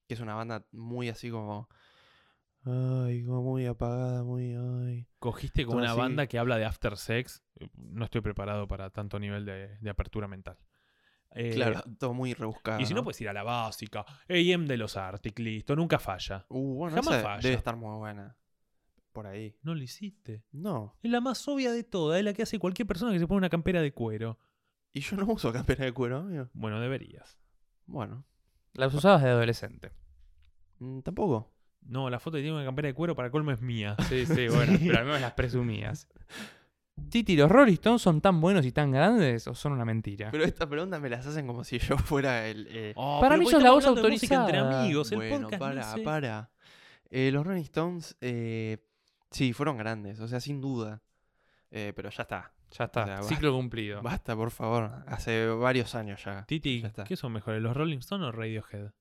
Que 0.07 0.13
es 0.15 0.19
una 0.19 0.35
banda 0.35 0.65
muy 0.71 1.09
así 1.09 1.29
como. 1.29 1.69
Ay, 2.63 3.23
como 3.23 3.41
muy 3.41 3.65
apagada, 3.65 4.23
muy. 4.23 4.53
Ay. 4.53 5.07
Cogiste 5.19 5.63
con 5.65 5.73
Todo 5.73 5.81
una 5.83 5.91
así. 5.91 5.99
banda 5.99 6.27
que 6.27 6.37
habla 6.37 6.57
de 6.57 6.65
after 6.65 6.95
sex. 6.97 7.41
eh, 7.59 7.67
No 7.75 8.05
estoy 8.05 8.21
preparado 8.21 8.67
para 8.67 8.89
tanto 8.91 9.19
nivel 9.19 9.45
de, 9.45 9.77
de 9.79 9.89
apertura 9.89 10.27
mental. 10.27 10.57
Eh, 11.33 11.51
Claro, 11.55 11.81
todo 11.97 12.13
muy 12.13 12.33
rebuscado. 12.33 12.79
Y 12.81 12.85
si 12.85 12.93
no, 12.93 13.03
puedes 13.03 13.19
ir 13.21 13.29
a 13.29 13.33
la 13.33 13.41
básica. 13.43 14.05
AM 14.29 14.65
de 14.67 14.77
los 14.77 14.95
Arctic, 14.97 15.39
listo, 15.39 15.75
nunca 15.75 15.97
falla. 15.97 16.45
Uh, 16.49 16.75
bueno, 16.75 16.95
jamás 16.97 17.15
esa 17.15 17.23
falla. 17.23 17.41
debe 17.41 17.55
estar 17.55 17.75
muy 17.77 17.97
buena. 17.97 18.35
Por 19.11 19.25
ahí. 19.27 19.55
No 19.63 19.73
lo 19.73 19.81
hiciste. 19.81 20.43
No. 20.51 20.95
Es 21.01 21.09
la 21.09 21.19
más 21.21 21.45
obvia 21.47 21.71
de 21.71 21.83
todas, 21.83 22.19
es 22.19 22.25
la 22.25 22.33
que 22.33 22.43
hace 22.43 22.59
cualquier 22.59 22.87
persona 22.87 23.11
que 23.11 23.19
se 23.19 23.27
pone 23.27 23.39
una 23.39 23.49
campera 23.49 23.81
de 23.81 23.91
cuero. 23.93 24.37
Y 24.93 25.01
yo 25.01 25.15
no 25.17 25.25
uso 25.25 25.53
campera 25.53 25.85
de 25.85 25.93
cuero, 25.93 26.17
amigo. 26.17 26.49
Bueno, 26.53 26.79
deberías. 26.79 27.37
Bueno. 27.85 28.25
Las 28.73 28.93
usabas 28.93 29.21
de 29.23 29.29
adolescente. 29.29 29.91
mm, 30.79 30.99
Tampoco. 31.01 31.51
No, 31.81 32.09
la 32.09 32.19
foto 32.19 32.37
que 32.37 32.41
tiene 32.43 32.55
una 32.55 32.65
campera 32.65 32.87
de 32.87 32.93
cuero 32.93 33.15
para 33.15 33.31
colmo 33.31 33.51
es 33.51 33.61
mía. 33.61 33.95
Sí, 34.09 34.25
sí, 34.25 34.47
bueno, 34.49 34.77
pero 34.79 34.99
al 34.99 35.05
menos 35.05 35.21
las 35.21 35.33
presumías. 35.33 36.07
Titi, 37.09 37.35
¿los 37.35 37.49
Rolling 37.49 37.73
Stones 37.73 38.01
son 38.01 38.21
tan 38.21 38.39
buenos 38.41 38.65
y 38.65 38.71
tan 38.71 38.91
grandes 38.91 39.47
o 39.47 39.55
son 39.55 39.71
una 39.71 39.85
mentira? 39.85 40.29
Pero 40.29 40.43
esta 40.43 40.67
pregunta 40.69 40.99
me 40.99 41.09
las 41.09 41.25
hacen 41.25 41.47
como 41.47 41.63
si 41.63 41.79
yo 41.79 41.97
fuera 41.97 42.45
el. 42.47 42.67
eh, 42.69 42.93
Oh, 42.95 43.19
Para 43.21 43.37
mí 43.37 43.45
sos 43.47 43.63
la 43.63 43.71
voz 43.71 43.85
música 43.87 44.35
entre 44.35 44.57
autorizada. 44.59 44.81
amigos, 44.83 45.11
el 45.11 45.17
bueno, 45.17 45.49
podcast 45.49 45.59
para, 45.59 46.03
para. 46.03 46.51
Eh, 47.09 47.31
los 47.31 47.45
Rolling 47.47 47.63
Stones, 47.63 48.15
eh, 48.21 48.85
sí, 49.31 49.51
fueron 49.53 49.77
grandes, 49.77 50.19
o 50.19 50.27
sea, 50.27 50.39
sin 50.39 50.61
duda. 50.61 51.01
Eh, 51.71 51.93
pero 51.95 52.09
ya 52.11 52.23
está. 52.23 52.53
Ya 52.77 52.85
está, 52.85 53.03
O 53.03 53.05
sea, 53.05 53.23
ciclo 53.23 53.53
cumplido. 53.53 54.01
Basta, 54.01 54.35
por 54.35 54.51
favor. 54.51 54.91
Hace 55.07 55.47
varios 55.47 55.93
años 55.95 56.23
ya. 56.23 56.45
Titi, 56.45 56.81
Ya 56.81 56.87
está. 56.87 57.03
¿qué 57.03 57.15
son 57.15 57.33
mejores, 57.33 57.61
los 57.61 57.75
Rolling 57.75 57.97
Stones 57.99 58.27
o 58.27 58.31
Radiohead? 58.31 58.91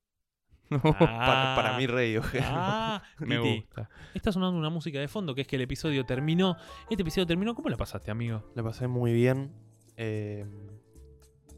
Para, 0.71 1.55
para 1.57 1.77
mí, 1.79 1.87
Radiohead. 1.87 2.43
Ah, 2.45 3.03
Me 3.19 3.37
Titi, 3.39 3.57
gusta. 3.61 3.89
está 4.15 4.31
sonando 4.33 4.57
una 4.59 4.71
música 4.71 4.99
de 5.01 5.09
fondo 5.09 5.35
que 5.35 5.41
es 5.43 5.47
que 5.49 5.57
el 5.57 5.63
episodio 5.63 6.05
terminó. 6.07 6.57
Este 6.89 7.03
episodio 7.03 7.27
terminó, 7.27 7.55
¿cómo 7.55 7.69
la 7.69 7.77
pasaste, 7.77 8.11
amigo? 8.11 8.51
La 8.55 8.63
pasé 8.63 8.87
muy 8.87 9.13
bien. 9.13 9.53
Eh, 9.97 10.47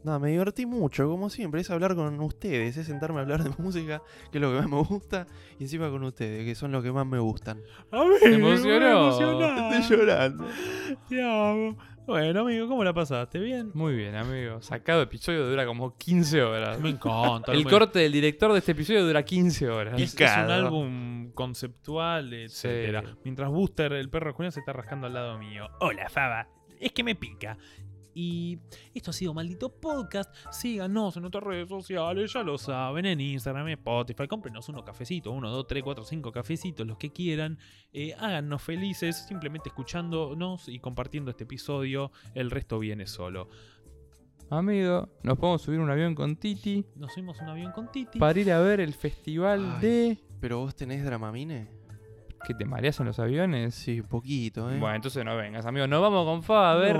nada, 0.03 0.17
me 0.19 0.29
divertí 0.31 0.65
mucho, 0.65 1.07
como 1.07 1.29
siempre. 1.29 1.61
Es 1.61 1.69
hablar 1.69 1.93
con 1.95 2.19
ustedes, 2.21 2.75
es 2.75 2.87
sentarme 2.87 3.19
a 3.19 3.21
hablar 3.21 3.43
de 3.43 3.51
música, 3.61 4.01
que 4.31 4.39
es 4.39 4.41
lo 4.41 4.49
que 4.51 4.57
más 4.61 4.69
me 4.69 4.81
gusta, 4.81 5.27
y 5.59 5.63
encima 5.63 5.89
con 5.91 6.03
ustedes, 6.03 6.43
que 6.43 6.55
son 6.55 6.71
los 6.71 6.83
que 6.83 6.91
más 6.91 7.05
me 7.05 7.19
gustan. 7.19 7.61
Se 8.19 8.33
emocionó. 8.33 9.11
Estoy 9.71 9.97
llorando. 9.97 10.47
Te 11.07 11.23
amo. 11.23 11.77
Bueno, 12.05 12.41
amigo, 12.41 12.67
¿cómo 12.67 12.83
la 12.83 12.93
pasaste? 12.93 13.39
¿Bien? 13.39 13.71
Muy 13.73 13.95
bien, 13.95 14.15
amigo. 14.15 14.61
Sacado 14.61 15.01
episodio 15.01 15.47
dura 15.47 15.65
como 15.65 15.97
15 15.97 16.43
horas. 16.43 16.79
Me 16.79 16.89
encanta. 16.89 17.53
El 17.53 17.63
corte 17.63 17.99
del 17.99 18.11
director 18.11 18.51
de 18.51 18.59
este 18.59 18.73
episodio 18.73 19.05
dura 19.05 19.23
15 19.23 19.69
horas. 19.69 20.01
Es, 20.01 20.13
es 20.19 20.31
un 20.37 20.51
álbum 20.51 21.31
conceptual, 21.31 22.33
etcétera. 22.33 23.03
Sí. 23.05 23.19
Mientras 23.23 23.49
Booster, 23.49 23.93
el 23.93 24.09
perro 24.09 24.33
Julián, 24.33 24.51
se 24.51 24.59
está 24.59 24.73
rascando 24.73 25.07
al 25.07 25.13
lado 25.13 25.37
mío. 25.37 25.69
Hola, 25.79 26.09
Faba. 26.09 26.47
Es 26.77 26.91
que 26.91 27.03
me 27.05 27.15
pica. 27.15 27.57
Y 28.13 28.59
esto 28.93 29.11
ha 29.11 29.13
sido 29.13 29.33
Maldito 29.33 29.69
Podcast. 29.69 30.33
Síganos 30.51 31.15
en 31.15 31.21
nuestras 31.23 31.43
redes 31.43 31.69
sociales, 31.69 32.31
ya 32.33 32.43
lo 32.43 32.57
saben, 32.57 33.05
en 33.05 33.19
Instagram, 33.19 33.67
en 33.67 33.73
Spotify. 33.73 34.27
Cómprenos 34.27 34.69
unos 34.69 34.83
cafecitos, 34.83 35.33
uno, 35.33 35.49
dos, 35.49 35.67
tres, 35.67 35.83
cuatro, 35.83 36.03
cinco 36.05 36.31
cafecitos, 36.31 36.85
los 36.85 36.97
que 36.97 37.11
quieran. 37.11 37.57
Eh, 37.91 38.13
háganos 38.17 38.61
felices 38.61 39.25
simplemente 39.27 39.69
escuchándonos 39.69 40.67
y 40.69 40.79
compartiendo 40.79 41.31
este 41.31 41.43
episodio. 41.45 42.11
El 42.33 42.51
resto 42.51 42.79
viene 42.79 43.07
solo. 43.07 43.49
Amigo, 44.49 45.09
nos 45.23 45.37
podemos 45.39 45.61
subir 45.63 45.79
un 45.79 45.89
avión 45.89 46.13
con 46.13 46.35
Titi 46.35 46.85
Nos 46.95 47.13
fuimos 47.13 47.39
un 47.41 47.47
avión 47.49 47.71
con 47.71 47.91
Titi. 47.91 48.19
para 48.19 48.39
ir 48.39 48.51
a 48.51 48.59
ver 48.59 48.81
el 48.81 48.93
festival 48.93 49.77
Ay. 49.77 49.81
de... 49.81 50.17
Pero 50.39 50.59
vos 50.59 50.75
tenés 50.75 51.03
Dramamine? 51.03 51.67
¿Qué 52.45 52.53
te 52.53 52.65
mareas 52.65 52.99
en 52.99 53.05
los 53.05 53.19
aviones? 53.19 53.73
Sí, 53.73 54.01
un 54.01 54.07
poquito, 54.07 54.69
¿eh? 54.69 54.77
Bueno, 54.77 54.95
entonces 54.95 55.23
no 55.23 55.35
vengas, 55.37 55.65
amigo. 55.65 55.87
Nos 55.87 56.01
vamos 56.01 56.25
con 56.25 56.43
Fab 56.43 56.63
a 56.63 56.75
ver 56.75 56.97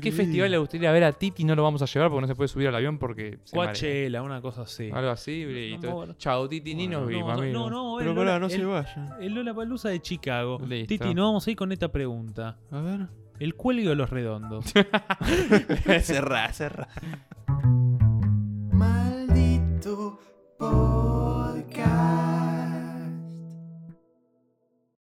qué 0.00 0.10
festival 0.10 0.50
le 0.50 0.58
gustaría 0.58 0.90
ver 0.90 1.04
a 1.04 1.12
Titi. 1.12 1.44
No 1.44 1.54
lo 1.54 1.62
vamos 1.62 1.82
a 1.82 1.86
llevar 1.86 2.10
porque 2.10 2.22
no 2.22 2.26
se 2.26 2.34
puede 2.34 2.48
subir 2.48 2.68
al 2.68 2.74
avión 2.74 2.98
porque 2.98 3.38
se 3.44 4.20
una 4.22 4.40
cosa 4.40 4.62
así. 4.62 4.90
Algo 4.92 5.10
así, 5.10 5.42
y 5.42 5.78
todo. 5.78 5.92
bueno. 5.92 6.14
Chao, 6.14 6.48
Titi, 6.48 6.74
ni 6.74 6.88
nos 6.88 7.06
vimos, 7.06 7.34
no, 7.34 7.42
amigo. 7.42 7.70
no, 7.70 7.70
no, 7.70 7.96
Pero 7.98 8.14
pará, 8.14 8.38
no 8.38 8.48
se 8.48 8.64
vaya. 8.64 9.16
El 9.20 9.34
Lola 9.34 9.54
Palusa 9.54 9.88
de 9.88 10.00
Chicago. 10.00 10.58
Listo. 10.66 10.88
Titi, 10.88 11.14
nos 11.14 11.26
vamos 11.26 11.46
a 11.46 11.50
ir 11.50 11.56
con 11.56 11.72
esta 11.72 11.90
pregunta. 11.90 12.58
A 12.70 12.80
ver. 12.80 13.06
¿El 13.38 13.54
cuello 13.54 13.90
de 13.90 13.96
los 13.96 14.10
redondos? 14.10 14.66
cerrá, 16.02 16.52
cerrá. 16.52 16.88
Maldito 18.72 20.18
por 20.58 21.01